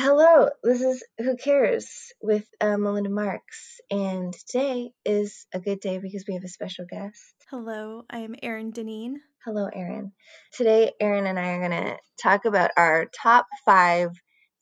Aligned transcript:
Hello, 0.00 0.48
this 0.62 0.80
is 0.80 1.02
Who 1.18 1.36
Cares 1.36 2.12
with 2.22 2.46
uh, 2.60 2.76
Melinda 2.76 3.10
Marks, 3.10 3.80
and 3.90 4.32
today 4.32 4.92
is 5.04 5.44
a 5.52 5.58
good 5.58 5.80
day 5.80 5.98
because 5.98 6.24
we 6.28 6.34
have 6.34 6.44
a 6.44 6.48
special 6.48 6.84
guest. 6.88 7.34
Hello, 7.50 8.04
I 8.08 8.18
am 8.18 8.36
Erin 8.40 8.70
Deneen. 8.70 9.14
Hello, 9.44 9.66
Erin. 9.66 10.12
Today, 10.52 10.92
Erin 11.00 11.26
and 11.26 11.36
I 11.36 11.48
are 11.48 11.68
going 11.68 11.82
to 11.82 11.96
talk 12.22 12.44
about 12.44 12.70
our 12.76 13.06
top 13.06 13.46
five 13.64 14.10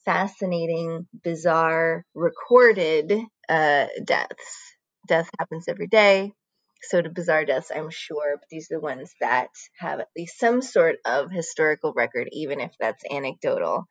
fascinating, 0.06 1.06
bizarre, 1.22 2.06
recorded 2.14 3.12
uh, 3.46 3.86
deaths. 4.02 4.76
Death 5.06 5.28
happens 5.38 5.66
every 5.68 5.88
day, 5.88 6.32
so 6.80 7.02
do 7.02 7.10
bizarre 7.10 7.44
deaths, 7.44 7.70
I'm 7.74 7.90
sure, 7.90 8.38
but 8.38 8.48
these 8.50 8.70
are 8.70 8.76
the 8.76 8.80
ones 8.80 9.12
that 9.20 9.50
have 9.78 10.00
at 10.00 10.08
least 10.16 10.40
some 10.40 10.62
sort 10.62 10.96
of 11.04 11.30
historical 11.30 11.92
record, 11.94 12.28
even 12.32 12.58
if 12.58 12.72
that's 12.80 13.04
anecdotal. 13.10 13.84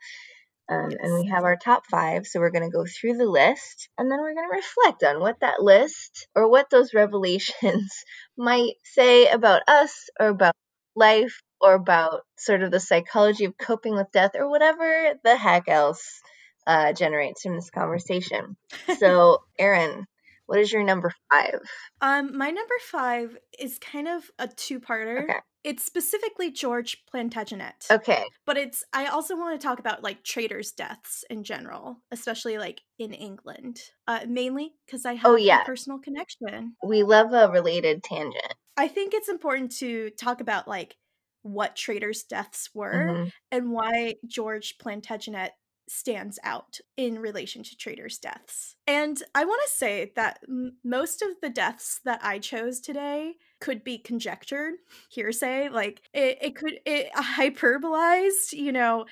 Um, 0.69 0.89
yes. 0.89 0.99
And 1.01 1.13
we 1.13 1.27
have 1.27 1.43
our 1.43 1.57
top 1.57 1.85
five. 1.85 2.25
So 2.25 2.39
we're 2.39 2.51
going 2.51 2.69
to 2.69 2.75
go 2.75 2.85
through 2.85 3.17
the 3.17 3.25
list 3.25 3.89
and 3.97 4.09
then 4.11 4.19
we're 4.19 4.33
going 4.33 4.49
to 4.49 4.55
reflect 4.55 5.03
on 5.03 5.19
what 5.19 5.39
that 5.41 5.61
list 5.61 6.27
or 6.35 6.49
what 6.49 6.69
those 6.69 6.93
revelations 6.93 7.91
might 8.37 8.73
say 8.83 9.27
about 9.27 9.61
us 9.67 10.09
or 10.19 10.27
about 10.27 10.55
life 10.95 11.41
or 11.61 11.73
about 11.73 12.21
sort 12.37 12.63
of 12.63 12.71
the 12.71 12.79
psychology 12.79 13.45
of 13.45 13.57
coping 13.57 13.95
with 13.95 14.11
death 14.11 14.31
or 14.35 14.49
whatever 14.49 15.13
the 15.23 15.35
heck 15.35 15.67
else 15.67 16.21
uh, 16.67 16.93
generates 16.93 17.43
from 17.43 17.55
this 17.55 17.69
conversation. 17.69 18.57
So, 18.97 19.43
Erin, 19.59 20.05
what 20.47 20.59
is 20.59 20.71
your 20.71 20.83
number 20.83 21.11
five? 21.31 21.59
Um, 22.01 22.37
my 22.37 22.49
number 22.49 22.75
five 22.81 23.37
is 23.59 23.79
kind 23.79 24.07
of 24.07 24.23
a 24.39 24.47
two-parter. 24.47 25.23
Okay. 25.23 25.39
It's 25.65 25.83
specifically 25.83 26.51
George 26.51 27.03
Plantagenet. 27.11 27.87
Okay. 27.89 28.23
But 28.45 28.55
it's 28.55 28.83
I 28.93 29.07
also 29.07 29.35
want 29.35 29.59
to 29.59 29.67
talk 29.67 29.79
about 29.79 30.03
like 30.03 30.23
traitors' 30.23 30.71
deaths 30.71 31.25
in 31.27 31.43
general, 31.43 32.03
especially 32.11 32.59
like 32.59 32.81
in 32.99 33.13
England. 33.13 33.81
Uh 34.07 34.21
mainly 34.27 34.75
because 34.85 35.07
I 35.07 35.13
oh, 35.13 35.15
have 35.15 35.25
oh, 35.25 35.35
yeah. 35.37 35.63
a 35.63 35.65
personal 35.65 35.97
connection. 35.97 36.75
We 36.83 37.01
love 37.01 37.33
a 37.33 37.51
related 37.51 38.03
tangent. 38.03 38.53
I 38.77 38.87
think 38.87 39.15
it's 39.15 39.27
important 39.27 39.75
to 39.77 40.11
talk 40.11 40.39
about 40.39 40.67
like 40.67 40.97
what 41.41 41.75
traitors' 41.75 42.23
deaths 42.23 42.69
were 42.75 43.07
mm-hmm. 43.09 43.29
and 43.51 43.71
why 43.71 44.15
George 44.27 44.75
Plantagenet 44.77 45.51
stands 45.87 46.37
out 46.43 46.77
in 46.95 47.19
relation 47.19 47.63
to 47.63 47.75
traitors' 47.75 48.19
deaths. 48.19 48.75
And 48.85 49.21
I 49.33 49.45
want 49.45 49.61
to 49.65 49.73
say 49.75 50.11
that 50.15 50.39
m- 50.47 50.77
most 50.83 51.21
of 51.23 51.29
the 51.41 51.49
deaths 51.49 52.01
that 52.05 52.19
I 52.23 52.39
chose 52.39 52.79
today 52.79 53.35
could 53.59 53.83
be 53.83 53.97
conjectured, 53.97 54.75
hearsay, 55.09 55.69
like 55.69 56.01
it, 56.13 56.37
it 56.41 56.55
could 56.55 56.79
it 56.85 57.11
hyperbolized, 57.13 58.53
you 58.53 58.71
know, 58.71 59.05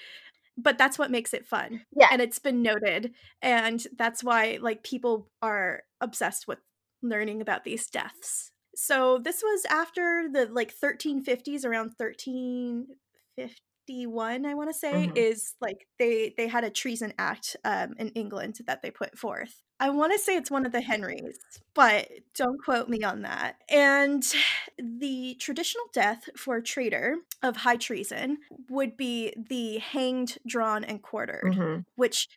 but 0.58 0.77
that's 0.77 1.00
what 1.00 1.11
makes 1.11 1.33
it 1.33 1.45
fun. 1.45 1.81
Yeah. 1.95 2.08
And 2.11 2.22
it's 2.22 2.39
been 2.39 2.61
noted. 2.61 3.13
And 3.41 3.85
that's 3.97 4.23
why 4.23 4.59
like 4.61 4.83
people 4.83 5.30
are 5.41 5.83
obsessed 6.02 6.47
with 6.47 6.59
learning 7.02 7.41
about 7.41 7.63
these 7.63 7.89
deaths. 7.89 8.52
So 8.75 9.19
this 9.23 9.41
was 9.44 9.66
after 9.69 10.27
the 10.31 10.47
like 10.52 10.73
1350s 10.75 11.66
around 11.66 11.94
1350 11.97 13.61
51 13.88 14.45
i 14.45 14.53
want 14.53 14.69
to 14.69 14.78
say 14.78 14.94
mm-hmm. 15.07 15.17
is 15.17 15.55
like 15.59 15.88
they 16.00 16.33
they 16.38 16.47
had 16.47 16.63
a 16.63 16.69
treason 16.69 17.13
act 17.17 17.55
um, 17.66 17.94
in 17.97 18.09
england 18.09 18.57
that 18.66 18.81
they 18.81 18.91
put 18.91 19.17
forth 19.17 19.61
i 19.83 19.89
want 19.89 20.11
to 20.13 20.19
say 20.19 20.35
it's 20.35 20.49
one 20.51 20.65
of 20.65 20.71
the 20.71 20.81
henrys 20.81 21.37
but 21.75 22.09
don't 22.35 22.63
quote 22.63 22.87
me 22.87 23.03
on 23.03 23.21
that 23.21 23.55
and 23.69 24.33
the 24.77 25.35
traditional 25.39 25.85
death 25.93 26.29
for 26.35 26.57
a 26.57 26.63
traitor 26.63 27.17
of 27.41 27.57
high 27.57 27.75
treason 27.75 28.37
would 28.69 28.95
be 28.95 29.33
the 29.49 29.77
hanged 29.79 30.37
drawn 30.47 30.83
and 30.83 31.01
quartered 31.01 31.43
mm-hmm. 31.43 31.81
which 31.95 32.27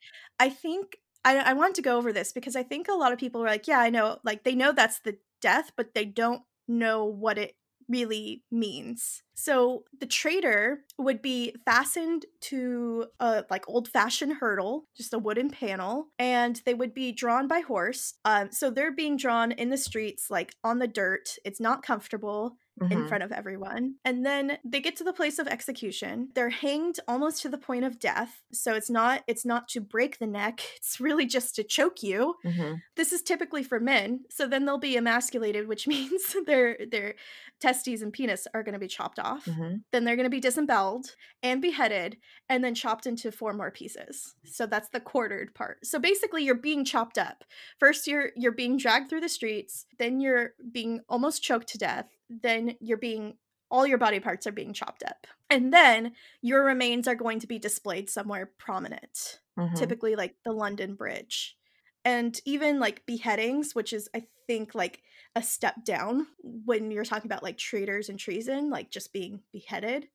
i 0.41 0.49
think 0.49 0.97
I, 1.25 1.39
I 1.39 1.53
want 1.55 1.75
to 1.77 1.83
go 1.83 1.97
over 1.97 2.13
this 2.13 2.33
because 2.33 2.57
i 2.57 2.63
think 2.63 2.89
a 2.89 2.95
lot 2.95 3.13
of 3.13 3.19
people 3.19 3.43
are 3.43 3.47
like 3.47 3.69
yeah 3.69 3.81
i 3.81 3.91
know 3.91 4.19
like 4.25 4.45
they 4.45 4.55
know 4.55 4.73
that's 4.73 5.01
the 5.01 5.17
death 5.41 5.73
but 5.77 5.95
they 5.95 6.05
don't 6.05 6.43
know 6.69 7.05
what 7.05 7.39
it 7.39 7.55
really 7.89 8.43
means. 8.51 9.23
So 9.35 9.85
the 10.01 10.07
traitor 10.07 10.81
would 10.99 11.21
be 11.21 11.55
fastened 11.65 12.27
to 12.43 13.07
a 13.21 13.45
like 13.51 13.69
old 13.69 13.89
fashioned 13.89 14.35
hurdle, 14.35 14.87
just 14.97 15.15
a 15.15 15.19
wooden 15.19 15.51
panel, 15.51 16.09
and 16.19 16.61
they 16.65 16.75
would 16.75 16.95
be 16.95 17.13
drawn 17.13 17.47
by 17.47 17.61
horse. 17.61 18.15
Um, 18.25 18.51
so 18.51 18.71
they're 18.71 18.95
being 18.95 19.17
drawn 19.17 19.53
in 19.53 19.71
the 19.71 19.77
streets, 19.77 20.31
like 20.31 20.55
on 20.65 20.79
the 20.79 20.89
dirt. 20.89 21.37
It's 21.45 21.61
not 21.61 21.83
comfortable 21.83 22.57
mm-hmm. 22.81 22.93
in 22.93 23.09
front 23.09 23.25
of 23.25 23.33
everyone. 23.33 23.97
And 24.05 24.25
then 24.25 24.59
they 24.65 24.81
get 24.81 24.97
to 24.97 25.05
the 25.05 25.13
place 25.13 25.39
of 25.39 25.49
execution. 25.49 26.29
They're 26.35 26.51
hanged 26.51 27.01
almost 27.09 27.43
to 27.43 27.49
the 27.49 27.59
point 27.59 27.85
of 27.85 27.99
death. 27.99 28.43
So 28.53 28.75
it's 28.75 28.91
not 28.91 29.23
it's 29.27 29.45
not 29.45 29.69
to 29.69 29.81
break 29.81 30.19
the 30.19 30.27
neck. 30.27 30.63
It's 30.77 31.01
really 31.01 31.27
just 31.27 31.57
to 31.57 31.65
choke 31.65 32.03
you. 32.03 32.37
Mm-hmm. 32.45 32.75
This 32.97 33.13
is 33.13 33.23
typically 33.23 33.63
for 33.63 33.81
men. 33.81 34.21
So 34.31 34.47
then 34.47 34.67
they'll 34.67 34.79
be 34.79 34.97
emasculated, 34.97 35.67
which 35.67 35.89
means 35.95 36.37
their 36.47 36.77
their 36.91 37.15
testes 37.61 38.03
and 38.03 38.13
penis 38.13 38.47
are 38.55 38.63
going 38.63 38.75
to 38.75 38.79
be 38.79 38.87
chopped 38.87 39.19
off. 39.19 39.47
Mm-hmm. 39.47 39.77
Then 39.91 40.05
they're 40.05 40.17
going 40.17 40.25
to 40.25 40.31
be 40.31 40.41
disemboweled 40.41 41.17
and 41.43 41.61
beheaded 41.61 42.19
and 42.49 42.63
then 42.63 42.75
chopped 42.75 43.07
into 43.07 43.33
four 43.33 43.53
more 43.53 43.71
pieces. 43.71 44.35
So 44.45 44.67
that's 44.67 44.91
the 44.91 45.01
quartered 45.01 45.55
part. 45.55 45.85
So 45.85 45.99
basically 45.99 46.45
you're 46.45 46.55
being 46.55 46.85
chopped 46.85 47.19
up. 47.19 47.45
First 47.81 48.07
you're 48.07 48.31
you're 48.37 48.53
being 48.53 48.77
dragged 48.77 49.09
through 49.09 49.23
the 49.23 49.29
streets, 49.29 49.87
then 49.99 50.21
you're 50.21 50.51
being 50.71 51.01
almost 51.09 51.43
choked 51.43 51.69
to 51.71 51.79
death 51.79 52.07
then 52.29 52.77
you're 52.81 52.99
being 52.99 53.35
all 53.71 53.87
your 53.87 53.99
body 53.99 54.21
parts 54.21 54.47
are 54.47 54.53
being 54.53 54.73
chopped 54.73 55.03
up. 55.03 55.27
And 55.51 55.73
then 55.73 56.13
your 56.41 56.65
remains 56.65 57.09
are 57.09 57.15
going 57.15 57.41
to 57.41 57.47
be 57.47 57.59
displayed 57.59 58.09
somewhere 58.09 58.51
prominent, 58.59 59.41
mm-hmm. 59.59 59.75
typically 59.75 60.15
like 60.17 60.37
the 60.45 60.53
London 60.53 60.95
Bridge. 60.95 61.57
And 62.05 62.39
even 62.45 62.79
like 62.79 63.05
beheadings, 63.07 63.75
which 63.75 63.93
is, 63.93 64.09
I 64.15 64.27
think, 64.47 64.75
like 64.75 65.01
a 65.35 65.43
step 65.43 65.85
down 65.85 66.27
when 66.41 66.91
you're 66.93 67.05
talking 67.05 67.29
about 67.29 67.43
like 67.43 67.59
traitors 67.59 68.09
and 68.09 68.19
treason, 68.19 68.71
like 68.71 68.91
just 68.91 69.13
being 69.13 69.41
beheaded, 69.53 70.07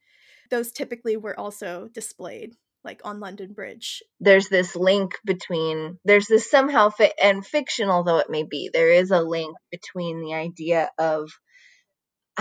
those 0.50 0.72
typically 0.72 1.18
were 1.18 1.38
also 1.38 1.90
displayed 1.94 2.56
like 2.84 3.02
on 3.04 3.20
London 3.20 3.54
Bridge. 3.54 4.02
There's 4.20 4.48
this 4.48 4.76
link 4.76 5.16
between 5.26 6.00
there's 6.04 6.28
this 6.28 6.50
somehow 6.50 6.90
fi- 6.90 7.14
and 7.22 7.46
fictional 7.46 8.04
though 8.04 8.18
it 8.18 8.30
may 8.30 8.44
be, 8.44 8.70
there 8.74 8.92
is 8.92 9.12
a 9.12 9.22
link 9.22 9.56
between 9.70 10.22
the 10.22 10.34
idea 10.34 10.90
of 10.98 11.30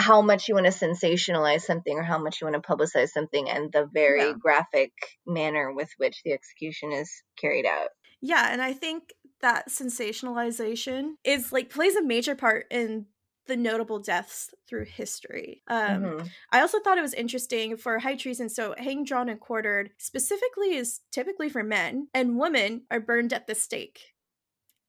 how 0.00 0.22
much 0.22 0.48
you 0.48 0.54
want 0.54 0.66
to 0.66 0.72
sensationalize 0.72 1.62
something 1.62 1.96
or 1.96 2.02
how 2.02 2.18
much 2.18 2.40
you 2.40 2.46
want 2.46 2.62
to 2.62 2.68
publicize 2.68 3.10
something 3.10 3.48
and 3.48 3.72
the 3.72 3.88
very 3.92 4.28
yeah. 4.28 4.34
graphic 4.38 4.92
manner 5.26 5.72
with 5.72 5.90
which 5.98 6.22
the 6.24 6.32
execution 6.32 6.92
is 6.92 7.10
carried 7.36 7.66
out. 7.66 7.88
Yeah, 8.20 8.48
and 8.50 8.60
I 8.60 8.72
think 8.72 9.14
that 9.40 9.68
sensationalization 9.68 11.12
is 11.24 11.52
like 11.52 11.70
plays 11.70 11.96
a 11.96 12.02
major 12.02 12.34
part 12.34 12.66
in 12.70 13.06
the 13.46 13.56
notable 13.56 13.98
deaths 13.98 14.50
through 14.68 14.84
history. 14.84 15.62
Um, 15.66 16.02
mm-hmm. 16.02 16.26
I 16.52 16.60
also 16.60 16.78
thought 16.78 16.98
it 16.98 17.02
was 17.02 17.14
interesting 17.14 17.76
for 17.76 17.98
high 17.98 18.14
treason. 18.14 18.48
So, 18.48 18.74
hanged, 18.78 19.06
drawn, 19.06 19.28
and 19.28 19.40
quartered 19.40 19.90
specifically 19.98 20.76
is 20.76 21.00
typically 21.10 21.48
for 21.48 21.64
men, 21.64 22.08
and 22.14 22.38
women 22.38 22.82
are 22.90 23.00
burned 23.00 23.32
at 23.32 23.46
the 23.46 23.54
stake. 23.54 24.14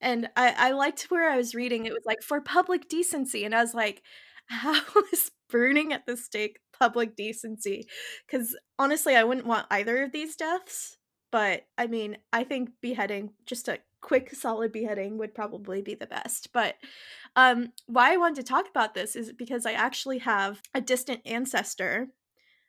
And 0.01 0.29
I, 0.35 0.53
I 0.57 0.71
liked 0.71 1.03
where 1.09 1.29
I 1.29 1.37
was 1.37 1.55
reading, 1.55 1.85
it 1.85 1.93
was 1.93 2.03
like 2.05 2.21
for 2.21 2.41
public 2.41 2.89
decency. 2.89 3.45
And 3.45 3.53
I 3.53 3.61
was 3.61 3.73
like, 3.73 4.01
how 4.51 4.81
is 5.13 5.31
burning 5.49 5.93
at 5.93 6.05
the 6.05 6.17
stake 6.17 6.59
public 6.77 7.15
decency? 7.15 7.87
Because 8.25 8.55
honestly, 8.77 9.15
I 9.15 9.23
wouldn't 9.23 9.47
want 9.47 9.67
either 9.71 10.03
of 10.03 10.11
these 10.11 10.35
deaths. 10.35 10.97
But 11.31 11.65
I 11.77 11.87
mean, 11.87 12.17
I 12.33 12.43
think 12.43 12.71
beheading, 12.81 13.31
just 13.45 13.69
a 13.69 13.79
quick, 14.01 14.35
solid 14.35 14.71
beheading, 14.71 15.17
would 15.17 15.33
probably 15.33 15.81
be 15.81 15.95
the 15.95 16.07
best. 16.07 16.51
But 16.51 16.75
um, 17.35 17.71
why 17.85 18.13
I 18.13 18.17
wanted 18.17 18.35
to 18.37 18.43
talk 18.43 18.67
about 18.69 18.93
this 18.93 19.15
is 19.15 19.31
because 19.31 19.65
I 19.65 19.71
actually 19.71 20.17
have 20.19 20.61
a 20.73 20.81
distant 20.81 21.21
ancestor, 21.25 22.09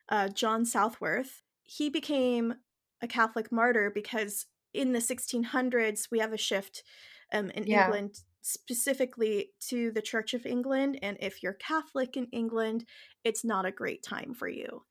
uh, 0.09 0.29
John 0.29 0.65
Southworth. 0.65 1.43
He 1.65 1.91
became 1.91 2.55
a 3.01 3.09
Catholic 3.09 3.51
martyr 3.51 3.91
because 3.91 4.47
in 4.73 4.93
the 4.93 5.01
1600s, 5.01 6.09
we 6.13 6.21
have 6.21 6.33
a 6.33 6.39
shift 6.39 6.85
um, 7.33 7.51
in 7.51 7.67
yeah. 7.67 7.87
England 7.87 8.21
specifically 8.43 9.51
to 9.69 9.91
the 9.93 10.03
Church 10.03 10.35
of 10.35 10.45
England. 10.45 10.99
And 11.03 11.17
if 11.21 11.43
you're 11.43 11.55
Catholic 11.55 12.17
in 12.17 12.27
England, 12.33 12.85
it's 13.25 13.45
not 13.45 13.65
a 13.65 13.73
great 13.73 14.03
time 14.03 14.35
for 14.35 14.49
you. 14.49 14.83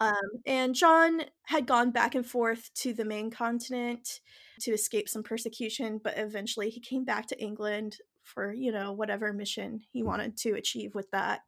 Um, 0.00 0.14
and 0.46 0.74
John 0.74 1.22
had 1.46 1.66
gone 1.66 1.90
back 1.90 2.14
and 2.14 2.24
forth 2.24 2.70
to 2.76 2.92
the 2.92 3.04
main 3.04 3.30
continent 3.30 4.20
to 4.60 4.72
escape 4.72 5.08
some 5.08 5.24
persecution, 5.24 6.00
but 6.02 6.16
eventually 6.16 6.70
he 6.70 6.80
came 6.80 7.04
back 7.04 7.26
to 7.28 7.40
England 7.40 7.96
for, 8.22 8.52
you 8.52 8.70
know, 8.70 8.92
whatever 8.92 9.32
mission 9.32 9.80
he 9.90 10.02
wanted 10.02 10.36
to 10.38 10.52
achieve 10.52 10.94
with 10.94 11.10
that. 11.10 11.40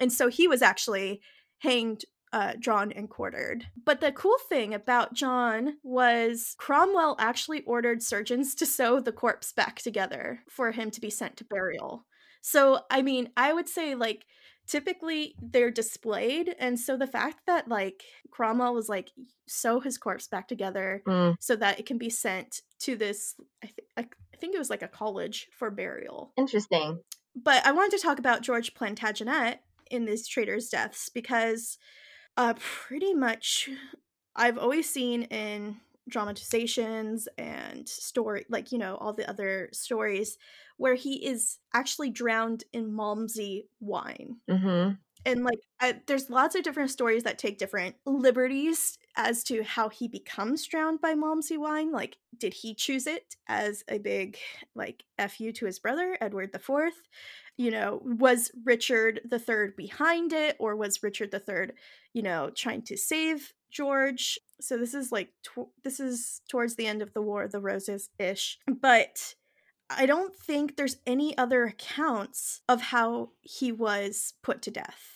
And 0.00 0.12
so 0.12 0.28
he 0.28 0.48
was 0.48 0.62
actually 0.62 1.20
hanged 1.58 2.04
uh, 2.34 2.52
drawn 2.58 2.90
and 2.90 3.08
quartered. 3.08 3.66
But 3.84 4.00
the 4.00 4.10
cool 4.10 4.36
thing 4.48 4.74
about 4.74 5.14
John 5.14 5.76
was 5.84 6.56
Cromwell 6.58 7.14
actually 7.20 7.62
ordered 7.62 8.02
surgeons 8.02 8.56
to 8.56 8.66
sew 8.66 8.98
the 8.98 9.12
corpse 9.12 9.52
back 9.52 9.76
together 9.80 10.40
for 10.50 10.72
him 10.72 10.90
to 10.90 11.00
be 11.00 11.10
sent 11.10 11.36
to 11.36 11.44
burial. 11.44 12.04
So, 12.42 12.80
I 12.90 13.02
mean, 13.02 13.30
I 13.36 13.52
would 13.52 13.68
say, 13.68 13.94
like, 13.94 14.26
typically 14.66 15.34
they're 15.40 15.70
displayed 15.70 16.56
and 16.58 16.80
so 16.80 16.96
the 16.96 17.06
fact 17.06 17.36
that 17.46 17.68
like 17.68 18.02
cromwell 18.30 18.72
was 18.72 18.88
like 18.88 19.10
sew 19.46 19.78
his 19.78 19.98
corpse 19.98 20.26
back 20.26 20.48
together 20.48 21.02
Mm, 21.06 21.34
so 21.38 21.54
that 21.56 21.78
it 21.78 21.84
can 21.84 21.98
be 21.98 22.08
sent 22.08 22.62
to 22.78 22.96
this 22.96 23.34
i, 23.62 23.66
th- 23.66 23.88
I 23.98 24.00
I 24.32 24.36
think 24.38 24.54
it 24.54 24.58
was 24.58 24.70
like 24.70 24.80
a 24.80 24.88
college 24.88 25.48
for 25.52 25.70
burial 25.70 26.32
interesting. 26.38 26.98
but 27.36 27.60
I 27.66 27.72
wanted 27.72 27.94
to 27.98 28.02
talk 28.02 28.18
about 28.18 28.40
George 28.40 28.72
Plantagenet 28.72 29.58
in 29.90 30.06
these 30.06 30.26
traitors' 30.26 30.70
deaths 30.70 31.10
because 31.10 31.76
uh, 32.36 32.54
pretty 32.58 33.14
much 33.14 33.70
I've 34.36 34.58
always 34.58 34.88
seen 34.88 35.24
in 35.24 35.76
dramatizations 36.08 37.28
and 37.38 37.88
story 37.88 38.44
like 38.50 38.70
you 38.70 38.76
know 38.78 38.96
all 38.96 39.14
the 39.14 39.28
other 39.28 39.70
stories 39.72 40.36
where 40.76 40.94
he 40.94 41.26
is 41.26 41.58
actually 41.72 42.10
drowned 42.10 42.64
in 42.72 42.92
malmsey 42.92 43.66
wine. 43.80 44.36
Hmm 44.50 44.90
and 45.24 45.44
like 45.44 45.60
I, 45.80 46.00
there's 46.06 46.30
lots 46.30 46.54
of 46.54 46.62
different 46.62 46.90
stories 46.90 47.22
that 47.22 47.38
take 47.38 47.58
different 47.58 47.96
liberties 48.06 48.98
as 49.16 49.44
to 49.44 49.62
how 49.62 49.88
he 49.88 50.08
becomes 50.08 50.66
drowned 50.66 51.00
by 51.00 51.14
Malmsey 51.14 51.58
wine. 51.58 51.92
Like, 51.92 52.16
did 52.38 52.54
he 52.54 52.74
choose 52.74 53.06
it 53.06 53.36
as 53.48 53.84
a 53.88 53.98
big 53.98 54.38
like 54.74 55.04
fu 55.28 55.52
to 55.52 55.66
his 55.66 55.78
brother 55.78 56.16
Edward 56.20 56.52
the 56.52 56.58
Fourth? 56.58 57.08
You 57.56 57.70
know, 57.70 58.00
was 58.04 58.50
Richard 58.64 59.20
the 59.24 59.38
Third 59.38 59.76
behind 59.76 60.32
it, 60.32 60.56
or 60.58 60.76
was 60.76 61.02
Richard 61.02 61.30
the 61.30 61.38
Third, 61.38 61.74
you 62.12 62.22
know, 62.22 62.50
trying 62.54 62.82
to 62.82 62.96
save 62.96 63.52
George? 63.70 64.38
So 64.60 64.76
this 64.76 64.94
is 64.94 65.12
like 65.12 65.30
tw- 65.42 65.72
this 65.82 66.00
is 66.00 66.42
towards 66.48 66.74
the 66.76 66.86
end 66.86 67.02
of 67.02 67.14
the 67.14 67.22
War 67.22 67.44
of 67.44 67.52
the 67.52 67.60
Roses 67.60 68.10
ish, 68.18 68.58
but 68.80 69.34
I 69.90 70.06
don't 70.06 70.34
think 70.34 70.76
there's 70.76 70.96
any 71.06 71.36
other 71.36 71.64
accounts 71.64 72.62
of 72.68 72.80
how 72.80 73.30
he 73.42 73.70
was 73.70 74.34
put 74.42 74.62
to 74.62 74.70
death. 74.70 75.13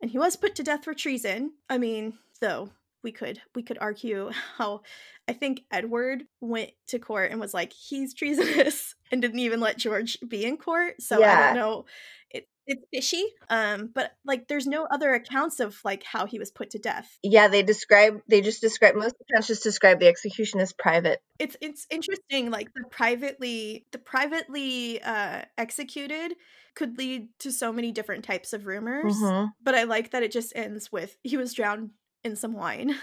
And 0.00 0.10
he 0.10 0.18
was 0.18 0.36
put 0.36 0.54
to 0.56 0.62
death 0.62 0.84
for 0.84 0.94
treason. 0.94 1.52
I 1.68 1.78
mean, 1.78 2.14
though 2.40 2.70
we 3.02 3.12
could 3.12 3.40
we 3.54 3.62
could 3.62 3.78
argue 3.80 4.30
how 4.58 4.82
I 5.28 5.32
think 5.32 5.62
Edward 5.70 6.24
went 6.40 6.70
to 6.88 6.98
court 6.98 7.30
and 7.30 7.40
was 7.40 7.54
like 7.54 7.72
he's 7.72 8.14
treasonous 8.14 8.94
and 9.12 9.22
didn't 9.22 9.38
even 9.38 9.60
let 9.60 9.78
George 9.78 10.18
be 10.26 10.44
in 10.44 10.56
court. 10.56 11.00
So 11.00 11.22
I 11.22 11.46
don't 11.46 11.56
know. 11.56 11.84
It, 12.30 12.48
it's 12.70 12.86
fishy. 12.92 13.24
Um, 13.50 13.90
but 13.94 14.12
like 14.24 14.48
there's 14.48 14.66
no 14.66 14.84
other 14.84 15.12
accounts 15.12 15.60
of 15.60 15.78
like 15.84 16.02
how 16.04 16.24
he 16.24 16.38
was 16.38 16.50
put 16.50 16.70
to 16.70 16.78
death. 16.78 17.18
Yeah, 17.22 17.48
they 17.48 17.62
describe. 17.62 18.22
They 18.28 18.40
just 18.40 18.60
describe. 18.60 18.94
Most 18.94 19.16
accounts 19.20 19.48
just 19.48 19.62
describe 19.62 20.00
the 20.00 20.06
execution 20.06 20.60
as 20.60 20.72
private. 20.72 21.20
it's 21.38 21.56
it's 21.60 21.86
interesting 21.90 22.50
like 22.50 22.72
the 22.74 22.84
privately 22.90 23.84
the 23.92 23.98
privately 23.98 25.02
uh 25.02 25.42
executed 25.58 26.34
could 26.74 26.96
lead 26.98 27.28
to 27.40 27.50
so 27.50 27.72
many 27.72 27.90
different 27.92 28.24
types 28.24 28.52
of 28.52 28.66
rumors 28.66 29.14
hmm 29.18 29.44
but 29.62 29.74
i 29.74 29.82
like 29.82 30.12
that 30.12 30.22
it 30.22 30.30
just 30.30 30.52
ends 30.54 30.92
with 30.92 31.16
he 31.22 31.36
was 31.36 31.52
drowned 31.52 31.90
in 32.24 32.36
some 32.36 32.52
wine 32.54 32.94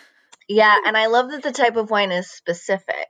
Yeah, 0.47 0.75
and 0.85 0.95
I 0.95 1.07
love 1.07 1.31
that 1.31 1.43
the 1.43 1.51
type 1.51 1.75
of 1.75 1.89
wine 1.91 2.11
is 2.11 2.29
specific. 2.31 3.09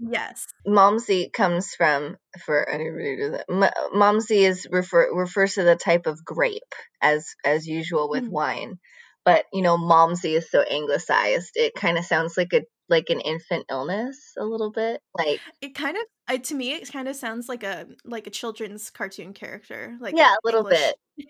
Yes 0.00 0.46
Malmsey 0.66 1.32
comes 1.32 1.74
from 1.74 2.16
for 2.44 2.68
anybody 2.68 3.16
who 3.16 3.16
does 3.18 3.32
that. 3.32 3.46
M- 3.50 3.98
Malmsey 4.00 4.48
is 4.48 4.66
refer 4.70 5.14
refers 5.14 5.54
to 5.54 5.62
the 5.62 5.76
type 5.76 6.06
of 6.06 6.24
grape 6.24 6.62
as 7.02 7.26
as 7.44 7.66
usual 7.66 8.08
with 8.08 8.24
Mhm. 8.24 8.30
wine, 8.30 8.78
but 9.24 9.44
you 9.52 9.62
know 9.62 9.76
Malmsey 9.76 10.36
is 10.36 10.50
so 10.50 10.62
anglicized. 10.62 11.52
It 11.54 11.74
kind 11.74 11.98
of 11.98 12.04
sounds 12.06 12.36
like 12.36 12.52
a 12.54 12.62
like 12.88 13.10
an 13.10 13.20
infant 13.20 13.66
illness 13.70 14.32
a 14.38 14.44
little 14.44 14.70
bit. 14.70 15.00
Like 15.16 15.40
it 15.60 15.74
kind 15.74 15.96
of 15.96 16.02
I, 16.28 16.38
to 16.38 16.54
me 16.54 16.72
it 16.72 16.90
kind 16.90 17.08
of 17.08 17.16
sounds 17.16 17.48
like 17.48 17.62
a 17.62 17.86
like 18.04 18.26
a 18.26 18.30
children's 18.30 18.88
cartoon 18.90 19.34
character 19.34 19.96
like 20.00 20.14
yeah, 20.16 20.32
a 20.34 20.38
little 20.44 20.60
English- 20.62 20.78
bit. 21.16 21.26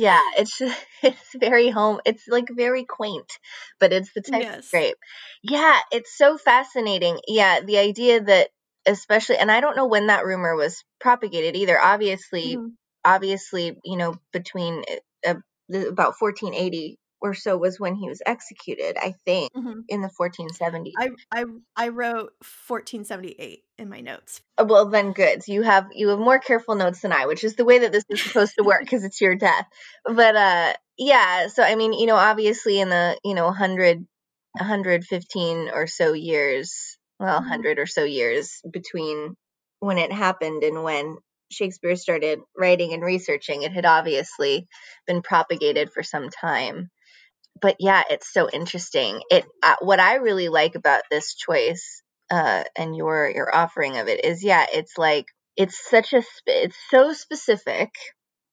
Yeah, 0.00 0.20
it's 0.36 0.60
it's 1.02 1.34
very 1.34 1.70
home. 1.70 2.00
It's 2.04 2.28
like 2.28 2.48
very 2.50 2.84
quaint, 2.84 3.30
but 3.80 3.92
it's 3.92 4.12
the 4.12 4.20
type 4.22 4.42
of 4.58 4.70
grape. 4.70 4.96
Yeah, 5.42 5.78
it's 5.90 6.16
so 6.16 6.36
fascinating. 6.38 7.20
Yeah, 7.26 7.60
the 7.60 7.78
idea 7.78 8.20
that 8.22 8.50
especially 8.86 9.38
and 9.38 9.50
I 9.50 9.60
don't 9.60 9.76
know 9.76 9.86
when 9.86 10.08
that 10.08 10.24
rumor 10.24 10.54
was 10.54 10.84
propagated 11.00 11.56
either. 11.56 11.80
Obviously, 11.80 12.56
Mhm. 12.56 12.72
obviously, 13.04 13.78
you 13.84 13.96
know, 13.96 14.14
between 14.32 14.84
uh, 15.26 15.34
about 15.72 16.16
1480 16.18 16.98
or 17.20 17.34
so 17.34 17.56
was 17.56 17.80
when 17.80 17.94
he 17.94 18.08
was 18.08 18.20
executed, 18.26 18.96
I 19.00 19.12
think, 19.24 19.50
Mhm. 19.56 19.84
in 19.88 20.02
the 20.02 20.10
1470s. 20.10 20.94
I, 20.98 21.10
I 21.32 21.44
I 21.76 21.88
wrote 21.88 22.34
1478 22.42 23.64
in 23.78 23.88
my 23.88 24.00
notes. 24.00 24.40
Uh, 24.58 24.64
well, 24.68 24.88
then 24.88 25.12
good. 25.12 25.42
So 25.42 25.52
you 25.52 25.62
have 25.62 25.88
you 25.92 26.08
have 26.08 26.18
more 26.18 26.38
careful 26.38 26.74
notes 26.74 27.00
than 27.00 27.12
I, 27.12 27.26
which 27.26 27.44
is 27.44 27.56
the 27.56 27.64
way 27.64 27.80
that 27.80 27.92
this 27.92 28.04
is 28.08 28.22
supposed 28.22 28.54
to 28.58 28.64
work 28.64 28.80
because 28.80 29.04
it's 29.04 29.20
your 29.20 29.34
death. 29.34 29.66
But 30.04 30.36
uh 30.36 30.72
yeah, 30.98 31.48
so 31.48 31.62
I 31.62 31.74
mean, 31.74 31.92
you 31.92 32.06
know, 32.06 32.16
obviously 32.16 32.80
in 32.80 32.88
the, 32.88 33.18
you 33.24 33.34
know, 33.34 33.46
100 33.46 34.06
115 34.58 35.68
or 35.72 35.86
so 35.86 36.12
years, 36.14 36.98
well, 37.18 37.40
Mhm. 37.40 37.44
100 37.44 37.78
or 37.78 37.86
so 37.86 38.04
years 38.04 38.60
between 38.70 39.36
when 39.80 39.98
it 39.98 40.12
happened 40.12 40.62
and 40.64 40.82
when 40.82 41.18
Shakespeare 41.50 41.96
started 41.96 42.40
writing 42.56 42.92
and 42.92 43.02
researching, 43.02 43.62
it 43.62 43.72
had 43.72 43.84
obviously 43.86 44.66
been 45.06 45.22
propagated 45.22 45.92
for 45.92 46.02
some 46.02 46.30
time. 46.30 46.90
But 47.60 47.76
yeah, 47.78 48.02
it's 48.10 48.32
so 48.32 48.48
interesting. 48.50 49.20
It 49.30 49.44
uh, 49.62 49.76
what 49.80 50.00
I 50.00 50.16
really 50.16 50.48
like 50.48 50.74
about 50.74 51.02
this 51.10 51.34
choice 51.34 52.02
uh, 52.30 52.64
and 52.76 52.96
your 52.96 53.30
your 53.34 53.54
offering 53.54 53.98
of 53.98 54.08
it 54.08 54.24
is 54.24 54.44
yeah, 54.44 54.66
it's 54.72 54.98
like 54.98 55.26
it's 55.56 55.78
such 55.88 56.12
a 56.12 56.22
sp- 56.22 56.48
it's 56.68 56.76
so 56.90 57.12
specific 57.12 57.90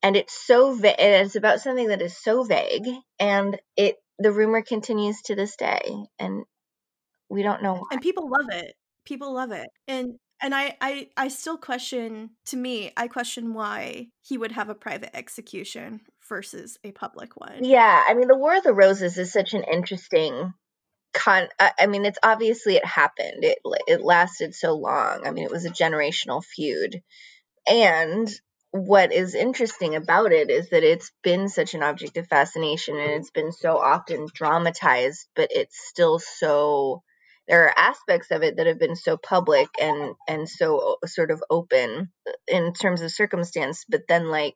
and 0.01 0.15
it's 0.15 0.33
so 0.45 0.73
va- 0.75 0.99
and 0.99 1.25
it's 1.25 1.35
about 1.35 1.61
something 1.61 1.87
that 1.87 2.01
is 2.01 2.15
so 2.17 2.43
vague 2.43 2.87
and 3.19 3.59
it 3.75 3.95
the 4.19 4.31
rumor 4.31 4.61
continues 4.61 5.21
to 5.23 5.35
this 5.35 5.55
day 5.55 5.95
and 6.19 6.43
we 7.29 7.41
don't 7.41 7.63
know 7.63 7.73
why. 7.73 7.87
and 7.91 8.01
people 8.01 8.29
love 8.29 8.47
it 8.51 8.73
people 9.05 9.33
love 9.33 9.51
it 9.51 9.67
and 9.87 10.13
and 10.41 10.53
I, 10.53 10.75
I 10.81 11.07
i 11.17 11.27
still 11.29 11.57
question 11.57 12.31
to 12.47 12.57
me 12.57 12.91
i 12.95 13.07
question 13.07 13.53
why 13.53 14.07
he 14.21 14.37
would 14.37 14.51
have 14.51 14.69
a 14.69 14.75
private 14.75 15.15
execution 15.15 16.01
versus 16.27 16.77
a 16.83 16.91
public 16.91 17.35
one 17.35 17.63
Yeah, 17.63 18.03
I 18.07 18.13
mean, 18.13 18.27
the 18.27 18.37
War 18.37 18.57
of 18.57 18.63
the 18.63 18.73
Roses 18.73 19.17
is 19.17 19.31
such 19.31 19.53
an 19.53 19.63
interesting 19.63 20.53
con. 21.13 21.47
I 21.59 21.87
mean, 21.87 22.05
it's 22.05 22.17
obviously 22.23 22.75
it 22.75 22.85
happened. 22.85 23.43
It 23.43 23.59
it 23.87 24.01
lasted 24.01 24.53
so 24.55 24.73
long. 24.73 25.25
I 25.25 25.31
mean, 25.31 25.45
it 25.45 25.51
was 25.51 25.65
a 25.65 25.69
generational 25.69 26.43
feud, 26.43 27.01
and 27.67 28.29
what 28.71 29.13
is 29.13 29.35
interesting 29.35 29.95
about 29.95 30.31
it 30.31 30.49
is 30.49 30.69
that 30.69 30.83
it's 30.83 31.11
been 31.23 31.47
such 31.47 31.75
an 31.75 31.83
object 31.83 32.17
of 32.17 32.27
fascination, 32.27 32.97
and 32.97 33.11
it's 33.11 33.31
been 33.31 33.51
so 33.51 33.77
often 33.77 34.27
dramatized, 34.33 35.27
but 35.35 35.49
it's 35.51 35.77
still 35.87 36.19
so. 36.19 37.03
There 37.47 37.65
are 37.65 37.77
aspects 37.77 38.31
of 38.31 38.41
it 38.41 38.55
that 38.55 38.67
have 38.67 38.79
been 38.79 38.95
so 38.95 39.17
public 39.17 39.67
and 39.79 40.15
and 40.27 40.47
so 40.47 40.97
uh, 41.03 41.07
sort 41.07 41.29
of 41.29 41.43
open 41.49 42.09
in 42.47 42.73
terms 42.73 43.01
of 43.01 43.11
circumstance, 43.11 43.85
but 43.87 44.03
then 44.07 44.29
like 44.29 44.55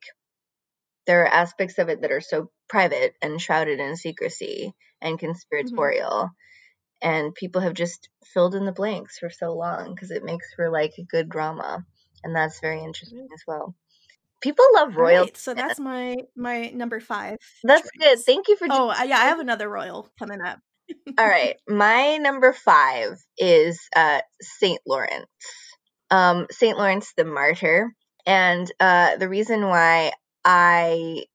there 1.07 1.23
are 1.23 1.27
aspects 1.27 1.79
of 1.79 1.89
it 1.89 2.01
that 2.01 2.11
are 2.11 2.21
so 2.21 2.51
private 2.67 3.15
and 3.21 3.41
shrouded 3.41 3.79
in 3.79 3.95
secrecy 3.95 4.73
and 5.01 5.17
conspiratorial 5.19 6.29
and 7.01 7.35
people 7.35 7.61
have 7.61 7.73
just 7.73 8.09
filled 8.25 8.55
in 8.55 8.65
the 8.65 8.71
blanks 8.71 9.19
for 9.19 9.29
so 9.29 9.53
long 9.53 9.93
because 9.93 10.11
it 10.11 10.23
makes 10.23 10.53
for 10.55 10.69
like 10.69 10.93
a 10.97 11.03
good 11.03 11.29
drama 11.29 11.85
and 12.23 12.35
that's 12.35 12.59
very 12.59 12.83
interesting 12.83 13.27
as 13.33 13.43
well. 13.47 13.75
People 14.41 14.65
love 14.75 14.95
royal 14.95 15.23
right, 15.23 15.37
so 15.37 15.53
that's 15.53 15.79
my 15.79 16.15
my 16.35 16.69
number 16.69 16.99
five 16.99 17.37
that's 17.63 17.89
good 17.99 18.19
thank 18.19 18.47
you 18.47 18.55
for 18.55 18.67
oh 18.69 18.89
uh, 18.89 19.03
yeah 19.03 19.17
i 19.17 19.25
have 19.29 19.39
another 19.39 19.67
royal 19.67 20.07
coming 20.19 20.41
up. 20.41 20.59
All 21.17 21.27
right 21.27 21.55
my 21.67 22.17
number 22.17 22.53
five 22.53 23.17
is 23.37 23.79
uh 23.95 24.21
saint 24.41 24.79
lawrence. 24.87 25.25
Um 26.11 26.47
saint 26.51 26.77
lawrence 26.77 27.13
the 27.17 27.25
martyr 27.25 27.93
and 28.25 28.71
uh 28.79 29.17
the 29.17 29.29
reason 29.29 29.61
why 29.67 30.11
i 30.47 31.25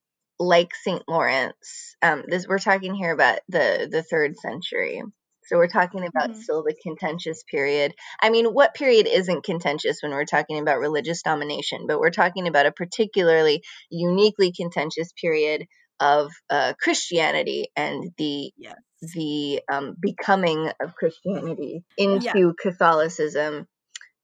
like 0.41 0.75
saint 0.75 1.03
lawrence. 1.07 1.95
Um 2.03 2.25
this 2.27 2.49
we're 2.49 2.59
talking 2.59 2.95
here 2.95 3.13
about 3.13 3.39
the 3.49 3.89
the 3.91 4.03
third 4.03 4.37
century. 4.39 5.03
So 5.45 5.57
we're 5.59 5.69
talking 5.69 6.07
about 6.07 6.31
Mhm. 6.31 6.43
still 6.43 6.63
the 6.63 6.75
contentious 6.83 7.43
period. 7.45 7.95
I 8.21 8.31
mean 8.31 8.47
what 8.47 8.75
period 8.75 9.07
isn't 9.07 9.45
contentious 9.45 9.99
when 10.03 10.13
we're 10.13 10.25
talking 10.25 10.59
about 10.59 10.79
religious 10.81 11.23
domination 11.23 11.87
but 11.87 12.01
we're 12.01 12.11
talking 12.11 12.49
about 12.49 12.67
a 12.67 12.73
particularly 12.73 13.63
uniquely 13.91 14.51
contentious 14.53 15.13
period 15.21 15.67
of 16.01 16.33
uh, 16.51 16.73
christianity 16.81 17.69
and 17.77 18.11
the 18.19 18.51
yes. 18.57 18.75
the 19.15 19.61
um, 19.71 19.95
becoming 20.01 20.71
of 20.81 20.95
Christianity 20.95 21.85
into 21.99 22.55
Catholicism 22.61 23.67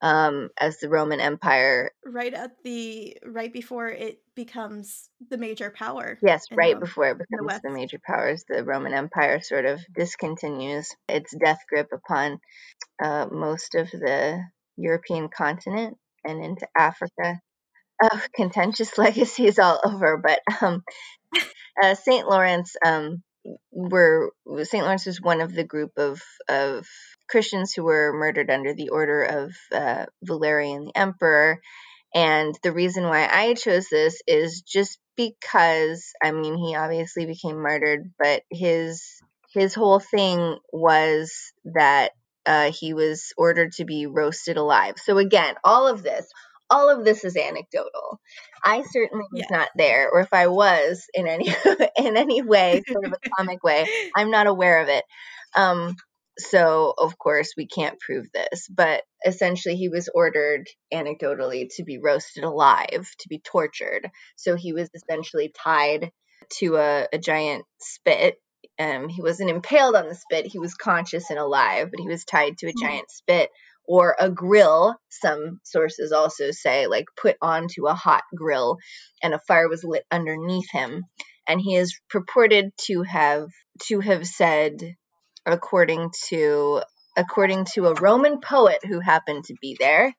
um, 0.01 0.51
as 0.61 0.79
the 0.79 0.89
Roman 0.89 1.21
Empire. 1.21 1.91
right 2.05 2.33
at 2.35 2.53
the 2.65 3.17
right 3.27 3.53
before 3.53 3.89
it 3.89 4.21
becomes 4.35 5.09
the 5.31 5.37
major 5.39 5.71
power 5.71 6.19
Yes, 6.23 6.47
right 6.57 6.75
the- 6.75 6.81
before 6.87 7.11
it 7.11 7.19
becomes 7.19 7.47
West. 7.47 7.63
the 7.63 7.71
major 7.71 7.99
powers, 8.05 8.45
the 8.49 8.65
Roman 8.65 8.95
Empire 8.95 9.41
sort 9.41 9.65
of 9.65 9.81
discontinues 9.97 10.87
its 11.09 11.35
death 11.37 11.61
grip 11.69 11.89
upon 11.93 12.39
uh, 13.03 13.27
most 13.31 13.75
of 13.75 13.91
the 13.91 14.41
European 14.77 15.29
continent 15.29 15.97
and 16.25 16.45
into 16.45 16.67
Africa. 16.77 17.41
oh, 18.03 18.23
contentious 18.35 18.97
legacies 19.07 19.59
all 19.59 19.81
over, 19.85 20.17
but 20.19 20.41
um, 20.63 20.83
uh, 21.83 21.95
St. 21.95 22.29
Lawrence 22.29 22.77
um, 22.85 23.23
were 23.73 24.31
St. 24.63 24.85
Lawrence 24.85 25.07
was 25.07 25.21
one 25.21 25.41
of 25.41 25.53
the 25.55 25.65
group 25.65 25.93
of 25.97 26.23
of 26.49 26.87
Christians 27.29 27.73
who 27.73 27.85
were 27.85 28.13
murdered 28.13 28.51
under 28.51 28.75
the 28.75 28.91
order 28.91 29.23
of 29.23 29.55
uh, 29.73 30.07
Valerian 30.23 30.87
the 30.87 30.97
Emperor. 30.97 31.61
And 32.15 32.59
the 32.63 32.73
reason 32.73 33.05
why 33.05 33.29
I 33.31 33.55
chose 33.55 33.89
this 33.89 34.23
is 34.27 34.63
just 34.63 34.99
because 35.17 36.13
I 36.23 36.31
mean 36.31 36.57
he 36.57 36.75
obviously 36.75 37.27
became 37.27 37.63
martyred, 37.63 38.11
but 38.19 38.43
his 38.51 39.03
his 39.53 39.75
whole 39.75 39.99
thing 40.01 40.59
was 40.73 41.33
that 41.65 42.13
uh, 42.47 42.71
he 42.73 42.95
was 42.95 43.33
ordered 43.37 43.73
to 43.73 43.85
be 43.85 44.07
roasted 44.07 44.57
alive. 44.57 44.95
So 44.97 45.19
again, 45.19 45.55
all 45.65 45.87
of 45.87 46.03
this, 46.03 46.27
all 46.71 46.89
of 46.89 47.05
this 47.05 47.25
is 47.25 47.37
anecdotal. 47.37 48.21
I 48.65 48.83
certainly 48.91 49.27
was 49.33 49.45
yeah. 49.51 49.57
not 49.57 49.69
there, 49.77 50.11
or 50.11 50.21
if 50.21 50.33
I 50.33 50.47
was 50.47 51.07
in 51.15 51.27
any 51.27 51.49
in 51.99 52.17
any 52.17 52.43
way, 52.43 52.83
sort 52.89 53.05
of 53.05 53.13
a 53.13 53.31
comic 53.37 53.63
way, 53.63 53.87
I'm 54.17 54.31
not 54.31 54.47
aware 54.47 54.81
of 54.81 54.89
it. 54.89 55.05
Um, 55.57 55.97
so 56.39 56.95
of 56.97 57.19
course 57.19 57.55
we 57.57 57.67
can't 57.67 57.99
prove 58.01 58.27
this, 58.33 58.69
but 58.69 59.03
essentially 59.27 59.77
he 59.77 59.89
was 59.89 60.09
ordered 60.15 60.67
anecdotally 60.93 61.69
to 61.77 61.85
be 61.85 61.99
roasted 61.99 62.45
alive, 62.45 63.09
to 63.21 63.29
be 63.29 63.41
tortured. 63.41 64.09
So 64.37 64.55
he 64.57 64.73
was 64.73 64.89
essentially 64.95 65.53
tied 65.65 66.11
to 66.59 66.77
a, 66.77 67.09
a 67.13 67.19
giant 67.19 67.65
spit 67.81 68.37
um, 68.79 69.09
he 69.09 69.23
wasn't 69.23 69.51
impaled 69.51 69.97
on 69.97 70.09
the 70.09 70.15
spit. 70.15 70.47
He 70.47 70.59
was 70.59 70.75
conscious 70.75 71.31
and 71.31 71.39
alive, 71.39 71.89
but 71.91 72.01
he 72.01 72.09
was 72.09 72.25
tied 72.25 72.59
to 72.59 72.69
a 72.69 72.73
hmm. 72.73 72.87
giant 72.87 73.11
spit 73.11 73.51
or 73.87 74.15
a 74.19 74.31
grill. 74.31 74.95
Some 75.11 75.61
sources 75.65 76.13
also 76.13 76.51
say, 76.51 76.87
like, 76.87 77.07
put 77.21 77.37
onto 77.43 77.87
a 77.87 77.95
hot 77.95 78.23
grill, 78.35 78.77
and 79.23 79.35
a 79.35 79.41
fire 79.49 79.69
was 79.69 79.85
lit 79.85 80.05
underneath 80.11 80.71
him. 80.71 81.05
And 81.49 81.61
he 81.61 81.77
is 81.77 81.99
purported 82.11 82.71
to 82.87 83.03
have 83.03 83.49
to 83.85 84.01
have 84.01 84.27
said, 84.27 84.95
according 85.53 86.11
to 86.29 86.83
according 87.17 87.65
to 87.65 87.87
a 87.87 87.95
Roman 87.95 88.41
poet 88.41 88.85
who 88.85 89.01
happened 89.01 89.45
to 89.45 89.55
be 89.61 89.77
there, 89.79 90.15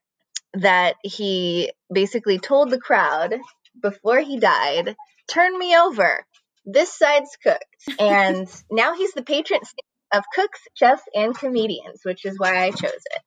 that 0.53 0.95
he 1.03 1.71
basically 1.93 2.39
told 2.39 2.69
the 2.69 2.79
crowd 2.79 3.35
before 3.81 4.19
he 4.19 4.39
died, 4.39 4.95
"Turn 5.27 5.57
me 5.57 5.77
over." 5.77 6.25
this 6.65 6.97
side's 6.97 7.37
cooked. 7.41 7.65
And 7.99 8.47
now 8.71 8.95
he's 8.95 9.13
the 9.13 9.23
patron 9.23 9.61
of 10.13 10.23
cooks, 10.33 10.59
chefs, 10.73 11.03
and 11.13 11.37
comedians, 11.37 12.01
which 12.03 12.25
is 12.25 12.37
why 12.37 12.63
I 12.63 12.71
chose 12.71 12.91
it. 12.91 13.21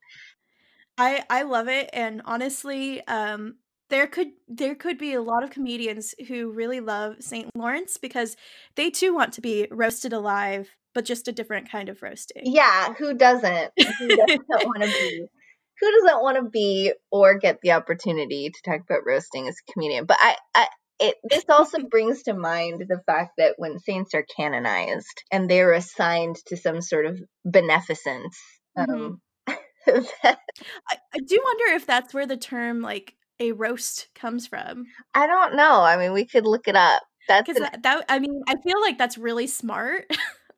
I 0.97 1.23
I 1.29 1.41
love 1.43 1.67
it, 1.67 1.89
and 1.91 2.21
honestly, 2.25 3.05
um, 3.07 3.55
there 3.89 4.07
could 4.07 4.27
there 4.47 4.75
could 4.75 4.97
be 4.97 5.13
a 5.13 5.21
lot 5.21 5.43
of 5.43 5.49
comedians 5.49 6.13
who 6.27 6.51
really 6.51 6.79
love 6.79 7.15
St. 7.19 7.49
Lawrence 7.55 7.97
because 7.97 8.37
they 8.75 8.89
too 8.89 9.13
want 9.13 9.33
to 9.33 9.41
be 9.41 9.67
roasted 9.71 10.13
alive, 10.13 10.69
but 10.93 11.05
just 11.05 11.27
a 11.27 11.31
different 11.31 11.69
kind 11.69 11.89
of 11.89 12.01
roasting. 12.01 12.43
Yeah, 12.45 12.93
who 12.93 13.13
doesn't? 13.13 13.71
Who 13.99 14.07
doesn't 14.07 14.47
want 14.49 14.83
to 14.83 14.87
be? 14.87 15.25
Who 15.81 15.91
doesn't 15.91 16.21
want 16.21 16.37
to 16.37 16.49
be 16.49 16.93
or 17.11 17.37
get 17.37 17.59
the 17.61 17.71
opportunity 17.71 18.49
to 18.49 18.61
talk 18.71 18.81
about 18.81 19.05
roasting 19.05 19.47
as 19.47 19.55
a 19.55 19.71
comedian? 19.71 20.05
But 20.05 20.17
I, 20.19 20.35
I 20.55 20.67
it, 20.99 21.15
this 21.29 21.45
also 21.49 21.79
brings 21.91 22.23
to 22.23 22.33
mind 22.33 22.85
the 22.87 23.01
fact 23.05 23.33
that 23.37 23.55
when 23.57 23.79
saints 23.79 24.13
are 24.13 24.25
canonized 24.37 25.23
and 25.31 25.49
they're 25.49 25.73
assigned 25.73 26.37
to 26.47 26.57
some 26.57 26.81
sort 26.81 27.05
of 27.05 27.19
beneficence, 27.43 28.39
mm-hmm. 28.77 28.91
um, 28.91 29.21
I, 29.47 30.37
I 30.87 31.19
do 31.25 31.41
wonder 31.43 31.75
if 31.75 31.85
that's 31.85 32.13
where 32.13 32.25
the 32.25 32.37
term 32.37 32.81
like 32.81 33.15
a 33.39 33.51
roast 33.51 34.07
comes 34.15 34.47
from. 34.47 34.85
I 35.13 35.27
don't 35.27 35.55
know. 35.55 35.81
I 35.81 35.97
mean, 35.97 36.13
we 36.13 36.25
could 36.25 36.45
look 36.45 36.67
it 36.67 36.75
up. 36.75 37.03
That's 37.27 37.49
an- 37.49 37.63
that, 37.63 37.83
that. 37.83 38.05
I 38.09 38.19
mean, 38.19 38.41
I 38.47 38.55
feel 38.63 38.79
like 38.81 38.97
that's 38.97 39.17
really 39.17 39.47
smart, 39.47 40.05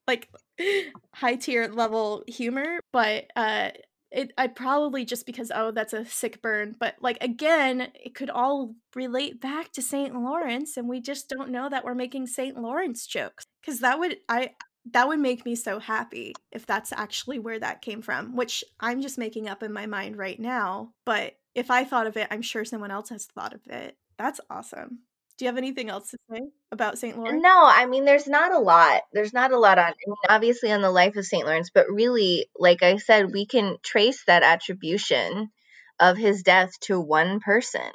like 0.07 0.29
high 1.13 1.35
tier 1.35 1.67
level 1.67 2.23
humor. 2.27 2.79
But 2.91 3.25
uh, 3.35 3.71
it 4.11 4.31
I 4.37 4.47
probably 4.47 5.05
just 5.05 5.25
because 5.25 5.51
oh 5.53 5.71
that's 5.71 5.93
a 5.93 6.05
sick 6.05 6.41
burn, 6.41 6.75
but 6.79 6.95
like 7.01 7.17
again, 7.21 7.91
it 7.93 8.15
could 8.15 8.29
all 8.29 8.75
relate 8.95 9.41
back 9.41 9.71
to 9.73 9.81
St. 9.81 10.15
Lawrence 10.15 10.77
and 10.77 10.87
we 10.87 11.01
just 11.01 11.29
don't 11.29 11.49
know 11.49 11.69
that 11.69 11.83
we're 11.83 11.95
making 11.95 12.27
St. 12.27 12.57
Lawrence 12.57 13.05
jokes 13.05 13.45
cuz 13.65 13.79
that 13.79 13.99
would 13.99 14.17
I 14.29 14.51
that 14.91 15.07
would 15.07 15.19
make 15.19 15.45
me 15.45 15.55
so 15.55 15.79
happy 15.79 16.33
if 16.51 16.65
that's 16.65 16.93
actually 16.93 17.39
where 17.39 17.59
that 17.59 17.81
came 17.81 18.01
from, 18.01 18.35
which 18.35 18.63
I'm 18.79 19.01
just 19.01 19.17
making 19.17 19.49
up 19.49 19.63
in 19.63 19.73
my 19.73 19.87
mind 19.87 20.17
right 20.17 20.39
now, 20.39 20.91
but 21.05 21.33
if 21.55 21.71
I 21.71 21.85
thought 21.85 22.07
of 22.07 22.17
it, 22.17 22.27
I'm 22.29 22.41
sure 22.41 22.65
someone 22.65 22.91
else 22.91 23.09
has 23.09 23.25
thought 23.25 23.53
of 23.53 23.61
it. 23.67 23.97
That's 24.17 24.39
awesome. 24.49 24.99
Do 25.37 25.43
you 25.43 25.49
have 25.49 25.57
anything 25.57 25.89
else 25.89 26.11
to 26.11 26.17
say 26.31 26.41
about 26.71 26.97
St. 26.97 27.17
Lawrence? 27.17 27.41
No, 27.43 27.63
I 27.63 27.87
mean, 27.87 28.05
there's 28.05 28.27
not 28.27 28.53
a 28.53 28.59
lot. 28.59 29.01
There's 29.11 29.33
not 29.33 29.51
a 29.51 29.59
lot 29.59 29.77
on, 29.77 29.85
I 29.85 29.93
mean, 30.07 30.15
obviously, 30.29 30.71
on 30.71 30.81
the 30.81 30.91
life 30.91 31.17
of 31.17 31.25
St. 31.25 31.45
Lawrence, 31.45 31.71
but 31.73 31.87
really, 31.89 32.47
like 32.57 32.83
I 32.83 32.97
said, 32.97 33.33
we 33.33 33.45
can 33.45 33.77
trace 33.83 34.23
that 34.25 34.43
attribution 34.43 35.51
of 35.99 36.17
his 36.17 36.43
death 36.43 36.71
to 36.81 36.99
one 36.99 37.41
person, 37.41 37.91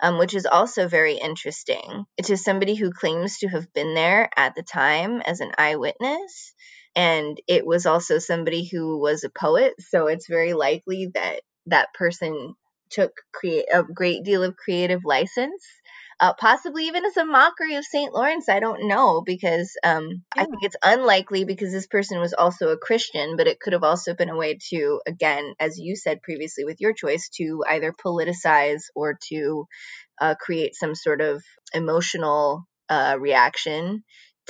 um, 0.00 0.18
which 0.18 0.34
is 0.34 0.46
also 0.46 0.86
very 0.86 1.14
interesting. 1.14 2.04
To 2.22 2.36
somebody 2.36 2.74
who 2.74 2.92
claims 2.92 3.38
to 3.38 3.48
have 3.48 3.72
been 3.72 3.94
there 3.94 4.30
at 4.36 4.54
the 4.54 4.62
time 4.62 5.20
as 5.22 5.40
an 5.40 5.52
eyewitness. 5.58 6.54
And 6.94 7.40
it 7.46 7.66
was 7.66 7.86
also 7.86 8.18
somebody 8.18 8.64
who 8.64 8.98
was 8.98 9.24
a 9.24 9.30
poet. 9.30 9.74
So 9.80 10.06
it's 10.06 10.28
very 10.28 10.54
likely 10.54 11.10
that 11.14 11.40
that 11.66 11.92
person 11.94 12.54
took 12.90 13.12
create 13.32 13.66
a 13.72 13.82
great 13.82 14.22
deal 14.22 14.44
of 14.44 14.56
creative 14.56 15.04
license 15.04 15.64
uh, 16.18 16.32
possibly 16.34 16.86
even 16.86 17.04
as 17.04 17.16
a 17.16 17.24
mockery 17.24 17.74
of 17.74 17.84
St. 17.84 18.12
Lawrence. 18.12 18.48
I 18.48 18.60
don't 18.60 18.88
know 18.88 19.22
because 19.24 19.76
um, 19.84 20.22
yeah. 20.34 20.42
I 20.42 20.44
think 20.44 20.58
it's 20.62 20.76
unlikely 20.82 21.44
because 21.44 21.72
this 21.72 21.86
person 21.86 22.20
was 22.20 22.32
also 22.32 22.68
a 22.68 22.78
Christian, 22.78 23.36
but 23.36 23.46
it 23.46 23.60
could 23.60 23.72
have 23.72 23.84
also 23.84 24.14
been 24.14 24.30
a 24.30 24.36
way 24.36 24.58
to, 24.70 25.00
again, 25.06 25.54
as 25.60 25.78
you 25.78 25.96
said 25.96 26.22
previously 26.22 26.64
with 26.64 26.80
your 26.80 26.94
choice, 26.94 27.28
to 27.36 27.64
either 27.68 27.92
politicize 27.92 28.84
or 28.94 29.18
to 29.28 29.66
uh, 30.20 30.34
create 30.40 30.74
some 30.74 30.94
sort 30.94 31.20
of 31.20 31.42
emotional 31.74 32.66
uh, 32.88 33.16
reaction 33.18 34.02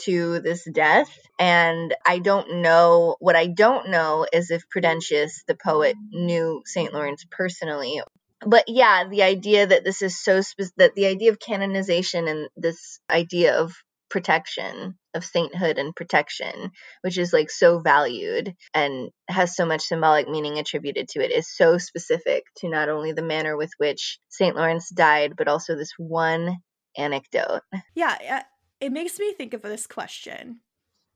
to 0.02 0.40
this 0.40 0.68
death. 0.70 1.10
And 1.38 1.94
I 2.06 2.18
don't 2.18 2.60
know, 2.62 3.16
what 3.18 3.34
I 3.34 3.46
don't 3.46 3.88
know 3.88 4.26
is 4.32 4.50
if 4.50 4.68
Prudentius, 4.68 5.42
the 5.48 5.56
poet, 5.56 5.96
knew 6.12 6.62
St. 6.64 6.92
Lawrence 6.92 7.24
personally 7.30 8.00
but 8.44 8.64
yeah, 8.68 9.04
the 9.08 9.22
idea 9.22 9.66
that 9.66 9.84
this 9.84 10.02
is 10.02 10.22
so 10.22 10.40
spe- 10.40 10.74
that 10.76 10.94
the 10.94 11.06
idea 11.06 11.30
of 11.30 11.38
canonization 11.38 12.28
and 12.28 12.48
this 12.56 13.00
idea 13.10 13.58
of 13.58 13.72
protection 14.08 14.94
of 15.14 15.24
sainthood 15.24 15.78
and 15.78 15.96
protection 15.96 16.70
which 17.02 17.18
is 17.18 17.32
like 17.32 17.50
so 17.50 17.80
valued 17.80 18.54
and 18.72 19.10
has 19.28 19.56
so 19.56 19.66
much 19.66 19.82
symbolic 19.82 20.28
meaning 20.28 20.58
attributed 20.58 21.08
to 21.08 21.18
it 21.18 21.32
is 21.32 21.52
so 21.52 21.76
specific 21.76 22.44
to 22.56 22.68
not 22.68 22.88
only 22.88 23.12
the 23.12 23.22
manner 23.22 23.56
with 23.56 23.70
which 23.78 24.18
St. 24.28 24.54
Lawrence 24.54 24.90
died 24.90 25.32
but 25.36 25.48
also 25.48 25.74
this 25.74 25.90
one 25.98 26.58
anecdote. 26.96 27.62
Yeah, 27.94 28.44
it 28.80 28.92
makes 28.92 29.18
me 29.18 29.32
think 29.32 29.54
of 29.54 29.62
this 29.62 29.86
question. 29.86 30.60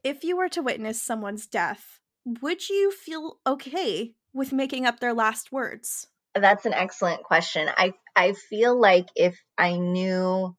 If 0.02 0.24
you 0.24 0.36
were 0.36 0.48
to 0.50 0.62
witness 0.62 1.00
someone's 1.00 1.46
death, 1.46 2.00
would 2.24 2.68
you 2.68 2.90
feel 2.90 3.38
okay 3.46 4.14
with 4.32 4.52
making 4.52 4.86
up 4.86 4.98
their 4.98 5.14
last 5.14 5.52
words? 5.52 6.08
That's 6.34 6.66
an 6.66 6.74
excellent 6.74 7.24
question. 7.24 7.68
I 7.68 7.92
I 8.14 8.32
feel 8.32 8.78
like 8.78 9.08
if 9.16 9.38
I 9.58 9.76
knew 9.76 10.54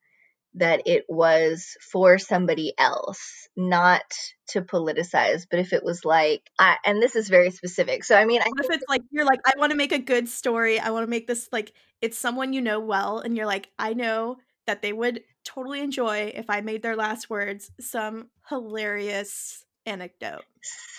that 0.56 0.82
it 0.86 1.06
was 1.08 1.78
for 1.92 2.18
somebody 2.18 2.74
else, 2.78 3.48
not 3.56 4.04
to 4.50 4.62
politicize, 4.62 5.46
but 5.50 5.60
if 5.60 5.72
it 5.72 5.84
was 5.84 6.04
like, 6.04 6.42
I, 6.60 6.78
and 6.86 7.01
this 7.01 7.16
is 7.16 7.30
very 7.30 7.51
specific. 7.51 8.04
So, 8.04 8.16
I 8.16 8.25
mean, 8.25 8.42
I 8.42 8.46
if 8.60 8.70
it's 8.70 8.84
like, 8.90 9.01
you're 9.12 9.25
like, 9.25 9.40
I 9.46 9.54
want 9.58 9.72
to 9.72 9.78
make 9.78 9.94
a 9.94 10.00
good 10.00 10.28
story. 10.28 10.80
I 10.80 10.90
want 10.90 11.04
to 11.04 11.10
make 11.10 11.28
this 11.28 11.48
like, 11.51 11.72
it's 12.01 12.18
someone 12.18 12.51
you 12.51 12.62
know 12.62 12.80
well, 12.80 13.20
and 13.20 13.38
you're 13.38 13.46
like, 13.46 13.70
I 13.80 13.94
know 13.94 14.38
that 14.68 14.82
they 14.82 14.92
would 14.94 15.22
totally 15.44 15.82
enjoy 15.82 16.34
if 16.36 16.50
I 16.50 16.62
made 16.62 16.82
their 16.84 16.96
last 16.96 17.30
words 17.30 17.72
some 17.80 18.30
hilarious 18.50 19.66
anecdote. 19.86 20.44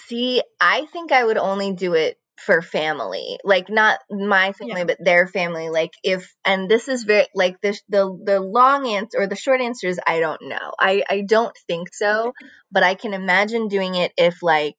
See, 0.07 0.43
I 0.61 0.87
think 0.87 1.13
I 1.13 1.25
would 1.25 1.39
only 1.39 1.73
do 1.73 1.95
it 1.95 2.19
for 2.39 2.63
family 2.63 3.39
like 3.45 3.69
not 3.69 3.99
my 4.11 4.53
family 4.53 4.81
yeah. 4.81 4.85
but 4.85 4.99
their 5.01 5.29
family 5.29 5.69
like 5.69 5.93
if 6.03 6.35
and 6.45 6.69
this 6.69 6.89
is 6.89 7.05
very 7.05 7.27
like 7.35 7.61
the 7.61 7.79
the 7.89 8.19
the 8.25 8.41
long 8.41 8.89
answer 8.89 9.21
or 9.21 9.27
the 9.27 9.37
short 9.37 9.61
answer 9.61 9.87
is 9.87 10.01
i 10.07 10.19
don't 10.19 10.41
know. 10.43 10.73
I 10.79 11.05
i 11.09 11.23
don't 11.27 11.57
think 11.67 11.95
so 11.95 12.33
but 12.71 12.83
i 12.83 12.95
can 12.95 13.15
imagine 13.15 13.69
doing 13.69 13.95
it 13.95 14.13
if 14.17 14.43
like 14.43 14.77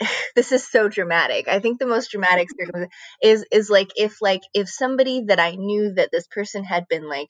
this 0.36 0.52
is 0.52 0.66
so 0.66 0.88
dramatic. 0.88 1.48
I 1.48 1.58
think 1.60 1.78
the 1.78 1.86
most 1.86 2.10
dramatic 2.10 2.48
mm-hmm. 2.48 2.84
is 3.22 3.44
is 3.50 3.70
like 3.70 3.90
if 3.96 4.20
like 4.20 4.42
if 4.54 4.68
somebody 4.68 5.24
that 5.28 5.40
i 5.40 5.52
knew 5.52 5.94
that 5.94 6.10
this 6.12 6.26
person 6.28 6.64
had 6.64 6.86
been 6.88 7.08
like 7.08 7.28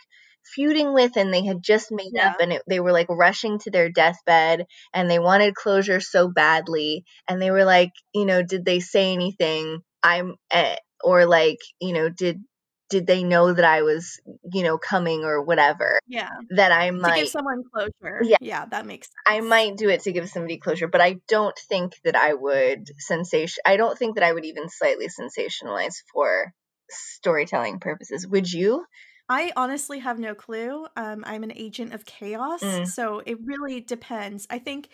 feuding 0.55 0.93
with 0.95 1.17
and 1.17 1.33
they 1.33 1.45
had 1.45 1.62
just 1.62 1.91
made 1.91 2.12
yeah. 2.12 2.31
up 2.31 2.37
and 2.41 2.53
it, 2.53 2.62
they 2.69 2.81
were 2.81 2.93
like 2.93 3.09
rushing 3.09 3.59
to 3.59 3.71
their 3.71 3.91
deathbed 3.91 4.67
and 4.95 5.11
they 5.11 5.19
wanted 5.19 5.55
closure 5.55 6.00
so 6.00 6.29
badly 6.29 7.05
and 7.29 7.41
they 7.41 7.50
were 7.50 7.65
like 7.65 7.91
you 8.15 8.25
know 8.25 8.43
did 8.43 8.65
they 8.65 8.81
say 8.81 9.12
anything 9.12 9.81
i'm 10.03 10.35
eh, 10.50 10.76
or 11.03 11.26
like 11.26 11.59
you 11.81 11.93
know 11.93 12.09
did 12.09 12.41
did 12.88 13.07
they 13.07 13.25
know 13.25 13.53
that 13.53 13.65
I 13.65 13.83
was, 13.83 14.21
you 14.53 14.62
know, 14.62 14.79
coming 14.79 15.25
or 15.25 15.43
whatever, 15.43 15.99
Yeah. 16.07 16.29
that 16.50 16.73
I 16.73 16.91
To 16.91 17.12
give 17.17 17.29
someone 17.29 17.62
closure. 17.73 18.21
Yeah. 18.23 18.37
Yeah, 18.41 18.65
that 18.67 18.87
makes 18.87 19.09
sense. 19.09 19.15
I 19.26 19.41
might 19.41 19.76
do 19.76 19.88
it 19.88 20.03
to 20.03 20.12
give 20.12 20.29
somebody 20.29 20.59
closure, 20.59 20.87
but 20.88 21.00
I 21.00 21.17
don't 21.29 21.59
think 21.69 21.95
that 22.05 22.17
I 22.17 22.35
would 22.35 22.88
sensation 22.99 23.61
I 23.67 23.76
don't 23.76 23.99
think 23.99 24.15
that 24.15 24.25
I 24.25 24.33
would 24.33 24.45
even 24.45 24.69
slightly 24.69 25.09
sensationalize 25.09 25.97
for 26.12 26.53
storytelling 26.88 27.81
purposes. 27.81 28.26
Would 28.26 28.53
you? 28.53 28.85
I 29.28 29.52
honestly 29.56 29.99
have 30.00 30.18
no 30.18 30.35
clue. 30.35 30.87
Um, 30.97 31.25
I'm 31.26 31.42
an 31.42 31.52
agent 31.52 31.92
of 31.92 32.04
chaos, 32.04 32.62
Mm. 32.62 32.92
so 32.95 33.21
it 33.26 33.38
really 33.45 33.80
depends. 33.80 34.47
I 34.50 34.59
think 34.59 34.88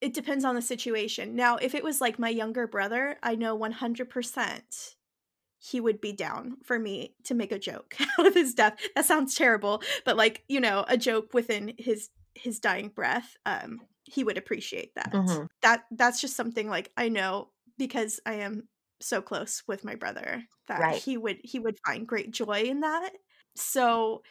it 0.00 0.14
depends 0.14 0.44
on 0.44 0.54
the 0.56 0.62
situation. 0.62 1.36
Now, 1.36 1.56
if 1.56 1.74
it 1.74 1.84
was 1.84 2.00
like 2.00 2.18
my 2.18 2.28
younger 2.30 2.66
brother, 2.68 3.18
I 3.22 3.36
know 3.36 3.54
100% 3.56 4.96
he 5.58 5.80
would 5.80 6.00
be 6.00 6.12
down 6.12 6.58
for 6.64 6.78
me 6.78 7.16
to 7.24 7.34
make 7.34 7.52
a 7.52 7.58
joke 7.58 7.96
out 8.18 8.26
of 8.26 8.34
his 8.34 8.54
death. 8.54 8.78
That 8.96 9.06
sounds 9.06 9.34
terrible, 9.36 9.82
but 10.04 10.16
like, 10.16 10.44
you 10.48 10.60
know, 10.60 10.84
a 10.88 10.96
joke 10.98 11.34
within 11.34 11.74
his 11.78 12.10
his 12.34 12.60
dying 12.60 12.90
breath, 12.90 13.36
um, 13.46 13.80
he 14.04 14.24
would 14.24 14.38
appreciate 14.38 14.94
that. 14.96 15.14
Mhm. 15.14 15.46
That 15.62 15.86
that's 15.92 16.20
just 16.20 16.36
something 16.36 16.68
like 16.68 16.92
I 16.96 17.08
know 17.10 17.52
because 17.78 18.20
I 18.26 18.34
am 18.36 18.68
so 19.00 19.22
close 19.22 19.64
with 19.68 19.84
my 19.84 19.94
brother 19.96 20.44
that 20.68 20.86
Right. 20.86 21.04
he 21.04 21.16
would 21.18 21.40
he 21.44 21.58
would 21.60 21.78
find 21.86 22.06
great 22.08 22.30
joy 22.32 22.62
in 22.64 22.80
that. 22.80 23.12
So 23.56 24.22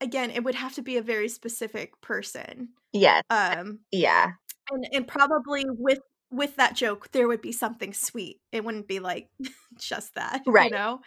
again, 0.00 0.30
it 0.30 0.44
would 0.44 0.54
have 0.56 0.74
to 0.74 0.82
be 0.82 0.96
a 0.98 1.02
very 1.02 1.28
specific 1.28 2.00
person. 2.02 2.70
Yes. 2.92 3.22
Um 3.30 3.80
Yeah. 3.90 4.34
and 4.70 4.86
and 4.92 5.08
probably 5.08 5.64
with 5.68 6.00
with 6.30 6.56
that 6.56 6.74
joke 6.76 7.10
there 7.12 7.28
would 7.28 7.42
be 7.42 7.52
something 7.52 7.92
sweet. 7.94 8.40
It 8.52 8.64
wouldn't 8.64 8.88
be 8.88 9.00
like 9.00 9.28
just 9.80 10.14
that, 10.16 10.42
Right. 10.46 10.70
you 10.70 10.70
know? 10.70 11.00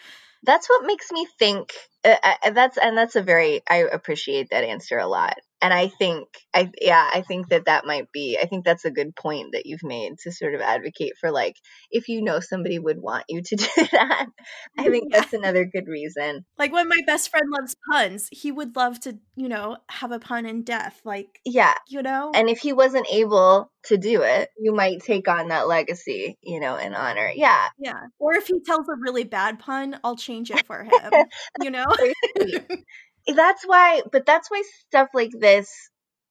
That's 0.43 0.69
what 0.69 0.85
makes 0.85 1.11
me 1.11 1.27
think 1.39 1.73
uh, 2.05 2.17
that's 2.53 2.77
and 2.77 2.97
that's 2.97 3.15
a 3.15 3.23
very 3.23 3.61
I 3.69 3.77
appreciate 3.91 4.49
that 4.51 4.63
answer 4.63 4.97
a 4.97 5.07
lot. 5.07 5.35
And 5.61 5.73
I 5.73 5.87
think 5.87 6.27
I 6.53 6.71
yeah, 6.81 7.09
I 7.13 7.21
think 7.21 7.49
that 7.49 7.65
that 7.65 7.85
might 7.85 8.11
be 8.11 8.37
I 8.41 8.45
think 8.45 8.63
that's 8.65 8.85
a 8.85 8.91
good 8.91 9.15
point 9.15 9.49
that 9.53 9.65
you've 9.65 9.83
made 9.83 10.17
to 10.23 10.31
sort 10.31 10.55
of 10.55 10.61
advocate 10.61 11.13
for 11.19 11.31
like 11.31 11.55
if 11.91 12.07
you 12.07 12.21
know 12.21 12.39
somebody 12.39 12.79
would 12.79 12.99
want 13.01 13.25
you 13.29 13.41
to 13.41 13.55
do 13.57 13.67
that. 13.91 14.27
I 14.77 14.89
think 14.89 15.05
Yeah. 15.11 15.19
that's 15.19 15.33
another 15.33 15.65
good 15.65 15.87
reason. 15.87 16.45
Like 16.57 16.71
when 16.71 16.87
my 16.87 16.99
best 17.05 17.29
friend 17.29 17.45
loves 17.49 17.75
puns, 17.91 18.29
he 18.31 18.51
would 18.51 18.75
love 18.75 18.99
to, 19.01 19.17
you 19.35 19.49
know, 19.49 19.77
have 19.89 20.11
a 20.11 20.19
pun 20.19 20.45
in 20.45 20.63
death. 20.63 21.01
Like, 21.03 21.39
Yeah. 21.45 21.73
you 21.87 22.01
know? 22.01 22.31
And 22.33 22.49
if 22.49 22.59
he 22.59 22.73
wasn't 22.73 23.07
able 23.11 23.71
to 23.85 23.97
do 23.97 24.21
it, 24.23 24.49
you 24.57 24.73
might 24.73 25.01
take 25.01 25.27
on 25.27 25.47
that 25.49 25.67
legacy, 25.67 26.37
you 26.41 26.59
know, 26.59 26.75
in 26.75 26.93
honor. 26.93 27.31
Yeah. 27.33 27.67
yeah. 27.79 27.99
Or 28.19 28.33
if 28.35 28.47
he 28.47 28.59
tells 28.61 28.87
a 28.89 28.95
really 28.99 29.23
bad 29.23 29.59
pun, 29.59 29.99
I'll 30.03 30.15
change 30.17 30.51
it 30.51 30.65
for 30.65 30.83
him. 30.91 31.11
you 31.61 31.71
know? 31.71 31.85
That's 33.35 33.63
why 33.65 34.01
but 34.11 34.25
that's 34.25 34.49
why 34.49 34.63
stuff 34.87 35.09
like 35.13 35.31
this 35.37 35.69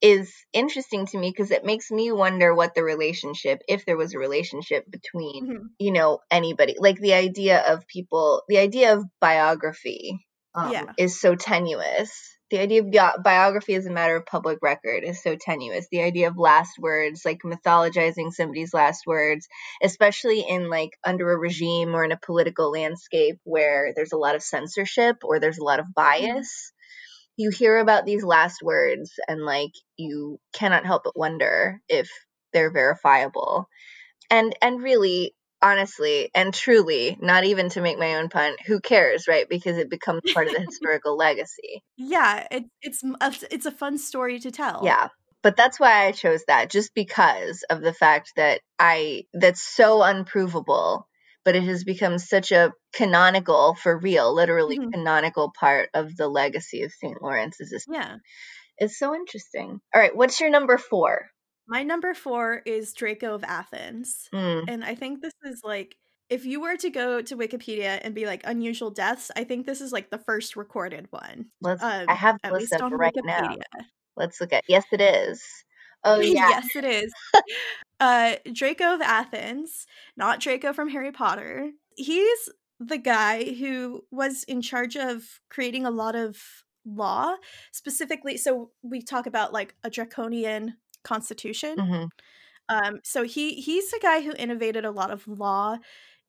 is 0.01 0.33
interesting 0.53 1.05
to 1.07 1.17
me 1.17 1.29
because 1.29 1.51
it 1.51 1.65
makes 1.65 1.91
me 1.91 2.11
wonder 2.11 2.55
what 2.55 2.73
the 2.73 2.83
relationship 2.83 3.59
if 3.67 3.85
there 3.85 3.97
was 3.97 4.13
a 4.13 4.19
relationship 4.19 4.85
between 4.89 5.47
Mhm. 5.47 5.63
you 5.77 5.91
know 5.91 6.19
anybody 6.31 6.75
like 6.79 6.97
the 6.99 7.13
idea 7.13 7.59
of 7.67 7.85
people 7.87 8.43
the 8.47 8.59
idea 8.59 8.93
of 8.93 9.03
biography 9.19 10.25
um, 10.55 10.71
Yeah. 10.71 10.85
is 10.97 11.19
so 11.19 11.35
tenuous 11.35 12.11
the 12.49 12.59
idea 12.59 12.81
of 12.81 12.91
bi- 12.91 13.17
biography 13.23 13.75
as 13.75 13.85
a 13.85 13.91
matter 13.91 14.15
of 14.15 14.25
public 14.25 14.57
record 14.61 15.03
is 15.03 15.21
so 15.21 15.35
tenuous 15.35 15.87
the 15.91 16.01
idea 16.01 16.27
of 16.29 16.37
last 16.37 16.79
words 16.79 17.23
like 17.25 17.39
mythologizing 17.43 18.31
somebody's 18.31 18.73
last 18.73 19.03
words 19.05 19.47
especially 19.83 20.41
in 20.47 20.69
like 20.69 20.97
under 21.05 21.29
a 21.31 21.37
regime 21.37 21.93
or 21.95 22.03
in 22.05 22.11
a 22.11 22.17
political 22.25 22.71
landscape 22.71 23.37
where 23.43 23.93
there's 23.95 24.13
a 24.13 24.17
lot 24.17 24.35
of 24.35 24.41
censorship 24.41 25.17
or 25.23 25.39
there's 25.39 25.59
a 25.59 25.63
lot 25.63 25.79
of 25.79 25.93
bias 25.93 26.71
you 27.39 27.49
hear 27.49 27.77
about 27.79 28.05
these 28.05 28.23
last 28.23 28.61
words 28.61 29.13
and 29.27 29.41
like 29.41 29.71
you 29.97 30.37
cannot 30.53 30.85
help 30.85 31.05
but 31.05 31.17
wonder 31.17 31.79
if 31.87 32.09
they're 32.53 32.71
verifiable. 32.71 33.67
And 34.29 34.55
and 34.61 34.81
really 34.83 35.33
honestly 35.61 36.29
and 36.35 36.53
truly 36.53 37.17
not 37.21 37.43
even 37.45 37.69
to 37.69 37.81
make 37.81 37.97
my 37.99 38.15
own 38.15 38.29
pun 38.29 38.55
who 38.67 38.79
cares 38.79 39.27
right? 39.27 39.47
Because 39.49 39.77
it 39.77 39.89
becomes 39.89 40.21
part 40.33 40.47
of 40.47 40.53
the 40.53 40.59
historical 40.69 41.17
legacy. 41.17 41.81
Yeah, 41.97 42.47
it, 42.51 42.63
it's 42.81 43.03
a- 43.03 43.53
it's 43.53 43.65
a 43.65 43.71
fun 43.71 43.97
story 43.97 44.39
to 44.39 44.51
tell. 44.51 44.81
yeah 44.83 45.07
but 45.41 45.55
that's 45.57 45.79
why 45.79 46.05
i 46.05 46.11
chose 46.11 46.43
that 46.47 46.69
just 46.69 46.93
because 46.93 47.63
of 47.69 47.81
the 47.81 47.93
fact 47.93 48.33
that 48.35 48.61
i 48.77 49.23
that's 49.33 49.61
so 49.61 50.01
unprovable 50.03 51.07
but 51.45 51.55
it 51.55 51.63
has 51.63 51.83
become 51.83 52.17
such 52.19 52.51
a 52.51 52.71
canonical 52.93 53.75
for 53.75 53.97
real 53.97 54.33
literally 54.33 54.77
Mhm. 54.79 54.91
canonical 54.93 55.51
part 55.59 55.89
of 55.93 56.15
the 56.17 56.27
legacy 56.27 56.83
of 56.83 56.91
st 56.93 57.21
lawrence 57.21 57.59
is 57.59 57.69
this 57.71 57.85
Yeah. 57.87 58.17
it's 58.77 58.97
so 58.99 59.15
interesting 59.15 59.79
all 59.93 60.01
right 60.01 60.15
what's 60.15 60.39
your 60.39 60.49
number 60.49 60.77
four 60.77 61.29
My 61.67 61.83
number 61.83 62.13
four 62.15 62.63
is 62.65 62.93
Draco 62.93 63.35
of 63.35 63.43
Athens. 63.43 64.27
Mm, 64.33 64.63
And 64.67 64.83
I 64.83 64.95
think 64.95 65.21
this 65.21 65.33
is 65.43 65.61
like, 65.63 65.95
if 66.27 66.43
you 66.43 66.61
were 66.61 66.75
to 66.77 66.89
go 66.89 67.21
to 67.21 67.37
Wikipedia 67.37 67.99
and 68.03 68.15
be 68.15 68.25
like 68.25 68.41
unusual 68.43 68.89
deaths, 68.89 69.29
I 69.35 69.43
think 69.43 69.67
this 69.67 69.79
is 69.79 69.91
like 69.93 70.09
the 70.09 70.17
first 70.17 70.55
recorded 70.55 71.05
one. 71.11 71.51
let's 71.61 71.83
Um, 71.83 72.05
i 72.09 72.15
have 72.15 72.37
the 72.43 72.51
list 72.51 72.73
up 72.73 72.81
on 72.81 72.93
right 72.93 73.13
now 73.23 73.41
Wikipedia. 73.41 73.85
let's 74.17 74.41
look 74.41 74.51
at 74.53 74.63
yes 74.67 74.85
it 74.91 75.01
is 75.01 75.43
oh 76.03 76.19
yeah 76.21 76.49
yes, 76.49 76.75
it 76.75 76.85
is. 76.85 77.11
uh, 77.99 78.35
Draco 78.53 78.95
of 78.95 79.01
Athens, 79.01 79.85
not 80.17 80.39
Draco 80.39 80.73
from 80.73 80.89
Harry 80.89 81.11
Potter. 81.11 81.71
He's 81.95 82.49
the 82.79 82.97
guy 82.97 83.53
who 83.55 84.05
was 84.11 84.43
in 84.43 84.61
charge 84.61 84.95
of 84.95 85.41
creating 85.49 85.85
a 85.85 85.91
lot 85.91 86.15
of 86.15 86.37
law, 86.85 87.35
specifically. 87.71 88.37
So 88.37 88.71
we 88.81 89.01
talk 89.01 89.27
about 89.27 89.53
like 89.53 89.75
a 89.83 89.89
draconian 89.89 90.75
constitution. 91.03 91.75
hmm 91.77 92.05
Um, 92.69 92.99
so 93.03 93.23
he 93.23 93.55
he's 93.55 93.91
the 93.91 93.99
guy 94.01 94.21
who 94.21 94.33
innovated 94.37 94.85
a 94.85 94.91
lot 94.91 95.11
of 95.11 95.27
law 95.27 95.77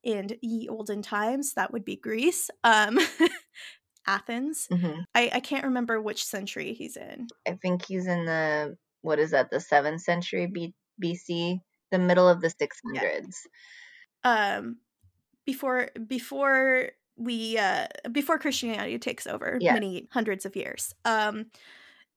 in 0.02 0.30
ye 0.42 0.68
olden 0.68 1.02
times. 1.02 1.54
That 1.54 1.72
would 1.72 1.85
be 1.85 1.96
Greece. 1.96 2.50
Um, 2.64 2.98
Athens. 4.06 4.68
hmm 4.70 5.04
I, 5.14 5.30
I 5.35 5.40
can't 5.40 5.64
remember 5.64 6.00
which 6.00 6.24
century 6.24 6.74
he's 6.74 6.96
in. 6.96 7.28
i 7.46 7.52
think 7.62 7.85
he's 7.87 8.06
in 8.06 8.24
the 8.24 8.76
what 9.02 9.18
is 9.18 9.30
that 9.32 9.50
the 9.50 9.60
7th 9.60 10.00
century 10.02 10.46
B- 10.46 10.74
bc 11.02 11.60
the 11.90 11.98
middle 11.98 12.28
of 12.28 12.40
the 12.40 12.50
600s 12.50 13.46
um 14.24 14.78
before 15.46 15.90
before 16.06 16.90
we 17.16 17.58
uh 17.58 17.86
before 18.12 18.38
christianity 18.38 18.98
takes 18.98 19.26
over 19.26 19.60
Yeah. 19.60 19.70
many 19.70 20.08
hundreds 20.12 20.46
of 20.46 20.56
years. 20.56 20.94
Um 21.04 21.46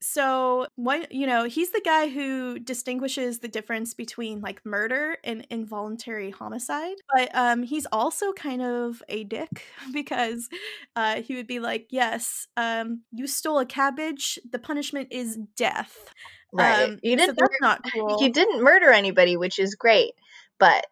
so 0.02 0.66
what 0.76 1.12
you 1.12 1.26
know 1.26 1.44
he's 1.44 1.70
the 1.72 1.82
guy 1.84 2.08
who 2.08 2.58
distinguishes 2.58 3.40
the 3.40 3.48
difference 3.48 3.94
between 3.94 4.40
like 4.42 4.64
murder 4.66 5.16
and 5.24 5.46
involuntary 5.50 6.30
homicide 6.30 6.96
but 7.14 7.34
um 7.34 7.62
he's 7.62 7.86
also 7.92 8.32
kind 8.34 8.62
of 8.62 9.02
a 9.08 9.24
dick 9.24 9.66
because 9.92 10.48
uh 10.96 11.22
he 11.22 11.36
would 11.36 11.46
be 11.48 11.60
like 11.60 11.88
yes 11.90 12.48
um 12.58 13.02
you 13.12 13.26
stole 13.26 13.58
a 13.58 13.66
cabbage 13.66 14.38
the 14.50 14.58
punishment 14.58 15.08
is 15.10 15.38
death 15.56 16.12
right 16.54 16.90
um 16.90 16.98
you 17.02 17.16
didn't 17.16 17.36
that's 17.38 17.56
not 17.60 17.80
cool 17.92 18.22
you 18.22 18.30
didn't 18.30 18.62
murder 18.62 18.90
anybody 18.90 19.36
which 19.36 19.58
is 19.58 19.74
great 19.74 20.12
but 20.58 20.86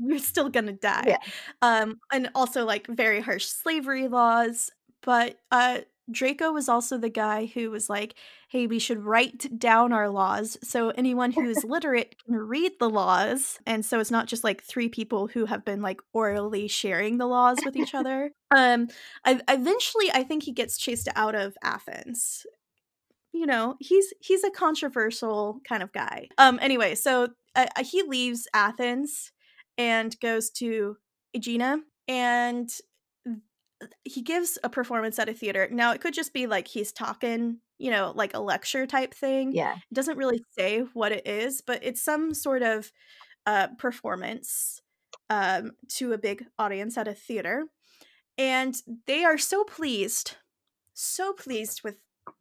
you're 0.00 0.18
still 0.18 0.48
gonna 0.48 0.72
die. 0.72 1.04
Yeah. 1.06 1.18
Um, 1.62 2.00
and 2.12 2.30
also 2.34 2.64
like 2.64 2.86
very 2.86 3.20
harsh 3.20 3.46
slavery 3.46 4.08
laws. 4.08 4.70
But 5.02 5.38
uh 5.50 5.80
Draco 6.10 6.50
was 6.50 6.68
also 6.68 6.98
the 6.98 7.08
guy 7.08 7.46
who 7.46 7.70
was 7.70 7.88
like, 7.88 8.16
hey, 8.48 8.66
we 8.66 8.80
should 8.80 9.04
write 9.04 9.60
down 9.60 9.92
our 9.92 10.08
laws 10.08 10.58
so 10.60 10.90
anyone 10.90 11.30
who 11.30 11.48
is 11.48 11.62
literate 11.68 12.16
can 12.24 12.34
read 12.34 12.72
the 12.80 12.90
laws. 12.90 13.60
And 13.64 13.86
so 13.86 14.00
it's 14.00 14.10
not 14.10 14.26
just 14.26 14.42
like 14.42 14.60
three 14.60 14.88
people 14.88 15.28
who 15.28 15.44
have 15.44 15.64
been 15.64 15.82
like 15.82 16.00
orally 16.12 16.66
sharing 16.66 17.18
the 17.18 17.26
laws 17.28 17.58
with 17.64 17.76
each 17.76 17.94
other. 17.94 18.32
Um, 18.52 18.88
I, 19.24 19.40
eventually, 19.48 20.10
I 20.12 20.24
think 20.24 20.42
he 20.42 20.52
gets 20.52 20.78
chased 20.78 21.08
out 21.14 21.36
of 21.36 21.56
Athens. 21.62 22.44
You 23.32 23.46
know, 23.46 23.76
he's 23.80 24.12
he's 24.20 24.44
a 24.44 24.50
controversial 24.50 25.60
kind 25.68 25.82
of 25.82 25.92
guy. 25.92 26.28
Um, 26.38 26.58
anyway, 26.60 26.94
so 26.94 27.28
uh, 27.54 27.66
uh, 27.76 27.84
he 27.84 28.02
leaves 28.02 28.48
Athens 28.54 29.32
and 29.78 30.18
goes 30.20 30.50
to 30.50 30.96
Aegina 31.34 31.78
and 32.08 32.68
he 34.04 34.22
gives 34.22 34.58
a 34.62 34.68
performance 34.68 35.18
at 35.18 35.28
a 35.28 35.34
theater. 35.34 35.68
Now 35.70 35.92
it 35.92 36.00
could 36.00 36.14
just 36.14 36.32
be 36.32 36.46
like 36.46 36.68
he's 36.68 36.92
talking, 36.92 37.60
you 37.78 37.90
know, 37.90 38.12
like 38.14 38.34
a 38.34 38.40
lecture 38.40 38.86
type 38.86 39.14
thing. 39.14 39.52
yeah 39.52 39.76
It 39.90 39.94
doesn't 39.94 40.18
really 40.18 40.44
say 40.58 40.80
what 40.92 41.12
it 41.12 41.26
is, 41.26 41.60
but 41.60 41.82
it's 41.82 42.02
some 42.02 42.34
sort 42.34 42.62
of 42.62 42.92
uh 43.46 43.68
performance 43.78 44.82
um 45.30 45.72
to 45.88 46.12
a 46.12 46.18
big 46.18 46.44
audience 46.58 46.98
at 46.98 47.08
a 47.08 47.14
theater. 47.14 47.66
And 48.38 48.74
they 49.06 49.24
are 49.24 49.38
so 49.38 49.64
pleased, 49.64 50.36
so 50.94 51.32
pleased 51.32 51.82
with 51.84 51.98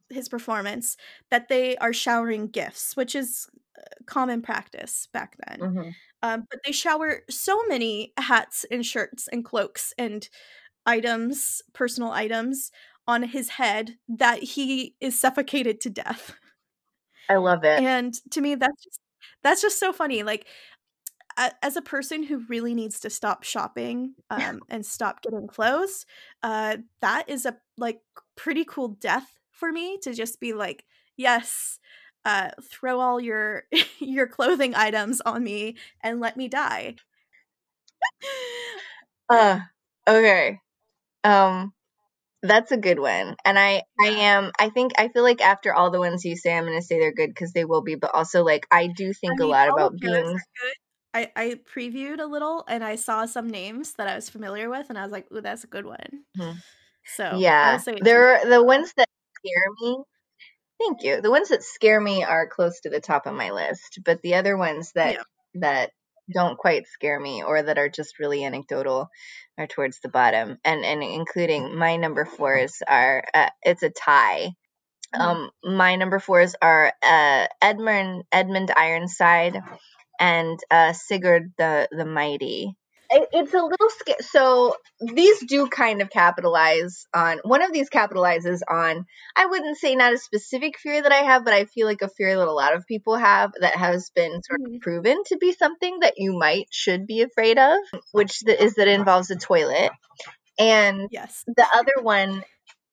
his 0.10 0.30
performance 0.30 0.98
that 1.30 1.48
they 1.50 1.78
are 1.78 1.94
showering 1.94 2.48
gifts, 2.48 2.96
which 2.96 3.16
is 3.16 3.48
uh, 3.78 3.82
common 4.06 4.42
practice 4.42 5.08
back 5.08 5.38
then. 5.48 5.70
hmm 5.70 5.92
Um, 6.24 6.46
but 6.50 6.60
they 6.66 6.72
shower 6.74 7.24
so 7.30 7.62
many 7.68 8.14
hats 8.18 8.66
and 8.72 8.86
shirts 8.86 9.28
and 9.30 9.46
cloaks 9.46 9.94
and 9.98 10.28
items, 10.86 11.62
personal 11.74 12.12
items 12.12 12.72
on 13.08 13.24
his 13.24 13.50
head 13.52 13.98
that 14.10 14.44
he 14.44 14.96
is 15.02 15.20
suffocated 15.20 15.82
to 15.82 15.90
death. 15.90 16.36
I 17.28 17.38
love 17.38 17.64
it. 17.64 17.84
And 17.84 18.14
to 18.32 18.42
me 18.42 18.56
that's 18.56 18.84
just 18.84 19.02
that's 19.44 19.62
just 19.62 19.80
so 19.80 19.94
funny. 19.94 20.24
Like 20.24 20.48
as 21.62 21.78
a 21.78 21.82
person 21.82 22.24
who 22.24 22.40
really 22.50 22.74
needs 22.74 23.00
to 23.02 23.10
stop 23.10 23.44
shopping 23.44 24.16
um, 24.30 24.62
and 24.70 24.86
stop 24.86 25.22
getting 25.22 25.48
clothes, 25.48 26.06
uh, 26.44 26.78
that 27.02 27.30
is 27.30 27.46
a 27.46 27.58
like 27.78 28.02
pretty 28.36 28.66
cool 28.66 28.90
death 28.90 29.39
for 29.60 29.72
me 29.72 29.98
to 30.04 30.14
just 30.14 30.40
be 30.40 30.54
like, 30.54 30.86
yes, 31.18 31.80
uh, 32.26 32.50
throw 32.64 33.00
all 33.00 33.20
your 33.20 33.64
your 34.00 34.28
clothing 34.28 34.76
items 34.76 35.22
on 35.22 35.44
me 35.44 35.76
and 36.02 36.20
let 36.20 36.38
me 36.38 36.48
die. 36.48 36.96
uh, 39.30 39.60
okay. 40.08 40.60
Um, 41.24 41.74
that's 42.42 42.72
a 42.72 42.78
good 42.78 43.00
one. 43.00 43.36
And 43.44 43.60
I 43.60 43.84
I 44.00 44.08
am 44.08 44.52
I 44.58 44.70
think 44.70 44.94
I 44.98 45.10
feel 45.10 45.24
like 45.24 45.42
after 45.42 45.74
all 45.74 45.92
the 45.92 46.00
ones 46.00 46.24
you 46.24 46.38
say 46.38 46.56
I'm 46.56 46.66
going 46.66 46.80
to 46.80 46.86
say 46.86 47.00
they're 47.00 47.14
good 47.14 47.36
cuz 47.36 47.52
they 47.52 47.66
will 47.66 47.82
be, 47.82 47.96
but 47.96 48.16
also 48.16 48.44
like 48.44 48.66
I 48.72 48.88
do 48.88 49.14
think 49.14 49.34
I 49.34 49.44
mean, 49.44 49.44
a 49.44 49.48
lot 49.48 49.70
about 49.70 50.00
beings. 50.00 50.42
I 51.14 51.32
I 51.36 51.60
previewed 51.76 52.22
a 52.22 52.26
little 52.26 52.64
and 52.68 52.84
I 52.84 52.96
saw 52.96 53.26
some 53.26 53.50
names 53.50 53.94
that 53.94 54.08
I 54.08 54.16
was 54.16 54.30
familiar 54.30 54.70
with 54.70 54.90
and 54.90 54.98
I 54.98 55.04
was 55.04 55.12
like, 55.12 55.30
"Ooh, 55.34 55.42
that's 55.42 55.64
a 55.66 55.68
good 55.68 55.86
one." 55.86 56.24
Mm-hmm. 56.38 56.60
So, 57.18 57.38
yeah. 57.38 57.82
There 58.02 58.36
are 58.36 58.50
the 58.50 58.64
ones 58.64 58.94
that 58.96 59.09
scare 59.40 59.72
me. 59.82 59.98
Thank 60.80 61.04
you. 61.04 61.22
The 61.22 61.32
ones 61.32 61.50
that 61.50 61.64
scare 61.64 62.00
me 62.00 62.24
are 62.24 62.48
close 62.48 62.80
to 62.82 62.90
the 62.90 63.02
top 63.02 63.26
of 63.26 63.34
my 63.34 63.52
list, 63.52 64.00
but 64.06 64.22
the 64.22 64.36
other 64.36 64.56
ones 64.56 64.92
that 64.96 65.16
yeah. 65.16 65.24
that 65.56 65.92
don't 66.34 66.58
quite 66.58 66.88
scare 66.88 67.20
me 67.20 67.44
or 67.44 67.62
that 67.62 67.78
are 67.78 67.90
just 67.90 68.20
really 68.20 68.44
anecdotal 68.44 69.10
are 69.58 69.68
towards 69.68 70.00
the 70.00 70.10
bottom 70.10 70.58
and 70.64 70.86
and 70.86 71.04
including 71.04 71.76
my 71.78 71.98
number 71.98 72.26
fours 72.26 72.82
are 72.88 73.24
uh, 73.34 73.50
it's 73.64 73.84
a 73.84 73.90
tie 73.90 74.52
mm-hmm. 75.16 75.22
um 75.22 75.50
my 75.64 75.96
number 75.96 76.20
fours 76.20 76.56
are 76.62 76.94
uh 77.04 77.48
edmund 77.62 78.24
edmund 78.32 78.72
ironside 78.76 79.60
and 80.20 80.60
uh 80.72 80.94
sigurd 80.94 81.52
the 81.58 81.88
the 81.92 82.06
mighty 82.06 82.76
it's 83.10 83.54
a 83.54 83.62
little. 83.62 83.90
So 84.22 84.76
these 85.00 85.40
do 85.46 85.68
kind 85.68 86.02
of 86.02 86.10
capitalize 86.10 87.06
on 87.14 87.40
one 87.44 87.62
of 87.62 87.72
these 87.74 87.90
capitalizes 87.90 88.60
on 88.70 89.06
I 89.36 89.46
wouldn't 89.46 89.78
say 89.78 89.96
not 89.96 90.14
a 90.14 90.18
specific 90.18 90.78
fear 90.78 91.02
that 91.02 91.12
I 91.12 91.24
have, 91.24 91.44
but 91.44 91.54
I 91.54 91.66
feel 91.66 91.88
like 91.88 92.02
a 92.02 92.10
fear 92.10 92.36
that 92.36 92.48
a 92.48 92.52
lot 92.52 92.76
of 92.76 92.86
people 92.88 93.16
have 93.16 93.52
that 93.62 93.76
has 93.76 94.12
been 94.16 94.42
sort 94.44 94.62
of 94.62 94.68
mm-hmm. 94.68 94.80
proven 94.82 95.24
to 95.28 95.38
be 95.38 95.54
something 95.54 96.00
that 96.02 96.16
you 96.18 96.38
might 96.38 96.68
should 96.72 97.08
be 97.08 97.22
afraid 97.22 97.58
of, 97.58 97.80
which 98.12 98.44
is 98.48 98.76
that 98.76 98.88
it 98.88 99.00
involves 99.00 99.32
a 99.32 99.36
toilet. 99.36 99.92
And 100.60 101.08
yes. 101.12 101.44
the 101.48 101.66
other 101.74 102.02
one 102.02 102.44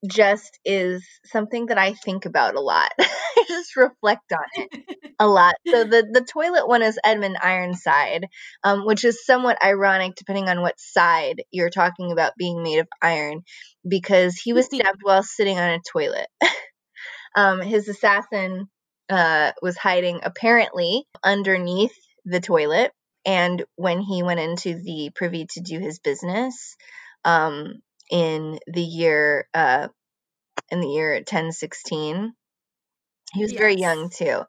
just 0.09 0.59
is 0.65 1.05
something 1.27 1.67
that 1.67 1.79
I 1.79 1.93
think 1.93 2.27
about 2.27 2.55
a 2.55 2.61
lot. 2.61 2.93
I 2.99 3.45
just 3.49 3.77
reflect 3.77 4.33
on 4.33 4.45
it 4.55 4.87
a 5.19 5.27
lot. 5.27 5.55
So 5.67 5.85
the 5.85 6.07
the 6.11 6.21
toilet 6.25 6.69
one 6.69 6.83
is 6.83 6.99
Edmund 7.05 7.39
Ironside, 7.43 8.27
um, 8.65 8.85
which 8.87 9.05
is 9.05 9.25
somewhat 9.25 9.63
ironic 9.65 10.15
depending 10.17 10.49
on 10.49 10.61
what 10.61 10.79
side 10.79 11.43
you're 11.51 11.71
talking 11.71 12.13
about 12.13 12.33
being 12.39 12.63
made 12.63 12.79
of 12.79 12.89
iron, 13.03 13.43
because 13.89 14.37
he 14.37 14.53
was 14.53 14.67
stabbed 14.73 15.01
while 15.03 15.23
sitting 15.23 15.59
on 15.59 15.71
a 15.71 15.81
toilet. 15.91 16.29
um, 17.37 17.61
his 17.61 17.89
assassin 17.89 18.69
uh, 19.09 19.53
was 19.63 19.77
hiding 19.77 20.21
apparently 20.23 21.05
underneath 21.23 21.95
the 22.25 22.41
toilet, 22.41 22.93
and 23.25 23.65
when 23.77 24.01
he 24.01 24.23
went 24.23 24.41
into 24.41 24.75
the 24.75 25.11
privy 25.15 25.47
to 25.55 25.61
do 25.61 25.79
his 25.79 25.99
business. 25.99 26.77
Um, 27.25 27.83
in 28.11 28.59
the 28.67 28.83
year 28.83 29.49
uh, 29.55 29.89
in 30.71 30.81
the 30.81 30.89
year 30.89 31.15
1016. 31.15 32.33
He 33.33 33.43
was 33.43 33.53
yes. 33.53 33.59
very 33.59 33.77
young 33.77 34.11
too. 34.11 34.43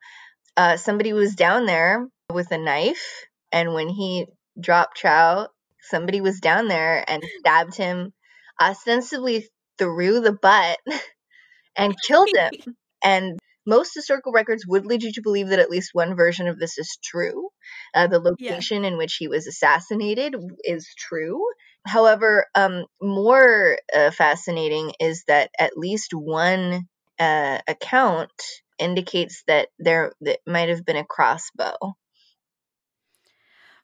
Uh, 0.55 0.77
somebody 0.77 1.13
was 1.13 1.35
down 1.35 1.65
there 1.65 2.07
with 2.31 2.51
a 2.51 2.57
knife, 2.57 3.25
and 3.51 3.73
when 3.73 3.89
he 3.89 4.27
dropped 4.59 4.97
trout, 4.97 5.49
somebody 5.81 6.21
was 6.21 6.39
down 6.39 6.67
there 6.67 7.03
and 7.07 7.23
stabbed 7.39 7.75
him 7.75 8.13
ostensibly 8.61 9.47
through 9.77 10.21
the 10.21 10.33
butt 10.33 10.79
and 11.77 11.95
killed 12.05 12.29
him. 12.33 12.51
and 13.03 13.39
most 13.65 13.93
historical 13.93 14.31
records 14.31 14.65
would 14.65 14.85
lead 14.85 15.03
you 15.03 15.11
to 15.11 15.21
believe 15.21 15.49
that 15.49 15.59
at 15.59 15.69
least 15.69 15.89
one 15.91 16.15
version 16.15 16.47
of 16.47 16.57
this 16.57 16.77
is 16.77 16.97
true. 17.03 17.49
Uh, 17.93 18.07
the 18.07 18.19
location 18.19 18.83
yeah. 18.83 18.91
in 18.91 18.97
which 18.97 19.15
he 19.15 19.27
was 19.27 19.45
assassinated 19.45 20.35
is 20.63 20.87
true. 20.97 21.43
However, 21.87 22.47
um, 22.55 22.85
more 23.01 23.77
uh, 23.95 24.11
fascinating 24.11 24.93
is 24.99 25.23
that 25.27 25.51
at 25.57 25.77
least 25.77 26.13
one 26.13 26.87
uh, 27.19 27.59
account 27.67 28.31
indicates 28.77 29.43
that 29.47 29.69
there 29.79 30.11
that 30.21 30.39
might 30.45 30.69
have 30.69 30.85
been 30.85 30.97
a 30.97 31.05
crossbow. 31.05 31.77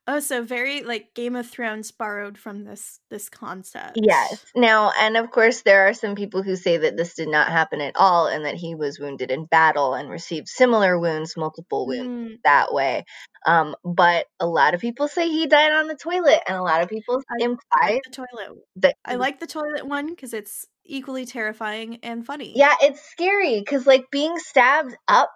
Oh, 0.05 0.19
so 0.19 0.43
very 0.43 0.83
like 0.83 1.13
Game 1.13 1.35
of 1.37 1.49
Thrones 1.49 1.91
borrowed 1.91 2.37
from 2.37 2.65
this 2.65 2.99
this 3.09 3.29
concept. 3.29 3.97
Yes. 4.01 4.45
Now, 4.53 4.91
and 4.99 5.15
of 5.15 5.31
course, 5.31 5.61
there 5.61 5.87
are 5.87 5.93
some 5.93 6.15
people 6.15 6.43
who 6.43 6.57
say 6.57 6.75
that 6.75 6.97
this 6.97 7.13
did 7.13 7.29
not 7.29 7.47
happen 7.47 7.79
at 7.79 7.95
all, 7.95 8.27
and 8.27 8.43
that 8.43 8.55
he 8.55 8.75
was 8.75 8.99
wounded 8.99 9.31
in 9.31 9.45
battle 9.45 9.93
and 9.93 10.09
received 10.09 10.49
similar 10.49 10.99
wounds, 10.99 11.37
multiple 11.37 11.87
wounds 11.87 12.33
mm. 12.33 12.37
that 12.43 12.73
way. 12.73 13.05
Um, 13.45 13.75
but 13.85 14.25
a 14.41 14.47
lot 14.47 14.73
of 14.73 14.81
people 14.81 15.07
say 15.07 15.29
he 15.29 15.47
died 15.47 15.71
on 15.71 15.87
the 15.87 15.95
toilet, 15.95 16.41
and 16.47 16.57
a 16.57 16.63
lot 16.63 16.81
of 16.81 16.89
people 16.89 17.21
I 17.29 17.43
imply 17.43 17.91
like 17.91 18.01
the 18.03 18.11
toilet. 18.11 18.59
That 18.77 18.95
I 19.05 19.15
like 19.15 19.39
the 19.39 19.47
toilet 19.47 19.87
one 19.87 20.07
because 20.07 20.33
it's 20.33 20.67
equally 20.83 21.25
terrifying 21.25 21.99
and 22.03 22.25
funny. 22.25 22.51
Yeah, 22.57 22.75
it's 22.81 23.01
scary 23.01 23.59
because 23.59 23.87
like 23.87 24.11
being 24.11 24.37
stabbed 24.37 24.97
up 25.07 25.31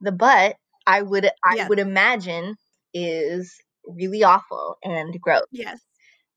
the 0.00 0.12
butt, 0.12 0.56
I 0.84 1.02
would 1.02 1.26
I 1.44 1.54
yeah. 1.54 1.68
would 1.68 1.78
imagine 1.78 2.56
is 2.94 3.60
really 3.88 4.24
awful 4.24 4.76
and 4.82 5.18
gross. 5.20 5.42
Yes. 5.50 5.80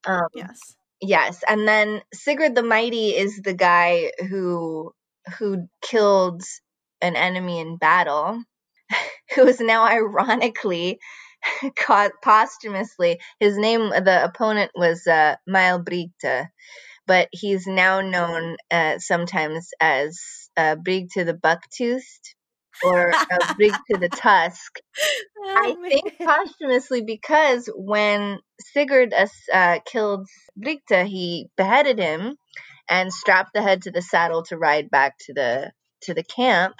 Um, 0.05 0.27
yes. 0.33 0.59
Yes, 1.01 1.43
and 1.47 1.67
then 1.67 2.01
Sigurd 2.13 2.53
the 2.53 2.61
Mighty 2.61 3.09
is 3.09 3.41
the 3.41 3.55
guy 3.55 4.11
who 4.29 4.93
who 5.39 5.67
killed 5.81 6.43
an 7.01 7.15
enemy 7.15 7.59
in 7.59 7.77
battle, 7.77 8.43
who 9.35 9.47
is 9.47 9.59
now 9.59 9.83
ironically 9.85 10.99
caught 11.75 12.11
posthumously. 12.23 13.19
His 13.39 13.57
name, 13.57 13.89
the 13.89 14.23
opponent 14.23 14.71
was 14.75 15.07
uh, 15.07 15.35
Maelbrigte, 15.49 16.49
but 17.07 17.29
he's 17.31 17.67
now 17.67 18.01
known 18.01 18.57
uh, 18.69 18.99
sometimes 18.99 19.69
as 19.79 20.19
uh, 20.57 20.75
Brigte 20.75 21.25
the 21.25 21.33
Bucktoothed 21.33 22.35
or 22.83 23.09
a 23.09 23.53
brig 23.55 23.73
to 23.91 23.97
the 23.97 24.09
tusk. 24.09 24.79
Oh, 25.43 25.55
I 25.57 25.73
man. 25.73 25.89
think 25.89 26.19
posthumously 26.19 27.01
because 27.01 27.67
when 27.75 28.37
Sigurd 28.75 29.11
uh, 29.51 29.79
killed 29.85 30.27
Brigte, 30.55 31.07
he 31.07 31.49
beheaded 31.57 31.97
him 31.97 32.35
and 32.87 33.11
strapped 33.11 33.49
the 33.55 33.63
head 33.63 33.81
to 33.81 33.91
the 33.91 34.03
saddle 34.03 34.43
to 34.43 34.57
ride 34.57 34.91
back 34.91 35.15
to 35.21 35.33
the 35.33 35.71
to 36.03 36.13
the 36.13 36.23
camp. 36.23 36.75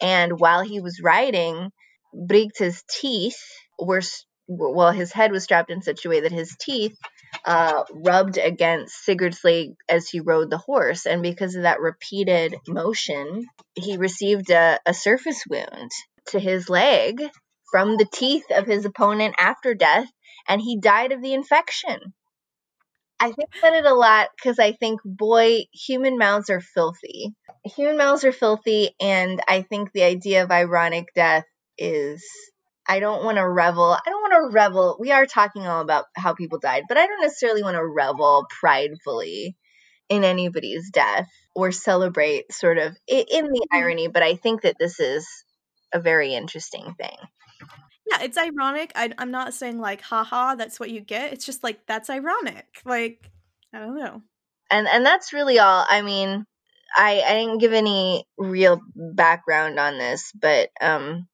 And 0.00 0.40
while 0.40 0.62
he 0.62 0.80
was 0.80 1.02
riding, 1.02 1.72
Brigte's 2.14 2.82
teeth 2.90 3.42
were 3.78 4.00
well, 4.48 4.92
his 4.92 5.12
head 5.12 5.30
was 5.30 5.44
strapped 5.44 5.70
in 5.70 5.82
such 5.82 6.04
a 6.04 6.08
way 6.08 6.20
that 6.20 6.32
his 6.32 6.56
teeth 6.58 6.96
uh, 7.44 7.84
rubbed 7.92 8.38
against 8.38 9.04
Sigurd's 9.04 9.42
leg 9.44 9.74
as 9.88 10.08
he 10.08 10.20
rode 10.20 10.50
the 10.50 10.58
horse. 10.58 11.06
And 11.06 11.22
because 11.22 11.54
of 11.54 11.62
that 11.62 11.80
repeated 11.80 12.56
motion, 12.68 13.46
he 13.74 13.96
received 13.96 14.50
a, 14.50 14.78
a 14.86 14.94
surface 14.94 15.44
wound 15.48 15.90
to 16.28 16.38
his 16.38 16.68
leg 16.68 17.22
from 17.70 17.96
the 17.96 18.06
teeth 18.10 18.44
of 18.50 18.66
his 18.66 18.84
opponent 18.84 19.34
after 19.38 19.74
death, 19.74 20.08
and 20.48 20.60
he 20.60 20.78
died 20.78 21.12
of 21.12 21.22
the 21.22 21.34
infection. 21.34 22.14
I 23.20 23.32
think 23.32 23.48
about 23.58 23.74
it 23.74 23.86
a 23.86 23.94
lot 23.94 24.28
because 24.36 24.58
I 24.58 24.72
think, 24.72 25.00
boy, 25.04 25.64
human 25.72 26.18
mouths 26.18 26.50
are 26.50 26.60
filthy. 26.60 27.32
Human 27.64 27.96
mouths 27.96 28.24
are 28.24 28.32
filthy, 28.32 28.94
and 29.00 29.40
I 29.48 29.62
think 29.62 29.92
the 29.92 30.02
idea 30.02 30.42
of 30.42 30.50
ironic 30.50 31.06
death 31.14 31.44
is 31.78 32.24
I 32.86 33.00
don't 33.00 33.24
want 33.24 33.38
to 33.38 33.48
revel. 33.48 33.92
I 33.92 34.00
don't 34.04 34.20
want 34.20 34.34
to 34.34 34.54
revel. 34.54 34.96
We 35.00 35.12
are 35.12 35.26
talking 35.26 35.66
all 35.66 35.80
about 35.80 36.04
how 36.14 36.34
people 36.34 36.58
died, 36.58 36.84
but 36.88 36.98
I 36.98 37.06
don't 37.06 37.22
necessarily 37.22 37.62
want 37.62 37.76
to 37.76 37.86
revel 37.86 38.46
pridefully 38.60 39.56
in 40.08 40.22
anybody's 40.22 40.90
death 40.90 41.28
or 41.54 41.72
celebrate 41.72 42.52
sort 42.52 42.78
of 42.78 42.94
in 43.06 43.46
the 43.46 43.60
mm-hmm. 43.60 43.76
irony. 43.76 44.08
But 44.08 44.22
I 44.22 44.36
think 44.36 44.62
that 44.62 44.76
this 44.78 45.00
is 45.00 45.26
a 45.92 46.00
very 46.00 46.34
interesting 46.34 46.94
thing. 46.98 47.16
Yeah, 48.10 48.22
it's 48.22 48.36
ironic. 48.36 48.92
I, 48.94 49.12
am 49.16 49.30
not 49.30 49.54
saying 49.54 49.78
like, 49.78 50.02
haha, 50.02 50.56
that's 50.56 50.78
what 50.78 50.90
you 50.90 51.00
get. 51.00 51.32
It's 51.32 51.46
just 51.46 51.64
like 51.64 51.86
that's 51.86 52.10
ironic. 52.10 52.66
Like, 52.84 53.30
I 53.72 53.78
don't 53.78 53.98
know. 53.98 54.22
And 54.70 54.86
and 54.86 55.06
that's 55.06 55.32
really 55.32 55.58
all. 55.58 55.86
I 55.88 56.02
mean, 56.02 56.44
I 56.94 57.22
I 57.22 57.34
didn't 57.34 57.58
give 57.58 57.72
any 57.72 58.26
real 58.36 58.80
background 58.94 59.78
on 59.78 59.96
this, 59.96 60.32
but 60.38 60.68
um 60.82 61.26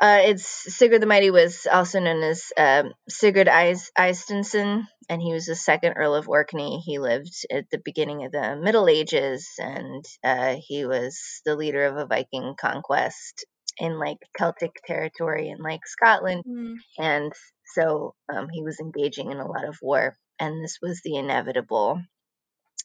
uh, 0.00 0.20
it's 0.24 0.46
Sigurd 0.76 1.02
the 1.02 1.06
Mighty 1.06 1.30
was 1.30 1.66
also 1.70 2.00
known 2.00 2.22
as 2.22 2.52
um, 2.56 2.92
Sigurd 3.08 3.48
Eysteinsson, 3.48 4.84
and 5.08 5.22
he 5.22 5.32
was 5.32 5.46
the 5.46 5.54
second 5.56 5.94
Earl 5.94 6.14
of 6.14 6.28
Orkney. 6.28 6.80
He 6.84 6.98
lived 6.98 7.34
at 7.50 7.68
the 7.70 7.80
beginning 7.84 8.24
of 8.24 8.32
the 8.32 8.56
Middle 8.56 8.88
Ages, 8.88 9.48
and 9.58 10.04
uh, 10.24 10.56
he 10.66 10.86
was 10.86 11.42
the 11.44 11.54
leader 11.56 11.84
of 11.84 11.96
a 11.96 12.06
Viking 12.06 12.54
conquest 12.58 13.44
in 13.78 13.98
like 13.98 14.18
Celtic 14.36 14.72
territory 14.86 15.48
in 15.50 15.58
like 15.62 15.86
Scotland, 15.86 16.44
Mm. 16.46 16.76
and 16.98 17.32
so 17.74 18.14
um, 18.34 18.48
he 18.50 18.62
was 18.62 18.80
engaging 18.80 19.30
in 19.30 19.38
a 19.38 19.46
lot 19.46 19.68
of 19.68 19.76
war, 19.82 20.16
and 20.38 20.64
this 20.64 20.78
was 20.82 21.00
the 21.04 21.16
inevitable. 21.16 22.00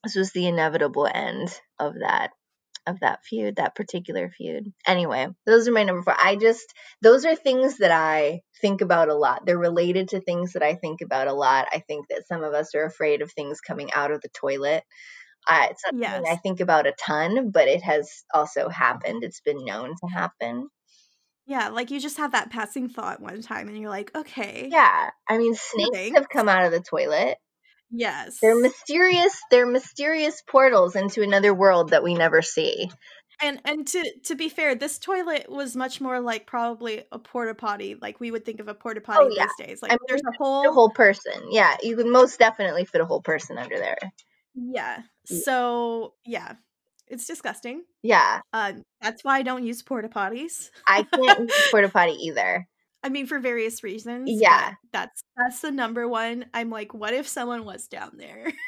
This 0.03 0.15
was 0.15 0.31
the 0.31 0.47
inevitable 0.47 1.07
end 1.11 1.49
of 1.79 1.93
that 2.01 2.31
of 2.87 2.99
that 3.01 3.23
feud, 3.23 3.57
that 3.57 3.75
particular 3.75 4.29
feud. 4.29 4.71
Anyway, 4.87 5.27
those 5.45 5.67
are 5.67 5.71
my 5.71 5.83
number 5.83 6.03
four. 6.03 6.15
I 6.17 6.35
just 6.35 6.73
those 7.01 7.25
are 7.25 7.35
things 7.35 7.77
that 7.77 7.91
I 7.91 8.41
think 8.61 8.81
about 8.81 9.09
a 9.09 9.15
lot. 9.15 9.45
They're 9.45 9.57
related 9.57 10.09
to 10.09 10.21
things 10.21 10.53
that 10.53 10.63
I 10.63 10.75
think 10.75 11.01
about 11.01 11.27
a 11.27 11.33
lot. 11.33 11.67
I 11.71 11.79
think 11.79 12.07
that 12.09 12.27
some 12.27 12.43
of 12.43 12.53
us 12.53 12.75
are 12.75 12.85
afraid 12.85 13.21
of 13.21 13.31
things 13.31 13.61
coming 13.61 13.91
out 13.93 14.11
of 14.11 14.21
the 14.21 14.29
toilet. 14.29 14.83
Uh, 15.47 15.67
it's 15.71 15.81
something 15.81 16.01
Yes. 16.01 16.23
I 16.29 16.35
think 16.37 16.59
about 16.59 16.87
a 16.87 16.93
ton, 16.93 17.51
but 17.51 17.67
it 17.67 17.83
has 17.83 18.23
also 18.33 18.67
happened. 18.69 19.23
It's 19.23 19.41
been 19.41 19.63
known 19.63 19.89
to 19.89 20.07
happen. 20.07 20.69
Yeah, 21.47 21.69
like 21.69 21.91
you 21.91 21.99
just 21.99 22.17
have 22.17 22.31
that 22.31 22.49
passing 22.49 22.89
thought 22.89 23.21
one 23.21 23.41
time 23.41 23.67
and 23.67 23.77
you're 23.77 23.89
like, 23.89 24.11
okay. 24.15 24.67
Yeah, 24.71 25.11
I 25.29 25.37
mean, 25.37 25.53
snakes 25.53 26.15
have 26.15 26.27
come 26.27 26.49
out 26.49 26.65
of 26.65 26.71
the 26.71 26.79
toilet. 26.79 27.37
Yes. 27.91 28.37
They're 28.41 28.59
mysterious. 28.59 29.39
They're 29.51 29.65
mysterious 29.65 30.41
portals 30.47 30.95
into 30.95 31.21
another 31.21 31.53
world 31.53 31.89
that 31.91 32.03
we 32.03 32.13
never 32.15 32.41
see. 32.41 32.89
and 33.41 33.59
and 33.65 33.85
to 33.87 34.03
to 34.25 34.35
be 34.35 34.49
fair, 34.49 34.75
this 34.75 34.97
toilet 34.97 35.49
was 35.49 35.75
much 35.75 35.99
more 36.01 36.19
like 36.19 36.47
probably 36.47 37.03
a 37.11 37.19
porta 37.19 37.53
potty, 37.53 37.95
like 38.01 38.19
we 38.19 38.31
would 38.31 38.45
think 38.45 38.59
of 38.59 38.67
a 38.67 38.73
porta 38.73 39.01
potty 39.01 39.25
Oh, 39.25 39.29
yeah. 39.35 39.45
these 39.57 39.67
days. 39.67 39.81
Like 39.81 39.91
I 39.91 39.95
mean, 39.95 40.05
there's 40.07 40.21
a 40.21 40.37
whole, 40.37 40.71
whole 40.73 40.89
person. 40.89 41.33
Yeah, 41.51 41.75
you 41.83 41.95
could 41.95 42.07
most 42.07 42.39
definitely 42.39 42.85
fit 42.85 43.01
a 43.01 43.05
whole 43.05 43.21
person 43.21 43.57
under 43.57 43.77
there. 43.77 43.97
yeah. 44.55 45.01
Yeah. 45.29 45.37
So 45.37 46.13
yeah, 46.25 46.53
it's 47.07 47.25
disgusting. 47.27 47.83
Yeah, 48.03 48.39
Um, 48.53 48.83
that's 49.01 49.23
why 49.23 49.37
I 49.37 49.41
don't 49.43 49.63
use 49.65 49.81
porta 49.83 50.07
potties. 50.09 50.69
I 50.87 51.03
can't 51.03 51.39
use 51.49 51.67
porta 51.71 51.89
potty 51.89 52.13
either. 52.21 52.67
I 53.05 53.09
mean, 53.09 53.27
for 53.27 53.37
various 53.39 53.83
reasons. 53.83 54.29
Yeah. 54.31 54.73
that's 54.91 55.23
that's 55.37 55.61
the 55.61 55.71
number 55.71 56.07
one. 56.07 56.47
I'm 56.55 56.71
like, 56.71 56.91
what 56.95 57.13
if 57.13 57.27
someone 57.27 57.63
was 57.63 57.87
down 57.87 58.13
there? 58.17 58.51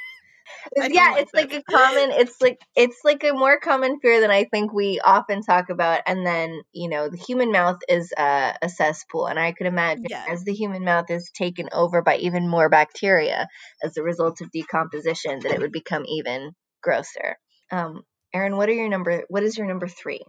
Yeah, 0.78 1.12
like 1.12 1.21
it's 1.21 1.34
like 1.34 1.54
a 1.54 1.63
common. 1.63 2.12
It's 2.12 2.41
like 2.41 2.60
it's 2.73 3.00
like 3.04 3.23
a 3.26 3.34
more 3.34 3.60
common 3.60 4.00
fear 4.00 4.21
than 4.21 4.32
I 4.32 4.45
think 4.45 4.71
we 4.71 5.02
often 5.04 5.41
talk 5.41 5.69
about. 5.69 6.02
And 6.08 6.26
then 6.26 6.62
you 6.71 6.88
know, 6.89 7.10
the 7.10 7.17
human 7.17 7.52
mouth 7.52 7.80
is 7.89 8.13
a, 8.17 8.54
a 8.62 8.69
cesspool, 8.69 9.26
and 9.28 9.38
I 9.38 9.52
could 9.52 9.67
imagine 9.67 10.06
Yeah. 10.10 10.23
as 10.30 10.45
the 10.45 10.54
human 10.54 10.86
mouth 10.86 11.10
is 11.10 11.30
taken 11.34 11.67
over 11.73 12.02
by 12.02 12.15
even 12.17 12.47
more 12.47 12.69
bacteria 12.69 13.50
as 13.84 13.97
a 13.97 14.04
result 14.04 14.39
of 14.39 14.52
decomposition, 14.52 15.39
that 15.41 15.52
it 15.52 15.60
would 15.60 15.73
become 15.73 16.06
even 16.06 16.52
grosser. 16.82 17.36
Um, 17.69 18.04
Erin, 18.34 18.56
what 18.56 18.69
are 18.69 18.73
your 18.73 18.89
number? 18.89 19.23
What 19.28 19.43
is 19.43 19.58
your 19.58 19.67
number 19.67 19.88
three? 19.89 20.21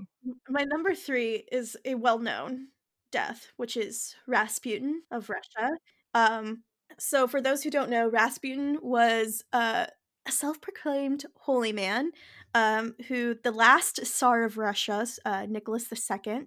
My 0.49 0.64
number 0.64 0.97
three 0.97 1.44
is 1.53 1.77
a 1.85 1.94
well-known 1.94 2.68
death, 3.11 3.53
which 3.57 3.77
is 3.77 4.14
Rasputin 4.27 5.03
of 5.11 5.31
Russia. 5.31 5.79
Um, 6.14 6.64
so 6.99 7.27
for 7.29 7.40
those 7.40 7.62
who 7.62 7.71
don't 7.71 7.90
know, 7.90 8.09
Rasputin 8.09 8.79
was 8.83 9.44
a 9.53 9.88
self-proclaimed 10.29 11.25
holy 11.37 11.73
man, 11.73 12.11
um, 12.55 12.94
who 13.09 13.37
the 13.42 13.53
last 13.53 14.05
Tsar 14.05 14.42
of 14.44 14.59
Russia, 14.59 15.07
uh, 15.25 15.47
Nicholas 15.49 15.90
II, 15.92 16.47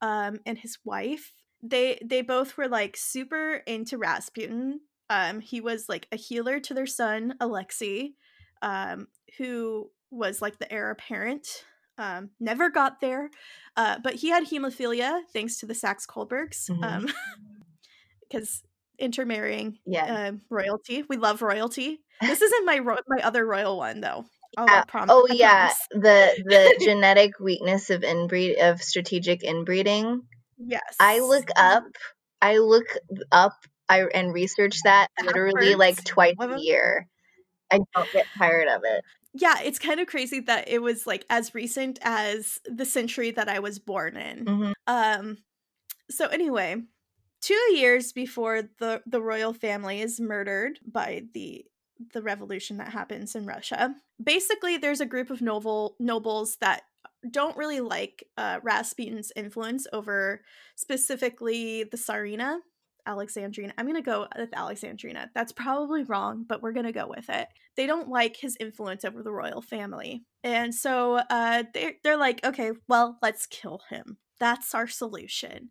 um, 0.00 0.38
and 0.46 0.58
his 0.58 0.78
wife, 0.84 1.32
they 1.62 1.98
they 2.04 2.22
both 2.22 2.56
were 2.56 2.68
like 2.68 2.96
super 2.96 3.62
into 3.66 3.98
Rasputin. 3.98 4.80
Um, 5.10 5.40
he 5.40 5.60
was 5.60 5.88
like 5.88 6.08
a 6.10 6.16
healer 6.16 6.58
to 6.60 6.74
their 6.74 6.86
son 6.86 7.34
Alexei, 7.40 8.12
um, 8.62 9.08
who 9.38 9.90
was 10.10 10.42
like 10.42 10.58
the 10.58 10.72
heir 10.72 10.90
apparent. 10.90 11.64
Um, 11.98 12.30
never 12.40 12.70
got 12.70 13.00
there, 13.00 13.30
uh, 13.76 13.98
but 14.02 14.14
he 14.14 14.30
had 14.30 14.44
hemophilia 14.44 15.20
thanks 15.32 15.58
to 15.58 15.66
the 15.66 15.74
Saxe 15.74 16.06
Coburgs, 16.06 16.68
Mhm. 16.70 16.84
um, 16.84 17.06
because 18.28 18.62
intermarrying 18.98 19.78
Yeah. 19.84 20.28
um, 20.28 20.42
royalty. 20.48 21.04
We 21.08 21.16
love 21.16 21.42
royalty. 21.42 22.00
This 22.20 22.40
isn't 22.40 22.64
my 22.66 22.78
ro- 22.78 22.98
my 23.08 23.22
other 23.22 23.44
royal 23.46 23.76
one 23.76 24.00
though. 24.00 24.24
Oh, 24.56 24.64
Uh, 24.66 24.84
prom- 24.86 25.08
oh 25.10 25.26
I 25.30 25.34
yeah, 25.34 25.58
promise. 25.66 25.78
the 25.90 26.42
the 26.46 26.76
genetic 26.84 27.38
weakness 27.40 27.90
of 27.90 28.02
inbreed 28.02 28.58
of 28.60 28.82
strategic 28.82 29.42
inbreeding. 29.42 30.22
Yes. 30.58 30.94
I 31.00 31.20
look 31.20 31.48
up, 31.56 31.84
I 32.40 32.58
look 32.58 32.86
up, 33.32 33.54
I 33.88 34.02
and 34.04 34.32
research 34.32 34.76
that 34.84 35.08
literally 35.22 35.74
like 35.74 36.02
twice 36.04 36.36
a 36.38 36.58
year. 36.60 37.06
I 37.70 37.78
don't 37.94 38.12
get 38.12 38.26
tired 38.38 38.68
of 38.68 38.82
it. 38.84 39.04
Yeah, 39.34 39.60
it's 39.62 39.78
kind 39.78 40.00
of 40.00 40.06
crazy 40.08 40.40
that 40.40 40.68
it 40.68 40.82
was 40.82 41.06
like 41.06 41.24
as 41.30 41.54
recent 41.54 41.98
as 42.02 42.60
the 42.66 42.84
century 42.84 43.30
that 43.32 43.48
I 43.48 43.58
was 43.60 43.78
born 43.78 44.16
in. 44.16 44.44
Mhm. 44.46 44.72
Um 44.86 45.38
so 46.10 46.28
anyway, 46.28 46.76
2 47.42 47.54
years 47.74 48.12
before 48.12 48.62
the 48.80 49.02
the 49.06 49.22
royal 49.22 49.54
family 49.54 50.00
is 50.02 50.20
murdered 50.20 50.80
by 50.86 51.24
the 51.34 51.66
the 52.12 52.22
revolution 52.22 52.78
that 52.78 52.88
happens 52.92 53.34
in 53.36 53.46
Russia. 53.46 53.94
Basically, 54.22 54.76
there's 54.78 55.00
a 55.02 55.06
group 55.06 55.30
of 55.30 55.42
noble 55.42 55.96
nobles 56.00 56.56
that 56.58 56.84
don't 57.30 57.56
really 57.56 57.80
like 57.80 58.24
uh, 58.38 58.60
Rasputin's 58.62 59.32
influence 59.36 59.86
over 59.92 60.44
specifically 60.76 61.84
the 61.84 61.96
Tsarina, 61.98 62.60
Alexandrina. 63.06 63.72
I'm 63.76 63.86
going 63.86 63.96
to 63.96 64.02
go 64.02 64.26
with 64.38 64.50
Alexandrina. 64.52 65.28
That's 65.34 65.52
probably 65.52 66.04
wrong, 66.04 66.44
but 66.48 66.62
we're 66.62 66.72
going 66.72 66.86
to 66.86 66.92
go 66.92 67.06
with 67.08 67.28
it. 67.28 67.48
They 67.76 67.86
don't 67.86 68.08
like 68.08 68.36
his 68.36 68.56
influence 68.60 69.04
over 69.04 69.22
the 69.22 69.32
royal 69.32 69.62
family. 69.62 70.24
And 70.44 70.74
so 70.74 71.20
uh, 71.30 71.64
they're, 71.74 71.94
they're 72.04 72.16
like, 72.16 72.44
okay, 72.44 72.72
well, 72.88 73.18
let's 73.22 73.46
kill 73.46 73.80
him. 73.90 74.18
That's 74.40 74.74
our 74.74 74.88
solution. 74.88 75.70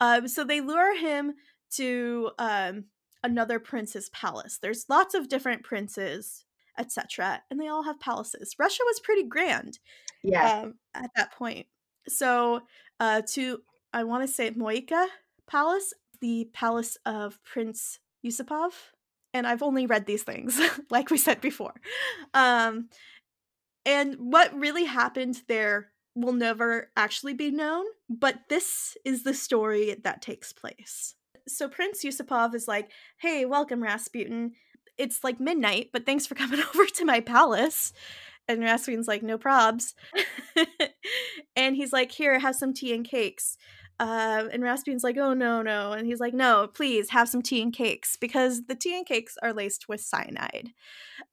Um, 0.00 0.28
so 0.28 0.44
they 0.44 0.60
lure 0.60 0.98
him 0.98 1.34
to 1.76 2.30
um, 2.38 2.84
another 3.22 3.58
prince's 3.58 4.08
palace. 4.10 4.58
There's 4.60 4.86
lots 4.88 5.14
of 5.14 5.28
different 5.28 5.62
princes, 5.62 6.44
etc., 6.78 7.42
and 7.50 7.60
they 7.60 7.68
all 7.68 7.84
have 7.84 8.00
palaces. 8.00 8.54
Russia 8.58 8.82
was 8.84 9.00
pretty 9.00 9.22
grand 9.24 9.78
Yeah. 10.22 10.62
um, 10.62 10.74
at 10.94 11.10
that 11.16 11.32
point. 11.32 11.66
So 12.08 12.60
uh, 13.00 13.22
to 13.32 13.58
I 13.92 14.04
want 14.04 14.26
to 14.26 14.32
say 14.32 14.50
Moika 14.50 15.06
Palace, 15.46 15.92
the 16.22 16.48
palace 16.54 16.96
of 17.04 17.38
Prince 17.44 17.98
Yusupov, 18.24 18.70
and 19.34 19.46
I've 19.46 19.62
only 19.62 19.84
read 19.84 20.06
these 20.06 20.22
things, 20.22 20.58
like 20.90 21.10
we 21.10 21.18
said 21.18 21.42
before. 21.42 21.74
Um, 22.32 22.88
and 23.84 24.14
what 24.18 24.58
really 24.58 24.84
happened 24.84 25.42
there 25.48 25.88
will 26.14 26.32
never 26.32 26.90
actually 26.96 27.34
be 27.34 27.50
known, 27.50 27.84
but 28.08 28.36
this 28.48 28.96
is 29.04 29.24
the 29.24 29.34
story 29.34 29.96
that 30.04 30.22
takes 30.22 30.52
place. 30.52 31.16
So 31.48 31.68
Prince 31.68 32.04
Yusupov 32.04 32.54
is 32.54 32.68
like, 32.68 32.90
"Hey, 33.18 33.44
welcome 33.44 33.82
Rasputin. 33.82 34.52
It's 34.96 35.24
like 35.24 35.40
midnight, 35.40 35.90
but 35.92 36.06
thanks 36.06 36.26
for 36.26 36.34
coming 36.36 36.60
over 36.60 36.86
to 36.86 37.04
my 37.04 37.20
palace." 37.20 37.92
And 38.46 38.60
Rasputin's 38.60 39.08
like, 39.08 39.24
"No 39.24 39.38
probs." 39.38 39.94
and 41.56 41.74
he's 41.74 41.92
like, 41.92 42.12
"Here, 42.12 42.38
have 42.38 42.54
some 42.54 42.74
tea 42.74 42.94
and 42.94 43.04
cakes." 43.04 43.56
Uh, 44.02 44.48
and 44.52 44.64
Rasputin's 44.64 45.04
like, 45.04 45.16
"Oh 45.16 45.32
no, 45.32 45.62
no!" 45.62 45.92
And 45.92 46.08
he's 46.08 46.18
like, 46.18 46.34
"No, 46.34 46.66
please 46.66 47.10
have 47.10 47.28
some 47.28 47.40
tea 47.40 47.62
and 47.62 47.72
cakes 47.72 48.16
because 48.16 48.66
the 48.66 48.74
tea 48.74 48.96
and 48.96 49.06
cakes 49.06 49.36
are 49.44 49.52
laced 49.52 49.88
with 49.88 50.00
cyanide." 50.00 50.70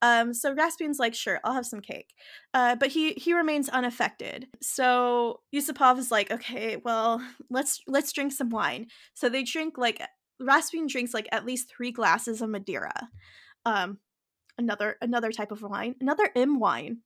Um, 0.02 0.32
so 0.32 0.54
Rasputin's 0.54 1.00
like, 1.00 1.12
"Sure, 1.12 1.40
I'll 1.42 1.54
have 1.54 1.66
some 1.66 1.80
cake," 1.80 2.14
uh, 2.54 2.76
but 2.76 2.90
he 2.90 3.14
he 3.14 3.34
remains 3.34 3.68
unaffected. 3.68 4.46
So 4.62 5.40
Yusupov 5.52 5.98
is 5.98 6.12
like, 6.12 6.30
"Okay, 6.30 6.76
well, 6.76 7.20
let's 7.50 7.80
let's 7.88 8.12
drink 8.12 8.30
some 8.30 8.50
wine." 8.50 8.86
So 9.14 9.28
they 9.28 9.42
drink 9.42 9.76
like 9.76 10.00
Rasputin 10.38 10.86
drinks 10.86 11.12
like 11.12 11.28
at 11.32 11.44
least 11.44 11.72
three 11.76 11.90
glasses 11.90 12.40
of 12.40 12.50
Madeira, 12.50 13.08
um, 13.66 13.98
another 14.58 14.96
another 15.02 15.32
type 15.32 15.50
of 15.50 15.62
wine, 15.62 15.96
another 16.00 16.30
M 16.36 16.60
wine. 16.60 16.98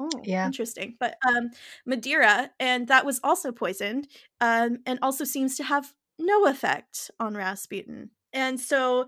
Oh, 0.00 0.10
Yeah. 0.24 0.44
interesting. 0.44 0.96
But 1.00 1.16
um, 1.26 1.50
Madeira, 1.86 2.50
and 2.60 2.86
that 2.88 3.04
was 3.04 3.20
also 3.24 3.50
poisoned, 3.52 4.08
um, 4.40 4.78
and 4.86 4.98
also 5.02 5.24
seems 5.24 5.56
to 5.56 5.64
have 5.64 5.92
no 6.18 6.46
effect 6.46 7.10
on 7.18 7.36
Rasputin. 7.36 8.10
And 8.32 8.60
so, 8.60 9.06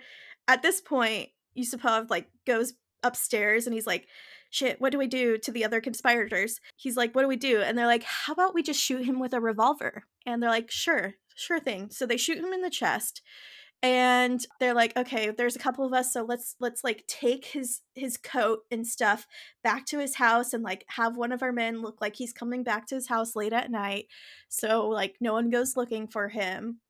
at 0.48 0.62
this 0.62 0.80
point, 0.80 1.30
Yusupov 1.56 2.10
like 2.10 2.28
goes 2.46 2.74
upstairs, 3.02 3.66
and 3.66 3.74
he's 3.74 3.86
like, 3.86 4.08
"Shit, 4.50 4.80
what 4.80 4.90
do 4.92 4.98
we 4.98 5.06
do 5.06 5.38
to 5.38 5.52
the 5.52 5.64
other 5.64 5.80
conspirators?" 5.80 6.60
He's 6.76 6.96
like, 6.96 7.14
"What 7.14 7.22
do 7.22 7.28
we 7.28 7.36
do?" 7.36 7.60
And 7.62 7.78
they're 7.78 7.86
like, 7.86 8.02
"How 8.04 8.32
about 8.32 8.54
we 8.54 8.62
just 8.62 8.80
shoot 8.80 9.04
him 9.04 9.20
with 9.20 9.32
a 9.34 9.40
revolver?" 9.40 10.04
And 10.26 10.42
they're 10.42 10.50
like, 10.50 10.70
"Sure, 10.70 11.14
sure 11.36 11.60
thing." 11.60 11.90
So 11.90 12.04
they 12.06 12.16
shoot 12.16 12.38
him 12.38 12.52
in 12.52 12.62
the 12.62 12.70
chest 12.70 13.22
and 13.82 14.46
they're 14.58 14.74
like 14.74 14.94
okay 14.96 15.30
there's 15.30 15.56
a 15.56 15.60
couple 15.60 15.86
of 15.86 15.92
us 15.92 16.12
so 16.12 16.22
let's 16.22 16.54
let's 16.60 16.84
like 16.84 17.04
take 17.06 17.46
his 17.46 17.80
his 17.94 18.16
coat 18.18 18.60
and 18.70 18.86
stuff 18.86 19.26
back 19.64 19.86
to 19.86 19.98
his 19.98 20.16
house 20.16 20.52
and 20.52 20.62
like 20.62 20.84
have 20.88 21.16
one 21.16 21.32
of 21.32 21.42
our 21.42 21.52
men 21.52 21.80
look 21.80 22.00
like 22.00 22.16
he's 22.16 22.32
coming 22.32 22.62
back 22.62 22.86
to 22.86 22.94
his 22.94 23.08
house 23.08 23.34
late 23.34 23.52
at 23.54 23.70
night 23.70 24.06
so 24.48 24.86
like 24.88 25.16
no 25.20 25.32
one 25.32 25.48
goes 25.48 25.76
looking 25.76 26.06
for 26.06 26.28
him 26.28 26.80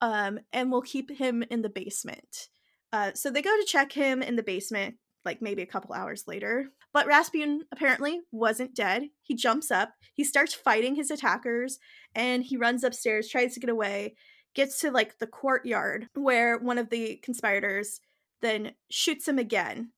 um 0.00 0.38
and 0.52 0.70
we'll 0.70 0.82
keep 0.82 1.10
him 1.10 1.42
in 1.50 1.62
the 1.62 1.68
basement 1.68 2.48
Uh, 2.92 3.12
so 3.14 3.30
they 3.30 3.42
go 3.42 3.56
to 3.56 3.66
check 3.66 3.92
him 3.92 4.22
in 4.22 4.36
the 4.36 4.42
basement, 4.42 4.96
like 5.24 5.40
maybe 5.40 5.62
a 5.62 5.66
couple 5.66 5.94
hours 5.94 6.24
later. 6.28 6.68
But 6.92 7.06
Rasputin 7.06 7.62
apparently 7.72 8.20
wasn't 8.30 8.74
dead. 8.74 9.04
He 9.22 9.34
jumps 9.34 9.70
up, 9.70 9.94
he 10.14 10.24
starts 10.24 10.54
fighting 10.54 10.94
his 10.96 11.10
attackers, 11.10 11.78
and 12.14 12.44
he 12.44 12.56
runs 12.58 12.84
upstairs, 12.84 13.28
tries 13.30 13.54
to 13.54 13.60
get 13.60 13.70
away, 13.70 14.14
gets 14.54 14.80
to 14.80 14.90
like 14.90 15.18
the 15.18 15.26
courtyard 15.26 16.08
where 16.14 16.58
one 16.58 16.78
of 16.78 16.90
the 16.90 17.16
conspirators 17.22 18.00
then 18.40 18.72
shoots 18.90 19.26
him 19.26 19.38
again 19.38 19.90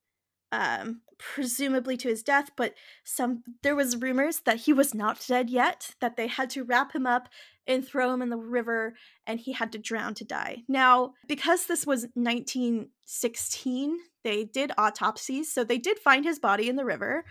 um, 0.54 1.00
presumably 1.18 1.96
to 1.96 2.08
his 2.08 2.22
death, 2.22 2.50
but 2.56 2.74
some 3.02 3.42
there 3.62 3.74
was 3.74 3.96
rumors 3.96 4.40
that 4.40 4.58
he 4.58 4.72
was 4.72 4.94
not 4.94 5.24
dead 5.26 5.50
yet, 5.50 5.90
that 6.00 6.16
they 6.16 6.28
had 6.28 6.48
to 6.50 6.62
wrap 6.62 6.94
him 6.94 7.06
up 7.06 7.28
and 7.66 7.86
throw 7.86 8.12
him 8.12 8.22
in 8.22 8.28
the 8.28 8.36
river 8.36 8.94
and 9.26 9.40
he 9.40 9.52
had 9.52 9.72
to 9.72 9.78
drown 9.78 10.14
to 10.14 10.24
die. 10.24 10.62
Now, 10.68 11.14
because 11.26 11.66
this 11.66 11.86
was 11.86 12.06
1916, 12.14 13.98
they 14.22 14.44
did 14.44 14.70
autopsies, 14.78 15.52
so 15.52 15.64
they 15.64 15.78
did 15.78 15.98
find 15.98 16.24
his 16.24 16.38
body 16.38 16.68
in 16.68 16.76
the 16.76 16.84
river 16.84 17.24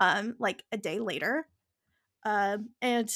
um, 0.00 0.36
like 0.38 0.64
a 0.72 0.76
day 0.76 1.00
later. 1.00 1.46
Um, 2.24 2.70
and 2.80 3.10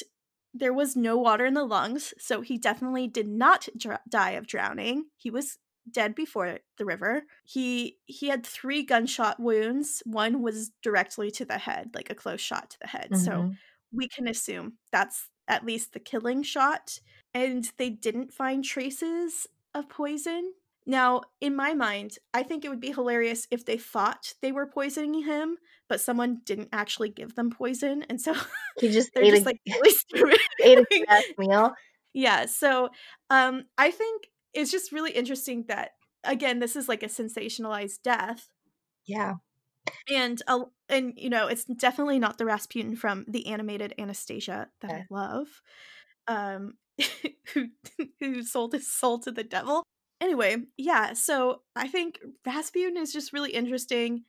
there 0.55 0.73
was 0.73 0.97
no 0.97 1.19
water 1.19 1.45
in 1.45 1.55
the 1.55 1.65
lungs, 1.65 2.15
so 2.19 2.41
he 2.41 2.57
definitely 2.57 3.09
did 3.09 3.29
not 3.29 3.69
dr- 3.77 4.01
die 4.09 4.33
of 4.33 4.47
drowning. 4.47 5.07
He 5.17 5.31
was 5.31 5.59
dead 5.91 6.15
before 6.15 6.61
the 6.79 6.85
river. 6.85 7.25
He 7.45 7.99
he 8.07 8.29
had 8.29 8.47
three 8.47 8.83
gunshot 8.85 9.41
wounds. 9.41 10.03
One 10.07 10.43
was 10.43 10.71
directly 10.83 11.31
to 11.33 11.45
the 11.45 11.59
head, 11.59 11.91
like 11.95 12.09
a 12.09 12.15
close 12.15 12.41
shot 12.41 12.71
to 12.71 12.79
the 12.81 12.89
head. 12.89 13.09
Mm-hmm. 13.13 13.25
So 13.25 13.53
we 13.93 14.09
can 14.09 14.29
assume 14.29 14.75
that's 14.93 15.29
at 15.49 15.67
least 15.67 15.93
the 15.93 16.01
killing 16.01 16.43
shot. 16.43 17.01
And 17.35 17.71
they 17.77 17.91
didn't 17.91 18.33
find 18.33 18.65
traces 18.65 19.49
of 19.75 19.89
poison. 19.89 20.53
Now, 20.87 21.23
in 21.41 21.57
my 21.57 21.73
mind, 21.73 22.19
I 22.35 22.43
think 22.43 22.65
it 22.65 22.69
would 22.69 22.81
be 22.81 22.93
hilarious 22.93 23.47
if 23.51 23.65
they 23.65 23.79
thought 23.79 24.35
they 24.43 24.53
were 24.53 24.67
poisoning 24.67 25.25
him, 25.25 25.57
but 25.89 26.01
someone 26.01 26.43
didn't 26.45 26.69
actually 26.73 27.09
give 27.09 27.35
them 27.35 27.51
poison, 27.51 28.05
and 28.11 28.21
so 28.21 28.35
he 28.79 28.91
just 28.91 29.11
they're 29.15 29.25
just 29.25 29.43
a, 29.43 29.45
like 29.45 29.61
really 30.15 30.39
ate 30.63 30.79
a 30.79 31.23
meal. 31.39 31.73
Yeah, 32.13 32.47
so 32.47 32.91
um, 33.31 33.65
I 33.79 33.91
think 33.91 34.29
it's 34.53 34.71
just 34.71 34.93
really 34.93 35.13
interesting 35.13 35.65
that 35.69 35.93
again 36.23 36.59
this 36.59 36.77
is 36.77 36.89
like 36.89 37.03
a 37.03 37.07
sensationalized 37.07 38.03
death. 38.03 38.49
Yeah. 39.07 39.35
And 40.11 40.41
uh, 40.47 40.65
and 40.89 41.15
you 41.17 41.31
know 41.31 41.47
it's 41.47 41.65
definitely 41.65 42.19
not 42.19 42.39
the 42.39 42.45
rasputin 42.45 42.97
from 42.97 43.25
the 43.29 43.47
animated 43.47 43.95
anastasia 43.99 44.69
that 44.81 44.91
i 44.91 45.05
love 45.11 45.47
um 46.27 46.75
who 47.53 47.69
who 48.21 48.43
sold 48.43 48.73
his 48.73 48.91
soul 48.91 49.19
to 49.21 49.31
the 49.31 49.45
devil 49.45 49.83
anyway 50.25 50.57
yeah 50.79 51.13
so 51.13 51.61
i 51.77 51.87
think 51.87 52.19
rasputin 52.47 52.97
is 52.97 53.13
just 53.13 53.33
really 53.33 53.51
interesting. 53.51 54.25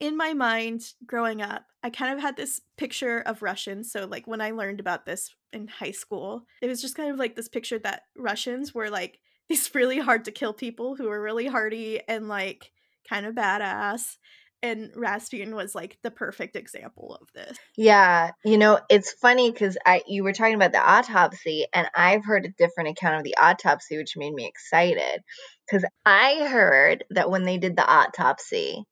In 0.00 0.16
my 0.16 0.34
mind 0.34 0.82
growing 1.06 1.40
up 1.40 1.66
i 1.82 1.88
kind 1.88 2.12
of 2.12 2.20
had 2.20 2.36
this 2.36 2.60
picture 2.76 3.20
of 3.20 3.42
russians 3.42 3.92
so 3.92 4.06
like 4.06 4.26
when 4.26 4.40
i 4.40 4.50
learned 4.50 4.80
about 4.80 5.06
this 5.06 5.30
in 5.52 5.68
high 5.68 5.92
school 5.92 6.46
it 6.60 6.66
was 6.66 6.82
just 6.82 6.96
kind 6.96 7.10
of 7.10 7.18
like 7.18 7.36
this 7.36 7.48
picture 7.48 7.78
that 7.78 8.02
russians 8.16 8.74
were 8.74 8.90
like 8.90 9.20
these 9.48 9.74
really 9.74 9.98
hard 9.98 10.24
to 10.24 10.32
kill 10.32 10.52
people 10.52 10.96
who 10.96 11.08
are 11.08 11.22
really 11.22 11.46
hardy 11.46 12.00
and 12.08 12.28
like 12.28 12.72
kind 13.08 13.24
of 13.24 13.34
badass 13.34 14.16
and 14.64 14.90
Rasputin 14.96 15.54
was 15.54 15.74
like 15.74 15.98
the 16.02 16.10
perfect 16.10 16.56
example 16.56 17.18
of 17.20 17.28
this. 17.34 17.58
Yeah, 17.76 18.30
you 18.44 18.56
know, 18.56 18.80
it's 18.88 19.12
funny 19.12 19.52
cuz 19.52 19.76
I 19.84 20.02
you 20.06 20.24
were 20.24 20.32
talking 20.32 20.54
about 20.54 20.72
the 20.72 20.80
autopsy 20.80 21.66
and 21.72 21.88
I've 21.94 22.24
heard 22.24 22.46
a 22.46 22.54
different 22.56 22.90
account 22.90 23.18
of 23.18 23.24
the 23.24 23.36
autopsy 23.36 23.98
which 23.98 24.16
made 24.16 24.32
me 24.32 24.46
excited 24.46 25.22
cuz 25.70 25.84
I 26.06 26.46
heard 26.48 27.04
that 27.10 27.30
when 27.30 27.44
they 27.44 27.58
did 27.58 27.76
the 27.76 27.86
autopsy 27.86 28.84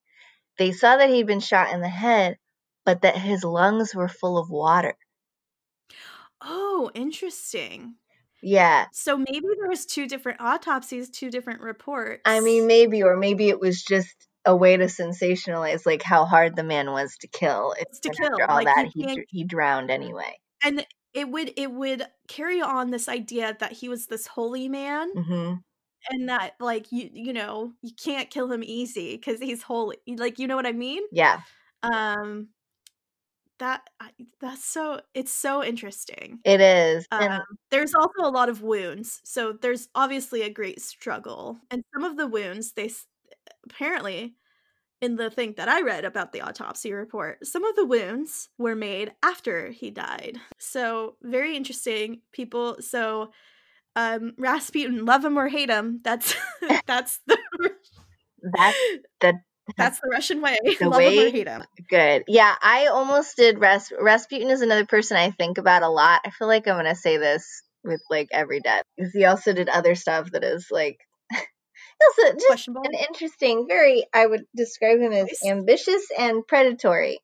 they 0.59 0.73
saw 0.73 0.99
that 0.99 1.09
he'd 1.09 1.27
been 1.27 1.41
shot 1.41 1.73
in 1.73 1.81
the 1.81 1.89
head 1.89 2.37
but 2.85 3.01
that 3.03 3.17
his 3.17 3.43
lungs 3.43 3.95
were 3.95 4.09
full 4.09 4.37
of 4.37 4.51
water. 4.51 4.95
Oh, 6.43 6.91
interesting. 6.95 7.95
Yeah. 8.43 8.87
So 8.93 9.17
maybe 9.17 9.47
there 9.59 9.69
was 9.69 9.87
two 9.87 10.09
different 10.09 10.41
autopsies, 10.41 11.09
two 11.09 11.31
different 11.31 11.61
reports. 11.61 12.23
I 12.25 12.41
mean, 12.41 12.67
maybe, 12.67 13.05
or 13.05 13.17
maybe 13.17 13.49
it 13.49 13.61
was 13.61 13.83
just 13.83 14.29
a 14.45 14.57
way 14.57 14.77
to 14.77 14.85
sensationalize 14.85 15.87
like 15.87 16.03
how 16.03 16.25
hard 16.25 16.57
the 16.57 16.65
man 16.65 16.91
was 16.91 17.17
to 17.19 17.29
kill. 17.29 17.75
It's 17.79 18.01
to 18.01 18.11
kill. 18.11 18.33
After 18.33 18.51
all 18.51 18.57
like, 18.57 18.67
that, 18.67 18.89
he 18.93 19.25
he 19.29 19.45
drowned 19.45 19.91
anyway. 19.91 20.39
And 20.65 20.85
it 21.15 21.29
would 21.29 21.53
it 21.57 21.71
would 21.71 22.05
carry 22.29 22.61
on 22.61 22.91
this 22.91 23.09
idea 23.09 23.57
that 23.61 23.73
he 23.73 23.89
was 23.89 24.07
this 24.07 24.27
holy 24.27 24.69
man. 24.69 25.13
Mm-hmm. 25.15 25.55
And 26.11 26.29
that, 26.29 26.55
like 26.59 26.91
you, 26.91 27.11
you 27.13 27.33
know, 27.33 27.73
you 27.81 27.93
can't 28.03 28.29
kill 28.29 28.51
him 28.51 28.65
easy 28.65 29.17
because 29.17 29.39
he's 29.39 29.63
holy. 29.63 29.99
Like, 30.09 30.41
you 30.41 30.49
know 30.49 30.57
what 30.57 30.67
I 30.67 30.73
mean? 30.73 31.03
Yeah. 31.13 31.41
Um, 31.85 32.49
that 33.63 33.83
that's 34.41 34.65
so 34.65 35.01
it's 35.15 35.33
so 35.33 35.63
interesting 35.63 36.41
it 36.45 36.61
is 36.61 37.07
um, 37.13 37.43
there's 37.71 37.95
also 37.95 38.23
a 38.23 38.31
lot 38.31 38.49
of 38.49 38.61
wounds 38.61 39.21
so 39.23 39.53
there's 39.53 39.89
obviously 39.95 40.43
a 40.43 40.51
great 40.51 40.83
struggle 40.83 41.59
and 41.71 41.85
some 41.95 42.03
of 42.03 42.17
the 42.17 42.27
wounds 42.27 42.73
they 42.73 42.91
apparently 43.65 44.35
in 45.01 45.17
the 45.17 45.31
thing 45.31 45.55
that 45.57 45.69
i 45.69 45.83
read 45.83 46.05
about 46.05 46.33
the 46.33 46.41
autopsy 46.41 46.93
report 46.93 47.45
some 47.47 47.65
of 47.65 47.77
the 47.77 47.87
wounds 47.87 48.49
were 48.59 48.77
made 48.77 49.13
after 49.23 49.71
he 49.71 49.91
died 49.91 50.39
so 50.59 51.17
very 51.23 51.57
interesting 51.57 52.21
people 52.33 52.77
so 52.81 53.31
um 53.97 54.33
rasputin 54.39 55.05
love 55.05 55.25
him 55.25 55.39
or 55.39 55.49
hate 55.49 55.71
him 55.71 56.01
that's 56.03 56.35
that's 56.87 57.21
the 57.27 57.39
that's 58.43 58.79
the 59.21 59.41
that's 59.77 60.01
the 60.01 60.09
Russian 60.09 60.41
way. 60.41 60.59
The 60.65 60.89
Love 60.89 60.99
way, 60.99 61.17
him 61.17 61.27
or 61.27 61.31
hate 61.31 61.49
him. 61.49 61.63
Good. 61.89 62.25
Yeah, 62.27 62.55
I 62.61 62.87
almost 62.87 63.37
did. 63.37 63.61
Ras- 63.61 63.93
Rasputin 63.99 64.51
is 64.51 64.61
another 64.61 64.87
person 64.87 65.17
I 65.17 65.31
think 65.31 65.59
about 65.59 65.83
a 65.83 65.89
lot. 65.89 66.21
I 66.25 66.31
feel 66.31 66.49
like 66.49 66.67
I'm 66.67 66.77
gonna 66.77 66.95
say 66.95 67.17
this 67.17 67.63
with 67.85 68.03
like 68.11 68.29
every 68.33 68.61
death 68.61 68.85
because 68.97 69.13
he 69.13 69.25
also 69.25 69.53
did 69.53 69.69
other 69.69 69.95
stuff 69.95 70.31
that 70.33 70.45
is 70.45 70.69
like 70.71 70.99
also 72.19 72.39
just 72.39 72.69
an 72.69 72.95
interesting, 73.09 73.67
very. 73.69 74.07
I 74.15 74.27
would 74.27 74.45
describe 74.55 75.01
him 75.01 75.13
as 75.13 75.29
ambitious 75.47 76.07
and 76.19 76.47
predatory. 76.47 77.21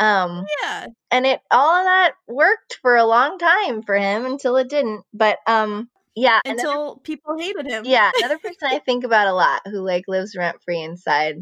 Um, 0.00 0.44
yeah, 0.62 0.86
and 1.10 1.24
it 1.26 1.40
all 1.50 1.76
of 1.78 1.84
that 1.84 2.14
worked 2.26 2.78
for 2.82 2.96
a 2.96 3.06
long 3.06 3.38
time 3.38 3.82
for 3.82 3.94
him 3.94 4.26
until 4.26 4.56
it 4.56 4.68
didn't. 4.68 5.02
But 5.12 5.38
um, 5.46 5.88
yeah, 6.16 6.40
until 6.44 6.70
another, 6.70 7.00
people 7.00 7.38
hated 7.38 7.66
him. 7.66 7.84
Yeah, 7.86 8.10
another 8.16 8.38
person 8.42 8.68
I 8.70 8.80
think 8.80 9.04
about 9.04 9.28
a 9.28 9.32
lot 9.32 9.62
who 9.66 9.80
like 9.80 10.04
lives 10.08 10.36
rent 10.36 10.56
free 10.64 10.82
inside 10.82 11.36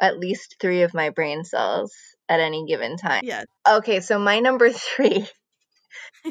at 0.00 0.18
least 0.18 0.56
three 0.60 0.82
of 0.82 0.94
my 0.94 1.10
brain 1.10 1.44
cells 1.44 1.94
at 2.28 2.40
any 2.40 2.66
given 2.66 2.96
time. 2.96 3.22
Yeah. 3.24 3.44
Okay, 3.68 4.00
so 4.00 4.18
my 4.18 4.40
number 4.40 4.70
three. 4.72 5.26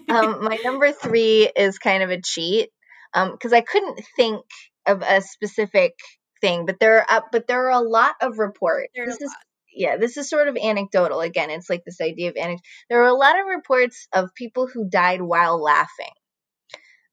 um, 0.09 0.43
my 0.43 0.57
number 0.63 0.91
three 0.91 1.49
is 1.55 1.79
kind 1.79 2.03
of 2.03 2.09
a 2.09 2.21
cheat 2.21 2.69
because 3.13 3.53
um, 3.53 3.57
I 3.57 3.61
couldn't 3.61 4.01
think 4.15 4.43
of 4.87 5.01
a 5.01 5.21
specific 5.21 5.93
thing, 6.41 6.65
but 6.65 6.79
there 6.79 6.99
are 6.99 7.05
uh, 7.09 7.21
but 7.31 7.47
there 7.47 7.67
are 7.67 7.81
a 7.81 7.87
lot 7.87 8.15
of 8.21 8.39
reports. 8.39 8.91
There's 8.95 9.09
this 9.09 9.21
is 9.21 9.29
lot. 9.29 9.37
yeah, 9.73 9.97
this 9.97 10.17
is 10.17 10.29
sort 10.29 10.47
of 10.47 10.57
anecdotal. 10.57 11.21
Again, 11.21 11.49
it's 11.49 11.69
like 11.69 11.83
this 11.85 12.01
idea 12.01 12.29
of 12.29 12.37
anecdote. 12.37 12.63
There 12.89 13.03
are 13.03 13.07
a 13.07 13.13
lot 13.13 13.39
of 13.39 13.45
reports 13.47 14.07
of 14.13 14.33
people 14.35 14.67
who 14.67 14.89
died 14.89 15.21
while 15.21 15.61
laughing 15.61 16.13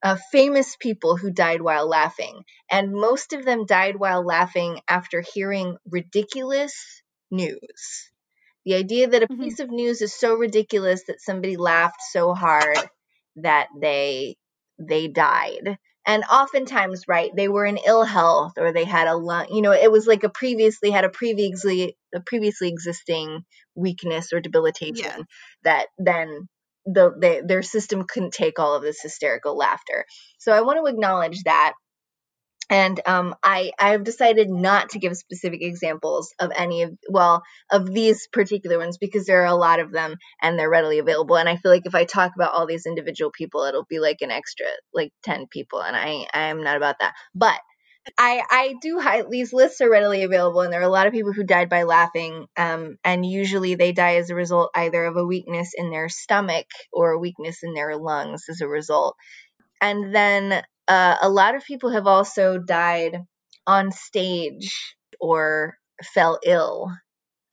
uh, 0.04 0.16
famous 0.30 0.76
people 0.76 1.16
who 1.16 1.30
died 1.30 1.62
while 1.62 1.88
laughing. 1.88 2.44
And 2.70 2.92
most 2.92 3.32
of 3.32 3.44
them 3.44 3.64
died 3.64 3.96
while 3.96 4.24
laughing 4.24 4.80
after 4.86 5.22
hearing 5.22 5.78
ridiculous 5.90 7.02
news. 7.30 8.10
The 8.66 8.74
idea 8.74 9.08
that 9.08 9.22
a 9.22 9.26
mm-hmm. 9.26 9.42
piece 9.42 9.60
of 9.60 9.70
news 9.70 10.02
is 10.02 10.14
so 10.14 10.34
ridiculous 10.34 11.04
that 11.08 11.22
somebody 11.22 11.56
laughed 11.56 12.02
so 12.12 12.34
hard 12.34 12.78
that 13.36 13.68
they 13.80 14.36
they 14.78 15.08
died. 15.08 15.78
And 16.06 16.22
oftentimes, 16.24 17.08
right, 17.08 17.30
they 17.34 17.48
were 17.48 17.64
in 17.64 17.78
ill 17.78 18.04
health 18.04 18.52
or 18.58 18.72
they 18.72 18.84
had 18.84 19.08
a 19.08 19.16
lung, 19.16 19.46
you 19.50 19.62
know, 19.62 19.72
it 19.72 19.90
was 19.90 20.06
like 20.06 20.22
a 20.22 20.28
previously 20.28 20.90
had 20.90 21.04
a 21.04 21.08
previously 21.08 21.96
a 22.14 22.20
previously 22.20 22.68
existing 22.68 23.44
weakness 23.74 24.32
or 24.32 24.40
debilitation 24.40 25.04
yeah. 25.04 25.22
that 25.64 25.86
then 25.98 26.48
the 26.86 27.14
they, 27.18 27.40
their 27.40 27.62
system 27.62 28.04
couldn't 28.04 28.34
take 28.34 28.58
all 28.58 28.74
of 28.74 28.82
this 28.82 29.00
hysterical 29.00 29.56
laughter. 29.56 30.04
So 30.38 30.52
I 30.52 30.60
want 30.60 30.78
to 30.78 30.92
acknowledge 30.92 31.42
that. 31.44 31.72
And 32.70 33.00
um, 33.06 33.34
I 33.42 33.72
I've 33.78 34.04
decided 34.04 34.48
not 34.48 34.90
to 34.90 34.98
give 34.98 35.16
specific 35.16 35.62
examples 35.62 36.32
of 36.40 36.50
any 36.56 36.82
of 36.82 36.92
well 37.08 37.42
of 37.70 37.92
these 37.92 38.26
particular 38.32 38.78
ones 38.78 38.96
because 38.98 39.26
there 39.26 39.42
are 39.42 39.46
a 39.46 39.54
lot 39.54 39.80
of 39.80 39.92
them 39.92 40.16
and 40.40 40.58
they're 40.58 40.70
readily 40.70 40.98
available. 40.98 41.36
And 41.36 41.48
I 41.48 41.56
feel 41.56 41.70
like 41.70 41.86
if 41.86 41.94
I 41.94 42.04
talk 42.04 42.32
about 42.34 42.54
all 42.54 42.66
these 42.66 42.86
individual 42.86 43.30
people, 43.30 43.64
it'll 43.64 43.84
be 43.84 43.98
like 43.98 44.18
an 44.22 44.30
extra 44.30 44.66
like 44.94 45.12
ten 45.22 45.46
people, 45.46 45.82
and 45.82 45.94
I 45.94 46.26
I 46.32 46.48
am 46.48 46.62
not 46.62 46.76
about 46.76 46.96
that. 47.00 47.12
But 47.34 47.60
I 48.18 48.42
I 48.50 48.74
do 48.80 49.00
these 49.30 49.52
lists 49.52 49.80
are 49.80 49.90
readily 49.90 50.22
available, 50.22 50.60
and 50.60 50.72
there 50.72 50.80
are 50.80 50.84
a 50.84 50.88
lot 50.88 51.06
of 51.06 51.12
people 51.12 51.32
who 51.32 51.44
died 51.44 51.68
by 51.68 51.84
laughing. 51.84 52.46
Um, 52.56 52.96
and 53.04 53.24
usually 53.24 53.74
they 53.74 53.92
die 53.92 54.16
as 54.16 54.30
a 54.30 54.34
result 54.34 54.70
either 54.74 55.04
of 55.04 55.16
a 55.16 55.24
weakness 55.26 55.72
in 55.76 55.90
their 55.90 56.08
stomach 56.08 56.66
or 56.92 57.12
a 57.12 57.18
weakness 57.18 57.62
in 57.62 57.74
their 57.74 57.96
lungs 57.96 58.44
as 58.48 58.60
a 58.60 58.68
result. 58.68 59.16
And 59.80 60.14
then 60.14 60.62
uh, 60.88 61.16
a 61.22 61.28
lot 61.28 61.54
of 61.54 61.64
people 61.64 61.90
have 61.90 62.06
also 62.06 62.58
died 62.58 63.18
on 63.66 63.92
stage 63.92 64.96
or 65.20 65.76
fell 66.14 66.38
ill 66.44 66.90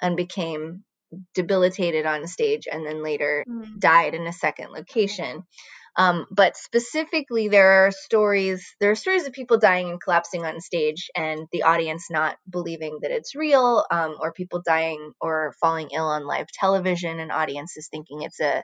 and 0.01 0.17
became 0.17 0.83
debilitated 1.33 2.05
on 2.05 2.27
stage 2.27 2.67
and 2.71 2.85
then 2.85 3.03
later 3.03 3.45
Mm. 3.47 3.79
died 3.79 4.13
in 4.15 4.27
a 4.27 4.33
second 4.33 4.71
location. 4.71 5.43
Um, 5.97 6.25
but 6.31 6.55
specifically, 6.55 7.49
there 7.49 7.85
are 7.85 7.91
stories. 7.91 8.65
There 8.79 8.91
are 8.91 8.95
stories 8.95 9.25
of 9.27 9.33
people 9.33 9.57
dying 9.57 9.89
and 9.89 10.01
collapsing 10.01 10.45
on 10.45 10.61
stage, 10.61 11.09
and 11.15 11.47
the 11.51 11.63
audience 11.63 12.07
not 12.09 12.37
believing 12.49 12.99
that 13.01 13.11
it's 13.11 13.35
real, 13.35 13.85
um, 13.91 14.15
or 14.21 14.31
people 14.31 14.61
dying 14.65 15.11
or 15.19 15.53
falling 15.59 15.89
ill 15.91 16.05
on 16.07 16.25
live 16.25 16.47
television, 16.47 17.19
and 17.19 17.31
audiences 17.31 17.89
thinking 17.91 18.21
it's 18.21 18.39
a 18.39 18.63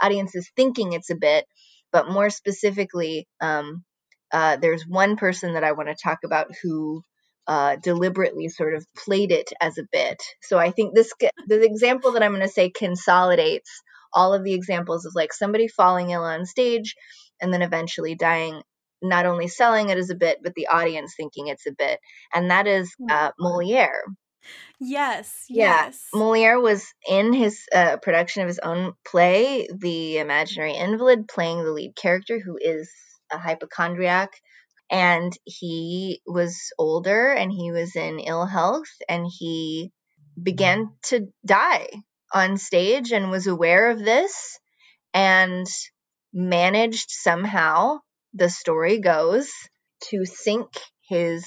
audiences 0.00 0.50
thinking 0.54 0.92
it's 0.92 1.10
a 1.10 1.16
bit. 1.16 1.46
But 1.90 2.10
more 2.10 2.30
specifically, 2.30 3.26
um, 3.40 3.84
uh, 4.32 4.56
there's 4.56 4.86
one 4.86 5.16
person 5.16 5.54
that 5.54 5.64
I 5.64 5.72
want 5.72 5.88
to 5.88 5.96
talk 6.02 6.18
about 6.24 6.48
who 6.62 7.02
uh, 7.46 7.76
deliberately 7.76 8.48
sort 8.48 8.74
of 8.74 8.86
played 8.94 9.32
it 9.32 9.50
as 9.60 9.78
a 9.78 9.86
bit. 9.90 10.22
So 10.42 10.58
I 10.58 10.70
think 10.70 10.94
this 10.94 11.12
the 11.46 11.62
example 11.64 12.12
that 12.12 12.22
I'm 12.22 12.32
going 12.32 12.42
to 12.42 12.48
say 12.48 12.70
consolidates 12.70 13.70
all 14.12 14.34
of 14.34 14.44
the 14.44 14.54
examples 14.54 15.04
of 15.04 15.14
like 15.14 15.32
somebody 15.32 15.68
falling 15.68 16.10
ill 16.10 16.24
on 16.24 16.46
stage 16.46 16.94
and 17.40 17.52
then 17.52 17.62
eventually 17.62 18.14
dying 18.14 18.62
not 19.00 19.26
only 19.26 19.48
selling 19.48 19.90
it 19.90 19.98
as 19.98 20.10
a 20.10 20.14
bit 20.16 20.38
but 20.42 20.54
the 20.54 20.66
audience 20.68 21.14
thinking 21.16 21.46
it's 21.46 21.66
a 21.66 21.72
bit 21.72 22.00
and 22.34 22.50
that 22.50 22.66
is 22.66 22.92
uh, 23.10 23.30
moliere 23.38 24.02
Yes, 24.80 25.44
yeah 25.48 25.84
yes. 25.84 26.02
moliere 26.12 26.60
was 26.60 26.84
in 27.08 27.32
his 27.32 27.60
uh, 27.72 27.96
production 27.98 28.42
of 28.42 28.48
his 28.48 28.58
own 28.58 28.92
play 29.06 29.68
the 29.72 30.18
imaginary 30.18 30.74
invalid 30.74 31.28
playing 31.28 31.62
the 31.62 31.70
lead 31.70 31.94
character 31.94 32.40
who 32.40 32.58
is 32.60 32.90
a 33.32 33.38
hypochondriac 33.38 34.30
and 34.90 35.36
he 35.44 36.22
was 36.26 36.72
older 36.78 37.30
and 37.32 37.52
he 37.52 37.72
was 37.72 37.94
in 37.96 38.18
ill 38.18 38.46
health 38.46 38.88
and 39.08 39.26
he 39.28 39.90
began 40.42 40.90
to 41.04 41.26
die 41.44 41.88
on 42.32 42.56
stage 42.56 43.12
and 43.12 43.30
was 43.30 43.46
aware 43.46 43.90
of 43.90 43.98
this 43.98 44.58
and 45.14 45.66
managed 46.32 47.10
somehow, 47.10 47.98
the 48.34 48.50
story 48.50 49.00
goes, 49.00 49.50
to 50.10 50.24
sync 50.24 50.68
his 51.08 51.44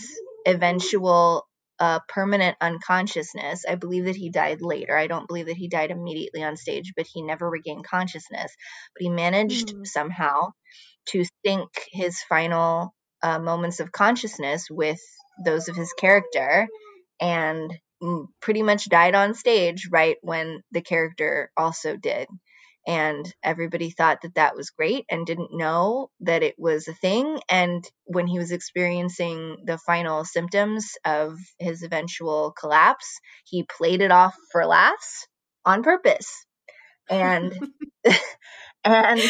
eventual 0.47 1.47
uh, 1.81 2.01
permanent 2.09 2.57
unconsciousness. 2.61 3.65
I 3.69 3.75
believe 3.75 4.05
that 4.05 4.17
he 4.17 4.31
died 4.31 4.61
later. 4.63 4.97
I 4.97 5.07
don't 5.07 5.27
believe 5.27 5.47
that 5.47 5.57
he 5.57 5.69
died 5.69 5.91
immediately 5.91 6.43
on 6.43 6.57
stage, 6.57 6.93
but 6.97 7.07
he 7.13 7.23
never 7.23 7.49
regained 7.49 7.85
consciousness. 7.85 8.53
But 8.95 9.03
he 9.03 9.09
managed 9.09 9.73
Mm. 9.73 9.85
somehow 9.85 10.53
to 11.09 11.25
sync 11.45 11.69
his 11.91 12.21
final 12.29 12.95
uh, 13.23 13.39
moments 13.39 13.81
of 13.81 13.91
consciousness 13.93 14.67
with 14.71 15.01
those 15.45 15.69
of 15.69 15.77
his 15.77 15.93
character 15.93 16.67
and 17.21 17.73
mm, 18.03 18.27
pretty 18.41 18.63
much 18.63 18.89
died 18.89 19.15
on 19.15 19.35
stage 19.35 19.89
right 19.91 20.17
when 20.23 20.61
the 20.71 20.81
character 20.81 21.51
also 21.57 21.97
did. 21.97 22.27
And 22.87 23.31
everybody 23.43 23.91
thought 23.91 24.21
that 24.23 24.35
that 24.35 24.55
was 24.55 24.71
great 24.71 25.05
and 25.09 25.25
didn't 25.25 25.53
know 25.53 26.09
that 26.21 26.41
it 26.43 26.55
was 26.57 26.87
a 26.87 26.93
thing. 26.93 27.39
And 27.49 27.83
when 28.05 28.27
he 28.27 28.39
was 28.39 28.51
experiencing 28.51 29.57
the 29.65 29.77
final 29.77 30.25
symptoms 30.25 30.93
of 31.05 31.37
his 31.59 31.83
eventual 31.83 32.53
collapse, 32.59 33.19
he 33.45 33.63
played 33.77 34.01
it 34.01 34.11
off 34.11 34.35
for 34.51 34.65
laughs 34.65 35.27
on 35.65 35.83
purpose. 35.83 36.45
And, 37.09 37.53
and 38.83 39.21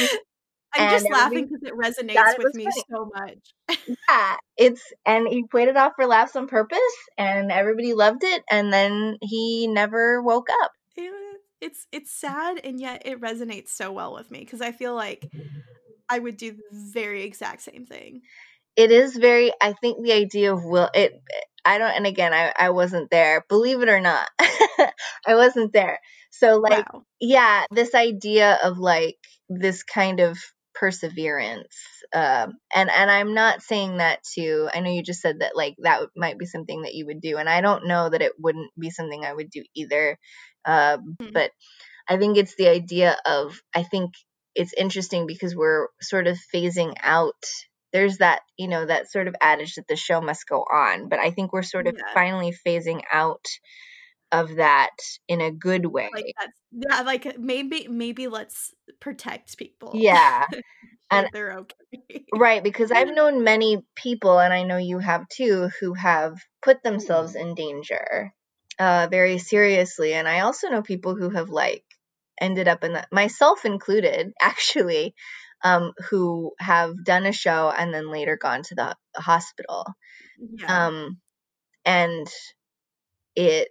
I'm 0.74 0.90
just 0.90 1.10
laughing 1.10 1.50
because 1.52 1.64
it 1.64 1.74
resonates 1.74 2.14
thought 2.16 2.34
it 2.34 2.40
with 2.40 2.56
me 2.56 2.66
funny. 2.66 2.84
so 2.90 3.12
much. 3.14 3.88
yeah, 4.10 4.38
it's 4.58 4.82
and 5.06 5.28
he 5.28 5.44
played 5.44 5.68
it 5.68 5.78
off 5.78 5.94
for 5.96 6.06
laughs 6.06 6.36
on 6.36 6.48
purpose, 6.48 6.80
and 7.18 7.52
everybody 7.52 7.94
loved 7.94 8.24
it. 8.24 8.44
And 8.50 8.72
then 8.72 9.18
he 9.22 9.68
never 9.68 10.22
woke 10.22 10.48
up. 10.64 10.72
It's 11.62 11.88
it's 11.92 12.12
sad 12.12 12.60
and 12.64 12.80
yet 12.80 13.04
it 13.06 13.22
resonates 13.22 13.70
so 13.70 13.92
well 13.92 14.14
with 14.14 14.30
me 14.32 14.40
because 14.40 14.62
I 14.62 14.72
feel 14.72 14.96
like 14.96 15.32
I 16.10 16.20
would 16.20 16.38
do 16.38 16.52
the 16.52 16.62
very 16.72 17.24
exact 17.24 17.62
same 17.62 17.86
thing. 17.86 18.22
It 18.76 18.92
is 18.92 19.16
very. 19.16 19.52
I 19.62 19.74
think 19.74 20.04
the 20.04 20.14
idea 20.14 20.54
of 20.54 20.64
will 20.64 20.90
it. 20.94 21.22
I 21.64 21.78
don't. 21.78 21.92
And 21.92 22.08
again, 22.08 22.34
I 22.34 22.54
I 22.58 22.70
wasn't 22.72 23.10
there. 23.12 23.46
Believe 23.48 23.82
it 23.82 23.90
or 23.90 24.02
not, 24.02 24.30
I 24.40 25.36
wasn't 25.36 25.74
there. 25.74 26.00
So 26.32 26.58
like, 26.58 26.92
wow. 26.92 27.04
yeah, 27.20 27.66
this 27.72 27.94
idea 27.94 28.58
of 28.64 28.78
like 28.78 29.18
this 29.50 29.84
kind 29.84 30.20
of 30.20 30.38
perseverance. 30.74 31.76
Um, 32.14 32.54
and 32.74 32.90
and 32.90 33.12
I'm 33.12 33.34
not 33.34 33.62
saying 33.62 33.98
that 33.98 34.24
to. 34.36 34.70
I 34.74 34.80
know 34.80 34.92
you 34.92 35.04
just 35.04 35.22
said 35.22 35.40
that 35.40 35.56
like 35.56 35.76
that 35.84 36.10
might 36.16 36.40
be 36.40 36.46
something 36.46 36.82
that 36.82 36.96
you 36.96 37.06
would 37.06 37.22
do, 37.22 37.38
and 37.38 37.48
I 37.48 37.62
don't 37.62 37.88
know 37.88 38.10
that 38.10 38.22
it 38.22 38.34
wouldn't 38.40 38.72
be 38.80 38.90
something 38.90 39.24
I 39.24 39.34
would 39.34 39.50
do 39.50 39.64
either. 39.76 40.18
Um, 40.66 41.18
Mhm. 41.22 41.34
but 41.34 41.52
I 42.08 42.18
think 42.18 42.38
it's 42.38 42.56
the 42.56 42.68
idea 42.70 43.18
of. 43.26 43.60
I 43.76 43.84
think 43.84 44.12
it's 44.56 44.74
interesting 44.74 45.28
because 45.28 45.56
we're 45.56 45.88
sort 46.02 46.28
of 46.28 46.38
phasing 46.54 46.94
out. 47.02 47.44
There's 47.94 48.18
that 48.20 48.42
you 48.58 48.68
know 48.68 48.86
that 48.86 49.12
sort 49.12 49.28
of 49.28 49.36
adage 49.42 49.76
that 49.76 49.88
the 49.88 49.96
show 49.96 50.22
must 50.22 50.48
go 50.48 50.60
on, 50.62 51.10
but 51.10 51.20
I 51.20 51.32
think 51.32 51.54
we're 51.54 51.64
sort 51.64 51.88
of 51.88 51.96
Yeah. 51.98 52.14
finally 52.14 52.54
phasing 52.66 53.02
out 53.12 53.46
of 54.32 54.56
that 54.56 54.92
in 55.28 55.42
a 55.42 55.52
good 55.52 55.86
way. 55.86 56.10
Like 56.14 56.34
yeah, 56.72 57.02
like 57.02 57.38
maybe 57.38 57.88
maybe 57.90 58.28
let's 58.28 58.74
protect 59.00 59.58
people. 59.58 59.92
Yeah. 59.96 60.46
And- 61.14 61.28
they're 61.34 61.58
okay. 61.60 62.24
Right, 62.34 62.64
because 62.64 62.90
I've 62.90 63.14
known 63.14 63.44
many 63.44 63.84
people, 63.98 64.40
and 64.40 64.54
I 64.54 64.64
know 64.64 64.78
you 64.78 65.00
have 65.00 65.28
too, 65.28 65.70
who 65.82 65.94
have 65.94 66.38
put 66.62 66.82
themselves 66.84 67.36
in 67.36 67.54
danger 67.54 68.32
uh, 68.80 69.08
very 69.10 69.38
seriously. 69.38 70.14
And 70.14 70.28
I 70.28 70.42
also 70.42 70.70
know 70.70 70.82
people 70.82 71.16
who 71.16 71.30
have 71.30 71.50
like 71.50 71.84
ended 72.40 72.68
up 72.68 72.84
in 72.84 72.94
that, 72.94 73.08
myself 73.12 73.66
included, 73.66 74.32
actually, 74.42 75.14
um, 75.64 75.94
who 76.10 76.54
have 76.60 76.94
done 77.06 77.26
a 77.26 77.32
show 77.34 77.72
and 77.76 77.94
then 77.94 78.12
later 78.12 78.38
gone 78.38 78.64
to 78.64 78.76
the 78.76 78.96
hospital. 79.16 79.86
Yeah. 80.40 80.88
Um, 80.88 81.22
and 81.86 82.28
it 83.36 83.70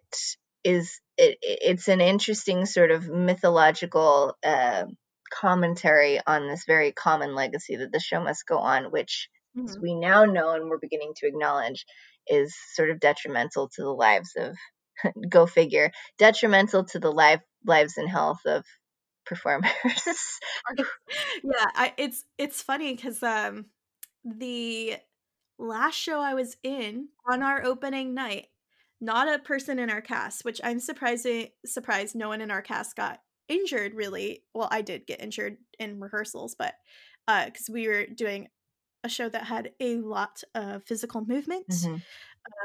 is 0.65 1.01
it, 1.17 1.39
it's 1.43 1.89
an 1.89 2.01
interesting 2.01 2.67
sort 2.67 2.91
of 2.91 3.09
mythological 3.09 4.37
uh, 4.45 4.85
commentary 5.33 6.21
on 6.27 6.49
this 6.49 6.65
very 6.67 6.93
common 6.93 7.35
legacy 7.35 7.77
that 7.77 7.93
the 7.93 8.01
show 8.01 8.23
must 8.23 8.47
go 8.47 8.59
on, 8.59 8.85
which 8.91 9.29
as 9.65 9.77
Mhm. 9.77 9.83
we 9.83 9.95
now 9.95 10.25
know 10.25 10.51
and 10.55 10.69
we're 10.69 10.79
beginning 10.79 11.13
to 11.17 11.27
acknowledge 11.27 11.85
is 12.27 12.55
sort 12.75 12.91
of 12.91 13.01
detrimental 13.01 13.69
to 13.69 13.83
the 13.83 13.91
lives 13.91 14.33
of 14.37 14.57
go 15.29 15.47
figure 15.47 15.91
detrimental 16.19 16.85
to 16.85 16.99
the 16.99 17.11
life 17.11 17.41
lives 17.67 17.97
and 17.97 18.09
health 18.09 18.41
of 18.47 18.65
performers 19.27 19.71
yeah, 21.45 21.67
I, 21.75 21.93
it's 21.97 22.25
it's 22.39 22.63
funny 22.63 22.95
because 22.95 23.23
um 23.23 23.67
the 24.25 24.97
last 25.59 25.95
show 25.97 26.21
I 26.21 26.35
was 26.35 26.57
in 26.63 27.09
on 27.31 27.43
our 27.43 27.65
opening 27.65 28.15
night, 28.15 28.47
not 29.01 29.33
a 29.33 29.39
person 29.39 29.79
in 29.79 29.91
our 29.91 30.01
cast, 30.01 30.45
which 30.45 30.61
I'm 30.65 30.81
surprising 30.81 31.49
surprised 31.65 32.15
no 32.17 32.29
one 32.29 32.41
in 32.41 32.51
our 32.51 32.63
cast 32.63 32.97
got 32.97 33.21
injured 33.49 33.95
really. 33.95 34.45
Well, 34.55 34.69
I 34.71 34.83
did 34.83 35.07
get 35.07 35.21
injured 35.23 35.59
in 35.79 36.01
rehearsals, 36.01 36.55
but 36.59 36.75
uh 37.29 37.47
because 37.47 37.69
we 37.71 37.89
were 37.89 38.07
doing 38.07 38.49
a 39.05 39.09
show 39.09 39.29
that 39.29 39.45
had 39.45 39.73
a 39.81 39.97
lot 39.97 40.43
of 40.55 40.85
physical 40.85 41.25
movement. 41.25 41.67
Mhm. 41.69 42.03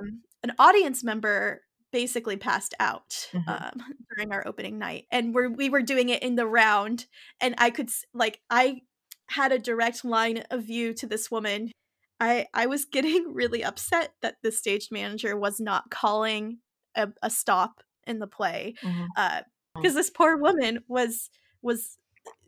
Um, 0.02 0.22
an 0.44 0.54
audience 0.60 1.04
member 1.04 1.62
basically 1.96 2.38
passed 2.38 2.74
out 2.80 3.30
Mhm. 3.34 3.48
um, 3.48 3.72
during 4.10 4.32
our 4.34 4.46
opening 4.46 4.78
night, 4.78 5.06
and 5.12 5.34
we're, 5.34 5.50
we 5.50 5.70
were 5.70 5.82
doing 5.82 6.10
it 6.10 6.22
in 6.24 6.36
the 6.36 6.46
round, 6.48 7.06
and 7.40 7.56
I 7.58 7.70
could 7.72 7.90
like 8.14 8.42
I 8.50 8.82
had 9.30 9.52
a 9.54 9.60
direct 9.60 10.04
line 10.06 10.44
of 10.52 10.64
view 10.64 10.94
to 10.96 11.08
this 11.08 11.32
woman. 11.32 11.72
I 12.20 12.48
I 12.54 12.66
was 12.68 12.86
getting 12.86 13.34
really 13.42 13.64
upset 13.64 14.14
that 14.22 14.36
the 14.44 14.52
stage 14.52 14.90
manager 14.92 15.38
was 15.38 15.60
not 15.60 15.90
calling 15.90 16.60
a, 16.96 17.08
a 17.22 17.30
stop 17.30 17.82
in 18.08 18.20
the 18.20 18.28
play 18.28 18.76
Mhm. 18.84 19.08
uh 19.18 19.42
because 19.76 19.96
this 19.96 20.10
poor 20.10 20.38
woman 20.38 20.84
was 20.88 21.30
was 21.62 21.98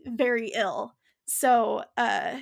very 0.05 0.49
ill 0.55 0.93
so 1.25 1.83
uh 1.97 2.39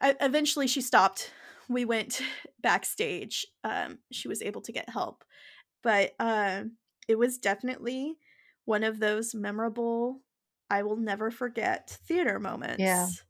I, 0.00 0.16
eventually 0.20 0.66
she 0.68 0.80
stopped 0.80 1.30
we 1.68 1.84
went 1.84 2.22
backstage 2.62 3.46
um 3.64 3.98
she 4.12 4.28
was 4.28 4.42
able 4.42 4.62
to 4.62 4.72
get 4.72 4.88
help 4.88 5.24
but 5.82 6.14
um 6.18 6.76
it 7.08 7.16
was 7.18 7.38
definitely 7.38 8.16
one 8.64 8.84
of 8.84 9.00
those 9.00 9.34
memorable 9.34 10.22
i 10.70 10.82
will 10.82 10.96
never 10.96 11.30
forget 11.30 11.90
theater 12.06 12.38
moments. 12.40 13.24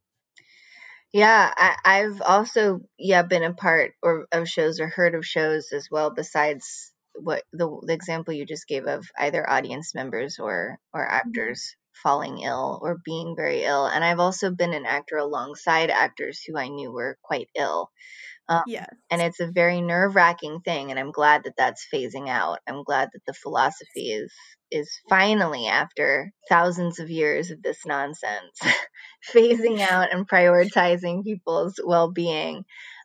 Yeah, 1.13 1.53
I, 1.57 1.77
I've 1.85 2.23
also 2.23 2.81
yeah 2.99 3.23
been 3.23 3.43
a 3.43 3.53
part 3.53 3.93
or 4.03 4.27
of 4.33 4.49
shows 4.49 4.81
or 4.81 4.89
heard 4.89 5.15
of 5.15 5.27
shows 5.27 5.73
as 5.73 5.89
well. 5.91 6.11
Besides 6.11 6.93
what 7.15 7.45
the, 7.53 7.69
the 7.87 7.93
example 7.93 8.33
you 8.33 8.47
just 8.47 8.67
gave 8.67 8.87
of 8.87 9.07
either 9.19 9.49
audience 9.49 9.95
members 9.95 10.39
or 10.39 10.79
or 10.95 11.07
actors 11.07 11.77
falling 12.03 12.41
ill 12.41 12.79
or 12.83 12.99
being 13.05 13.35
very 13.37 13.65
ill. 13.65 13.87
And 13.87 14.05
I've 14.05 14.21
also 14.21 14.51
been 14.51 14.75
an 14.75 14.87
actor 14.87 15.17
alongside 15.17 15.91
actors 15.91 16.43
who 16.43 16.57
I 16.57 16.69
knew 16.69 16.93
were 16.93 17.19
quite 17.23 17.49
ill. 17.57 17.91
Um, 18.49 18.63
yes. 18.67 18.89
And 19.11 19.23
it's 19.23 19.41
a 19.41 19.51
very 19.51 19.81
nerve 19.81 20.15
wracking 20.15 20.61
thing. 20.65 20.91
And 20.91 20.99
I'm 20.99 21.13
glad 21.13 21.45
that 21.45 21.55
that's 21.57 21.87
phasing 21.93 22.29
out. 22.29 22.59
I'm 22.69 22.83
glad 22.83 23.11
that 23.13 23.23
the 23.27 23.35
philosophy 23.35 24.11
is 24.11 24.33
is 24.73 24.91
finally 25.09 25.67
after 25.67 26.33
thousands 26.49 26.99
of 26.99 27.11
years 27.11 27.51
of 27.51 27.63
this 27.63 27.85
nonsense 27.87 28.59
phasing 29.35 29.81
out 29.91 30.13
and 30.13 30.29
prioritizing 30.29 31.23
people's 31.23 31.79
well-being 31.85 32.65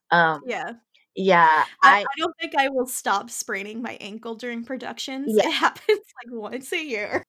um 0.09 0.41
yeah 0.47 0.71
yeah 1.13 1.65
I, 1.83 1.99
I, 1.99 2.05
don't 2.17 2.33
think 2.39 2.53
i 2.57 2.69
will 2.69 2.85
stop 2.85 3.29
spraining 3.29 3.81
my 3.81 3.97
ankle 3.99 4.35
during 4.35 4.63
productions 4.63 5.33
yeah. 5.35 5.49
it 5.49 5.51
happens 5.51 5.99
like 6.23 6.31
once 6.31 6.71
a 6.71 6.81
year 6.81 7.23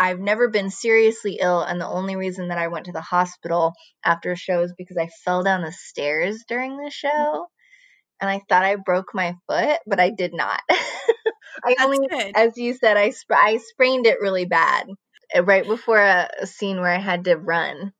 I've 0.00 0.18
never 0.18 0.48
been 0.48 0.70
seriously 0.70 1.38
ill, 1.42 1.60
and 1.60 1.78
the 1.78 1.86
only 1.86 2.16
reason 2.16 2.48
that 2.48 2.56
I 2.56 2.68
went 2.68 2.86
to 2.86 2.92
the 2.92 3.02
hospital 3.02 3.74
after 4.02 4.32
a 4.32 4.36
show 4.36 4.62
is 4.62 4.72
because 4.76 4.96
I 4.96 5.10
fell 5.26 5.42
down 5.42 5.60
the 5.60 5.72
stairs 5.72 6.42
during 6.48 6.78
the 6.78 6.90
show, 6.90 7.48
and 8.18 8.30
I 8.30 8.40
thought 8.48 8.64
I 8.64 8.76
broke 8.76 9.14
my 9.14 9.34
foot, 9.46 9.78
but 9.86 10.00
I 10.00 10.08
did 10.08 10.32
not. 10.32 10.62
I 10.70 11.74
That's 11.76 11.84
only, 11.84 11.98
good. 12.08 12.32
as 12.34 12.56
you 12.56 12.72
said, 12.72 12.96
I 12.96 13.10
sp- 13.12 13.36
I 13.36 13.58
sprained 13.58 14.06
it 14.06 14.22
really 14.22 14.46
bad 14.46 14.86
uh, 15.36 15.44
right 15.44 15.66
before 15.66 16.00
a, 16.00 16.30
a 16.40 16.46
scene 16.46 16.80
where 16.80 16.90
I 16.90 16.98
had 16.98 17.24
to 17.24 17.36
run. 17.36 17.92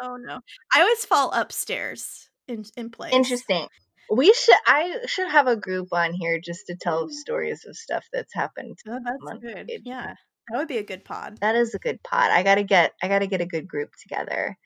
oh 0.00 0.16
no! 0.20 0.38
I 0.72 0.82
always 0.82 1.04
fall 1.04 1.32
upstairs 1.32 2.28
in 2.46 2.64
in 2.76 2.90
place. 2.90 3.12
Interesting. 3.12 3.66
We 4.08 4.32
should. 4.32 4.54
I 4.64 4.98
should 5.06 5.28
have 5.28 5.48
a 5.48 5.56
group 5.56 5.88
on 5.90 6.12
here 6.12 6.38
just 6.40 6.66
to 6.68 6.76
tell 6.80 7.08
stories 7.08 7.64
of 7.66 7.76
stuff 7.76 8.04
that's 8.12 8.32
happened. 8.32 8.78
Oh, 8.88 9.00
that's 9.04 9.42
good. 9.42 9.66
Stage. 9.66 9.80
Yeah, 9.84 10.14
that 10.48 10.58
would 10.58 10.68
be 10.68 10.78
a 10.78 10.82
good 10.82 11.04
pod. 11.04 11.38
That 11.40 11.56
is 11.56 11.74
a 11.74 11.78
good 11.78 12.02
pod. 12.02 12.30
I 12.30 12.42
gotta 12.42 12.62
get. 12.62 12.92
I 13.02 13.08
gotta 13.08 13.26
get 13.26 13.40
a 13.40 13.46
good 13.46 13.66
group 13.68 13.90
together. 14.00 14.56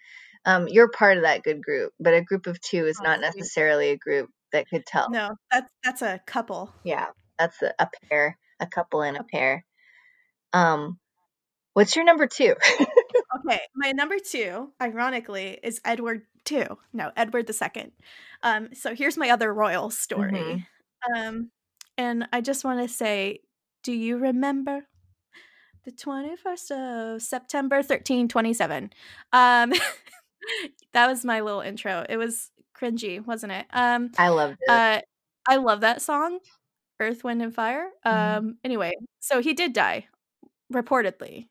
Um, 0.45 0.69
you're 0.69 0.91
part 0.91 1.19
of 1.19 1.25
that 1.25 1.43
good 1.43 1.63
group, 1.63 1.93
but 2.01 2.15
a 2.15 2.23
group 2.23 2.47
of 2.47 2.61
two 2.61 2.87
is 2.87 2.99
oh, 3.01 3.05
not 3.05 3.21
necessarily 3.21 3.91
a 3.91 3.97
group 3.97 4.31
that 4.53 4.69
could 4.69 4.87
tell. 4.87 5.11
No, 5.11 5.37
that's 5.51 5.71
that's 5.85 6.03
a 6.03 6.21
couple. 6.27 6.73
Yeah, 6.85 7.07
that's 7.39 7.61
a, 7.63 7.73
a 7.79 7.89
pair, 8.09 8.39
a 8.59 8.67
couple 8.67 9.03
and 9.03 9.17
a 9.17 9.25
pair. 9.25 9.65
Um, 10.53 10.99
what's 11.75 11.95
your 11.95 12.05
number 12.05 12.27
two? 12.27 12.55
okay, 12.81 13.61
my 13.75 13.93
number 13.93 14.17
two, 14.19 14.73
ironically, 14.81 15.59
is 15.63 15.81
Edward 15.85 16.23
II. 16.51 16.67
No, 16.93 17.13
Edward 17.17 17.47
the 17.47 17.53
second. 17.53 17.93
Um, 18.43 18.71
so 18.75 18.95
here's 18.95 19.17
my 19.17 19.31
other 19.31 19.53
royal 19.53 19.91
story. 19.91 20.33
Mm-hmm. 20.33 21.15
Um, 21.15 21.51
and 21.97 22.29
I 22.33 22.41
just 22.41 22.65
want 22.65 22.81
to 22.81 22.89
say, 22.89 23.41
do 23.83 23.93
you 23.93 24.19
remember 24.19 24.87
the 25.85 25.93
21st 25.93 27.15
of 27.17 27.23
September 27.23 27.77
1327? 27.77 28.91
Um, 29.33 29.73
that 30.93 31.07
was 31.07 31.25
my 31.25 31.41
little 31.41 31.61
intro. 31.61 32.05
It 32.09 32.17
was 32.17 32.51
cringy, 32.81 33.25
wasn't 33.25 33.53
it? 33.53 33.67
Um, 33.73 34.11
I 34.19 34.29
loved 34.29 34.59
it. 34.61 34.71
Uh, 34.71 35.01
I 35.49 35.57
love 35.57 35.81
that 35.81 36.03
song. 36.03 36.39
Earth, 37.01 37.25
Wind, 37.25 37.43
and 37.43 37.55
Fire. 37.55 37.91
Mm-hmm. 38.07 38.39
Um, 38.39 38.59
anyway, 38.63 38.93
so 39.21 39.41
he 39.41 39.55
did 39.55 39.73
die, 39.73 40.07
reportedly, 40.73 41.49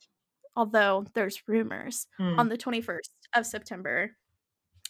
although 0.55 1.05
there's 1.15 1.41
rumors 1.47 2.07
mm. 2.19 2.37
on 2.37 2.49
the 2.49 2.57
21st 2.57 3.09
of 3.35 3.45
September, 3.45 4.11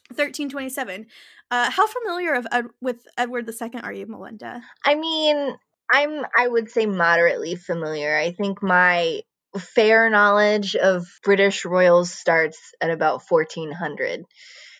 1327. 0.10 1.06
Uh, 1.50 1.72
how 1.72 1.88
familiar 1.88 2.34
of 2.34 2.46
Ed- 2.52 2.66
with 2.82 3.08
Edward 3.18 3.50
II 3.50 3.80
are 3.82 3.94
you, 3.94 4.06
Melinda? 4.06 4.62
I 4.86 4.96
mean, 4.96 5.56
I'm 5.92 6.26
I 6.38 6.48
would 6.48 6.70
say 6.70 6.86
moderately 6.86 7.56
familiar. 7.56 8.16
I 8.18 8.32
think 8.32 8.62
my 8.62 9.22
fair 9.58 10.10
knowledge 10.10 10.76
of 10.76 11.08
British 11.24 11.66
royals 11.66 12.12
starts 12.12 12.60
at 12.82 12.92
about 12.92 13.24
1400. 13.28 14.26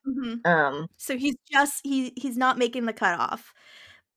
Mm-hmm. 0.08 0.50
Um, 0.50 0.88
so 0.98 1.18
he's 1.18 1.36
just 1.52 1.82
he 1.84 2.14
he's 2.16 2.38
not 2.38 2.58
making 2.58 2.86
the 2.86 2.94
cutoff 2.94 3.54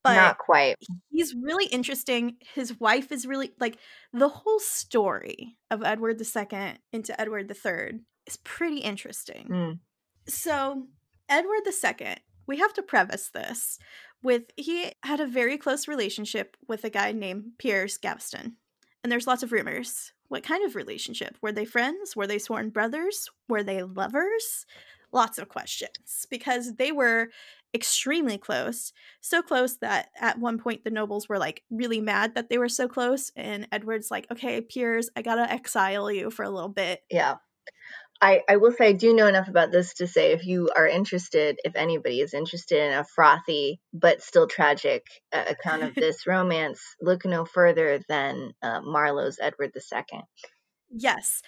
but 0.03 0.17
not 0.17 0.39
quite. 0.39 0.77
He's 1.11 1.35
really 1.35 1.67
interesting. 1.67 2.37
His 2.55 2.79
wife 2.81 3.13
is 3.13 3.27
really 3.27 3.53
like 3.61 3.79
the 4.13 4.29
whole 4.29 4.59
story 4.59 5.57
of 5.71 5.83
Edward 5.83 6.21
II 6.21 6.75
into 6.93 7.21
Edward 7.21 7.51
III 7.51 8.01
is 8.27 8.37
pretty 8.39 8.79
interesting. 8.79 9.49
Mm. 9.49 9.79
So, 10.29 10.87
Edward 11.29 11.63
II, 11.67 12.17
we 12.47 12.59
have 12.59 12.73
to 12.75 12.83
preface 12.83 13.31
this 13.31 13.79
with 14.23 14.45
he 14.57 14.93
had 15.03 15.21
a 15.21 15.27
very 15.27 15.59
close 15.59 15.89
relationship 15.89 16.57
with 16.69 16.85
a 16.85 16.91
guy 16.91 17.13
named 17.13 17.53
Piers 17.59 17.97
Gaveston. 17.99 18.57
And 19.03 19.11
there's 19.11 19.27
lots 19.27 19.43
of 19.43 19.53
rumors. 19.53 20.13
What 20.29 20.45
kind 20.45 20.65
of 20.65 20.77
relationship? 20.77 21.37
Were 21.43 21.53
they 21.53 21.65
friends? 21.65 22.17
Were 22.17 22.27
they 22.27 22.39
sworn 22.39 22.71
brothers? 22.71 23.29
Were 23.49 23.63
they 23.63 23.83
lovers? 23.83 24.67
Lots 25.13 25.39
of 25.39 25.49
questions 25.49 26.27
because 26.31 26.77
they 26.77 26.93
were 26.93 27.29
extremely 27.75 28.39
close. 28.39 28.93
So 29.21 29.43
close 29.43 29.77
that 29.79 30.09
at 30.21 30.39
one 30.39 30.59
point 30.59 30.85
the 30.85 30.91
nobles 30.91 31.29
were 31.29 31.39
like 31.39 31.63
really 31.71 32.01
mad 32.01 32.35
that 32.35 32.49
they 32.49 32.59
were 32.59 32.69
so 32.69 32.89
close. 32.89 33.33
And 33.37 33.67
Edward's 33.73 34.11
like, 34.11 34.27
okay, 34.31 34.61
Piers, 34.61 35.11
I 35.17 35.23
gotta 35.23 35.51
exile 35.51 36.11
you 36.11 36.31
for 36.31 36.45
a 36.45 36.51
little 36.51 36.69
bit. 36.69 37.03
Yeah. 37.11 37.37
I, 38.23 38.43
I 38.49 38.57
will 38.57 38.71
say 38.71 38.89
I 38.89 38.93
do 38.93 39.13
know 39.13 39.27
enough 39.27 39.49
about 39.49 39.73
this 39.73 39.95
to 39.95 40.07
say 40.07 40.31
if 40.31 40.47
you 40.47 40.71
are 40.77 40.87
interested, 40.87 41.59
if 41.65 41.75
anybody 41.75 42.21
is 42.21 42.35
interested 42.35 42.81
in 42.81 42.93
a 42.93 43.05
frothy 43.05 43.81
but 43.93 44.23
still 44.23 44.47
tragic 44.47 45.05
uh, 45.33 45.45
account 45.49 45.83
of 45.83 45.95
this 45.97 46.25
romance, 46.25 46.81
look 47.01 47.25
no 47.25 47.45
further 47.45 48.01
than 48.09 48.53
uh, 48.63 48.81
Marlowe's 48.81 49.39
Edward 49.43 49.73
II. 49.75 50.21
Yes. 50.95 51.43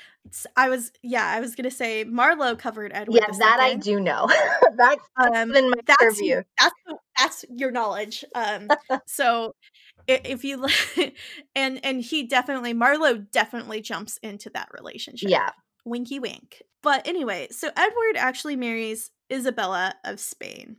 I 0.57 0.69
was 0.69 0.91
yeah, 1.03 1.27
I 1.27 1.39
was 1.41 1.55
gonna 1.55 1.71
say 1.71 2.03
Marlowe 2.03 2.57
covered 2.57 2.91
Edward. 2.93 3.21
Yeah, 3.21 3.39
that 3.39 3.61
I 3.61 3.75
do 3.75 4.01
know. 4.01 4.27
that's, 4.77 5.03
that's 5.17 5.37
um, 5.37 5.53
been 5.53 5.71
my 5.71 5.77
that's. 5.87 6.21
That's 6.59 6.75
that's 7.19 7.45
your 7.51 7.71
knowledge. 7.71 8.25
Um 8.35 8.69
so 9.07 9.55
if 10.09 10.45
you 10.45 10.67
and 11.55 11.85
and 11.85 12.01
he 12.01 12.25
definitely 12.25 12.73
Marlowe 12.73 13.19
definitely 13.19 13.81
jumps 13.81 14.19
into 14.23 14.51
that 14.55 14.69
relationship. 14.73 15.31
Yeah. 15.31 15.51
Winky 15.85 16.19
wink. 16.19 16.63
But 16.83 17.07
anyway, 17.07 17.49
so 17.51 17.71
Edward 17.77 18.17
actually 18.17 18.57
marries 18.57 19.11
Isabella 19.33 19.95
of 20.05 20.21
Spain. 20.21 20.77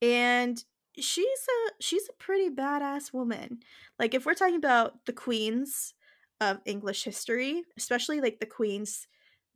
And 0.00 0.62
she's 0.96 1.26
a 1.26 1.72
she's 1.80 2.08
a 2.08 2.22
pretty 2.22 2.50
badass 2.50 3.12
woman. 3.12 3.60
Like 3.98 4.14
if 4.14 4.24
we're 4.24 4.34
talking 4.34 4.56
about 4.56 5.04
the 5.06 5.12
queens 5.12 5.94
of 6.40 6.60
English 6.64 7.04
history, 7.04 7.62
especially 7.76 8.20
like 8.20 8.38
the 8.40 8.46
queens 8.46 9.06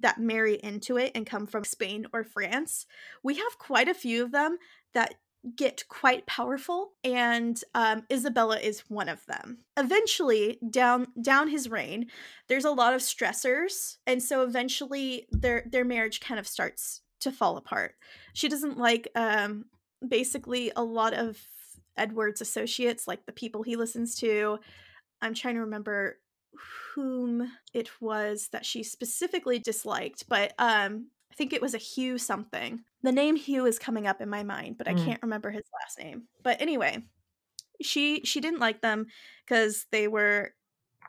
that 0.00 0.18
marry 0.18 0.54
into 0.56 0.96
it 0.96 1.12
and 1.14 1.26
come 1.26 1.46
from 1.46 1.64
Spain 1.64 2.06
or 2.12 2.24
France. 2.24 2.86
We 3.22 3.36
have 3.36 3.58
quite 3.58 3.88
a 3.88 3.94
few 3.94 4.24
of 4.24 4.32
them 4.32 4.58
that 4.94 5.14
get 5.57 5.84
quite 5.88 6.24
powerful 6.26 6.93
and 7.03 7.62
um, 7.74 8.05
isabella 8.12 8.59
is 8.59 8.84
one 8.88 9.09
of 9.09 9.24
them. 9.26 9.59
Eventually 9.76 10.59
down 10.70 11.09
down 11.20 11.49
his 11.49 11.68
reign 11.68 12.07
there's 12.49 12.64
a 12.64 12.70
lot 12.70 12.95
of 12.95 13.01
stressors 13.01 13.97
and 14.07 14.22
so 14.22 14.43
eventually 14.43 15.26
their 15.30 15.64
their 15.70 15.84
marriage 15.84 16.20
kind 16.20 16.38
of 16.38 16.47
starts 16.47 17.01
to 17.20 17.32
fall 17.32 17.57
apart. 17.57 17.95
She 18.34 18.49
doesn't 18.49 18.78
like 18.78 19.09
um 19.14 19.66
basically 20.07 20.72
a 20.76 20.84
lot 20.84 21.12
of 21.14 21.38
edward's 21.97 22.40
associates 22.40 23.07
like 23.07 23.26
the 23.26 23.32
people 23.32 23.62
he 23.62 23.76
listens 23.76 24.14
to. 24.16 24.59
I'm 25.20 25.34
trying 25.34 25.55
to 25.55 25.61
remember 25.61 26.18
whom 26.95 27.51
it 27.72 27.90
was 28.01 28.49
that 28.53 28.66
she 28.66 28.82
specifically 28.82 29.59
disliked, 29.59 30.28
but 30.28 30.55
um 30.59 31.09
I 31.32 31.34
think 31.34 31.53
it 31.53 31.62
was 31.62 31.74
a 31.74 31.78
Hugh 31.78 32.18
something. 32.18 32.84
The 33.03 33.12
name 33.12 33.36
Hugh 33.36 33.66
is 33.66 33.78
coming 33.78 34.07
up 34.07 34.20
in 34.20 34.28
my 34.28 34.42
mind, 34.42 34.78
but 34.78 34.88
I 34.88 34.94
mm. 34.94 35.05
can't 35.05 35.22
remember 35.22 35.50
his 35.50 35.64
last 35.80 35.98
name. 35.98 36.24
But 36.42 36.61
anyway, 36.61 37.03
she 37.80 38.22
she 38.24 38.40
didn't 38.40 38.61
like 38.61 38.80
them 38.80 39.07
cuz 39.46 39.86
they 39.90 40.09
were 40.09 40.55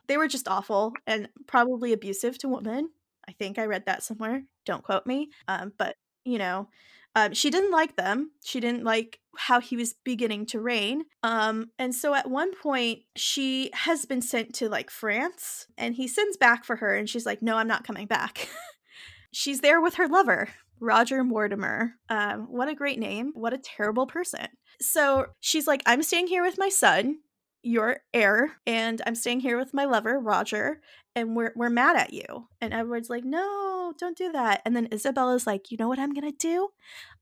they 0.08 0.18
were 0.18 0.28
just 0.28 0.48
awful 0.48 0.94
and 1.06 1.30
probably 1.48 1.94
abusive 1.94 2.38
to 2.40 2.50
women. 2.50 2.90
I 3.28 3.32
think 3.34 3.58
I 3.58 3.66
read 3.66 3.86
that 3.86 4.04
somewhere. 4.04 4.44
Don't 4.66 4.84
quote 4.84 5.06
me. 5.06 5.30
Um 5.48 5.74
but 5.78 5.96
you 6.26 6.38
know, 6.38 6.70
um, 7.16 7.34
she 7.34 7.50
didn't 7.50 7.72
like 7.72 7.96
them. 7.96 8.32
She 8.44 8.60
didn't 8.60 8.84
like 8.84 9.20
how 9.38 9.60
he 9.60 9.76
was 9.76 9.94
beginning 10.04 10.46
to 10.48 10.60
reign. 10.60 11.04
Um, 11.22 11.70
and 11.78 11.94
so 11.94 12.14
at 12.16 12.30
one 12.30 12.56
point, 12.56 13.02
she 13.16 13.70
has 13.74 14.06
been 14.06 14.22
sent 14.22 14.56
to 14.56 14.70
like 14.70 14.90
France, 14.90 15.68
and 15.78 15.96
he 15.96 16.08
sends 16.08 16.38
back 16.38 16.66
for 16.66 16.78
her, 16.78 16.96
and 16.96 17.08
she's 17.08 17.26
like, 17.26 17.42
"No, 17.42 17.58
I'm 17.58 17.68
not 17.68 17.86
coming 17.86 18.08
back." 18.08 18.50
she's 19.32 19.60
there 19.60 19.80
with 19.80 19.96
her 19.96 20.08
lover, 20.08 20.50
Roger 20.84 21.24
Mortimer. 21.24 21.94
Um, 22.10 22.48
what 22.50 22.68
a 22.68 22.76
great 22.76 23.00
name! 23.00 23.32
What 23.34 23.54
a 23.54 23.58
terrible 23.58 24.06
person. 24.06 24.48
So 24.82 25.28
she's 25.40 25.68
like, 25.68 25.82
"I'm 25.86 26.04
staying 26.04 26.28
here 26.28 26.44
with 26.44 26.58
my 26.58 26.70
son." 26.70 27.20
Your 27.66 28.02
heir, 28.14 28.58
and 28.68 29.02
I'm 29.08 29.16
staying 29.16 29.40
here 29.40 29.58
with 29.58 29.74
my 29.74 29.86
lover, 29.86 30.20
Roger, 30.20 30.82
and 31.16 31.36
we're 31.36 31.54
we're 31.56 31.70
mad 31.70 31.96
at 31.96 32.14
you. 32.14 32.50
And 32.62 32.74
Edward's 32.74 33.10
like, 33.10 33.24
no, 33.24 33.94
don't 33.98 34.18
do 34.18 34.32
that. 34.34 34.62
And 34.66 34.76
then 34.76 34.90
Isabella's 34.92 35.48
like, 35.48 35.72
you 35.72 35.78
know 35.78 35.88
what 35.88 36.00
I'm 36.00 36.14
gonna 36.14 36.34
do? 36.38 36.70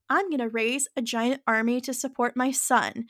I'm 0.08 0.30
gonna 0.30 0.48
raise 0.48 0.88
a 0.96 1.02
giant 1.02 1.42
army 1.46 1.80
to 1.82 1.94
support 1.94 2.36
my 2.36 2.50
son 2.50 3.06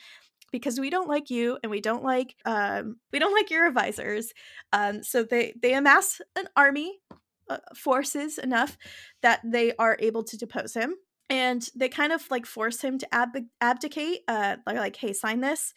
because 0.50 0.78
we 0.78 0.90
don't 0.90 1.08
like 1.08 1.30
you 1.30 1.58
and 1.62 1.70
we 1.70 1.80
don't 1.80 2.04
like 2.04 2.36
um 2.44 2.96
we 3.12 3.18
don't 3.18 3.34
like 3.34 3.50
your 3.50 3.66
advisors. 3.66 4.32
Um 4.72 5.02
so 5.02 5.22
they 5.22 5.54
they 5.60 5.74
amass 5.74 6.20
an 6.36 6.48
army 6.56 7.00
uh, 7.48 7.58
forces 7.74 8.38
enough 8.38 8.76
that 9.22 9.40
they 9.44 9.72
are 9.78 9.96
able 10.00 10.24
to 10.24 10.36
depose 10.36 10.74
him 10.74 10.94
and 11.30 11.68
they 11.74 11.88
kind 11.88 12.12
of 12.12 12.30
like 12.30 12.44
force 12.44 12.82
him 12.82 12.98
to 12.98 13.14
ab- 13.14 13.46
abdicate 13.60 14.20
uh 14.28 14.56
like, 14.66 14.76
like 14.76 14.96
hey 14.96 15.12
sign 15.12 15.40
this 15.40 15.72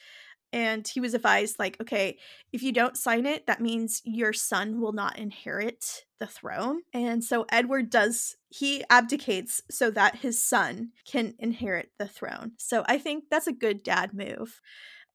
and 0.52 0.88
he 0.88 1.00
was 1.00 1.14
advised 1.14 1.58
like 1.60 1.80
okay 1.82 2.18
if 2.54 2.62
you 2.62 2.72
don't 2.72 2.98
sign 2.98 3.26
it 3.26 3.48
that 3.48 3.62
means 3.62 4.02
your 4.04 4.34
son 4.34 4.80
will 4.80 4.94
not 4.94 5.18
inherit 5.18 6.06
the 6.20 6.28
throne 6.28 6.82
and 6.94 7.24
so 7.24 7.46
edward 7.50 7.90
does 7.90 8.36
he 8.50 8.84
abdicates 8.90 9.62
so 9.70 9.90
that 9.90 10.18
his 10.18 10.42
son 10.42 10.92
can 11.06 11.34
inherit 11.40 11.90
the 12.00 12.08
throne 12.08 12.52
so 12.58 12.84
i 12.88 12.98
think 12.98 13.26
that's 13.30 13.48
a 13.48 13.54
good 13.54 13.84
dad 13.84 14.14
move 14.14 14.62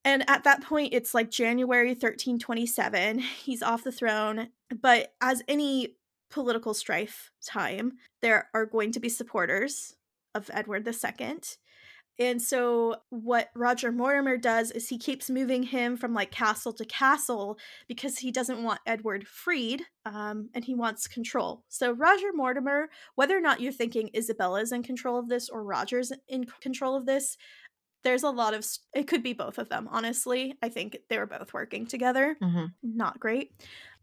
and 0.03 0.23
at 0.27 0.43
that 0.43 0.63
point 0.63 0.93
it's 0.93 1.13
like 1.13 1.29
january 1.29 1.89
1327 1.89 3.19
he's 3.19 3.63
off 3.63 3.83
the 3.83 3.91
throne 3.91 4.49
but 4.81 5.13
as 5.21 5.43
any 5.47 5.95
political 6.31 6.73
strife 6.73 7.31
time 7.45 7.93
there 8.21 8.49
are 8.53 8.65
going 8.65 8.91
to 8.91 8.99
be 8.99 9.09
supporters 9.09 9.95
of 10.33 10.49
edward 10.53 10.87
ii 10.87 11.39
and 12.19 12.39
so 12.39 12.97
what 13.09 13.49
Roger 13.55 13.91
Mortimer 13.91 14.37
does 14.37 14.69
is 14.69 14.89
he 14.89 14.99
keeps 14.99 15.29
moving 15.29 15.63
him 15.63 15.97
from 15.97 16.13
like 16.13 16.29
castle 16.29 16.71
to 16.73 16.85
castle 16.85 17.57
because 17.87 18.19
he 18.19 18.31
doesn't 18.31 18.61
want 18.61 18.79
Edward 18.85 19.27
freed 19.27 19.83
um, 20.05 20.49
and 20.53 20.63
he 20.63 20.75
wants 20.75 21.07
control. 21.07 21.63
So 21.69 21.93
Roger 21.93 22.27
Mortimer, 22.33 22.89
whether 23.15 23.35
or 23.35 23.41
not 23.41 23.59
you're 23.59 23.71
thinking 23.71 24.11
Isabella's 24.13 24.71
in 24.71 24.83
control 24.83 25.17
of 25.17 25.29
this 25.29 25.49
or 25.49 25.63
Roger's 25.63 26.11
in 26.27 26.45
control 26.61 26.95
of 26.95 27.07
this, 27.07 27.37
there's 28.03 28.23
a 28.23 28.29
lot 28.29 28.53
of 28.53 28.65
it 28.93 29.07
could 29.07 29.23
be 29.23 29.33
both 29.33 29.59
of 29.59 29.69
them 29.69 29.87
honestly 29.91 30.55
i 30.63 30.69
think 30.69 30.97
they 31.07 31.19
were 31.19 31.27
both 31.27 31.53
working 31.53 31.85
together 31.85 32.35
mm-hmm. 32.41 32.65
not 32.81 33.19
great 33.19 33.51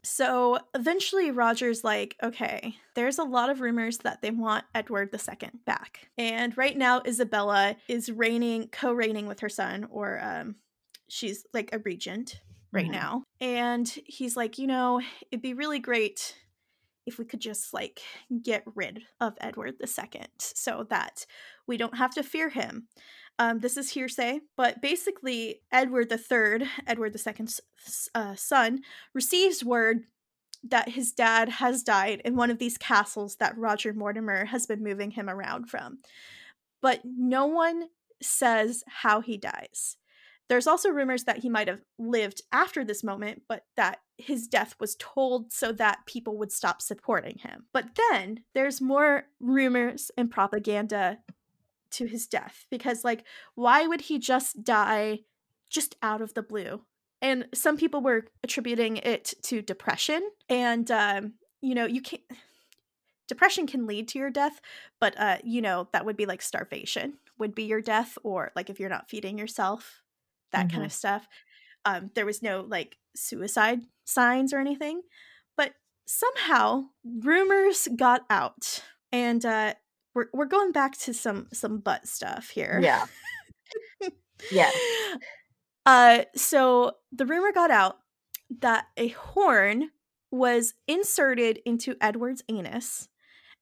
so 0.03 0.57
eventually 0.73 1.31
roger's 1.31 1.83
like 1.83 2.15
okay 2.23 2.75
there's 2.95 3.19
a 3.19 3.23
lot 3.23 3.49
of 3.49 3.61
rumors 3.61 3.97
that 3.99 4.21
they 4.21 4.31
want 4.31 4.63
edward 4.73 5.09
ii 5.13 5.49
back 5.65 6.07
and 6.17 6.57
right 6.57 6.77
now 6.77 7.01
isabella 7.05 7.75
is 7.87 8.11
reigning 8.11 8.67
co-reigning 8.71 9.27
with 9.27 9.39
her 9.41 9.49
son 9.49 9.85
or 9.89 10.19
um 10.21 10.55
she's 11.09 11.45
like 11.53 11.69
a 11.73 11.79
regent 11.79 12.39
right 12.71 12.85
mm-hmm. 12.85 12.93
now 12.93 13.23
and 13.41 13.87
he's 14.05 14.37
like 14.37 14.57
you 14.57 14.67
know 14.67 15.01
it'd 15.31 15.41
be 15.41 15.53
really 15.53 15.79
great 15.79 16.35
if 17.05 17.17
we 17.17 17.25
could 17.25 17.41
just 17.41 17.73
like 17.73 18.01
get 18.43 18.63
rid 18.75 19.01
of 19.19 19.33
edward 19.41 19.75
ii 19.81 20.23
so 20.39 20.85
that 20.89 21.25
we 21.67 21.77
don't 21.77 21.97
have 21.97 22.13
to 22.13 22.23
fear 22.23 22.49
him 22.49 22.87
um, 23.39 23.59
this 23.59 23.77
is 23.77 23.91
hearsay, 23.91 24.41
but 24.57 24.81
basically, 24.81 25.61
Edward 25.71 26.11
III, 26.11 26.67
Edward 26.85 27.15
II's 27.15 27.61
uh, 28.13 28.35
son, 28.35 28.81
receives 29.13 29.63
word 29.63 30.03
that 30.61 30.89
his 30.89 31.13
dad 31.13 31.47
has 31.47 31.81
died 31.81 32.21
in 32.25 32.35
one 32.35 32.51
of 32.51 32.59
these 32.59 32.77
castles 32.77 33.37
that 33.37 33.57
Roger 33.57 33.93
Mortimer 33.93 34.45
has 34.45 34.65
been 34.65 34.83
moving 34.83 35.11
him 35.11 35.29
around 35.29 35.69
from. 35.69 35.99
But 36.81 36.99
no 37.05 37.45
one 37.45 37.85
says 38.21 38.83
how 38.87 39.21
he 39.21 39.37
dies. 39.37 39.95
There's 40.49 40.67
also 40.67 40.89
rumors 40.89 41.23
that 41.23 41.37
he 41.37 41.49
might 41.49 41.69
have 41.69 41.83
lived 41.97 42.41
after 42.51 42.83
this 42.83 43.03
moment, 43.03 43.43
but 43.47 43.63
that 43.77 43.99
his 44.17 44.47
death 44.47 44.75
was 44.79 44.97
told 44.97 45.53
so 45.53 45.71
that 45.73 46.05
people 46.07 46.37
would 46.37 46.51
stop 46.51 46.81
supporting 46.81 47.37
him. 47.37 47.67
But 47.71 47.97
then 48.11 48.41
there's 48.53 48.81
more 48.81 49.25
rumors 49.39 50.11
and 50.17 50.29
propaganda 50.29 51.19
to 51.91 52.05
his 52.05 52.27
death 52.27 52.65
because 52.69 53.03
like 53.03 53.23
why 53.55 53.87
would 53.87 54.01
he 54.01 54.19
just 54.19 54.63
die 54.63 55.19
just 55.69 55.95
out 56.01 56.21
of 56.21 56.33
the 56.33 56.41
blue 56.41 56.81
and 57.21 57.47
some 57.53 57.77
people 57.77 58.01
were 58.01 58.25
attributing 58.43 58.97
it 58.97 59.33
to 59.43 59.61
depression 59.61 60.21
and 60.47 60.89
um 60.91 61.33
you 61.61 61.75
know 61.75 61.85
you 61.85 62.01
can't 62.01 62.23
depression 63.27 63.67
can 63.67 63.85
lead 63.85 64.07
to 64.07 64.17
your 64.17 64.31
death 64.31 64.59
but 64.99 65.17
uh 65.19 65.37
you 65.43 65.61
know 65.61 65.87
that 65.93 66.05
would 66.05 66.17
be 66.17 66.25
like 66.25 66.41
starvation 66.41 67.13
would 67.37 67.53
be 67.53 67.63
your 67.63 67.81
death 67.81 68.17
or 68.23 68.51
like 68.55 68.69
if 68.69 68.79
you're 68.79 68.89
not 68.89 69.09
feeding 69.09 69.37
yourself 69.37 70.01
that 70.51 70.67
mm-hmm. 70.67 70.77
kind 70.77 70.85
of 70.85 70.91
stuff 70.91 71.27
um 71.85 72.09
there 72.15 72.25
was 72.25 72.41
no 72.41 72.65
like 72.67 72.97
suicide 73.15 73.81
signs 74.05 74.51
or 74.51 74.57
anything 74.57 75.01
but 75.55 75.73
somehow 76.07 76.83
rumors 77.03 77.87
got 77.95 78.21
out 78.31 78.83
and 79.11 79.45
uh 79.45 79.73
we're 80.13 80.27
we're 80.33 80.45
going 80.45 80.71
back 80.71 80.97
to 80.99 81.13
some 81.13 81.47
some 81.53 81.79
butt 81.79 82.07
stuff 82.07 82.49
here. 82.49 82.79
Yeah. 82.81 83.05
yeah. 84.51 84.71
Uh 85.85 86.25
so 86.35 86.91
the 87.11 87.25
rumor 87.25 87.51
got 87.53 87.71
out 87.71 87.99
that 88.59 88.87
a 88.97 89.07
horn 89.07 89.89
was 90.29 90.73
inserted 90.87 91.61
into 91.65 91.95
Edward's 92.01 92.43
anus 92.49 93.07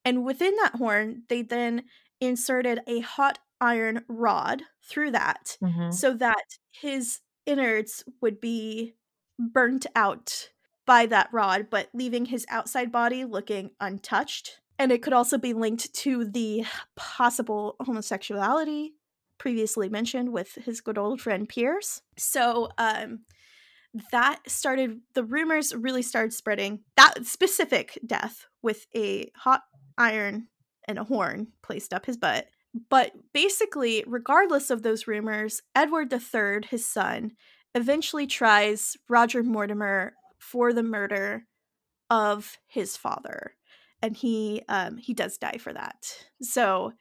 and 0.03 0.25
within 0.25 0.53
that 0.61 0.75
horn 0.75 1.23
they 1.29 1.43
then 1.43 1.83
inserted 2.19 2.79
a 2.87 2.99
hot 3.01 3.39
iron 3.61 4.03
rod 4.09 4.63
through 4.83 5.11
that 5.11 5.57
mm-hmm. 5.63 5.91
so 5.91 6.13
that 6.15 6.57
his 6.71 7.19
innards 7.45 8.03
would 8.19 8.41
be 8.41 8.95
burnt 9.39 9.85
out 9.95 10.49
by 10.85 11.05
that 11.05 11.29
rod 11.31 11.67
but 11.69 11.87
leaving 11.93 12.25
his 12.25 12.45
outside 12.49 12.91
body 12.91 13.23
looking 13.25 13.69
untouched 13.79 14.59
and 14.79 14.91
it 14.91 15.01
could 15.01 15.13
also 15.13 15.37
be 15.37 15.53
linked 15.53 15.93
to 15.93 16.25
the 16.25 16.65
possible 16.95 17.75
homosexuality 17.79 18.93
previously 19.37 19.89
mentioned 19.89 20.31
with 20.31 20.55
his 20.55 20.81
good 20.81 20.97
old 20.97 21.21
friend 21.21 21.47
Piers. 21.47 22.01
So, 22.17 22.69
um, 22.77 23.19
that 24.11 24.39
started 24.47 24.99
the 25.15 25.23
rumors 25.23 25.73
really 25.73 26.01
started 26.01 26.33
spreading 26.33 26.81
that 26.97 27.25
specific 27.25 27.97
death 28.05 28.45
with 28.61 28.85
a 28.95 29.31
hot 29.35 29.61
iron 29.97 30.49
and 30.87 30.99
a 30.99 31.03
horn 31.03 31.47
placed 31.63 31.93
up 31.93 32.05
his 32.05 32.17
butt. 32.17 32.47
But 32.89 33.13
basically, 33.33 34.03
regardless 34.05 34.69
of 34.69 34.83
those 34.83 35.07
rumors, 35.07 35.61
Edward 35.73 36.13
III, 36.13 36.67
his 36.69 36.87
son, 36.87 37.31
eventually 37.73 38.27
tries 38.27 38.95
Roger 39.09 39.41
Mortimer 39.41 40.13
for 40.37 40.73
the 40.73 40.83
murder 40.83 41.45
of 42.09 42.57
his 42.67 42.95
father 42.95 43.53
and 44.01 44.15
he 44.15 44.61
um, 44.69 44.97
he 44.97 45.13
does 45.13 45.37
die 45.37 45.57
for 45.59 45.73
that. 45.73 46.25
So 46.41 46.93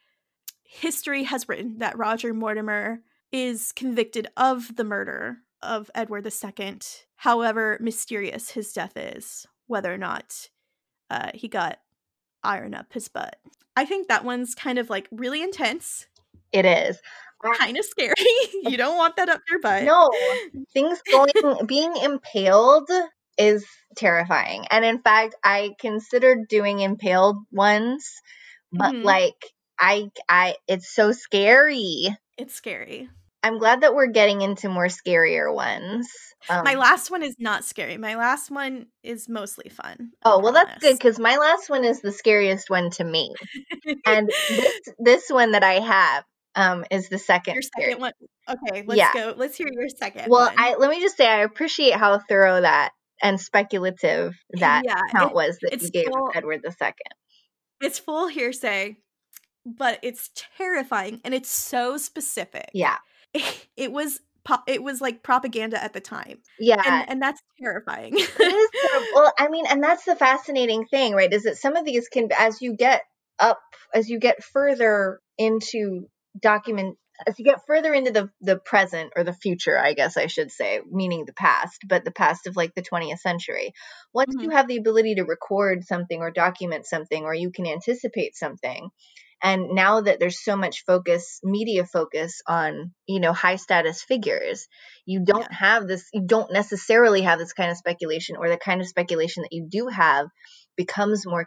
history 0.63 1.25
has 1.25 1.49
written 1.49 1.79
that 1.79 1.99
Roger 1.99 2.35
Mortimer 2.35 3.01
is 3.33 3.73
convicted 3.73 4.29
of 4.37 4.77
the 4.77 4.85
murder 4.85 5.39
of 5.63 5.91
Edward 5.95 6.27
II. 6.27 6.79
However 7.17 7.79
mysterious 7.81 8.51
his 8.51 8.73
death 8.73 8.97
is, 8.97 9.47
whether 9.67 9.93
or 9.93 9.99
not 9.99 10.49
uh, 11.11 11.31
he 11.35 11.49
got 11.49 11.79
iron 12.43 12.75
up 12.75 12.93
his 12.93 13.09
butt. 13.09 13.37
I 13.77 13.85
think 13.85 14.09
that 14.09 14.25
one's 14.25 14.55
kind 14.55 14.79
of 14.79 14.89
like 14.91 15.09
really 15.11 15.43
intense. 15.43 16.07
It 16.53 16.65
is. 16.65 16.99
Kind 17.59 17.77
of 17.77 17.85
scary. 17.85 18.15
you 18.63 18.77
don't 18.77 18.97
want 18.97 19.17
that 19.17 19.29
up 19.29 19.41
your 19.51 19.61
butt. 19.61 19.85
No. 19.85 20.11
Things 20.73 21.01
going 21.11 21.67
being 21.67 21.95
impaled 21.97 22.91
is 23.39 23.65
terrifying. 23.97 24.67
And 24.71 24.85
in 24.85 25.01
fact, 25.01 25.35
I 25.43 25.75
considered 25.81 26.49
doing 26.49 26.81
impaled 26.81 27.37
ones, 27.51 28.11
but 28.73 28.95
mm-hmm. 28.95 29.05
like 29.05 29.53
I 29.79 30.11
I 30.29 30.57
it's 30.69 30.93
so 30.93 31.13
scary. 31.13 32.09
It's 32.37 32.55
scary. 32.55 33.09
I'm 33.43 33.59
glad 33.59 33.83
that 33.83 33.95
we're 33.95 34.09
getting 34.09 34.43
into 34.43 34.69
more 34.69 34.87
scarier 34.87 35.53
ones. 35.55 36.09
Um, 36.49 36.65
my 36.65 36.75
last 36.75 37.11
one 37.11 37.23
is 37.23 37.37
not 37.39 37.65
scary. 37.65 37.97
My 37.97 38.17
last 38.17 38.51
one 38.51 38.87
is 39.05 39.29
mostly 39.29 39.71
fun. 39.71 40.11
I 40.25 40.31
oh, 40.31 40.41
well 40.41 40.53
that's 40.53 40.83
good 40.83 40.99
cuz 40.99 41.19
my 41.19 41.37
last 41.37 41.71
one 41.71 41.85
is 41.85 42.01
the 42.01 42.13
scariest 42.13 42.71
one 42.71 42.91
to 42.93 43.05
me. 43.05 43.33
and 44.07 44.29
this 44.49 44.81
this 44.99 45.31
one 45.31 45.53
that 45.53 45.63
I 45.63 45.81
have 45.81 46.25
um, 46.57 46.85
is 46.91 47.09
the 47.09 47.19
second. 47.19 47.55
Your 47.55 47.63
second 47.63 48.01
one. 48.01 48.13
Okay, 48.49 48.83
let's 48.87 48.99
yeah. 48.99 49.13
go. 49.13 49.35
Let's 49.37 49.57
hear 49.57 49.69
your 49.71 49.89
second. 49.91 50.31
Well, 50.31 50.47
one. 50.47 50.57
I 50.59 50.75
let 50.77 50.91
me 50.91 51.01
just 51.01 51.17
say 51.17 51.29
I 51.29 51.43
appreciate 51.43 51.95
how 51.95 52.19
thorough 52.19 52.63
that 52.63 52.91
and 53.23 53.41
speculative 53.41 54.35
that 54.51 54.83
yeah, 54.85 55.01
count 55.11 55.31
it, 55.31 55.35
was 55.35 55.59
that 55.63 55.83
you 55.83 55.91
gave 55.91 56.07
full, 56.07 56.31
Edward 56.35 56.65
II. 56.65 56.93
It's 57.81 57.99
full 57.99 58.29
hearsay, 58.29 58.97
but 59.65 59.99
it's 60.03 60.31
terrifying 60.57 61.21
and 61.25 61.35
it's 61.35 61.51
so 61.51 61.97
specific. 61.97 62.71
Yeah. 62.73 62.97
It, 63.33 63.69
it 63.77 63.93
was 63.93 64.21
it 64.69 64.81
was 64.81 65.01
like 65.01 65.25
propaganda 65.25 65.83
at 65.83 65.93
the 65.93 66.01
time. 66.01 66.39
Yeah. 66.61 66.81
And, 66.87 67.11
and 67.11 67.23
that's 67.23 67.43
terrifying. 67.61 68.17
well, 68.39 69.33
I 69.37 69.49
mean, 69.51 69.67
and 69.69 69.83
that's 69.83 70.05
the 70.05 70.15
fascinating 70.15 70.87
thing, 70.87 71.15
right? 71.15 71.33
Is 71.33 71.43
that 71.43 71.57
some 71.57 71.75
of 71.75 71.85
these 71.85 72.09
can 72.09 72.29
as 72.39 72.63
you 72.63 72.77
get 72.77 73.03
up 73.41 73.59
as 73.93 74.09
you 74.09 74.19
get 74.19 74.45
further 74.45 75.21
into 75.37 76.07
document 76.41 76.97
as 77.27 77.39
you 77.39 77.45
get 77.45 77.67
further 77.67 77.93
into 77.95 78.11
the 78.11 78.31
the 78.41 78.59
present 78.59 79.13
or 79.17 79.25
the 79.25 79.33
future, 79.33 79.79
I 79.79 79.93
guess 79.95 80.17
I 80.17 80.27
should 80.27 80.51
say, 80.51 80.81
meaning 80.91 81.25
the 81.25 81.33
past, 81.33 81.79
but 81.89 82.05
the 82.05 82.11
past 82.11 82.47
of 82.47 82.57
like 82.57 82.75
the 82.75 82.83
20th 82.83 83.19
century, 83.19 83.73
once 84.13 84.35
mm-hmm. 84.35 84.45
you 84.45 84.51
have 84.51 84.69
the 84.69 84.77
ability 84.77 85.17
to 85.17 85.25
record 85.25 85.85
something 85.85 86.21
or 86.21 86.31
document 86.31 86.87
something 86.87 87.25
or 87.25 87.35
you 87.35 87.51
can 87.51 87.67
anticipate 87.67 88.37
something, 88.37 88.91
and 89.43 89.71
now 89.73 90.01
that 90.01 90.19
there's 90.19 90.43
so 90.43 90.57
much 90.57 90.85
focus, 90.87 91.41
media 91.45 91.85
focus 91.85 92.41
on, 92.47 92.93
you 93.07 93.21
know, 93.21 93.33
high 93.33 93.57
status 93.57 94.03
figures, 94.03 94.67
you 95.05 95.25
don't 95.25 95.47
yeah. 95.51 95.57
have 95.59 95.87
this, 95.87 96.09
you 96.13 96.23
don't 96.25 96.53
necessarily 96.53 97.23
have 97.23 97.39
this 97.39 97.53
kind 97.53 97.71
of 97.71 97.77
speculation 97.77 98.37
or 98.37 98.49
the 98.49 98.57
kind 98.57 98.81
of 98.81 98.87
speculation 98.87 99.43
that 99.43 99.53
you 99.53 99.67
do 99.71 99.89
have 99.89 100.29
becomes 100.77 101.27
more 101.27 101.47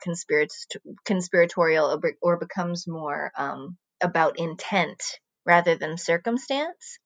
conspiratorial 1.05 1.99
or, 2.03 2.13
or 2.21 2.37
becomes 2.37 2.87
more 2.87 3.31
um, 3.35 3.77
about 4.01 4.39
intent 4.39 5.01
rather 5.49 5.75
than 5.75 5.97
circumstance. 5.97 6.99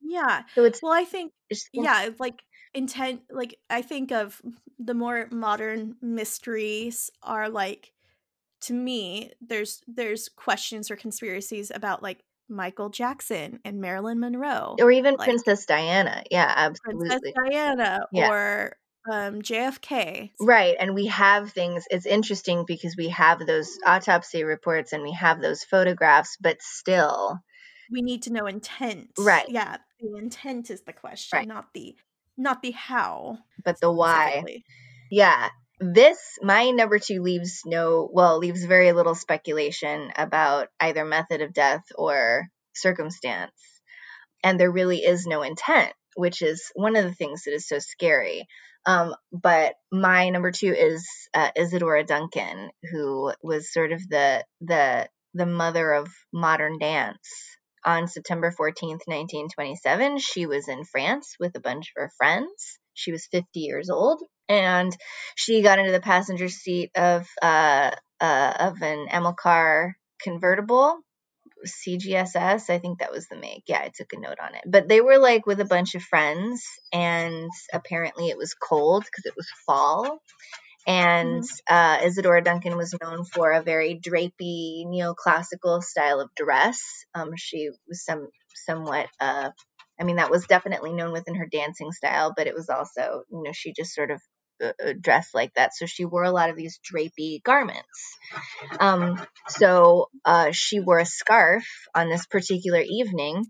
Yeah. 0.00 0.42
So 0.54 0.64
it's 0.64 0.80
well, 0.80 0.92
I 0.92 1.04
think 1.04 1.32
yeah, 1.72 2.10
like 2.20 2.40
intent. 2.72 3.22
Like 3.30 3.58
I 3.68 3.82
think 3.82 4.12
of 4.12 4.40
the 4.78 4.94
more 4.94 5.26
modern 5.32 5.96
mysteries 6.00 7.10
are 7.22 7.48
like 7.48 7.92
to 8.62 8.72
me. 8.72 9.32
There's 9.40 9.82
there's 9.88 10.28
questions 10.28 10.90
or 10.90 10.96
conspiracies 10.96 11.72
about 11.74 12.00
like 12.02 12.20
Michael 12.48 12.90
Jackson 12.90 13.58
and 13.64 13.80
Marilyn 13.80 14.20
Monroe, 14.20 14.76
or 14.80 14.92
even 14.92 15.16
like, 15.16 15.26
Princess 15.26 15.66
Diana. 15.66 16.22
Yeah, 16.30 16.52
absolutely. 16.54 17.08
Princess 17.08 17.32
Diana 17.34 18.06
Yeah. 18.12 18.30
or 18.30 18.76
um, 19.10 19.42
JFK. 19.42 20.30
Right. 20.40 20.76
And 20.78 20.94
we 20.94 21.06
have 21.06 21.52
things, 21.52 21.84
it's 21.90 22.06
interesting 22.06 22.64
because 22.66 22.94
we 22.96 23.08
have 23.08 23.44
those 23.46 23.78
autopsy 23.86 24.44
reports 24.44 24.92
and 24.92 25.02
we 25.02 25.12
have 25.12 25.40
those 25.40 25.64
photographs, 25.64 26.36
but 26.40 26.58
still, 26.60 27.38
We 27.90 28.02
need 28.02 28.22
to 28.24 28.32
know 28.32 28.46
intent. 28.46 29.10
Right. 29.18 29.48
Yeah, 29.48 29.76
the 30.00 30.16
intent 30.16 30.70
is 30.70 30.82
the 30.82 30.92
question, 30.92 31.38
Right. 31.38 31.48
not 31.48 31.72
the 31.74 31.96
not 32.36 32.62
the 32.62 32.70
how. 32.70 33.38
but 33.64 33.80
the 33.80 33.90
why. 33.90 34.44
Yeah. 35.10 35.48
This, 35.80 36.18
my 36.42 36.70
number 36.70 36.98
two 36.98 37.22
leaves 37.22 37.62
no, 37.64 38.08
well, 38.12 38.38
leaves 38.38 38.64
very 38.64 38.92
little 38.92 39.14
speculation 39.14 40.12
about 40.16 40.68
either 40.80 41.04
method 41.04 41.40
of 41.40 41.52
death 41.52 41.84
or 41.94 42.48
circumstance. 42.74 43.52
And 44.42 44.58
there 44.58 44.70
really 44.72 44.98
is 44.98 45.26
no 45.26 45.42
intent, 45.42 45.92
which 46.16 46.42
is 46.42 46.70
one 46.74 46.96
of 46.96 47.04
the 47.04 47.14
things 47.14 47.44
that 47.44 47.54
is 47.54 47.66
so 47.68 47.78
scary. 47.78 48.46
Um, 48.86 49.14
but 49.32 49.74
my 49.92 50.30
number 50.30 50.50
two 50.50 50.72
is 50.72 51.06
uh, 51.34 51.50
Isadora 51.56 52.04
Duncan, 52.04 52.70
who 52.90 53.32
was 53.42 53.72
sort 53.72 53.92
of 53.92 54.00
the 54.08 54.44
the 54.60 55.08
the 55.34 55.46
mother 55.46 55.92
of 55.92 56.08
modern 56.32 56.78
dance. 56.78 57.28
On 57.84 58.08
September 58.08 58.50
14th, 58.50 59.06
1927, 59.06 60.18
she 60.18 60.46
was 60.46 60.68
in 60.68 60.84
France 60.84 61.36
with 61.38 61.56
a 61.56 61.60
bunch 61.60 61.88
of 61.88 62.02
her 62.02 62.10
friends. 62.16 62.78
She 62.94 63.12
was 63.12 63.28
50 63.30 63.46
years 63.60 63.90
old, 63.90 64.20
and 64.48 64.94
she 65.36 65.62
got 65.62 65.78
into 65.78 65.92
the 65.92 66.00
passenger 66.00 66.48
seat 66.48 66.90
of 66.96 67.26
uh, 67.40 67.92
uh, 68.20 68.54
of 68.58 68.82
an 68.82 69.06
Amilcar 69.08 69.92
convertible 70.20 70.98
CGSS. 71.66 72.70
I 72.70 72.78
think 72.78 72.98
that 72.98 73.12
was 73.12 73.26
the 73.28 73.36
make. 73.36 73.64
Yeah, 73.66 73.80
I 73.80 73.90
took 73.94 74.12
a 74.12 74.20
note 74.20 74.38
on 74.42 74.54
it. 74.54 74.62
But 74.66 74.88
they 74.88 75.00
were 75.00 75.18
like 75.18 75.46
with 75.46 75.60
a 75.60 75.64
bunch 75.64 75.94
of 75.94 76.02
friends, 76.02 76.64
and 76.92 77.50
apparently 77.72 78.28
it 78.28 78.38
was 78.38 78.54
cold 78.54 79.04
because 79.04 79.26
it 79.26 79.36
was 79.36 79.48
fall. 79.66 80.20
And 80.88 81.44
uh, 81.68 81.98
Isadora 82.02 82.42
Duncan 82.42 82.78
was 82.78 82.96
known 83.02 83.26
for 83.26 83.52
a 83.52 83.62
very 83.62 84.00
drapey 84.02 84.86
neoclassical 84.86 85.82
style 85.82 86.20
of 86.20 86.34
dress. 86.34 86.80
Um, 87.14 87.32
she 87.36 87.68
was 87.86 88.02
some 88.02 88.28
somewhat. 88.54 89.08
Uh, 89.20 89.50
I 90.00 90.04
mean, 90.04 90.16
that 90.16 90.30
was 90.30 90.46
definitely 90.46 90.94
known 90.94 91.12
within 91.12 91.34
her 91.34 91.46
dancing 91.46 91.92
style, 91.92 92.32
but 92.34 92.46
it 92.46 92.54
was 92.54 92.70
also, 92.70 93.24
you 93.30 93.42
know, 93.42 93.52
she 93.52 93.74
just 93.74 93.94
sort 93.94 94.10
of 94.10 94.22
uh, 94.62 94.72
uh, 94.82 94.92
dressed 94.98 95.34
like 95.34 95.52
that. 95.54 95.74
So 95.74 95.84
she 95.84 96.06
wore 96.06 96.24
a 96.24 96.30
lot 96.30 96.48
of 96.48 96.56
these 96.56 96.80
drapey 96.80 97.42
garments. 97.42 98.16
Um, 98.80 99.24
so 99.48 100.08
uh, 100.24 100.52
she 100.52 100.80
wore 100.80 101.00
a 101.00 101.06
scarf 101.06 101.64
on 101.94 102.08
this 102.08 102.26
particular 102.26 102.80
evening, 102.80 103.44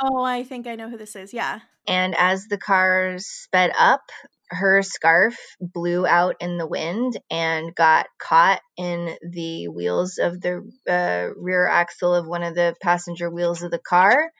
Oh, 0.00 0.22
I 0.22 0.44
think 0.44 0.66
I 0.66 0.74
know 0.74 0.88
who 0.90 0.96
this 0.96 1.16
is. 1.16 1.32
Yeah. 1.32 1.60
and 1.86 2.14
as 2.16 2.46
the 2.46 2.58
cars 2.58 3.26
sped 3.26 3.72
up, 3.78 4.02
her 4.48 4.82
scarf 4.82 5.36
blew 5.60 6.06
out 6.06 6.36
in 6.40 6.58
the 6.58 6.66
wind 6.66 7.18
and 7.30 7.74
got 7.74 8.06
caught 8.18 8.60
in 8.76 9.16
the 9.30 9.68
wheels 9.68 10.18
of 10.18 10.40
the 10.40 10.62
uh, 10.88 11.34
rear 11.36 11.66
axle 11.66 12.14
of 12.14 12.26
one 12.26 12.42
of 12.42 12.54
the 12.54 12.74
passenger 12.82 13.30
wheels 13.30 13.62
of 13.62 13.70
the 13.70 13.78
car. 13.78 14.30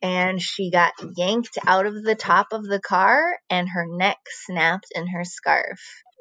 And 0.00 0.40
she 0.42 0.70
got 0.70 0.92
yanked 1.16 1.58
out 1.66 1.86
of 1.86 2.02
the 2.02 2.16
top 2.16 2.48
of 2.52 2.64
the 2.64 2.80
car, 2.80 3.38
and 3.48 3.68
her 3.68 3.86
neck 3.86 4.18
snapped 4.46 4.88
in 4.94 5.06
her 5.08 5.24
scarf. 5.24 5.80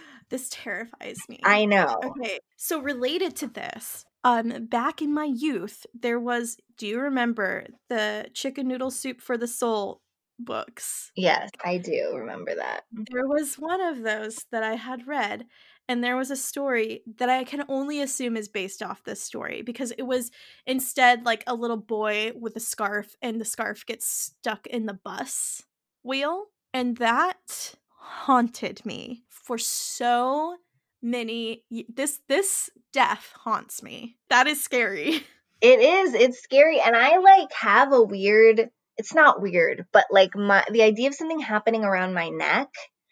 This 0.34 0.48
terrifies 0.50 1.18
me. 1.28 1.38
I 1.44 1.64
know. 1.64 1.94
Okay, 2.04 2.40
so 2.56 2.80
related 2.80 3.36
to 3.36 3.46
this, 3.46 4.04
um, 4.24 4.66
back 4.66 5.00
in 5.00 5.14
my 5.14 5.26
youth, 5.26 5.86
there 5.94 6.18
was. 6.18 6.56
Do 6.76 6.88
you 6.88 6.98
remember 6.98 7.66
the 7.88 8.26
chicken 8.34 8.66
noodle 8.66 8.90
soup 8.90 9.20
for 9.20 9.38
the 9.38 9.46
soul 9.46 10.00
books? 10.40 11.12
Yes, 11.14 11.50
I 11.64 11.78
do 11.78 12.14
remember 12.16 12.52
that. 12.56 12.82
There 13.12 13.28
was 13.28 13.54
one 13.60 13.80
of 13.80 14.02
those 14.02 14.44
that 14.50 14.64
I 14.64 14.74
had 14.74 15.06
read, 15.06 15.46
and 15.88 16.02
there 16.02 16.16
was 16.16 16.32
a 16.32 16.36
story 16.36 17.04
that 17.18 17.28
I 17.28 17.44
can 17.44 17.62
only 17.68 18.00
assume 18.00 18.36
is 18.36 18.48
based 18.48 18.82
off 18.82 19.04
this 19.04 19.22
story 19.22 19.62
because 19.62 19.92
it 19.92 20.02
was 20.02 20.32
instead 20.66 21.24
like 21.24 21.44
a 21.46 21.54
little 21.54 21.76
boy 21.76 22.32
with 22.34 22.56
a 22.56 22.60
scarf, 22.60 23.14
and 23.22 23.40
the 23.40 23.44
scarf 23.44 23.86
gets 23.86 24.08
stuck 24.08 24.66
in 24.66 24.86
the 24.86 24.98
bus 25.04 25.62
wheel, 26.02 26.46
and 26.72 26.96
that 26.96 27.76
haunted 28.04 28.84
me 28.84 29.24
for 29.28 29.58
so 29.58 30.56
many 31.02 31.64
this 31.88 32.20
this 32.28 32.70
death 32.92 33.32
haunts 33.36 33.82
me 33.82 34.16
that 34.30 34.46
is 34.46 34.62
scary 34.62 35.26
It 35.64 35.80
is. 35.80 36.12
It's 36.12 36.42
scary, 36.42 36.78
and 36.78 36.94
I 36.94 37.16
like 37.16 37.50
have 37.58 37.90
a 37.94 38.02
weird. 38.02 38.68
It's 38.98 39.14
not 39.14 39.40
weird, 39.40 39.86
but 39.94 40.04
like 40.10 40.36
my 40.36 40.62
the 40.70 40.82
idea 40.82 41.08
of 41.08 41.14
something 41.14 41.40
happening 41.40 41.84
around 41.84 42.12
my 42.12 42.28
neck 42.28 42.68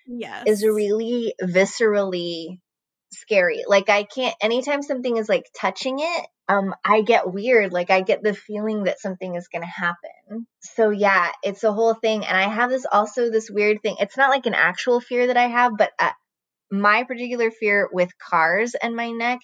yes 0.06 0.44
is 0.46 0.62
really 0.62 1.34
viscerally 1.42 2.58
scary. 3.12 3.64
Like 3.66 3.88
I 3.88 4.04
can't. 4.04 4.34
Anytime 4.40 4.82
something 4.82 5.16
is 5.16 5.28
like 5.28 5.50
touching 5.58 5.98
it, 6.00 6.26
um, 6.48 6.74
I 6.84 7.02
get 7.02 7.32
weird. 7.32 7.72
Like 7.72 7.90
I 7.90 8.00
get 8.02 8.22
the 8.22 8.34
feeling 8.34 8.84
that 8.84 9.00
something 9.00 9.34
is 9.34 9.48
gonna 9.48 9.66
happen. 9.66 10.46
So 10.60 10.90
yeah, 10.90 11.30
it's 11.42 11.64
a 11.64 11.72
whole 11.72 11.94
thing, 11.94 12.24
and 12.24 12.36
I 12.36 12.48
have 12.48 12.70
this 12.70 12.86
also 12.90 13.30
this 13.30 13.50
weird 13.50 13.82
thing. 13.82 13.96
It's 14.00 14.16
not 14.16 14.30
like 14.30 14.46
an 14.46 14.54
actual 14.54 15.00
fear 15.00 15.28
that 15.28 15.36
I 15.36 15.48
have, 15.48 15.72
but. 15.76 15.90
Uh, 15.98 16.12
my 16.72 17.04
particular 17.04 17.50
fear 17.50 17.88
with 17.92 18.16
cars 18.18 18.74
and 18.82 18.96
my 18.96 19.10
neck 19.10 19.40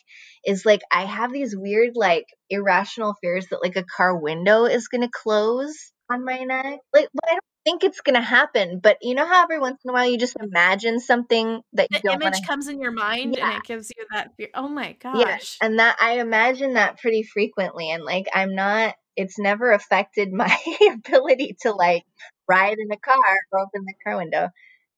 is 0.47 0.65
like 0.65 0.81
I 0.91 1.05
have 1.05 1.31
these 1.31 1.55
weird 1.55 1.91
like 1.95 2.25
irrational 2.49 3.15
fears 3.21 3.47
that 3.51 3.63
like 3.63 3.77
a 3.77 3.85
car 3.85 4.17
window 4.19 4.65
is 4.65 4.89
going 4.89 5.03
to 5.03 5.11
close 5.13 5.93
on 6.11 6.25
my 6.25 6.39
neck. 6.39 6.79
Like 6.95 7.09
but 7.13 7.25
I 7.29 7.33
don't 7.33 7.48
think 7.65 7.85
it's 7.85 8.01
going 8.01 8.15
to 8.15 8.21
happen, 8.23 8.81
but 8.83 8.99
you 9.03 9.15
know 9.15 9.27
how 9.27 9.43
every 9.43 9.59
once 9.59 9.81
in 9.85 9.91
a 9.91 9.93
while 9.93 10.09
you 10.09 10.19
just 10.19 10.37
imagine 10.41 11.01
something 11.01 11.61
that 11.75 11.89
you 11.91 12.01
the 12.03 12.11
don't 12.11 12.15
image 12.15 12.33
want 12.33 12.45
to 12.45 12.47
comes 12.47 12.69
in 12.69 12.81
your 12.81 12.93
mind 12.93 13.37
Yeah. 13.37 13.49
and 13.51 13.59
it 13.59 13.65
gives 13.65 13.93
you 13.97 14.05
that 14.13 14.35
fear 14.37 14.49
oh 14.55 14.69
my 14.69 14.93
gosh 14.93 15.19
Yes, 15.21 15.57
and 15.63 15.79
that 15.79 15.97
I 16.01 16.21
imagine 16.21 16.75
that 16.75 16.99
pretty 16.99 17.23
frequently 17.23 17.91
and 17.91 18.05
like 18.05 18.27
I'm 18.35 18.55
not 18.55 18.95
it's 19.17 19.39
never 19.39 19.73
affected 19.73 20.33
my 20.33 20.55
ability 20.91 21.57
to 21.63 21.73
like 21.73 22.05
ride 22.49 22.77
in 22.79 22.91
a 22.93 22.97
car 22.99 23.37
or 23.53 23.61
open 23.61 23.85
the 23.87 23.95
car 24.05 24.17
window. 24.19 24.49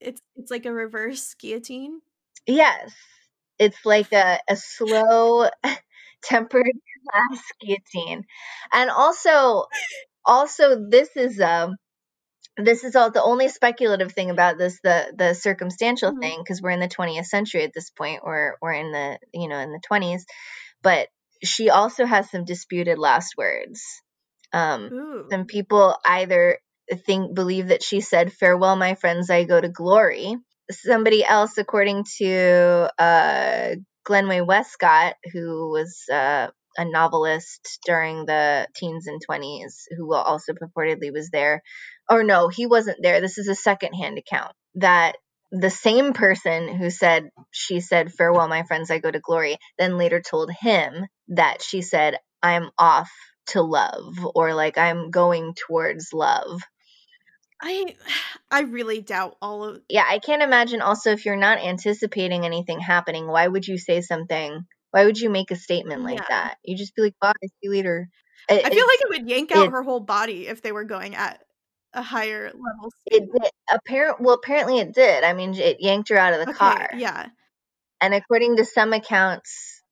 it's 0.00 0.20
it's 0.36 0.50
like 0.50 0.66
a 0.66 0.72
reverse 0.72 1.34
guillotine 1.34 2.00
Yes. 2.46 2.92
It's 3.58 3.84
like 3.84 4.12
a, 4.12 4.40
a 4.48 4.56
slow 4.56 5.48
tempered 6.22 6.64
glass 7.10 7.42
guillotine. 7.60 8.24
And 8.72 8.90
also 8.90 9.64
also 10.24 10.86
this 10.88 11.16
is 11.16 11.40
um 11.40 11.76
this 12.56 12.84
is 12.84 12.96
all 12.96 13.10
the 13.10 13.22
only 13.22 13.48
speculative 13.48 14.12
thing 14.12 14.30
about 14.30 14.58
this 14.58 14.80
the 14.82 15.12
the 15.16 15.34
circumstantial 15.34 16.12
Mhm. 16.12 16.20
thing 16.20 16.38
because 16.42 16.60
we're 16.60 16.70
in 16.70 16.80
the 16.80 16.88
20th 16.88 17.26
century 17.26 17.62
at 17.64 17.72
this 17.74 17.90
point 17.90 18.20
or 18.22 18.56
we're 18.60 18.72
in 18.72 18.92
the 18.92 19.18
you 19.32 19.48
know 19.48 19.58
in 19.58 19.72
the 19.72 19.80
20s 19.88 20.22
but 20.82 21.08
she 21.42 21.70
also 21.70 22.04
has 22.04 22.30
some 22.30 22.44
disputed 22.44 22.98
last 22.98 23.34
words. 23.36 23.82
Um 24.52 24.90
ooh. 24.92 25.26
some 25.30 25.46
people 25.46 25.96
either 26.04 26.58
think 27.06 27.34
believe 27.34 27.68
that 27.68 27.82
she 27.82 28.00
said 28.00 28.32
farewell 28.32 28.76
my 28.76 28.94
friends 28.94 29.30
i 29.30 29.44
go 29.44 29.60
to 29.60 29.68
glory. 29.68 30.36
Somebody 30.70 31.24
else 31.24 31.56
according 31.58 32.04
to 32.18 32.90
uh 32.98 33.74
glenway 34.04 34.40
wescott 34.40 35.14
who 35.32 35.70
was 35.70 36.04
uh 36.12 36.48
a 36.78 36.84
novelist 36.84 37.80
during 37.84 38.26
the 38.26 38.66
teens 38.76 39.06
and 39.08 39.20
20s 39.28 39.84
who 39.96 40.14
also 40.14 40.52
purportedly 40.52 41.12
was 41.12 41.28
there 41.30 41.62
or 42.10 42.24
no 42.24 42.48
he 42.48 42.66
wasn't 42.66 42.98
there. 43.02 43.20
This 43.20 43.38
is 43.38 43.48
a 43.48 43.54
secondhand 43.54 44.18
account 44.18 44.52
that 44.76 45.16
the 45.52 45.70
same 45.70 46.12
person 46.12 46.68
who 46.76 46.90
said 46.90 47.30
she 47.50 47.80
said 47.80 48.12
farewell 48.12 48.46
my 48.48 48.62
friends 48.62 48.90
i 48.90 48.98
go 49.00 49.10
to 49.10 49.18
glory 49.18 49.58
then 49.78 49.98
later 49.98 50.20
told 50.20 50.50
him 50.52 51.06
that 51.28 51.60
she 51.62 51.82
said 51.82 52.16
i'm 52.42 52.70
off 52.78 53.10
to 53.48 53.60
love 53.62 54.14
or 54.36 54.54
like 54.54 54.78
i'm 54.78 55.10
going 55.10 55.54
towards 55.54 56.12
love. 56.12 56.60
I 57.60 57.96
i 58.50 58.60
really 58.62 59.00
doubt 59.00 59.36
all 59.42 59.64
of 59.64 59.80
yeah 59.88 60.04
i 60.08 60.18
can't 60.18 60.42
imagine. 60.42 60.80
Also 60.82 61.10
if 61.10 61.24
you're 61.26 61.36
not 61.36 61.58
anticipating 61.58 62.44
anything 62.44 62.80
happening 62.80 63.26
why 63.26 63.46
would 63.48 63.66
you 63.66 63.78
say 63.78 64.00
something? 64.00 64.66
Why 64.92 65.04
would 65.04 65.18
you 65.18 65.30
make 65.30 65.50
a 65.50 65.56
statement 65.56 66.02
like 66.04 66.18
Yeah. 66.18 66.28
that? 66.28 66.58
You 66.64 66.76
just 66.76 66.94
be 66.94 67.02
like 67.02 67.14
bye 67.20 67.32
see 67.42 67.50
you 67.62 67.70
later. 67.70 68.08
I 68.48 68.54
feel 68.70 68.86
like 68.86 69.00
it 69.00 69.08
would 69.10 69.28
yank 69.30 69.52
out 69.52 69.66
it- 69.66 69.72
her 69.72 69.82
whole 69.82 70.00
body 70.00 70.46
if 70.48 70.62
they 70.62 70.72
were 70.72 70.84
going 70.84 71.14
at 71.16 71.42
a 71.92 72.02
higher 72.02 72.46
level 72.46 72.90
it 73.06 73.22
speed 73.22 73.28
did 73.32 73.50
apparent 73.72 74.20
well 74.20 74.34
apparently 74.34 74.78
it 74.78 74.94
did 74.94 75.24
i 75.24 75.32
mean 75.32 75.54
it 75.54 75.78
yanked 75.80 76.08
her 76.08 76.16
out 76.16 76.32
of 76.32 76.38
the 76.40 76.50
okay 76.50 76.58
car 76.58 76.88
yeah 76.96 77.26
And 78.00 78.14
according 78.14 78.56
to 78.56 78.64
some 78.64 78.92
accounts, 78.94 79.82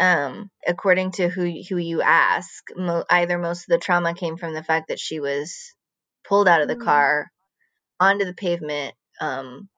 um, 0.00 0.48
according 0.66 1.12
to 1.12 1.28
who 1.28 1.44
who 1.68 1.76
you 1.76 2.00
ask, 2.00 2.64
mo- 2.74 3.04
either 3.10 3.36
most 3.38 3.64
of 3.64 3.68
the 3.68 3.78
trauma 3.84 4.14
came 4.14 4.38
from 4.38 4.54
the 4.54 4.62
fact 4.64 4.88
that 4.88 4.98
she 4.98 5.20
was 5.20 5.74
pulled 6.24 6.48
out 6.48 6.62
of 6.62 6.68
the 6.68 6.76
Mm. 6.76 6.84
car 6.84 7.30
onto 7.98 8.24
the 8.24 8.32
pavement, 8.32 8.94
um, 9.20 9.68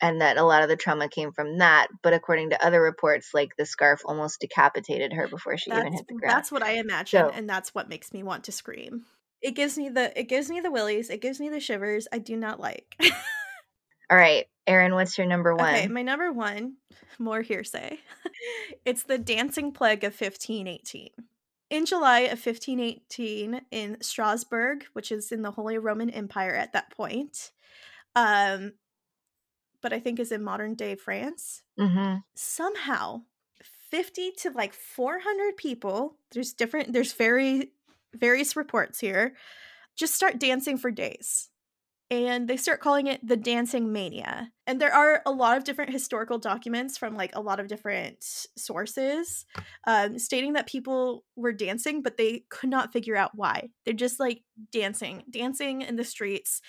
and 0.00 0.20
that 0.20 0.36
a 0.36 0.44
lot 0.44 0.62
of 0.62 0.68
the 0.68 0.76
trauma 0.76 1.08
came 1.08 1.32
from 1.32 1.58
that. 1.58 1.88
But 2.02 2.12
according 2.14 2.50
to 2.50 2.64
other 2.64 2.80
reports, 2.80 3.34
like 3.34 3.56
the 3.58 3.66
scarf 3.66 4.02
almost 4.04 4.40
decapitated 4.40 5.12
her 5.14 5.26
before 5.26 5.56
she 5.58 5.70
even 5.70 5.84
That's 5.84 5.96
hit 5.96 6.06
the 6.06 6.14
ground. 6.14 6.36
that's 6.36 6.52
what 6.52 6.62
I 6.62 6.72
imagine, 6.78 7.20
So- 7.22 7.30
and 7.34 7.48
that's 7.50 7.74
what 7.74 7.88
makes 7.88 8.12
me 8.12 8.22
want 8.22 8.44
to 8.44 8.52
scream. 8.52 9.06
It 9.46 9.54
gives 9.54 9.78
me 9.78 9.88
the 9.88 10.18
it 10.18 10.24
gives 10.24 10.50
me 10.50 10.58
the 10.58 10.72
willies. 10.72 11.08
It 11.08 11.20
gives 11.20 11.38
me 11.38 11.48
the 11.48 11.60
shivers. 11.60 12.08
I 12.12 12.18
do 12.18 12.36
not 12.36 12.58
like. 12.58 12.96
All 14.10 14.16
right, 14.16 14.46
Erin, 14.66 14.94
what's 14.94 15.16
your 15.16 15.28
number 15.28 15.54
one? 15.54 15.72
Okay, 15.72 15.86
my 15.86 16.02
number 16.02 16.32
one, 16.32 16.78
more 17.20 17.42
hearsay. 17.42 18.00
it's 18.84 19.04
the 19.04 19.18
dancing 19.18 19.70
plague 19.70 20.02
of 20.02 20.20
1518. 20.20 21.10
In 21.70 21.86
July 21.86 22.20
of 22.22 22.44
1518, 22.44 23.60
in 23.70 24.00
Strasbourg, 24.00 24.84
which 24.94 25.12
is 25.12 25.30
in 25.30 25.42
the 25.42 25.52
Holy 25.52 25.78
Roman 25.78 26.10
Empire 26.10 26.54
at 26.56 26.72
that 26.72 26.90
point, 26.90 27.52
um, 28.16 28.72
but 29.80 29.92
I 29.92 30.00
think 30.00 30.18
is 30.18 30.32
in 30.32 30.42
modern 30.42 30.74
day 30.74 30.96
France, 30.96 31.62
hmm 31.78 32.16
somehow 32.34 33.22
50 33.90 34.32
to 34.38 34.50
like 34.50 34.74
400 34.74 35.56
people, 35.56 36.16
there's 36.32 36.52
different, 36.52 36.92
there's 36.92 37.12
very, 37.12 37.70
various 38.18 38.56
reports 38.56 39.00
here, 39.00 39.34
just 39.96 40.14
start 40.14 40.38
dancing 40.38 40.76
for 40.76 40.90
days 40.90 41.48
and 42.10 42.46
they 42.46 42.56
start 42.56 42.80
calling 42.80 43.08
it 43.08 43.26
the 43.26 43.36
dancing 43.36 43.92
mania. 43.92 44.52
And 44.66 44.80
there 44.80 44.94
are 44.94 45.22
a 45.26 45.32
lot 45.32 45.56
of 45.56 45.64
different 45.64 45.90
historical 45.90 46.38
documents 46.38 46.96
from 46.96 47.16
like 47.16 47.34
a 47.34 47.40
lot 47.40 47.58
of 47.58 47.66
different 47.66 48.18
sources 48.56 49.44
um, 49.86 50.18
stating 50.18 50.52
that 50.52 50.68
people 50.68 51.24
were 51.34 51.52
dancing, 51.52 52.02
but 52.02 52.16
they 52.16 52.44
could 52.48 52.70
not 52.70 52.92
figure 52.92 53.16
out 53.16 53.32
why. 53.34 53.70
They're 53.84 53.94
just 53.94 54.20
like 54.20 54.42
dancing, 54.70 55.24
dancing 55.28 55.82
in 55.82 55.96
the 55.96 56.04
streets. 56.04 56.60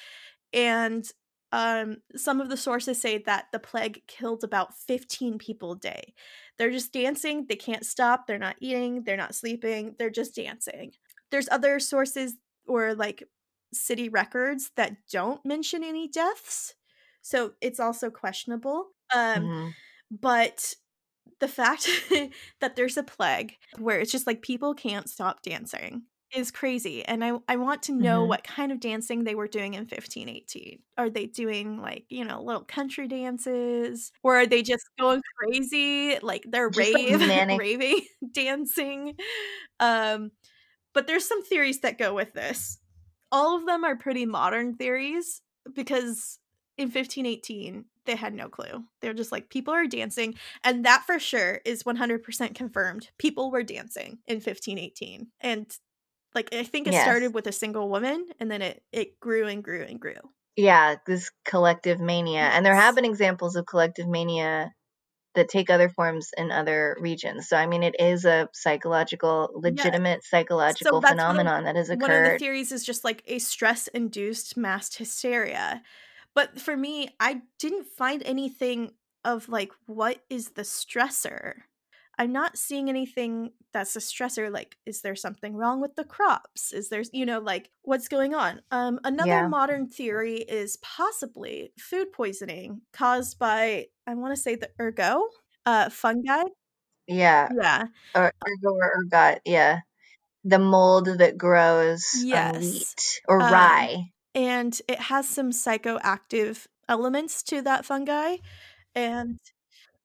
And 0.54 1.08
um, 1.52 1.98
some 2.16 2.42
of 2.42 2.50
the 2.50 2.58
sources 2.58 3.00
say 3.00 3.20
that 3.20 3.46
the 3.52 3.60
plague 3.60 4.02
killed 4.08 4.44
about 4.44 4.76
15 4.88 5.38
people 5.38 5.74
a 5.74 5.80
day. 5.80 6.14
They're 6.58 6.72
just 6.72 6.92
dancing, 6.92 7.46
they 7.48 7.56
can't 7.56 7.86
stop, 7.86 8.26
they're 8.26 8.40
not 8.40 8.58
eating, 8.60 9.04
they're 9.04 9.16
not 9.16 9.36
sleeping, 9.36 9.96
they're 10.00 10.10
just 10.10 10.36
dancing. 10.36 10.94
There's 11.32 11.50
other 11.50 11.80
sources 11.80 12.36
or 12.68 12.94
like 12.96 13.24
city 13.74 14.10
records 14.10 14.72
that 14.76 14.98
don't 15.12 15.44
mention 15.46 15.84
any 15.84 16.08
deaths. 16.08 16.76
So 17.22 17.54
it's 17.62 17.80
also 17.80 18.10
questionable. 18.10 18.90
Um, 19.16 19.52
hmm 19.52 19.72
but 20.12 20.74
the 21.40 21.48
fact 21.48 21.88
that 22.60 22.76
there's 22.76 22.98
a 22.98 23.04
plague 23.04 23.58
where 23.80 24.00
it's 24.00 24.12
just 24.12 24.28
like 24.28 24.42
people 24.42 24.74
can't 24.74 25.10
stop 25.10 25.42
dancing 25.42 26.04
is 26.36 26.52
crazy. 26.52 27.06
And 27.06 27.24
I, 27.24 27.40
I 27.48 27.56
want 27.56 27.84
to 27.84 27.94
know 27.94 28.26
Mhm. 28.26 28.26
what 28.26 28.44
kind 28.44 28.72
of 28.72 28.80
dancing 28.82 29.24
they 29.24 29.36
were 29.36 29.48
doing 29.48 29.76
in 29.76 29.86
1518. 29.86 30.84
Are 30.98 31.10
they 31.10 31.26
doing 31.26 31.82
like, 31.82 32.06
you 32.10 32.26
know, 32.26 32.42
little 32.44 32.66
country 32.66 33.08
dances? 33.08 34.12
Or 34.24 34.36
are 34.36 34.46
they 34.48 34.62
just 34.62 34.86
going 35.00 35.22
crazy? 35.38 36.20
Like 36.20 36.44
they're 36.50 36.70
Just, 36.72 36.94
like, 36.94 37.10
rave, 37.10 37.20
manic. 37.20 37.62
raving, 37.62 38.02
dancing. 38.34 39.16
Um, 39.80 40.32
but 40.98 41.06
there's 41.06 41.28
some 41.28 41.44
theories 41.44 41.82
that 41.82 42.00
go 42.00 42.12
with 42.12 42.34
this. 42.34 42.80
All 43.32 43.56
of 43.56 43.68
them 43.68 43.84
are 43.84 43.96
pretty 43.96 44.26
modern 44.26 44.74
theories 44.74 45.44
because 45.76 46.40
in 46.76 46.90
1518 46.90 47.86
they 48.06 48.16
had 48.16 48.34
no 48.34 48.50
clue. 48.50 48.84
They're 49.00 49.14
just 49.14 49.32
like 49.32 49.52
people 49.52 49.76
are 49.76 49.86
dancing 49.86 50.34
and 50.64 50.84
that 50.86 51.04
for 51.06 51.20
sure 51.20 51.62
is 51.66 51.84
100% 51.84 52.56
confirmed. 52.56 53.12
People 53.20 53.52
were 53.52 53.62
dancing 53.62 54.18
in 54.26 54.40
1518 54.40 55.28
and 55.40 55.72
like 56.34 56.50
I 56.52 56.64
think 56.64 56.88
it 56.88 56.94
Yes. 56.94 57.04
started 57.04 57.36
with 57.36 57.46
a 57.46 57.52
single 57.52 57.90
woman 57.90 58.30
and 58.40 58.50
then 58.50 58.64
it 58.64 58.84
it 58.92 59.20
grew 59.20 59.46
and 59.46 59.64
grew 59.64 59.84
and 59.84 60.00
grew. 60.00 60.16
Yeah, 60.56 60.96
this 61.06 61.30
collective 61.46 62.00
mania. 62.00 62.40
And 62.42 62.66
there 62.66 62.74
have 62.74 62.96
been 62.96 63.06
examples 63.06 63.56
of 63.56 63.68
collective 63.68 64.08
mania 64.08 64.72
that 65.38 65.50
take 65.50 65.70
other 65.70 65.90
forms 65.90 66.32
in 66.38 66.52
other 66.52 66.98
regions. 67.00 67.48
So 67.48 67.56
I 67.56 67.66
mean 67.66 67.84
it 67.84 67.96
is 68.00 68.26
a 68.26 68.50
psychological 68.54 69.50
legitimate 69.56 70.24
psychological 70.24 71.00
that's 71.00 71.12
one 71.12 71.20
of- 71.20 71.36
phenomenon 71.38 71.64
that 71.64 71.76
has 71.76 71.90
occurred. 71.90 72.02
One 72.02 72.26
of 72.26 72.32
the 72.34 72.40
theories 72.40 72.72
is 72.72 72.84
just 72.86 73.04
like 73.04 73.24
a 73.28 73.40
stress 73.40 73.88
induced 73.88 74.58
mass 74.58 74.94
hysteria. 74.96 75.82
But 76.34 76.60
for 76.60 76.78
me, 76.78 77.16
I 77.20 77.42
didn't 77.58 77.88
find 77.88 78.22
anything 78.24 78.92
of 79.24 79.50
like 79.50 79.72
what 79.86 80.20
is 80.30 80.52
the 80.52 80.62
stressor. 80.64 81.64
I'm 82.18 82.32
not 82.32 82.58
seeing 82.58 82.90
anything 82.90 83.52
that's 83.74 83.96
a 83.96 84.00
stressor. 84.00 84.52
Like, 84.52 84.78
is 84.86 85.02
there 85.02 85.16
something 85.16 85.56
wrong 85.56 85.82
with 85.82 85.96
the 85.96 86.04
crops? 86.04 86.74
Is 86.74 86.90
there, 86.90 87.04
you 87.14 87.26
know, 87.26 87.40
like 87.40 87.70
what's 87.84 88.08
going 88.08 88.34
on? 88.34 88.62
Um, 88.72 89.00
another 89.04 89.36
Yeah. 89.36 89.48
modern 89.48 89.88
theory 89.88 90.38
is 90.38 90.78
possibly 90.78 91.74
food 91.80 92.12
poisoning 92.12 92.82
caused 92.94 93.38
by, 93.40 93.88
I 94.08 94.16
want 94.16 94.36
to 94.36 94.42
say 94.42 94.56
the 94.56 94.72
ergo, 94.80 95.28
uh, 95.66 95.90
fungi. 95.90 96.44
yeah, 97.08 97.50
Yeah. 97.50 97.88
or 98.16 98.34
ergo 98.48 98.74
or 98.76 98.94
ergot, 99.04 99.42
yeah. 99.46 99.82
The 100.46 100.60
mold 100.60 101.08
that 101.20 101.38
grows 101.38 102.26
on 102.34 102.52
Yes. 102.52 102.58
wheat 102.60 103.22
or 103.28 103.44
Um, 103.44 103.48
rye. 103.48 104.12
and 104.36 104.80
it 104.88 105.00
has 105.00 105.28
some 105.30 105.52
psychoactive 105.52 106.68
elements 106.90 107.44
to 107.44 107.62
that 107.64 107.86
fungi 107.86 108.38
and 108.96 109.40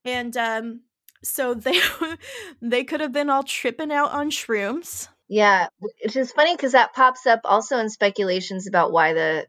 and 0.05 0.37
um 0.37 0.83
so 1.23 1.55
they 1.55 1.81
they 2.61 2.85
could 2.85 3.01
have 3.01 3.13
been 3.13 3.31
all 3.31 3.43
tripping 3.43 3.93
out 3.93 4.11
on 4.13 4.31
shrooms 4.31 5.09
Yeah, 5.29 5.69
which 5.81 6.15
is 6.17 6.31
funny 6.33 6.55
because 6.55 6.73
that 6.73 6.93
pops 6.95 7.27
up 7.27 7.41
also 7.45 7.79
in 7.79 7.89
speculations 7.91 8.69
about 8.69 8.93
why 8.93 9.15
the 9.15 9.49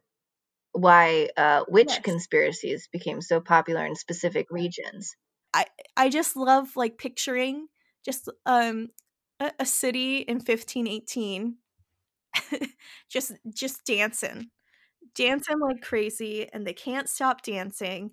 why 0.73 1.29
uh, 1.37 1.65
witch 1.67 2.01
Yes. 2.01 2.03
conspiracies 2.03 2.87
became 2.89 3.21
so 3.21 3.41
popular 3.41 3.85
in 3.85 3.95
specific 3.95 4.47
regions. 4.51 5.15
i 5.53 5.65
I 5.97 6.09
just 6.09 6.35
love 6.35 6.75
like 6.75 6.97
picturing 6.97 7.67
just 8.03 8.29
um 8.45 8.89
a, 9.39 9.51
a 9.59 9.65
city 9.65 10.17
in 10.19 10.39
1518 10.39 11.57
just 13.09 13.33
just 13.53 13.85
dancing 13.85 14.51
dancing 15.15 15.59
like 15.59 15.81
crazy 15.81 16.51
and 16.53 16.67
they 16.67 16.73
can't 16.73 17.09
stop 17.09 17.43
dancing 17.43 18.11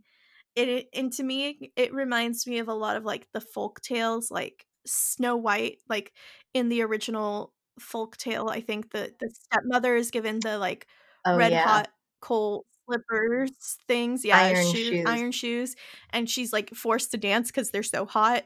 it, 0.56 0.88
and 0.94 1.12
to 1.12 1.22
me 1.22 1.72
it 1.76 1.92
reminds 1.92 2.46
me 2.46 2.58
of 2.58 2.68
a 2.68 2.74
lot 2.74 2.96
of 2.96 3.04
like 3.04 3.26
the 3.32 3.40
folk 3.40 3.80
tales 3.80 4.30
like 4.30 4.66
snow 4.86 5.36
white 5.36 5.78
like 5.88 6.12
in 6.54 6.68
the 6.68 6.82
original 6.82 7.52
folk 7.78 8.16
tale 8.16 8.48
i 8.48 8.60
think 8.60 8.90
the 8.92 9.12
the 9.20 9.30
stepmother 9.30 9.94
is 9.96 10.10
given 10.10 10.40
the 10.40 10.58
like 10.58 10.86
Oh 11.24 11.36
red 11.36 11.52
yeah, 11.52 11.66
hot 11.66 11.88
coal 12.20 12.64
slippers 12.86 13.78
things 13.86 14.24
yeah 14.24 14.38
Iron 14.38 14.66
shoes, 14.66 14.88
shoes. 14.88 15.06
iron 15.06 15.32
shoes 15.32 15.76
and 16.10 16.28
she's 16.28 16.52
like 16.52 16.74
forced 16.74 17.10
to 17.12 17.16
dance 17.16 17.50
because 17.50 17.70
they're 17.70 17.82
so 17.82 18.06
hot 18.06 18.44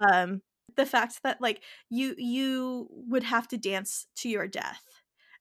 um 0.00 0.40
the 0.76 0.86
fact 0.86 1.20
that 1.22 1.40
like 1.40 1.62
you 1.90 2.14
you 2.18 2.88
would 2.90 3.22
have 3.22 3.46
to 3.48 3.58
dance 3.58 4.06
to 4.16 4.28
your 4.28 4.48
death 4.48 4.82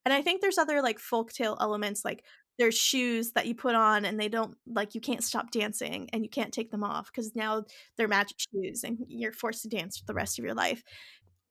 and 0.05 0.13
i 0.13 0.21
think 0.21 0.41
there's 0.41 0.57
other 0.57 0.81
like 0.81 0.99
folk 0.99 1.31
tale 1.31 1.57
elements 1.59 2.05
like 2.05 2.23
there's 2.59 2.77
shoes 2.77 3.31
that 3.31 3.47
you 3.47 3.55
put 3.55 3.75
on 3.75 4.05
and 4.05 4.19
they 4.19 4.29
don't 4.29 4.55
like 4.67 4.95
you 4.95 5.01
can't 5.01 5.23
stop 5.23 5.51
dancing 5.51 6.09
and 6.13 6.23
you 6.23 6.29
can't 6.29 6.53
take 6.53 6.71
them 6.71 6.83
off 6.83 7.07
because 7.11 7.35
now 7.35 7.63
they're 7.97 8.07
magic 8.07 8.37
shoes 8.39 8.83
and 8.83 8.99
you're 9.07 9.31
forced 9.33 9.63
to 9.63 9.69
dance 9.69 9.97
for 9.97 10.05
the 10.05 10.13
rest 10.13 10.37
of 10.39 10.45
your 10.45 10.53
life. 10.53 10.83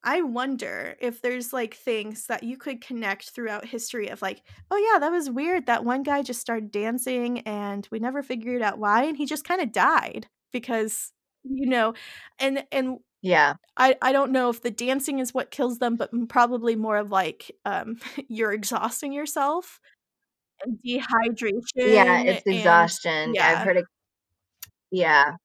I 0.05 0.23
wonder 0.23 0.97
if 1.01 1.23
there's 1.23 1.53
like 1.53 1.75
things 1.75 2.27
that 2.27 2.43
you 2.43 2.57
could 2.57 2.81
connect 2.81 3.31
throughout 3.31 3.65
history 3.65 4.09
of 4.09 4.21
like 4.21 4.43
oh 4.71 4.77
yeah 4.93 4.99
that 4.99 5.13
was 5.13 5.31
weird 5.31 5.67
that 5.67 5.85
one 5.85 6.03
guy 6.03 6.23
just 6.23 6.41
started 6.41 6.73
dancing 6.73 7.41
and 7.41 7.87
we 7.93 8.01
never 8.01 8.23
figured 8.23 8.63
out 8.63 8.79
why 8.79 9.05
and 9.05 9.17
he 9.17 9.27
just 9.27 9.45
kind 9.45 9.61
of 9.61 9.71
died 9.73 10.27
because 10.53 11.13
you 11.45 11.67
know 11.67 11.95
and 12.39 12.65
and 12.73 12.99
yeah, 13.25 13.55
I, 13.77 13.95
I 14.03 14.11
don't 14.11 14.33
know 14.33 14.51
if 14.51 14.63
the 14.63 14.71
dancing 14.73 15.21
is 15.21 15.33
what 15.33 15.53
kills 15.53 15.79
them, 15.79 15.95
but 15.95 16.11
probably 16.29 16.75
more 16.75 16.97
of 16.97 17.13
like 17.13 17.53
um, 17.65 17.99
you're 18.29 18.53
exhausting 18.53 19.13
yourself 19.13 19.79
dehydration. 20.87 21.61
yeah. 21.77 22.23
It's 22.23 22.43
and- 22.47 22.55
exhaustion. 22.55 23.31
I've 23.31 23.35
yeah. 23.35 23.65
heard 23.65 23.77
it. 23.79 23.85
Yeah, 24.91 25.37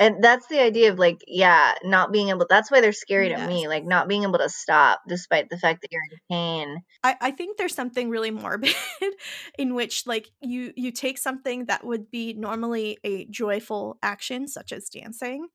and 0.00 0.24
that's 0.24 0.46
the 0.46 0.58
idea 0.58 0.90
of 0.90 0.98
like, 0.98 1.20
yeah, 1.28 1.74
not 1.84 2.10
being 2.10 2.30
able. 2.30 2.46
That's 2.48 2.70
why 2.70 2.80
they're 2.80 2.90
scary 2.90 3.28
to 3.28 3.46
me. 3.46 3.68
Like 3.68 3.84
not 3.84 4.08
being 4.08 4.22
able 4.22 4.38
to 4.38 4.48
stop, 4.48 5.02
despite 5.06 5.50
the 5.50 5.58
fact 5.58 5.82
that 5.82 5.92
you're 5.92 6.00
in 6.10 6.18
pain. 6.30 6.82
I, 7.04 7.16
I 7.20 7.30
think 7.32 7.58
there's 7.58 7.74
something 7.74 8.08
really 8.08 8.30
morbid 8.30 8.74
in 9.58 9.74
which 9.74 10.06
like 10.06 10.30
you 10.40 10.72
you 10.74 10.90
take 10.90 11.18
something 11.18 11.66
that 11.66 11.84
would 11.84 12.10
be 12.10 12.32
normally 12.32 12.96
a 13.04 13.26
joyful 13.26 13.98
action 14.02 14.48
such 14.48 14.72
as 14.72 14.88
dancing 14.88 15.48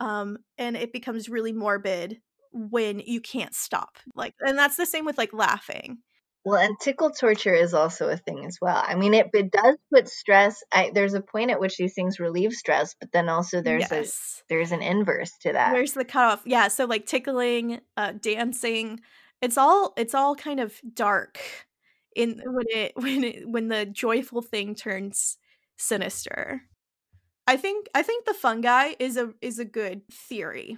um 0.00 0.38
and 0.58 0.76
it 0.76 0.92
becomes 0.92 1.28
really 1.28 1.52
morbid 1.52 2.20
when 2.52 3.00
you 3.00 3.20
can't 3.20 3.54
stop 3.54 3.98
like 4.14 4.32
and 4.40 4.56
that's 4.56 4.76
the 4.76 4.86
same 4.86 5.04
with 5.04 5.18
like 5.18 5.32
laughing 5.32 5.98
Well, 6.44 6.58
and 6.58 6.76
tickle 6.80 7.10
torture 7.10 7.54
is 7.54 7.74
also 7.74 8.08
a 8.08 8.16
thing 8.16 8.44
as 8.46 8.58
well. 8.60 8.82
I 8.86 8.94
mean, 8.94 9.12
it, 9.12 9.28
it 9.34 9.50
does 9.50 9.76
put 9.92 10.08
stress. 10.08 10.62
I, 10.72 10.90
there's 10.94 11.14
a 11.14 11.20
point 11.20 11.50
at 11.50 11.60
which 11.60 11.76
these 11.76 11.94
things 11.94 12.20
relieve 12.20 12.52
stress, 12.52 12.94
but 12.98 13.12
then 13.12 13.28
also 13.28 13.60
there's 13.60 13.90
yes. 13.90 14.42
a 14.48 14.54
there's 14.54 14.72
an 14.72 14.80
inverse 14.80 15.32
to 15.42 15.52
that. 15.52 15.72
Where's 15.72 15.92
the 15.92 16.04
cutoff? 16.04 16.42
Yeah, 16.46 16.68
so 16.68 16.86
like 16.86 17.06
tickling, 17.06 17.80
uh, 17.96 18.12
dancing, 18.20 19.00
it's 19.42 19.58
all 19.58 19.92
it's 19.96 20.14
all 20.14 20.34
kind 20.34 20.60
of 20.60 20.80
dark 20.94 21.38
in 22.16 22.40
when 22.44 22.66
it 22.68 22.92
when 22.96 23.24
it 23.24 23.48
when 23.48 23.68
the 23.68 23.86
joyful 23.86 24.42
thing 24.42 24.74
turns 24.74 25.38
sinister. 25.76 26.62
I 27.46 27.56
think 27.56 27.88
I 27.94 28.02
think 28.02 28.24
the 28.24 28.34
fungi 28.34 28.92
is 28.98 29.16
a 29.16 29.32
is 29.40 29.58
a 29.58 29.64
good 29.64 30.02
theory, 30.10 30.76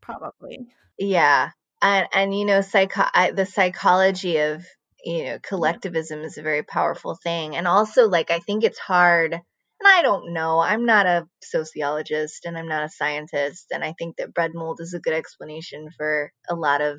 probably. 0.00 0.66
Yeah, 0.98 1.50
and 1.82 2.06
and 2.12 2.38
you 2.38 2.44
know, 2.44 2.60
psycho 2.60 3.04
I, 3.12 3.32
the 3.32 3.46
psychology 3.46 4.38
of 4.38 4.64
you 5.06 5.24
know 5.24 5.38
collectivism 5.40 6.22
is 6.22 6.36
a 6.36 6.42
very 6.42 6.62
powerful 6.64 7.16
thing, 7.22 7.56
and 7.56 7.68
also 7.68 8.08
like 8.08 8.30
I 8.30 8.40
think 8.40 8.64
it's 8.64 8.78
hard. 8.78 9.32
And 9.32 9.86
I 9.86 10.02
don't 10.02 10.32
know. 10.32 10.58
I'm 10.58 10.86
not 10.86 11.06
a 11.06 11.28
sociologist 11.42 12.46
and 12.46 12.56
I'm 12.56 12.66
not 12.68 12.84
a 12.84 12.88
scientist. 12.88 13.66
And 13.70 13.84
I 13.84 13.92
think 13.98 14.16
that 14.16 14.32
bread 14.32 14.52
mold 14.54 14.80
is 14.80 14.94
a 14.94 15.00
good 15.00 15.12
explanation 15.12 15.90
for 15.98 16.32
a 16.48 16.54
lot 16.54 16.80
of, 16.80 16.98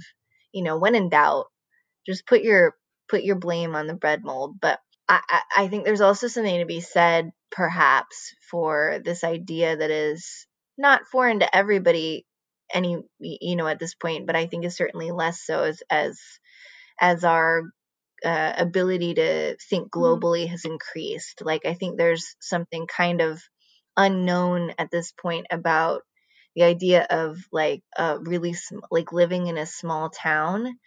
you 0.54 0.64
know, 0.64 0.78
when 0.78 0.94
in 0.94 1.10
doubt, 1.10 1.46
just 2.06 2.28
put 2.28 2.44
your 2.44 2.76
put 3.10 3.24
your 3.24 3.36
blame 3.36 3.76
on 3.76 3.88
the 3.88 3.96
bread 3.96 4.24
mold. 4.24 4.58
But 4.62 4.80
I, 5.10 5.42
I 5.56 5.68
think 5.70 5.86
there's 5.86 6.02
also 6.02 6.28
something 6.28 6.60
to 6.60 6.66
be 6.66 6.82
said, 6.82 7.32
perhaps, 7.52 8.36
for 8.52 9.00
this 9.04 9.24
idea 9.24 9.78
that 9.78 9.90
is 9.90 10.46
not 10.78 11.08
foreign 11.12 11.40
to 11.40 11.56
everybody, 11.56 12.26
any 12.72 12.98
you 13.20 13.56
know 13.56 13.68
at 13.68 13.80
this 13.80 13.96
point, 13.96 14.28
but 14.28 14.36
I 14.36 14.46
think 14.46 14.66
is 14.66 14.76
certainly 14.76 15.12
less 15.12 15.42
so 15.44 15.64
as 15.64 15.82
as 15.90 16.20
as 17.00 17.24
our 17.24 17.64
uh, 18.24 18.54
ability 18.58 19.16
to 19.16 19.58
think 19.70 19.92
mm-hmm. 19.92 20.00
globally 20.00 20.44
mm-hmm. 20.44 20.52
has 20.52 20.66
increased. 20.66 21.42
Like 21.44 21.66
I 21.66 21.74
think 21.74 21.98
there's 21.98 22.36
something 22.40 22.88
kind 22.88 23.22
of 23.22 23.42
unknown 23.96 24.74
at 24.78 24.92
this 24.92 25.12
point 25.12 25.48
about 25.52 26.04
the 26.56 26.64
idea 26.64 27.06
of 27.10 27.38
like 27.52 27.82
uh, 27.98 28.18
really 28.22 28.54
sm- 28.54 28.80
like 28.90 29.12
living 29.12 29.48
in 29.48 29.58
a 29.58 29.66
small 29.66 30.10
town 30.10 30.78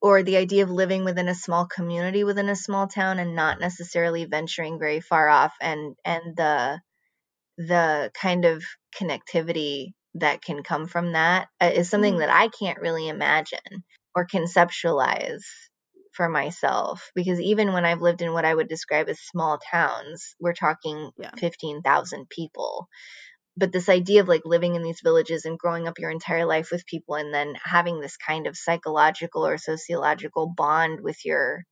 or 0.00 0.22
the 0.22 0.36
idea 0.36 0.62
of 0.62 0.70
living 0.70 1.04
within 1.04 1.28
a 1.28 1.34
small 1.34 1.66
community 1.66 2.22
within 2.22 2.48
a 2.48 2.56
small 2.56 2.86
town 2.86 3.18
and 3.18 3.34
not 3.34 3.58
necessarily 3.58 4.24
venturing 4.24 4.78
very 4.78 5.00
far 5.00 5.28
off 5.28 5.54
and 5.60 5.96
and 6.04 6.36
the 6.36 6.80
the 7.58 8.10
kind 8.14 8.44
of 8.44 8.62
connectivity 8.94 9.92
that 10.14 10.42
can 10.42 10.62
come 10.62 10.86
from 10.86 11.12
that 11.12 11.48
uh, 11.60 11.82
something 11.82 12.14
mm. 12.14 12.18
that 12.18 12.30
I 12.30 12.48
can't 12.48 12.80
really 12.80 13.08
imagine 13.08 13.84
or 14.14 14.26
conceptualize 14.26 15.42
for 16.16 16.28
myself 16.28 17.10
because 17.14 17.40
even 17.40 17.72
when 17.72 17.84
I've 17.84 18.02
lived 18.02 18.22
in 18.22 18.32
what 18.32 18.44
I 18.44 18.54
would 18.54 18.68
describe 18.68 19.08
as 19.08 19.20
small 19.20 19.58
towns, 19.58 20.34
we're 20.40 20.54
talking 20.54 21.10
yeah. 21.18 21.30
15,000 21.38 22.28
people. 22.30 22.88
But 23.56 23.72
this 23.72 23.88
idea 23.88 24.20
of 24.22 24.28
like 24.28 24.42
living 24.44 24.74
in 24.74 24.82
these 24.82 25.00
villages 25.02 25.44
and 25.44 25.58
growing 25.58 25.88
up 25.88 25.98
your 25.98 26.10
entire 26.10 26.46
life 26.46 26.68
with 26.72 26.86
people 26.86 27.14
and 27.16 27.32
then 27.32 27.54
having 27.62 28.00
this 28.00 28.16
kind 28.16 28.46
of 28.46 28.56
psychological 28.56 29.46
or 29.46 29.58
sociological 29.58 30.52
bond 30.56 31.00
with 31.02 31.24
your 31.24 31.64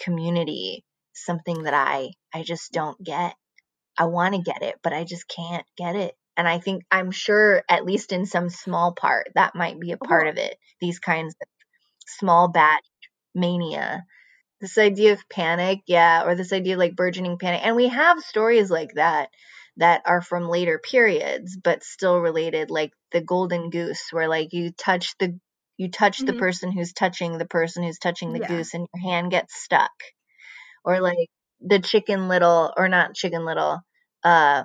community 0.00 0.84
something 1.14 1.62
that 1.64 1.74
i 1.74 2.10
i 2.34 2.42
just 2.42 2.72
don't 2.72 3.02
get. 3.02 3.34
I 3.98 4.06
want 4.06 4.34
to 4.34 4.42
get 4.42 4.62
it 4.62 4.76
but 4.82 4.92
i 4.92 5.04
just 5.04 5.26
can't 5.28 5.64
get 5.78 5.96
it. 5.96 6.14
And 6.36 6.46
i 6.48 6.58
think 6.58 6.84
i'm 6.90 7.10
sure 7.10 7.62
at 7.68 7.86
least 7.86 8.12
in 8.12 8.26
some 8.26 8.50
small 8.50 8.92
part 8.92 9.28
that 9.34 9.54
might 9.54 9.80
be 9.80 9.92
a 9.92 9.96
part 9.98 10.26
of 10.28 10.36
it 10.36 10.56
these 10.80 10.98
kinds 10.98 11.34
of 11.40 11.48
small 12.06 12.48
bat 12.48 12.82
mania 13.36 14.04
this 14.60 14.78
idea 14.78 15.12
of 15.12 15.28
panic 15.28 15.80
yeah 15.86 16.24
or 16.24 16.34
this 16.34 16.52
idea 16.52 16.74
of 16.74 16.78
like 16.78 16.96
burgeoning 16.96 17.38
panic 17.38 17.60
and 17.64 17.76
we 17.76 17.88
have 17.88 18.20
stories 18.20 18.70
like 18.70 18.92
that 18.94 19.28
that 19.76 20.02
are 20.06 20.22
from 20.22 20.48
later 20.48 20.78
periods 20.78 21.56
but 21.62 21.84
still 21.84 22.18
related 22.18 22.70
like 22.70 22.92
the 23.12 23.20
golden 23.20 23.70
goose 23.70 24.08
where 24.10 24.28
like 24.28 24.52
you 24.52 24.70
touch 24.72 25.14
the 25.18 25.38
you 25.76 25.90
touch 25.90 26.18
mm-hmm. 26.18 26.26
the 26.26 26.38
person 26.38 26.72
who's 26.72 26.92
touching 26.92 27.36
the 27.36 27.46
person 27.46 27.82
who's 27.82 27.98
touching 27.98 28.32
the 28.32 28.40
yeah. 28.40 28.48
goose 28.48 28.74
and 28.74 28.86
your 28.94 29.12
hand 29.12 29.30
gets 29.30 29.54
stuck 29.62 29.92
or 30.84 31.00
like 31.00 31.28
the 31.60 31.78
chicken 31.78 32.28
little 32.28 32.72
or 32.76 32.88
not 32.88 33.14
chicken 33.14 33.44
little 33.44 33.80
uh 34.24 34.64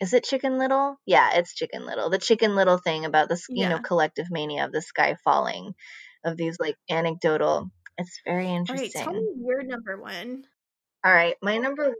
is 0.00 0.12
it 0.12 0.24
chicken 0.24 0.58
little 0.58 0.96
yeah 1.06 1.30
it's 1.34 1.54
chicken 1.54 1.84
little 1.84 2.10
the 2.10 2.18
chicken 2.18 2.54
little 2.54 2.78
thing 2.78 3.04
about 3.04 3.28
this 3.28 3.46
yeah. 3.50 3.64
you 3.64 3.68
know 3.68 3.78
collective 3.80 4.26
mania 4.30 4.64
of 4.64 4.72
the 4.72 4.82
sky 4.82 5.16
falling 5.24 5.72
of 6.24 6.36
these 6.36 6.56
like 6.58 6.76
anecdotal 6.90 7.70
it's 7.98 8.20
very 8.26 8.48
interesting 8.48 8.90
all 9.00 9.06
right 9.06 9.12
tell 9.12 9.12
me 9.12 9.28
your 9.44 9.62
number 9.62 10.00
one 10.00 10.44
all 11.04 11.12
right 11.12 11.36
my 11.42 11.58
number 11.58 11.94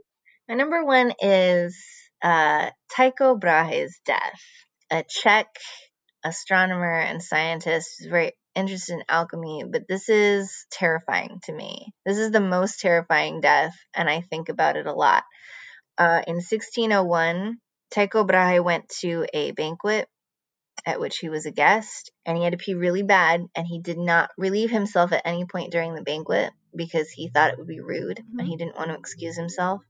my 0.47 0.55
number 0.55 0.85
one 0.85 1.13
is 1.21 1.77
uh, 2.21 2.69
Tycho 2.95 3.35
Brahe's 3.35 3.99
death, 4.05 4.41
a 4.89 5.03
Czech 5.03 5.47
astronomer 6.23 6.99
and 6.99 7.21
scientist 7.21 8.07
very 8.09 8.33
interested 8.55 8.93
in 8.93 9.03
alchemy, 9.09 9.63
but 9.69 9.87
this 9.87 10.09
is 10.09 10.65
terrifying 10.71 11.39
to 11.43 11.53
me. 11.53 11.93
This 12.05 12.17
is 12.17 12.31
the 12.31 12.39
most 12.39 12.79
terrifying 12.79 13.41
death, 13.41 13.75
and 13.93 14.09
I 14.09 14.21
think 14.21 14.49
about 14.49 14.77
it 14.77 14.87
a 14.87 14.93
lot. 14.93 15.23
Uh, 15.97 16.21
in 16.25 16.35
1601, 16.35 17.57
Tycho 17.91 18.23
Brahe 18.23 18.63
went 18.63 18.89
to 19.01 19.25
a 19.33 19.51
banquet 19.51 20.07
at 20.85 20.99
which 20.99 21.17
he 21.17 21.29
was 21.29 21.45
a 21.45 21.51
guest, 21.51 22.11
and 22.25 22.37
he 22.37 22.43
had 22.43 22.51
to 22.51 22.57
pee 22.57 22.73
really 22.73 23.03
bad, 23.03 23.45
and 23.55 23.67
he 23.67 23.79
did 23.79 23.97
not 23.97 24.29
relieve 24.37 24.71
himself 24.71 25.11
at 25.11 25.21
any 25.25 25.45
point 25.45 25.71
during 25.71 25.95
the 25.95 26.01
banquet 26.01 26.51
because 26.77 27.09
he 27.09 27.27
thought 27.27 27.51
it 27.51 27.57
would 27.57 27.67
be 27.67 27.79
rude 27.79 28.17
mm-hmm. 28.17 28.39
and 28.39 28.47
he 28.47 28.55
didn't 28.55 28.77
want 28.77 28.89
to 28.89 28.97
excuse 28.97 29.35
himself. 29.35 29.81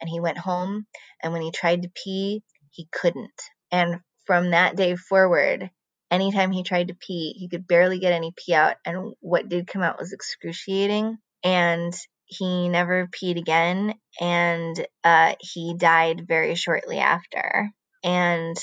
And 0.00 0.08
he 0.08 0.20
went 0.20 0.38
home 0.38 0.86
and 1.22 1.32
when 1.32 1.42
he 1.42 1.50
tried 1.50 1.82
to 1.82 1.90
pee 1.94 2.42
he 2.70 2.88
couldn't. 2.90 3.42
And 3.70 4.00
from 4.26 4.52
that 4.52 4.76
day 4.76 4.96
forward 4.96 5.70
anytime 6.10 6.52
he 6.52 6.62
tried 6.62 6.88
to 6.88 6.94
pee 6.94 7.34
he 7.36 7.48
could 7.48 7.66
barely 7.66 7.98
get 7.98 8.12
any 8.12 8.32
pee 8.36 8.54
out 8.54 8.76
and 8.86 9.14
what 9.20 9.48
did 9.48 9.66
come 9.66 9.82
out 9.82 9.98
was 9.98 10.12
excruciating 10.12 11.18
and 11.44 11.94
he 12.24 12.68
never 12.68 13.08
peed 13.08 13.38
again 13.38 13.94
and 14.20 14.86
uh, 15.02 15.34
he 15.40 15.74
died 15.76 16.26
very 16.26 16.54
shortly 16.54 16.98
after. 16.98 17.70
And 18.02 18.56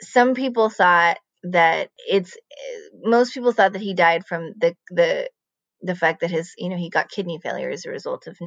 some 0.00 0.34
people 0.34 0.70
thought 0.70 1.18
that 1.44 1.90
it's 2.08 2.36
most 3.02 3.34
people 3.34 3.52
thought 3.52 3.72
that 3.72 3.82
he 3.82 3.94
died 3.94 4.26
from 4.26 4.52
the 4.58 4.74
the 4.90 5.28
the 5.82 5.94
fact 5.94 6.20
that 6.20 6.30
his 6.30 6.52
you 6.58 6.68
know 6.68 6.76
he 6.76 6.90
got 6.90 7.10
kidney 7.10 7.38
failure 7.42 7.70
as 7.70 7.84
a 7.86 7.90
result 7.90 8.26
of 8.26 8.38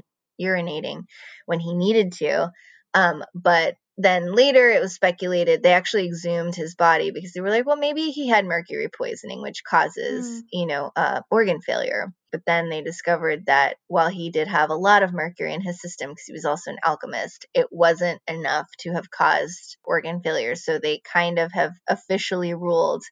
urinating 0.41 1.03
when 1.45 1.59
he 1.59 1.73
needed 1.73 2.13
to. 2.13 2.51
Um, 2.93 3.23
but 3.35 3.75
then 4.01 4.33
later 4.33 4.69
it 4.69 4.81
was 4.81 4.93
speculated 4.93 5.61
they 5.61 5.73
actually 5.73 6.05
exhumed 6.05 6.55
his 6.55 6.73
body 6.73 7.11
because 7.11 7.33
they 7.33 7.41
were 7.41 7.49
like, 7.49 7.65
well, 7.65 7.75
maybe 7.75 8.11
he 8.11 8.29
had 8.29 8.45
mercury 8.45 8.87
poisoning, 8.87 9.41
which 9.41 9.61
causes, 9.65 10.25
mm. 10.25 10.43
you 10.53 10.67
know, 10.67 10.89
uh, 10.95 11.19
organ 11.29 11.59
failure. 11.59 12.13
But 12.31 12.45
then 12.45 12.69
they 12.69 12.81
discovered 12.81 13.47
that 13.47 13.75
while 13.87 14.07
he 14.07 14.29
did 14.29 14.47
have 14.47 14.69
a 14.69 14.75
lot 14.75 15.03
of 15.03 15.11
mercury 15.11 15.53
in 15.53 15.61
his 15.61 15.81
system, 15.81 16.11
because 16.11 16.23
he 16.27 16.31
was 16.31 16.45
also 16.45 16.71
an 16.71 16.77
alchemist, 16.85 17.45
it 17.53 17.67
wasn't 17.71 18.21
enough 18.25 18.67
to 18.79 18.93
have 18.93 19.11
caused 19.11 19.75
organ 19.83 20.21
failure. 20.21 20.55
So 20.55 20.79
they 20.79 21.01
kind 21.11 21.37
of 21.37 21.51
have 21.51 21.73
officially 21.89 22.53
ruled 22.53 23.03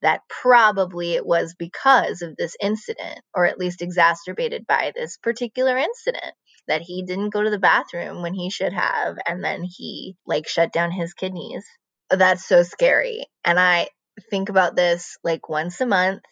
that 0.00 0.22
probably 0.28 1.12
it 1.12 1.26
was 1.26 1.54
because 1.58 2.22
of 2.22 2.36
this 2.36 2.56
incident, 2.60 3.20
or 3.34 3.44
at 3.44 3.58
least 3.58 3.82
exacerbated 3.82 4.66
by 4.66 4.92
this 4.96 5.18
particular 5.18 5.76
incident 5.76 6.34
that 6.68 6.82
he 6.82 7.02
didn't 7.02 7.30
go 7.30 7.42
to 7.42 7.50
the 7.50 7.58
bathroom 7.58 8.22
when 8.22 8.34
he 8.34 8.50
should 8.50 8.72
have 8.72 9.16
and 9.26 9.42
then 9.42 9.62
he 9.64 10.16
like 10.26 10.48
shut 10.48 10.72
down 10.72 10.90
his 10.90 11.14
kidneys. 11.14 11.64
That's 12.10 12.46
so 12.46 12.62
scary. 12.62 13.26
And 13.44 13.58
I 13.58 13.88
think 14.30 14.48
about 14.48 14.76
this 14.76 15.16
like 15.24 15.48
once 15.48 15.80
a 15.80 15.86
month. 15.86 16.22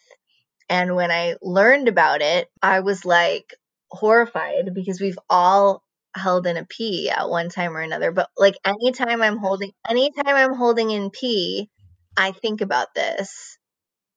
And 0.69 0.95
when 0.95 1.11
I 1.11 1.35
learned 1.41 1.87
about 1.87 2.21
it, 2.21 2.49
I 2.61 2.79
was 2.81 3.03
like 3.03 3.53
horrified 3.89 4.73
because 4.73 5.01
we've 5.01 5.19
all 5.29 5.83
held 6.15 6.47
in 6.47 6.57
a 6.57 6.65
pee 6.65 7.09
at 7.09 7.29
one 7.29 7.49
time 7.49 7.75
or 7.75 7.81
another. 7.81 8.11
But 8.11 8.29
like 8.37 8.55
anytime 8.63 9.21
I'm 9.21 9.37
holding 9.37 9.71
anytime 9.89 10.35
I'm 10.35 10.53
holding 10.53 10.91
in 10.91 11.09
pee, 11.09 11.69
I 12.15 12.31
think 12.31 12.61
about 12.61 12.93
this 12.95 13.57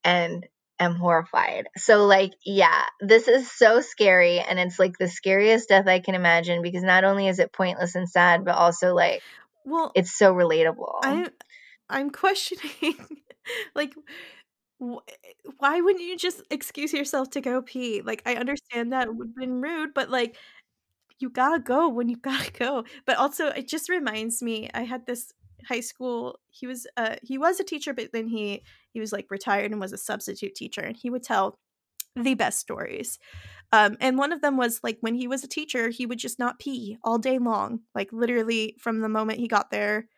and 0.04 0.46
am 0.78 0.94
horrified. 0.94 1.68
So 1.76 2.06
like, 2.06 2.32
yeah, 2.44 2.84
this 3.00 3.28
is 3.28 3.50
so 3.50 3.80
scary 3.80 4.40
and 4.40 4.58
it's 4.58 4.78
like 4.78 4.98
the 4.98 5.08
scariest 5.08 5.68
death 5.68 5.86
I 5.86 6.00
can 6.00 6.14
imagine 6.14 6.62
because 6.62 6.82
not 6.82 7.04
only 7.04 7.28
is 7.28 7.38
it 7.38 7.52
pointless 7.52 7.94
and 7.94 8.08
sad, 8.08 8.44
but 8.44 8.56
also 8.56 8.94
like 8.94 9.22
well, 9.64 9.92
it's 9.94 10.12
so 10.12 10.34
relatable. 10.34 10.92
I'm 11.02 11.28
I'm 11.88 12.10
questioning 12.10 12.96
like 13.74 13.94
why 14.78 15.80
wouldn't 15.80 16.04
you 16.04 16.16
just 16.16 16.42
excuse 16.50 16.92
yourself 16.92 17.30
to 17.30 17.40
go 17.40 17.62
pee? 17.62 18.02
Like 18.02 18.22
I 18.26 18.34
understand 18.34 18.92
that 18.92 19.14
would 19.14 19.28
have 19.28 19.36
been 19.36 19.60
rude, 19.60 19.94
but 19.94 20.10
like 20.10 20.36
you 21.18 21.30
gotta 21.30 21.60
go 21.60 21.88
when 21.88 22.08
you 22.08 22.16
gotta 22.22 22.50
go. 22.52 22.84
But 23.06 23.18
also 23.18 23.48
it 23.48 23.68
just 23.68 23.88
reminds 23.88 24.42
me, 24.42 24.70
I 24.74 24.82
had 24.82 25.06
this 25.06 25.32
high 25.68 25.80
school 25.80 26.38
he 26.50 26.66
was 26.66 26.86
uh 26.96 27.16
he 27.22 27.38
was 27.38 27.58
a 27.58 27.64
teacher 27.64 27.94
but 27.94 28.12
then 28.12 28.28
he 28.28 28.62
he 28.94 29.00
was 29.00 29.12
like 29.12 29.30
retired 29.30 29.72
and 29.72 29.80
was 29.80 29.92
a 29.94 29.98
substitute 29.98 30.56
teacher 30.56 30.82
and 30.82 30.96
he 30.96 31.10
would 31.10 31.24
tell 31.24 31.58
the 32.16 32.34
best 32.34 32.60
stories. 32.60 33.18
Um, 33.72 33.96
and 34.00 34.18
one 34.18 34.32
of 34.32 34.40
them 34.42 34.56
was 34.56 34.80
like 34.84 34.98
when 35.00 35.14
he 35.14 35.28
was 35.28 35.44
a 35.44 35.48
teacher, 35.48 35.90
he 35.90 36.06
would 36.06 36.18
just 36.18 36.38
not 36.38 36.58
pee 36.60 36.98
all 37.04 37.18
day 37.18 37.38
long, 37.38 37.80
like 37.94 38.12
literally 38.12 38.76
from 38.80 39.00
the 39.00 39.08
moment 39.08 39.40
he 39.40 39.48
got 39.48 39.70
there 39.70 40.08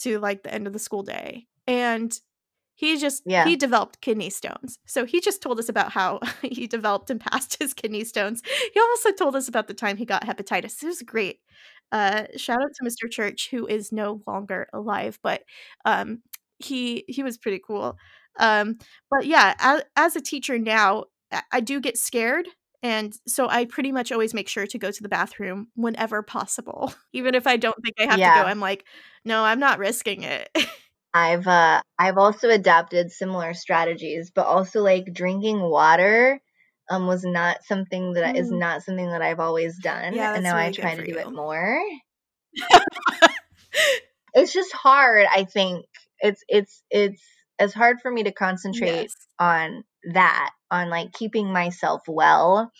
to 0.00 0.18
like 0.18 0.42
the 0.42 0.52
end 0.52 0.66
of 0.66 0.72
the 0.74 0.78
school 0.78 1.02
day. 1.02 1.46
And 1.66 2.18
he 2.74 2.98
just 2.98 3.24
Yeah. 3.24 3.44
he 3.44 3.56
developed 3.56 4.02
kidney 4.02 4.30
stones. 4.30 4.78
So 4.86 5.06
he 5.06 5.20
just 5.20 5.42
told 5.42 5.58
us 5.58 5.68
about 5.68 5.92
how 5.92 6.20
he 6.42 6.66
developed 6.66 7.10
and 7.10 7.20
passed 7.20 7.58
his 7.60 7.72
kidney 7.74 8.04
stones. 8.04 8.42
He 8.74 8.80
also 8.80 9.12
told 9.12 9.34
us 9.36 9.48
about 9.48 9.68
the 9.68 9.74
time 9.74 9.96
he 9.96 10.04
got 10.04 10.24
hepatitis. 10.24 10.82
It 10.82 10.86
was 10.86 11.02
great. 11.02 11.40
Uh, 11.92 12.26
shout 12.36 12.62
out 12.62 12.74
to 12.74 12.84
Mr. 12.84 13.08
Church, 13.08 13.48
who 13.50 13.66
is 13.66 13.92
no 13.92 14.22
longer 14.26 14.68
alive, 14.72 15.18
but 15.22 15.44
um, 15.84 16.22
he 16.58 17.04
he 17.08 17.22
was 17.22 17.38
pretty 17.38 17.60
cool. 17.64 17.96
Um, 18.38 18.78
but 19.10 19.26
yeah, 19.26 19.54
as, 19.58 19.82
as 19.96 20.16
a 20.16 20.20
teacher 20.20 20.58
now, 20.58 21.04
I, 21.32 21.42
I 21.52 21.60
do 21.60 21.80
get 21.80 21.98
scared. 21.98 22.48
And 22.82 23.14
so 23.26 23.48
I 23.48 23.64
pretty 23.64 23.90
much 23.90 24.12
always 24.12 24.34
make 24.34 24.48
sure 24.48 24.66
to 24.66 24.78
go 24.78 24.90
to 24.90 25.02
the 25.02 25.08
bathroom 25.08 25.68
whenever 25.74 26.22
possible. 26.22 26.92
Even 27.12 27.34
if 27.34 27.46
I 27.46 27.56
don't 27.56 27.76
think 27.82 27.96
I 27.98 28.04
have 28.04 28.18
Yeah. 28.18 28.24
to 28.24 28.30
go, 28.30 28.44
I'm 28.44 28.60
like, 28.60 28.84
no, 29.24 29.42
I'm 29.44 29.58
not 29.60 29.78
risking 29.78 30.22
it. 30.22 30.50
I've 31.14 31.46
uh 31.46 31.80
I've 31.98 32.18
also 32.18 32.48
adopted 32.50 33.10
similar 33.10 33.54
strategies, 33.54 34.30
but 34.30 34.46
also 34.46 34.82
like 34.82 35.12
drinking 35.12 35.60
water 35.60 36.40
um 36.90 37.06
was 37.06 37.24
not 37.24 37.64
something 37.64 38.12
that 38.14 38.36
is 38.36 38.50
Mm. 38.50 38.52
not 38.52 38.82
something 38.82 39.08
that 39.10 39.22
I've 39.22 39.40
always 39.40 39.78
done, 39.78 40.14
Yeah, 40.14 40.32
and 40.34 40.42
now 40.44 40.56
I 40.56 40.70
really 40.70 40.74
good 40.74 40.82
try 40.82 40.94
to 40.94 41.02
do 41.02 41.16
it 41.18 41.32
more. 41.32 41.80
It's 44.34 44.52
just 44.52 44.72
hard, 44.72 45.26
I 45.30 45.44
think. 45.44 45.86
It's 46.20 46.42
it's 46.48 46.82
it's 46.90 47.22
it's 47.58 47.74
hard 47.74 48.00
for 48.00 48.10
me 48.10 48.24
to 48.24 48.32
concentrate 48.32 49.10
yes. 49.10 49.28
on 49.38 49.84
that, 50.14 50.50
on 50.70 50.90
like 50.90 51.12
keeping 51.12 51.52
myself 51.52 52.02
well, 52.08 52.70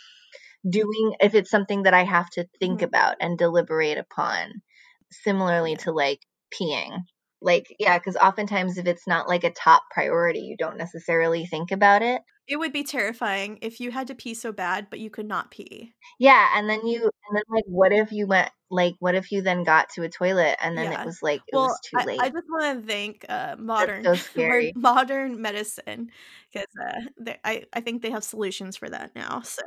doing 0.69 1.15
if 1.21 1.35
it's 1.35 1.51
something 1.51 1.85
that 1.85 1.95
I 1.95 2.05
have 2.05 2.31
to 2.31 2.47
think 2.61 2.81
Mhm. 2.81 2.85
about 2.85 3.17
and 3.21 3.39
deliberate 3.39 3.99
upon, 3.99 4.63
similarly 5.11 5.77
to 5.79 5.93
like 5.93 6.21
peeing. 6.53 7.05
Like, 7.41 7.75
yeah, 7.79 7.99
because 7.99 8.17
oftentimes 8.17 8.79
if 8.79 8.87
it's 8.87 9.07
not 9.07 9.29
like 9.29 9.45
a 9.45 9.53
top 9.53 9.83
priority, 9.91 10.41
you 10.41 10.57
don't 10.57 10.77
necessarily 10.79 11.47
think 11.47 11.71
about 11.71 12.03
it. 12.03 12.23
It 12.49 12.57
would 12.59 12.73
be 12.73 12.85
terrifying 12.85 13.59
if 13.63 13.81
you 13.81 13.91
had 13.91 14.07
to 14.09 14.15
pee 14.15 14.35
so 14.35 14.53
bad, 14.53 14.89
but 14.91 15.01
you 15.01 15.11
could 15.11 15.27
not 15.27 15.51
pee. 15.51 15.95
Yeah, 16.19 16.53
and 16.59 16.69
then 16.69 16.87
you, 16.87 17.03
and 17.03 17.37
then 17.37 17.43
like, 17.49 17.65
what 17.67 17.93
if 17.93 18.13
you 18.13 18.27
went, 18.27 18.51
like, 18.71 18.95
what 19.01 19.15
if 19.15 19.33
you 19.33 19.43
then 19.43 19.65
got 19.65 19.89
to 19.91 20.03
a 20.03 20.09
toilet 20.09 20.57
and 20.63 20.77
then 20.77 20.87
Yeah. 20.87 20.93
it 20.93 21.05
was 21.05 21.23
like, 21.23 21.41
it 21.49 21.57
Well, 21.57 21.63
was 21.67 21.81
too 21.81 22.03
late? 22.05 22.21
I 22.21 22.29
just 22.31 22.47
want 22.49 22.81
to 22.83 22.87
thank 22.87 23.25
uh, 23.29 23.57
modern 23.59 24.11
so 24.13 24.71
modern 24.75 25.41
medicine 25.41 26.11
because 26.53 26.67
uh, 26.83 27.01
they- 27.19 27.41
I 27.45 27.65
I 27.73 27.81
think 27.81 28.03
they 28.03 28.11
have 28.11 28.25
solutions 28.25 28.77
for 28.77 28.89
that 28.91 29.15
now. 29.15 29.43
So 29.43 29.63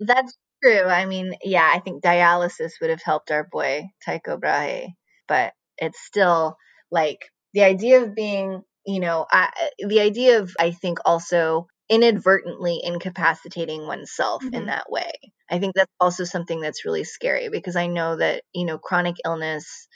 That's 0.00 0.36
true. 0.62 0.84
I 0.84 1.06
mean, 1.06 1.34
yeah, 1.42 1.70
I 1.74 1.80
think 1.80 2.02
dialysis 2.02 2.72
would 2.80 2.90
have 2.90 3.02
helped 3.02 3.30
our 3.30 3.44
boy 3.50 3.90
Tycho 4.04 4.36
Brahe, 4.38 4.94
but 5.28 5.54
it's 5.78 6.00
still 6.00 6.56
like 6.90 7.30
the 7.54 7.62
idea 7.62 8.02
of 8.02 8.14
being, 8.14 8.62
you 8.86 9.00
know, 9.00 9.26
I, 9.30 9.50
the 9.86 10.00
idea 10.00 10.40
of 10.40 10.54
I 10.58 10.70
think 10.72 10.98
also 11.04 11.66
inadvertently 11.88 12.80
incapacitating 12.84 13.86
oneself 13.86 14.44
in 14.52 14.62
Mhm. 14.64 14.66
that 14.66 14.90
way. 14.90 15.12
I 15.50 15.58
think 15.58 15.74
that's 15.74 15.92
also 16.00 16.24
something 16.24 16.60
that's 16.60 16.84
really 16.84 17.04
scary 17.04 17.48
because 17.48 17.76
I 17.76 17.88
know 17.88 18.16
that, 18.16 18.44
you 18.54 18.64
know, 18.66 18.78
chronic 18.78 19.16
illness 19.24 19.88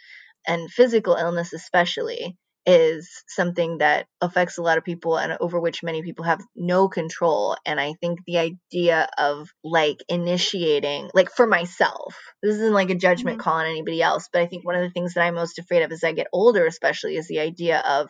and 0.46 0.70
physical 0.72 1.14
illness 1.16 1.52
especially 1.52 2.36
is 2.66 3.22
something 3.28 3.78
that 3.78 4.06
affects 4.20 4.56
a 4.58 4.62
lot 4.62 4.78
of 4.78 4.84
people 4.84 5.18
and 5.18 5.36
over 5.40 5.60
which 5.60 5.82
many 5.82 6.02
people 6.02 6.24
have 6.24 6.40
no 6.56 6.88
control 6.88 7.56
and 7.66 7.78
i 7.80 7.92
think 8.00 8.20
the 8.26 8.38
idea 8.38 9.08
of 9.18 9.48
like 9.62 9.98
initiating 10.08 11.10
like 11.14 11.30
for 11.30 11.46
myself 11.46 12.16
this 12.42 12.54
isn't 12.56 12.72
like 12.72 12.90
a 12.90 12.94
judgment 12.94 13.38
Mhm. 13.38 13.42
call 13.42 13.54
on 13.54 13.66
anybody 13.66 14.00
else 14.02 14.28
but 14.32 14.40
i 14.42 14.46
think 14.46 14.64
one 14.64 14.76
of 14.76 14.82
the 14.82 14.90
things 14.90 15.14
that 15.14 15.22
i'm 15.22 15.34
most 15.34 15.58
afraid 15.58 15.82
of 15.82 15.92
as 15.92 16.04
i 16.04 16.12
get 16.12 16.28
older 16.32 16.66
especially 16.66 17.16
is 17.16 17.28
the 17.28 17.40
idea 17.40 17.80
of 17.80 18.08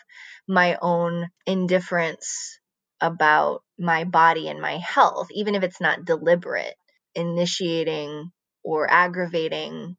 my 0.48 0.78
own 0.80 1.28
indifference 1.46 2.58
about 3.00 3.62
my 3.78 4.04
body 4.04 4.48
and 4.48 4.60
my 4.60 4.76
health 4.78 5.28
even 5.32 5.54
if 5.54 5.62
it's 5.62 5.80
not 5.80 6.04
deliberate 6.04 6.74
initiating 7.14 8.30
or 8.62 8.90
aggravating 8.90 9.96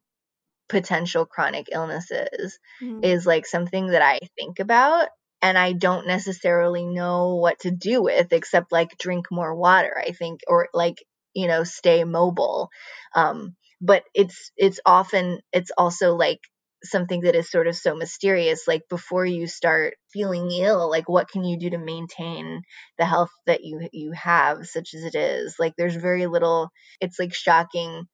potential 0.68 1.26
chronic 1.26 1.68
illnesses 1.72 2.58
Mhm. 2.82 3.04
is 3.04 3.26
like 3.26 3.46
something 3.46 3.88
that 3.88 4.02
I 4.02 4.18
think 4.38 4.58
about 4.58 5.08
and 5.42 5.56
I 5.58 5.72
don't 5.72 6.06
necessarily 6.06 6.86
know 6.86 7.36
what 7.36 7.60
to 7.60 7.70
do 7.70 8.02
with 8.02 8.32
except 8.32 8.72
like 8.72 8.98
drink 8.98 9.26
more 9.30 9.54
water, 9.54 9.94
I 9.96 10.12
think, 10.12 10.40
or 10.48 10.68
like, 10.72 10.96
you 11.34 11.46
know, 11.46 11.62
stay 11.64 12.04
mobile. 12.04 12.70
Um, 13.14 13.56
but 13.80 14.04
it's 14.14 14.50
it's 14.56 14.80
often 14.86 15.40
it's 15.52 15.70
also 15.76 16.14
like 16.14 16.40
something 16.84 17.22
that 17.22 17.34
is 17.34 17.50
sort 17.50 17.66
of 17.66 17.76
so 17.76 17.94
mysterious 17.96 18.66
like 18.68 18.82
before 18.88 19.24
you 19.26 19.46
start 19.46 19.94
feeling 20.12 20.50
ill 20.52 20.88
like 20.90 21.08
what 21.08 21.28
can 21.28 21.42
you 21.44 21.58
do 21.58 21.70
to 21.70 21.78
maintain 21.78 22.62
the 22.98 23.04
health 23.04 23.30
that 23.46 23.64
you 23.64 23.88
you 23.92 24.12
have 24.12 24.66
such 24.66 24.94
as 24.94 25.02
it 25.02 25.14
is 25.14 25.56
like 25.58 25.72
there's 25.76 25.96
very 25.96 26.26
little 26.26 26.70
it's 27.00 27.18
like 27.18 27.34
shocking 27.34 28.04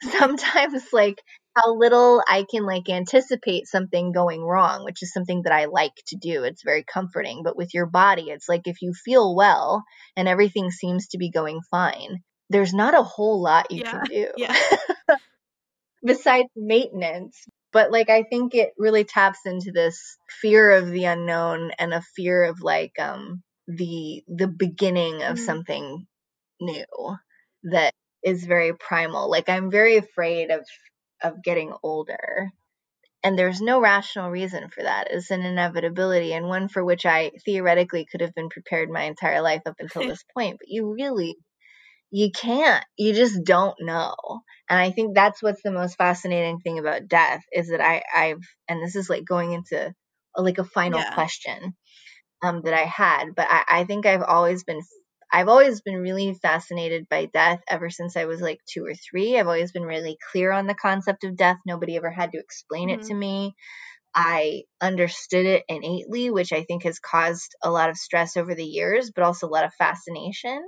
sometimes 0.18 0.84
like 0.92 1.22
how 1.56 1.74
little 1.76 2.22
I 2.28 2.44
can 2.50 2.64
like 2.66 2.88
anticipate 2.90 3.66
something 3.66 4.12
going 4.12 4.42
wrong, 4.42 4.84
which 4.84 5.02
is 5.02 5.12
something 5.12 5.42
that 5.44 5.52
I 5.54 5.66
like 5.66 5.94
to 6.08 6.16
do. 6.16 6.44
It's 6.44 6.62
very 6.64 6.84
comforting. 6.84 7.42
But 7.44 7.56
with 7.56 7.74
your 7.74 7.86
body, 7.86 8.30
it's 8.30 8.48
like 8.48 8.68
if 8.68 8.82
you 8.82 8.94
feel 8.94 9.34
well 9.34 9.84
and 10.16 10.28
everything 10.28 10.70
seems 10.70 11.08
to 11.08 11.18
be 11.18 11.30
going 11.30 11.60
fine, 11.70 12.22
there's 12.50 12.74
not 12.74 12.94
a 12.94 13.02
whole 13.02 13.42
lot 13.42 13.72
you 13.72 13.82
Yeah, 13.82 13.90
can 13.90 14.06
do 14.06 14.28
yeah. 14.36 14.54
besides 16.02 16.48
maintenance. 16.56 17.44
But 17.72 17.92
like 17.92 18.08
I 18.10 18.22
think 18.22 18.54
it 18.54 18.72
really 18.78 19.04
taps 19.04 19.40
into 19.44 19.72
this 19.72 20.16
fear 20.40 20.70
of 20.72 20.88
the 20.90 21.04
unknown 21.04 21.72
and 21.78 21.92
a 21.92 22.02
fear 22.16 22.44
of 22.44 22.60
like 22.62 22.92
um 22.98 23.42
the 23.66 24.22
the 24.28 24.48
beginning 24.48 25.22
of 25.22 25.38
Mhm. 25.38 25.38
something 25.38 26.06
new 26.60 26.84
that 27.64 27.92
is 28.24 28.44
very 28.46 28.74
primal. 28.74 29.30
Like 29.30 29.48
I'm 29.48 29.70
very 29.70 29.96
afraid 29.96 30.50
of 30.50 30.66
of 31.22 31.42
getting 31.42 31.74
older. 31.82 32.50
And 33.24 33.38
there's 33.38 33.60
no 33.60 33.80
rational 33.80 34.30
reason 34.30 34.68
for 34.70 34.82
that. 34.84 35.08
It's 35.10 35.30
an 35.30 35.42
inevitability 35.42 36.32
and 36.32 36.48
one 36.48 36.68
for 36.68 36.84
which 36.84 37.06
I 37.06 37.32
theoretically 37.44 38.06
could 38.06 38.20
have 38.22 38.34
been 38.34 38.48
prepared 38.50 38.90
my 38.90 39.02
entire 39.02 39.42
life 39.42 39.62
up 39.66 39.76
until 39.80 40.04
this 40.06 40.24
point, 40.34 40.58
but 40.60 40.68
you 40.68 40.94
really 40.94 41.36
you 42.10 42.30
can't. 42.30 42.84
You 42.96 43.12
just 43.14 43.44
don't 43.44 43.76
know. 43.80 44.14
And 44.70 44.78
I 44.78 44.90
think 44.90 45.14
that's 45.14 45.42
what's 45.42 45.62
the 45.62 45.72
most 45.72 45.96
fascinating 45.96 46.58
thing 46.60 46.78
about 46.78 47.08
death 47.08 47.42
is 47.52 47.68
that 47.70 47.80
I 47.80 48.02
I've 48.14 48.42
and 48.68 48.82
this 48.82 48.96
is 48.96 49.10
like 49.10 49.24
going 49.24 49.52
into 49.52 49.94
a, 50.36 50.42
like 50.42 50.58
a 50.58 50.64
final 50.64 51.04
Yeah. 51.04 51.04
question 51.04 51.76
um 52.42 52.62
that 52.64 52.74
I 52.74 52.84
had, 52.84 53.34
but 53.36 53.46
I, 53.50 53.64
I 53.80 53.84
think 53.84 54.06
I've 54.06 54.22
always 54.22 54.64
been 54.64 54.82
I've 55.32 55.48
always 55.48 55.80
been 55.82 55.96
really 55.96 56.34
fascinated 56.34 57.08
by 57.08 57.26
death 57.26 57.60
ever 57.68 57.90
since 57.90 58.16
I 58.16 58.26
was 58.26 58.40
like 58.40 58.60
two 58.66 58.84
or 58.84 58.94
three. 58.94 59.38
I've 59.38 59.46
always 59.48 59.72
been 59.72 59.84
really 59.84 60.16
clear 60.32 60.52
on 60.52 60.66
the 60.66 60.74
concept 60.74 61.24
of 61.24 61.36
death. 61.36 61.58
Nobody 61.66 61.96
ever 61.96 62.10
had 62.10 62.32
to 62.32 62.38
explain 62.38 62.90
it 62.90 63.00
Mhm. 63.00 63.06
to 63.08 63.14
me. 63.14 63.54
I 64.14 64.64
understood 64.80 65.46
it 65.46 65.64
innately, 65.68 66.30
which 66.30 66.52
I 66.52 66.64
think 66.64 66.84
has 66.84 66.98
caused 67.00 67.54
a 67.62 67.70
lot 67.70 67.90
of 67.90 67.98
stress 67.98 68.36
over 68.36 68.54
the 68.54 68.64
years, 68.64 69.10
but 69.12 69.24
also 69.24 69.46
a 69.46 69.50
lot 69.50 69.64
of 69.64 69.74
fascination 69.74 70.62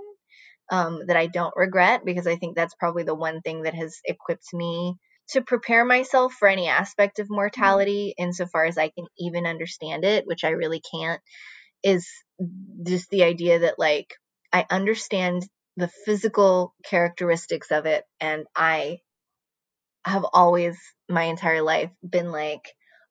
um, 0.70 1.00
that 1.06 1.16
I 1.16 1.26
don't 1.26 1.54
regret 1.56 2.02
because 2.04 2.26
I 2.26 2.36
think 2.36 2.56
that's 2.56 2.74
probably 2.74 3.04
the 3.04 3.14
one 3.14 3.40
thing 3.40 3.62
that 3.62 3.74
has 3.74 3.98
equipped 4.04 4.52
me 4.52 4.96
to 5.30 5.42
prepare 5.42 5.84
myself 5.84 6.34
for 6.34 6.48
any 6.48 6.68
aspect 6.68 7.18
of 7.18 7.28
mortality 7.30 8.14
insofar 8.18 8.64
as 8.64 8.78
I 8.78 8.88
can 8.90 9.06
even 9.18 9.46
understand 9.46 10.04
it, 10.04 10.26
which 10.26 10.44
I 10.44 10.50
really 10.50 10.80
can't, 10.92 11.20
is 11.82 12.08
just 12.84 13.10
the 13.10 13.24
idea 13.24 13.60
that 13.60 13.78
like 13.78 14.14
I 14.52 14.66
understand 14.70 15.46
the 15.76 15.88
physical 16.04 16.74
characteristics 16.84 17.70
of 17.70 17.86
it 17.86 18.04
and 18.20 18.46
I 18.56 18.98
have 20.04 20.24
always 20.32 20.76
my 21.08 21.24
entire 21.24 21.62
life 21.62 21.90
been 22.08 22.30
like 22.32 22.62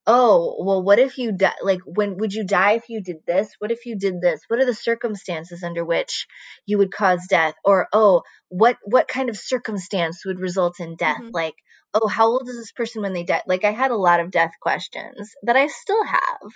oh 0.06 0.56
well 0.64 0.82
what 0.82 0.98
if 0.98 1.18
you 1.18 1.32
die 1.32 1.52
like 1.62 1.80
when 1.84 2.16
would 2.16 2.32
you 2.32 2.44
die 2.44 2.72
if 2.72 2.88
you 2.88 3.02
did 3.02 3.18
this? 3.26 3.50
What 3.58 3.70
if 3.70 3.84
you 3.86 3.96
did 3.96 4.20
this? 4.20 4.40
What 4.48 4.60
are 4.60 4.64
the 4.66 4.74
circumstances 4.74 5.62
under 5.62 5.84
which 5.84 6.26
you 6.66 6.78
would 6.78 6.92
cause 6.92 7.20
death? 7.28 7.54
Or 7.64 7.88
oh 7.92 8.22
what 8.48 8.76
what 8.84 9.08
kind 9.08 9.28
of 9.28 9.36
circumstance 9.36 10.24
would 10.24 10.40
result 10.40 10.80
in 10.80 10.96
death? 10.96 11.20
Mhm. 11.22 11.30
like 11.32 11.54
oh 11.94 12.08
how 12.08 12.26
old 12.26 12.48
is 12.48 12.56
this 12.56 12.72
person 12.72 13.02
when 13.02 13.12
they 13.12 13.24
die? 13.24 13.42
Like 13.46 13.64
i 13.64 13.70
had 13.70 13.90
a 13.90 13.96
lot 13.96 14.20
of 14.20 14.30
death 14.30 14.52
questions 14.60 15.30
that 15.42 15.56
i 15.56 15.66
still 15.68 16.04
have 16.04 16.52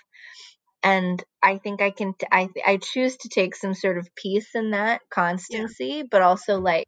and 0.83 1.23
i 1.43 1.59
think 1.59 1.81
i 1.83 1.91
can 1.91 2.15
t- 2.15 2.27
i 2.31 2.49
i 2.67 2.77
choose 2.77 3.17
to 3.17 3.29
take 3.29 3.55
some 3.55 3.75
sort 3.75 3.99
of 3.99 4.09
peace 4.15 4.49
in 4.55 4.71
that 4.71 5.01
constancy 5.11 6.03
but 6.09 6.23
also 6.23 6.59
like 6.61 6.87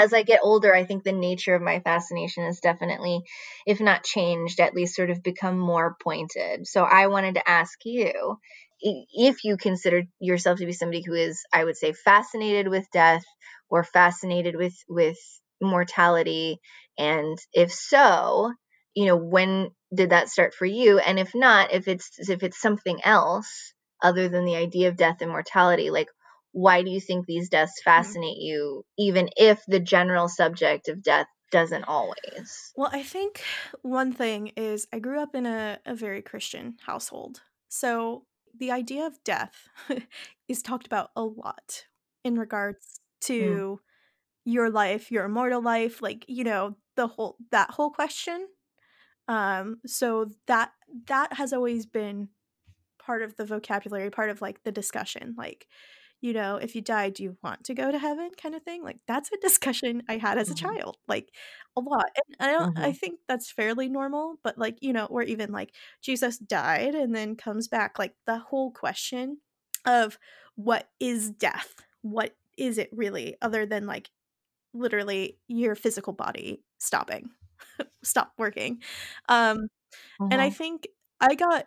as 0.00 0.12
I 0.12 0.22
get 0.22 0.38
older, 0.44 0.72
I 0.72 0.84
think 0.84 1.02
the 1.02 1.10
nature 1.10 1.56
of 1.56 1.60
my 1.60 1.80
fascination 1.80 2.44
has 2.44 2.60
definitely, 2.60 3.20
if 3.66 3.80
not 3.80 4.04
changed, 4.04 4.60
at 4.60 4.72
least 4.72 4.94
sort 4.94 5.10
of 5.10 5.24
become 5.24 5.58
more 5.58 5.96
pointed. 6.00 6.68
So 6.68 6.84
I 6.84 7.08
wanted 7.08 7.34
to 7.34 7.50
ask 7.50 7.76
you 7.84 8.38
if 8.80 9.44
you 9.44 9.56
consider 9.56 10.02
yourself 10.20 10.58
to 10.58 10.66
be 10.66 10.72
somebody 10.72 11.02
who 11.04 11.14
is 11.14 11.42
i 11.52 11.64
would 11.64 11.76
say 11.76 11.92
fascinated 11.92 12.68
with 12.68 12.86
death 12.92 13.24
or 13.68 13.84
fascinated 13.84 14.56
with 14.56 14.74
with 14.88 15.18
mortality 15.60 16.58
and 16.96 17.38
if 17.52 17.72
so 17.72 18.52
you 18.94 19.06
know 19.06 19.16
when 19.16 19.70
did 19.94 20.10
that 20.10 20.28
start 20.28 20.54
for 20.54 20.66
you 20.66 20.98
and 20.98 21.18
if 21.18 21.34
not 21.34 21.72
if 21.72 21.88
it's 21.88 22.28
if 22.28 22.42
it's 22.42 22.60
something 22.60 22.98
else 23.04 23.72
other 24.02 24.28
than 24.28 24.44
the 24.44 24.56
idea 24.56 24.88
of 24.88 24.96
death 24.96 25.20
and 25.20 25.30
mortality 25.30 25.90
like 25.90 26.08
why 26.52 26.82
do 26.82 26.90
you 26.90 27.00
think 27.00 27.26
these 27.26 27.48
deaths 27.48 27.80
mm-hmm. 27.80 27.90
fascinate 27.90 28.36
mm-hmm. 28.36 28.46
you 28.46 28.84
even 28.98 29.28
if 29.36 29.62
the 29.66 29.80
general 29.80 30.28
subject 30.28 30.88
of 30.88 31.02
death 31.02 31.26
doesn't 31.50 31.84
always 31.84 32.72
well 32.76 32.90
i 32.92 33.02
think 33.02 33.42
one 33.82 34.12
thing 34.12 34.52
is 34.56 34.86
i 34.92 34.98
grew 34.98 35.20
up 35.20 35.34
in 35.34 35.46
a, 35.46 35.78
a 35.86 35.94
very 35.94 36.20
christian 36.20 36.76
household 36.84 37.40
so 37.68 38.24
the 38.58 38.70
idea 38.70 39.06
of 39.06 39.22
death 39.24 39.68
is 40.48 40.62
talked 40.62 40.86
about 40.86 41.10
a 41.16 41.22
lot 41.22 41.86
in 42.24 42.38
regards 42.38 43.00
to 43.22 43.42
mm. 43.42 43.78
your 44.44 44.68
life 44.68 45.10
your 45.10 45.24
immortal 45.24 45.62
life 45.62 46.02
like 46.02 46.26
you 46.28 46.44
know 46.44 46.76
the 46.96 47.06
whole 47.06 47.36
that 47.50 47.70
whole 47.70 47.90
question 47.90 48.46
um 49.28 49.78
so 49.86 50.26
that 50.46 50.72
that 51.06 51.32
has 51.34 51.52
always 51.52 51.86
been 51.86 52.28
part 52.98 53.22
of 53.22 53.36
the 53.36 53.44
vocabulary 53.44 54.10
part 54.10 54.30
of 54.30 54.42
like 54.42 54.62
the 54.64 54.72
discussion 54.72 55.34
like 55.38 55.66
you 56.20 56.32
know 56.32 56.56
if 56.56 56.74
you 56.74 56.80
die 56.80 57.10
do 57.10 57.22
you 57.22 57.36
want 57.42 57.62
to 57.64 57.74
go 57.74 57.90
to 57.90 57.98
heaven 57.98 58.30
kind 58.40 58.54
of 58.54 58.62
thing 58.62 58.82
like 58.82 58.98
that's 59.06 59.30
a 59.32 59.36
discussion 59.38 60.02
i 60.08 60.16
had 60.16 60.38
as 60.38 60.50
a 60.50 60.54
mm-hmm. 60.54 60.66
child 60.66 60.96
like 61.06 61.30
a 61.76 61.80
lot 61.80 62.06
and 62.16 62.36
i 62.40 62.50
don't 62.50 62.74
mm-hmm. 62.74 62.84
i 62.84 62.92
think 62.92 63.20
that's 63.28 63.50
fairly 63.50 63.88
normal 63.88 64.36
but 64.42 64.58
like 64.58 64.76
you 64.80 64.92
know 64.92 65.06
or 65.06 65.22
even 65.22 65.52
like 65.52 65.74
jesus 66.02 66.38
died 66.38 66.94
and 66.94 67.14
then 67.14 67.36
comes 67.36 67.68
back 67.68 67.98
like 67.98 68.14
the 68.26 68.38
whole 68.38 68.70
question 68.70 69.38
of 69.84 70.18
what 70.56 70.88
is 70.98 71.30
death 71.30 71.74
what 72.02 72.34
is 72.56 72.78
it 72.78 72.90
really 72.92 73.36
other 73.40 73.64
than 73.64 73.86
like 73.86 74.10
literally 74.74 75.38
your 75.46 75.74
physical 75.74 76.12
body 76.12 76.62
stopping 76.78 77.30
stop 78.02 78.32
working 78.38 78.80
um 79.28 79.68
and 80.20 80.40
i 80.40 80.48
mm-hmm. 80.48 80.54
think 80.54 80.88
i 81.20 81.34
got 81.34 81.66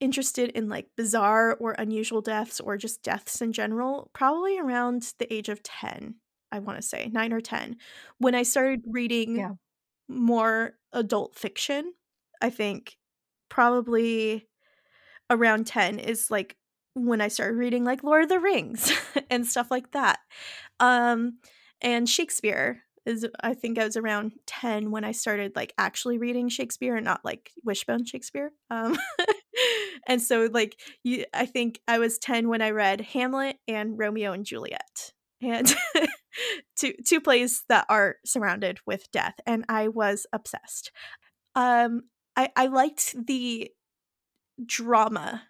interested 0.00 0.50
in 0.50 0.68
like 0.68 0.88
bizarre 0.96 1.56
or 1.60 1.72
unusual 1.72 2.20
deaths 2.20 2.58
or 2.58 2.76
just 2.76 3.02
deaths 3.02 3.40
in 3.40 3.52
general 3.52 4.10
probably 4.12 4.58
around 4.58 5.12
the 5.18 5.32
age 5.32 5.48
of 5.48 5.62
10 5.62 6.16
i 6.50 6.58
want 6.58 6.76
to 6.76 6.82
say 6.82 7.08
9 7.12 7.32
or 7.32 7.40
10 7.40 7.76
when 8.18 8.34
i 8.34 8.42
started 8.42 8.82
reading 8.86 9.36
yeah. 9.36 9.52
more 10.08 10.72
adult 10.92 11.36
fiction 11.36 11.92
i 12.40 12.50
think 12.50 12.96
probably 13.48 14.48
around 15.30 15.66
10 15.66 15.98
is 16.00 16.30
like 16.30 16.56
when 16.94 17.20
i 17.20 17.28
started 17.28 17.56
reading 17.56 17.84
like 17.84 18.02
lord 18.02 18.24
of 18.24 18.28
the 18.28 18.40
rings 18.40 18.92
and 19.30 19.46
stuff 19.46 19.70
like 19.70 19.92
that 19.92 20.18
um 20.80 21.38
and 21.80 22.08
shakespeare 22.08 22.82
is 23.04 23.26
I 23.40 23.54
think 23.54 23.78
I 23.78 23.84
was 23.84 23.96
around 23.96 24.32
10 24.46 24.90
when 24.90 25.04
I 25.04 25.12
started 25.12 25.56
like 25.56 25.74
actually 25.78 26.18
reading 26.18 26.48
Shakespeare 26.48 26.96
and 26.96 27.04
not 27.04 27.24
like 27.24 27.50
Wishbone 27.64 28.04
Shakespeare. 28.04 28.52
Um 28.70 28.96
and 30.06 30.22
so 30.22 30.48
like 30.52 30.80
you 31.02 31.24
I 31.34 31.46
think 31.46 31.80
I 31.88 31.98
was 31.98 32.18
10 32.18 32.48
when 32.48 32.62
I 32.62 32.70
read 32.70 33.00
Hamlet 33.00 33.56
and 33.66 33.98
Romeo 33.98 34.32
and 34.32 34.44
Juliet. 34.44 35.12
And 35.40 35.74
two 36.76 36.94
two 37.06 37.20
plays 37.20 37.64
that 37.68 37.86
are 37.88 38.16
surrounded 38.24 38.78
with 38.86 39.10
death 39.10 39.34
and 39.46 39.64
I 39.68 39.88
was 39.88 40.26
obsessed. 40.32 40.92
Um 41.54 42.02
I 42.36 42.50
I 42.56 42.66
liked 42.66 43.26
the 43.26 43.70
drama 44.64 45.42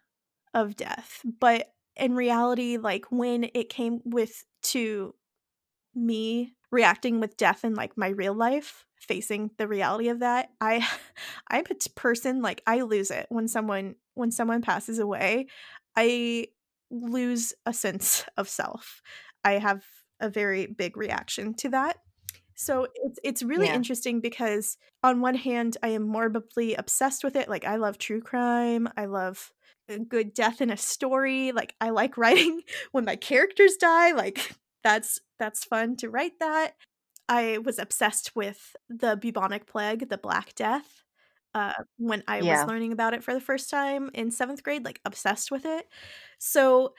of 0.54 0.76
death, 0.76 1.20
but 1.40 1.66
in 1.96 2.14
reality 2.14 2.78
like 2.78 3.04
when 3.10 3.44
it 3.52 3.68
came 3.68 4.00
with 4.04 4.44
to 4.62 5.14
me 5.94 6.54
reacting 6.72 7.20
with 7.20 7.36
death 7.36 7.64
in 7.64 7.74
like 7.74 7.96
my 7.96 8.08
real 8.08 8.34
life 8.34 8.86
facing 8.96 9.50
the 9.58 9.68
reality 9.68 10.08
of 10.08 10.20
that 10.20 10.50
i 10.60 10.86
i'm 11.48 11.64
a 11.70 11.90
person 11.90 12.42
like 12.42 12.62
i 12.66 12.80
lose 12.80 13.10
it 13.10 13.26
when 13.28 13.46
someone 13.46 13.94
when 14.14 14.30
someone 14.30 14.62
passes 14.62 14.98
away 14.98 15.46
i 15.96 16.46
lose 16.90 17.52
a 17.66 17.72
sense 17.72 18.24
of 18.36 18.48
self 18.48 19.02
i 19.44 19.52
have 19.52 19.84
a 20.20 20.28
very 20.28 20.66
big 20.66 20.96
reaction 20.96 21.54
to 21.54 21.68
that 21.68 21.98
so 22.54 22.86
it's 22.94 23.18
it's 23.24 23.42
really 23.42 23.66
yeah. 23.66 23.74
interesting 23.74 24.20
because 24.20 24.76
on 25.02 25.20
one 25.20 25.34
hand 25.34 25.76
I 25.82 25.88
am 25.88 26.06
morbidly 26.06 26.74
obsessed 26.74 27.24
with 27.24 27.34
it 27.34 27.48
like 27.48 27.64
I 27.64 27.76
love 27.76 27.98
true 27.98 28.20
crime 28.20 28.88
I 28.96 29.06
love 29.06 29.52
a 29.88 29.98
good 29.98 30.32
death 30.32 30.60
in 30.60 30.70
a 30.70 30.76
story 30.76 31.52
like 31.52 31.74
I 31.80 31.90
like 31.90 32.16
writing 32.18 32.62
when 32.92 33.04
my 33.04 33.16
characters 33.16 33.76
die 33.76 34.12
like 34.12 34.54
that's 34.82 35.20
that's 35.38 35.64
fun 35.64 35.96
to 35.96 36.10
write 36.10 36.38
that. 36.40 36.74
I 37.28 37.58
was 37.58 37.78
obsessed 37.78 38.34
with 38.34 38.76
the 38.88 39.16
bubonic 39.16 39.66
plague, 39.66 40.08
the 40.08 40.18
Black 40.18 40.54
Death, 40.54 41.02
uh, 41.54 41.72
when 41.98 42.22
I 42.26 42.40
yeah. 42.40 42.60
was 42.60 42.68
learning 42.68 42.92
about 42.92 43.14
it 43.14 43.22
for 43.22 43.34
the 43.34 43.40
first 43.40 43.70
time 43.70 44.10
in 44.14 44.30
seventh 44.30 44.62
grade, 44.62 44.84
like 44.84 45.00
obsessed 45.04 45.50
with 45.50 45.64
it. 45.64 45.86
So 46.38 46.94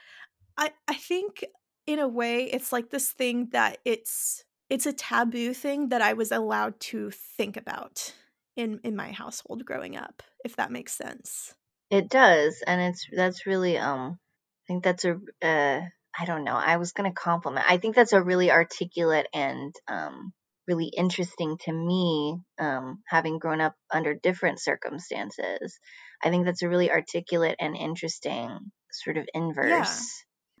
I 0.56 0.70
I 0.88 0.94
think 0.94 1.44
in 1.86 1.98
a 1.98 2.08
way 2.08 2.44
it's 2.44 2.72
like 2.72 2.90
this 2.90 3.10
thing 3.10 3.48
that 3.52 3.78
it's 3.84 4.44
it's 4.70 4.86
a 4.86 4.92
taboo 4.92 5.52
thing 5.54 5.90
that 5.90 6.00
I 6.02 6.14
was 6.14 6.32
allowed 6.32 6.80
to 6.80 7.10
think 7.10 7.56
about 7.56 8.12
in 8.56 8.80
in 8.84 8.96
my 8.96 9.12
household 9.12 9.64
growing 9.64 9.96
up, 9.96 10.22
if 10.44 10.56
that 10.56 10.72
makes 10.72 10.92
sense. 10.92 11.54
It 11.90 12.08
does, 12.08 12.62
and 12.66 12.80
it's 12.80 13.06
that's 13.12 13.46
really 13.46 13.76
um 13.78 14.18
I 14.64 14.72
think 14.72 14.84
that's 14.84 15.04
a 15.04 15.18
uh 15.42 15.80
I 16.18 16.24
don't 16.26 16.44
know. 16.44 16.54
I 16.56 16.76
was 16.76 16.92
going 16.92 17.10
to 17.10 17.14
compliment. 17.14 17.66
I 17.68 17.78
think 17.78 17.96
that's 17.96 18.12
a 18.12 18.22
really 18.22 18.50
articulate 18.50 19.26
and 19.34 19.74
um, 19.88 20.32
really 20.66 20.90
interesting 20.96 21.56
to 21.64 21.72
me, 21.72 22.38
um, 22.58 23.02
having 23.08 23.38
grown 23.38 23.60
up 23.60 23.74
under 23.92 24.14
different 24.14 24.60
circumstances. 24.60 25.78
I 26.22 26.30
think 26.30 26.44
that's 26.46 26.62
a 26.62 26.68
really 26.68 26.90
articulate 26.90 27.56
and 27.58 27.76
interesting 27.76 28.58
sort 28.92 29.16
of 29.16 29.28
inverse. 29.34 29.66
Yeah. 29.68 29.96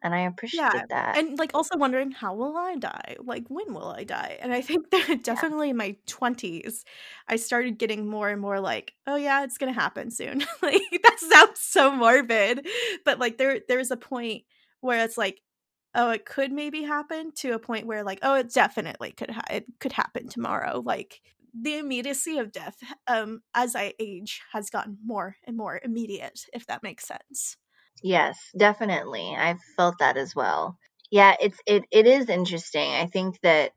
And 0.02 0.14
I 0.14 0.26
appreciate 0.26 0.60
yeah. 0.60 0.82
that. 0.90 1.16
And 1.16 1.38
like 1.38 1.52
also 1.54 1.78
wondering 1.78 2.10
how 2.10 2.34
will 2.34 2.58
I 2.58 2.76
die? 2.76 3.16
Like 3.24 3.44
when 3.48 3.72
will 3.72 3.88
I 3.88 4.04
die? 4.04 4.36
And 4.42 4.52
I 4.52 4.60
think 4.60 4.90
that 4.90 5.22
definitely 5.22 5.68
yeah. 5.68 5.70
in 5.70 5.76
my 5.78 5.96
20s, 6.06 6.84
I 7.26 7.36
started 7.36 7.78
getting 7.78 8.06
more 8.06 8.28
and 8.28 8.38
more 8.38 8.60
like, 8.60 8.92
oh 9.06 9.16
yeah, 9.16 9.44
it's 9.44 9.56
gonna 9.56 9.72
happen 9.72 10.10
soon. 10.10 10.40
like 10.62 10.82
that 11.02 11.16
sounds 11.18 11.60
so 11.60 11.90
morbid. 11.90 12.66
But 13.06 13.18
like 13.18 13.38
there 13.38 13.60
there's 13.66 13.90
a 13.90 13.96
point 13.96 14.44
where 14.84 15.02
it's 15.02 15.18
like 15.18 15.40
oh 15.94 16.10
it 16.10 16.24
could 16.26 16.52
maybe 16.52 16.82
happen 16.82 17.32
to 17.32 17.52
a 17.52 17.58
point 17.58 17.86
where 17.86 18.04
like 18.04 18.18
oh 18.22 18.34
it 18.34 18.52
definitely 18.52 19.12
could 19.12 19.30
ha- 19.30 19.42
it 19.50 19.64
could 19.80 19.92
happen 19.92 20.28
tomorrow 20.28 20.82
like 20.84 21.20
the 21.58 21.78
immediacy 21.78 22.38
of 22.38 22.52
death 22.52 22.76
um 23.06 23.40
as 23.54 23.74
i 23.74 23.94
age 23.98 24.42
has 24.52 24.70
gotten 24.70 24.98
more 25.04 25.36
and 25.44 25.56
more 25.56 25.80
immediate 25.82 26.40
if 26.52 26.66
that 26.66 26.82
makes 26.82 27.06
sense. 27.06 27.56
Yes 28.02 28.38
definitely 28.56 29.34
i've 29.38 29.60
felt 29.76 29.96
that 30.00 30.16
as 30.16 30.34
well. 30.34 30.78
Yeah 31.10 31.34
it's 31.40 31.58
it, 31.66 31.84
it 31.90 32.06
is 32.06 32.28
interesting 32.28 32.90
i 32.90 33.06
think 33.06 33.40
that 33.42 33.72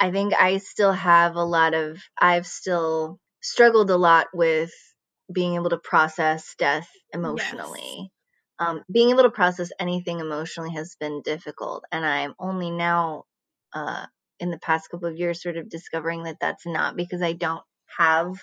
i 0.00 0.10
think 0.10 0.32
i 0.34 0.58
still 0.58 0.92
have 0.92 1.36
a 1.36 1.44
lot 1.44 1.74
of 1.74 1.98
i've 2.18 2.46
still 2.46 3.20
struggled 3.40 3.90
a 3.90 3.96
lot 3.96 4.26
with 4.32 4.72
being 5.32 5.54
able 5.54 5.70
to 5.70 5.78
process 5.78 6.54
death 6.58 6.88
emotionally 7.12 8.10
um, 8.58 8.82
being 8.90 9.10
able 9.10 9.22
to 9.22 9.30
process 9.30 9.70
anything 9.78 10.20
emotionally 10.20 10.70
has 10.74 10.96
been 11.00 11.22
difficult 11.22 11.84
and 11.90 12.04
i'm 12.04 12.34
only 12.38 12.70
now 12.70 13.24
uh, 13.72 14.06
in 14.38 14.50
the 14.50 14.58
past 14.58 14.90
couple 14.90 15.08
of 15.08 15.16
years 15.16 15.42
sort 15.42 15.56
of 15.56 15.68
discovering 15.68 16.24
that 16.24 16.38
that's 16.40 16.66
not 16.66 16.96
because 16.96 17.22
i 17.22 17.32
don't 17.32 17.62
have 17.98 18.36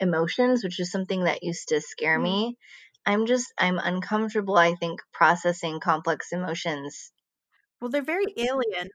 emotions 0.00 0.64
which 0.64 0.80
is 0.80 0.90
something 0.90 1.24
that 1.24 1.42
used 1.42 1.68
to 1.68 1.80
scare 1.80 2.16
mm-hmm. 2.16 2.24
me. 2.24 2.58
I'm 3.06 3.26
just 3.26 3.52
i'm 3.58 3.78
uncomfortable 3.78 4.56
i 4.56 4.74
think 4.74 5.00
processing 5.12 5.80
complex 5.80 6.32
emotions. 6.32 7.12
Well 7.80 7.90
they're 7.90 8.02
very 8.02 8.32
alien. 8.36 8.90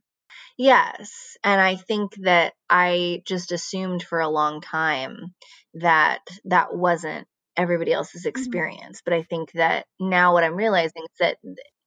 Yes 0.58 1.38
and 1.44 1.62
i 1.62 1.76
think 1.76 2.16
that 2.24 2.54
i 2.70 3.22
just 3.26 3.52
assumed 3.52 4.04
for 4.04 4.20
a 4.20 4.30
long 4.30 4.62
time 4.62 5.34
that 5.76 6.22
that 6.46 6.76
wasn't 6.76 7.28
everybody 7.60 7.94
else's 7.94 8.22
mm-hmm. 8.22 8.30
experience. 8.30 9.00
Mm-hmm. 9.00 9.06
But 9.06 9.14
I 9.14 9.24
think 9.24 9.52
that 9.54 9.86
now 10.00 10.34
what 10.34 10.44
I'm 10.44 10.56
realizing 10.56 11.04
is 11.04 11.18
that, 11.20 11.38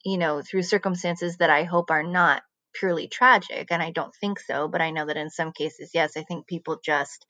you 0.04 0.18
know, 0.18 0.42
through 0.42 0.62
circumstances 0.62 1.38
that 1.38 1.50
I 1.50 1.64
hope 1.64 1.90
are 1.90 2.02
not 2.02 2.42
purely 2.74 3.08
tragic, 3.08 3.68
and 3.70 3.82
I 3.82 3.90
don't 3.90 4.14
think 4.20 4.38
so, 4.40 4.68
but 4.68 4.80
I 4.80 4.90
know 4.90 5.06
that 5.06 5.16
in 5.16 5.30
some 5.30 5.52
cases, 5.52 5.90
yes, 5.94 6.16
I 6.16 6.22
think 6.22 6.46
people 6.46 6.80
just, 6.84 7.26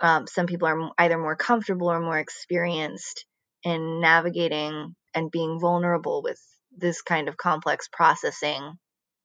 um, 0.00 0.26
some 0.26 0.46
people 0.46 0.68
are 0.68 0.90
either 0.98 1.18
more 1.18 1.36
comfortable 1.36 1.90
or 1.90 2.00
more 2.00 2.18
experienced 2.18 3.26
in 3.62 4.00
navigating 4.00 4.94
and 5.14 5.30
being 5.30 5.58
vulnerable 5.60 6.22
with 6.22 6.40
this 6.76 7.02
kind 7.02 7.28
of 7.28 7.36
complex 7.36 7.88
processing 7.92 8.78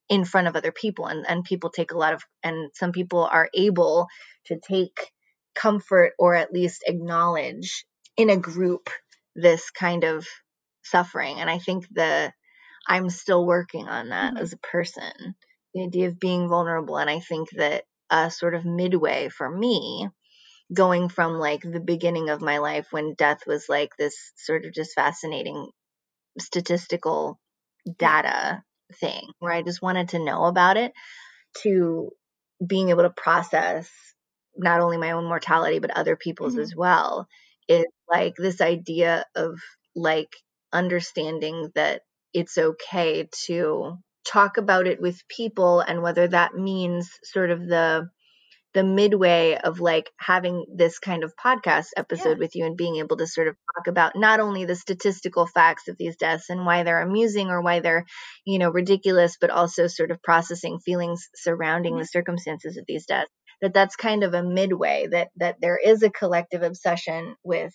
in 0.07 0.25
front 0.25 0.47
of 0.47 0.55
other 0.55 0.71
people 0.71 1.05
and, 1.05 1.25
and 1.27 1.43
people 1.43 1.69
take 1.69 1.91
a 1.91 1.97
lot 1.97 2.13
of 2.13 2.23
and 2.43 2.71
some 2.73 2.91
people 2.91 3.23
are 3.23 3.49
able 3.53 4.07
to 4.45 4.59
take 4.67 5.11
comfort 5.55 6.13
or 6.17 6.35
at 6.35 6.51
least 6.51 6.83
acknowledge 6.87 7.85
in 8.17 8.29
a 8.29 8.37
group 8.37 8.89
this 9.35 9.69
kind 9.71 10.03
of 10.03 10.27
suffering. 10.83 11.39
And 11.39 11.49
I 11.49 11.59
think 11.59 11.87
the 11.91 12.33
I'm 12.87 13.09
still 13.09 13.45
working 13.45 13.87
on 13.87 14.09
that 14.09 14.35
Mhm. 14.35 14.39
as 14.41 14.53
a 14.53 14.57
person. 14.57 15.35
The 15.73 15.83
idea 15.85 16.07
of 16.09 16.19
being 16.19 16.49
vulnerable. 16.49 16.97
And 16.97 17.09
I 17.09 17.19
think 17.19 17.49
that 17.51 17.85
uh, 18.09 18.29
sort 18.29 18.55
of 18.55 18.65
midway 18.65 19.29
for 19.29 19.49
me, 19.49 20.09
going 20.73 21.09
from 21.09 21.33
like 21.39 21.61
the 21.63 21.79
beginning 21.81 22.29
of 22.29 22.41
my 22.41 22.59
life 22.59 22.87
when 22.91 23.15
death 23.15 23.47
was 23.47 23.69
like 23.69 23.95
this 23.97 24.33
sort 24.37 24.65
of 24.65 24.73
just 24.73 24.93
fascinating 24.95 25.69
statistical 26.39 27.39
data 27.97 28.63
thing 28.95 29.23
where 29.39 29.53
I 29.53 29.61
just 29.61 29.81
wanted 29.81 30.09
to 30.09 30.19
know 30.23 30.45
about 30.45 30.77
it 30.77 30.93
to 31.63 32.11
being 32.65 32.89
able 32.89 33.03
to 33.03 33.09
process 33.11 33.89
not 34.57 34.81
only 34.81 34.97
my 34.97 35.11
own 35.11 35.25
mortality 35.25 35.79
but 35.79 35.91
other 35.91 36.15
people's 36.15 36.55
Mhm. 36.55 36.61
as 36.61 36.75
well 36.75 37.27
is 37.69 37.85
like 38.09 38.33
this 38.37 38.59
idea 38.61 39.25
of 39.35 39.59
like 39.95 40.35
understanding 40.73 41.71
that 41.75 42.01
it's 42.33 42.57
okay 42.57 43.29
to 43.45 43.97
talk 44.25 44.57
about 44.57 44.87
it 44.87 45.01
with 45.01 45.27
people 45.27 45.79
and 45.79 46.01
whether 46.01 46.27
that 46.27 46.53
means 46.53 47.09
sort 47.23 47.51
of 47.51 47.65
the 47.67 48.09
the 48.75 48.83
midway 48.83 49.57
of 49.57 49.79
like 49.79 50.11
having 50.19 50.63
this 50.75 50.99
kind 50.99 51.23
of 51.23 51.33
podcast 51.43 51.87
episode 51.97 52.37
Yeah. 52.37 52.39
with 52.39 52.55
you 52.55 52.65
and 52.65 52.77
being 52.77 52.97
able 52.97 53.17
to 53.17 53.25
sort 53.25 53.47
of 53.47 53.55
talk 53.75 53.87
about 53.87 54.15
not 54.15 54.39
only 54.39 54.65
the 54.65 54.75
statistical 54.75 55.47
facts 55.47 55.87
of 55.87 55.97
these 55.97 56.17
deaths 56.17 56.51
and 56.51 56.65
why 56.65 56.83
they're 56.83 57.01
amusing 57.01 57.49
or 57.49 57.61
why 57.63 57.79
they're 57.79 58.05
you 58.45 58.59
know 58.59 58.69
ridiculous 58.69 59.37
but 59.41 59.49
also 59.49 59.87
sort 59.87 60.11
of 60.11 60.21
processing 60.21 60.79
feelings 60.79 61.29
surrounding 61.35 61.93
mm-hmm. 61.93 62.01
the 62.01 62.07
circumstances 62.07 62.77
of 62.77 62.85
these 62.87 63.07
deaths 63.07 63.31
that 63.61 63.73
that's 63.73 63.95
kind 63.95 64.23
of 64.23 64.33
a 64.33 64.43
midway 64.43 65.07
that 65.11 65.29
that 65.37 65.57
there 65.61 65.77
is 65.77 66.03
a 66.03 66.09
collective 66.11 66.63
obsession 66.63 67.35
with 67.43 67.73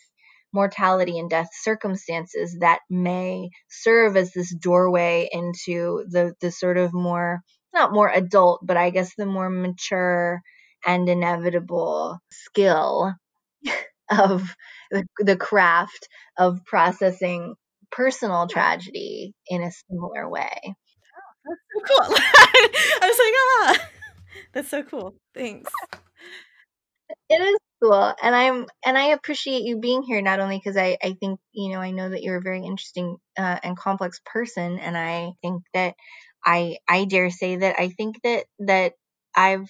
mortality 0.52 1.18
and 1.18 1.30
death 1.30 1.48
circumstances 1.62 2.56
that 2.60 2.80
may 2.88 3.50
serve 3.68 4.16
as 4.16 4.32
this 4.32 4.54
doorway 4.54 5.28
into 5.32 6.04
the 6.10 6.34
the 6.40 6.50
sort 6.50 6.78
of 6.78 6.94
more 6.94 7.40
not 7.74 7.92
more 7.92 8.08
adult 8.08 8.60
but 8.64 8.76
i 8.76 8.90
guess 8.90 9.14
the 9.16 9.26
more 9.26 9.50
mature 9.50 10.40
and 10.86 11.08
inevitable 11.08 12.18
skill 12.30 13.12
of 14.10 14.42
the, 14.90 15.04
the 15.18 15.36
craft 15.36 16.08
of 16.38 16.64
processing 16.64 17.54
personal 17.90 18.46
tragedy 18.46 19.34
in 19.48 19.62
a 19.62 19.72
similar 19.72 20.28
way 20.28 20.58
Oh, 21.46 21.54
That's 21.78 21.88
so 21.88 22.06
cool. 22.06 22.16
I 23.02 23.08
was 23.08 23.18
like, 23.18 23.34
ah, 23.80 23.88
that's 24.54 24.68
so 24.68 24.82
cool. 24.82 25.14
Thanks. 25.34 25.70
it 27.28 27.40
is 27.40 27.58
cool 27.82 28.14
and 28.22 28.34
i'm 28.34 28.66
and 28.84 28.96
i 28.96 29.06
appreciate 29.08 29.62
you 29.62 29.78
being 29.78 30.02
here 30.02 30.22
not 30.22 30.40
only 30.40 30.58
because 30.58 30.76
i 30.76 30.96
i 31.02 31.12
think 31.20 31.38
you 31.52 31.72
know 31.72 31.80
i 31.80 31.90
know 31.90 32.08
that 32.08 32.22
you're 32.22 32.36
a 32.38 32.42
very 32.42 32.64
interesting 32.64 33.16
uh, 33.38 33.58
and 33.62 33.76
complex 33.76 34.20
person 34.24 34.78
and 34.78 34.96
i 34.96 35.32
think 35.42 35.62
that 35.74 35.94
i 36.44 36.76
i 36.88 37.04
dare 37.04 37.30
say 37.30 37.56
that 37.56 37.76
i 37.78 37.88
think 37.88 38.16
that 38.22 38.44
that 38.58 38.92
i've 39.36 39.68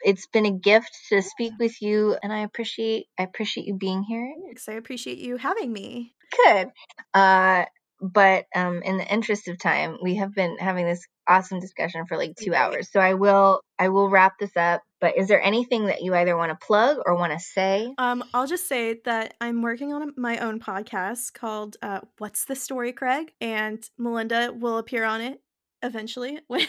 it's 0.00 0.26
been 0.26 0.46
a 0.46 0.50
gift 0.50 0.90
to 1.08 1.22
speak 1.22 1.52
with 1.58 1.80
you 1.80 2.16
and 2.22 2.32
i 2.32 2.40
appreciate 2.40 3.06
i 3.18 3.22
appreciate 3.22 3.66
you 3.66 3.74
being 3.74 4.02
here 4.02 4.32
Thanks. 4.44 4.68
I 4.68 4.72
appreciate 4.74 5.18
you 5.18 5.36
having 5.36 5.72
me. 5.72 6.14
good 6.44 6.68
uh 7.14 7.64
but 8.00 8.44
um 8.54 8.82
in 8.82 8.98
the 8.98 9.06
interest 9.06 9.48
of 9.48 9.58
time 9.58 9.96
we 10.02 10.16
have 10.16 10.34
been 10.34 10.56
having 10.58 10.86
this 10.86 11.04
awesome 11.28 11.60
discussion 11.60 12.06
for 12.06 12.16
like 12.16 12.34
two 12.36 12.54
hours 12.54 12.90
so 12.90 13.00
i 13.00 13.14
will 13.14 13.60
i 13.78 13.88
will 13.88 14.08
wrap 14.08 14.34
this 14.38 14.56
up 14.56 14.82
but 15.00 15.16
is 15.16 15.28
there 15.28 15.42
anything 15.42 15.86
that 15.86 16.02
you 16.02 16.14
either 16.14 16.36
want 16.36 16.50
to 16.50 16.66
plug 16.66 16.98
or 17.04 17.16
want 17.16 17.32
to 17.32 17.38
say 17.38 17.92
Um, 17.98 18.24
I'll 18.32 18.46
just 18.46 18.68
say 18.68 19.00
that 19.04 19.34
I'm 19.40 19.62
working 19.62 19.92
on 19.92 20.12
my 20.16 20.38
own 20.38 20.60
podcast 20.60 21.34
called 21.34 21.76
uh, 21.82 22.00
"What's 22.18 22.44
the 22.44 22.56
Story, 22.56 22.92
Craig?" 22.92 23.32
and 23.40 23.88
Melinda 23.98 24.52
will 24.52 24.78
appear 24.78 25.04
on 25.04 25.20
it 25.20 25.40
eventually 25.82 26.40
when 26.46 26.66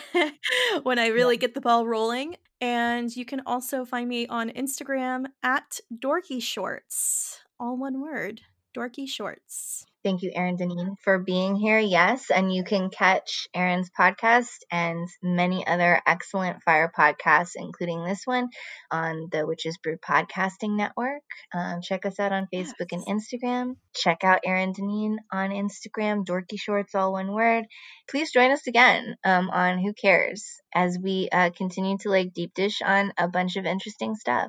when 0.84 1.00
I 1.00 1.08
really 1.08 1.38
get 1.38 1.54
the 1.54 1.62
ball 1.62 1.88
rolling. 1.88 2.38
And 2.60 3.16
you 3.16 3.24
can 3.24 3.42
also 3.46 3.86
find 3.86 4.10
me 4.10 4.26
on 4.28 4.50
Instagram 4.50 5.26
at 5.44 5.80
Dorky 5.94 6.42
Shorts, 6.42 7.42
all 7.60 7.78
one 7.78 8.02
word, 8.02 8.42
Dorky 8.76 9.08
Shorts. 9.08 9.86
Thank 10.08 10.22
you, 10.22 10.32
Erin 10.34 10.56
Deneen, 10.56 10.96
for 11.04 11.20
being 11.20 11.58
here. 11.58 11.80
Yes, 11.80 12.32
and 12.32 12.50
you 12.50 12.64
can 12.64 12.90
catch 12.90 13.50
Erin's 13.54 13.90
podcast 13.90 14.56
and 14.72 15.06
many 15.22 15.68
other 15.68 16.02
excellent 16.08 16.64
fire 16.64 16.90
podcasts, 16.98 17.58
including 17.58 18.06
this 18.06 18.22
one, 18.24 18.48
on 18.90 19.28
the 19.34 19.46
Witches 19.46 19.78
Brew 19.84 19.98
Podcasting 19.98 20.78
Network. 20.78 21.24
Um, 21.54 21.82
check 21.82 22.06
us 22.06 22.22
out 22.22 22.32
on 22.32 22.48
Facebook 22.54 22.94
and 22.94 23.06
Instagram. 23.06 23.76
Check 23.94 24.24
out 24.24 24.40
Erin 24.46 24.72
Deneen 24.72 25.18
on 25.30 25.50
Instagram, 25.50 26.26
Dorky 26.26 26.58
Shorts, 26.58 26.96
all 26.96 27.12
one 27.12 27.34
word. 27.34 27.66
Please 28.10 28.32
join 28.32 28.52
us 28.52 28.66
again 28.66 29.18
um, 29.26 29.50
on 29.50 29.78
Who 29.80 29.92
Cares 29.94 30.62
as 30.74 30.98
we 30.98 31.28
uh, 31.34 31.50
continue 31.50 31.98
to 31.98 32.10
like 32.10 32.34
deep 32.34 32.54
dish 32.54 32.82
on 32.82 33.12
a 33.18 33.28
bunch 33.28 33.58
of 33.58 33.66
interesting 33.66 34.16
stuff. 34.16 34.48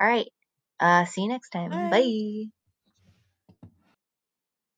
All 0.00 0.08
right. 0.08 0.28
Uh, 0.80 1.04
see 1.04 1.24
you 1.24 1.28
next 1.28 1.50
time. 1.50 1.68
Bye. 1.68 1.90
Bye. 1.90 2.55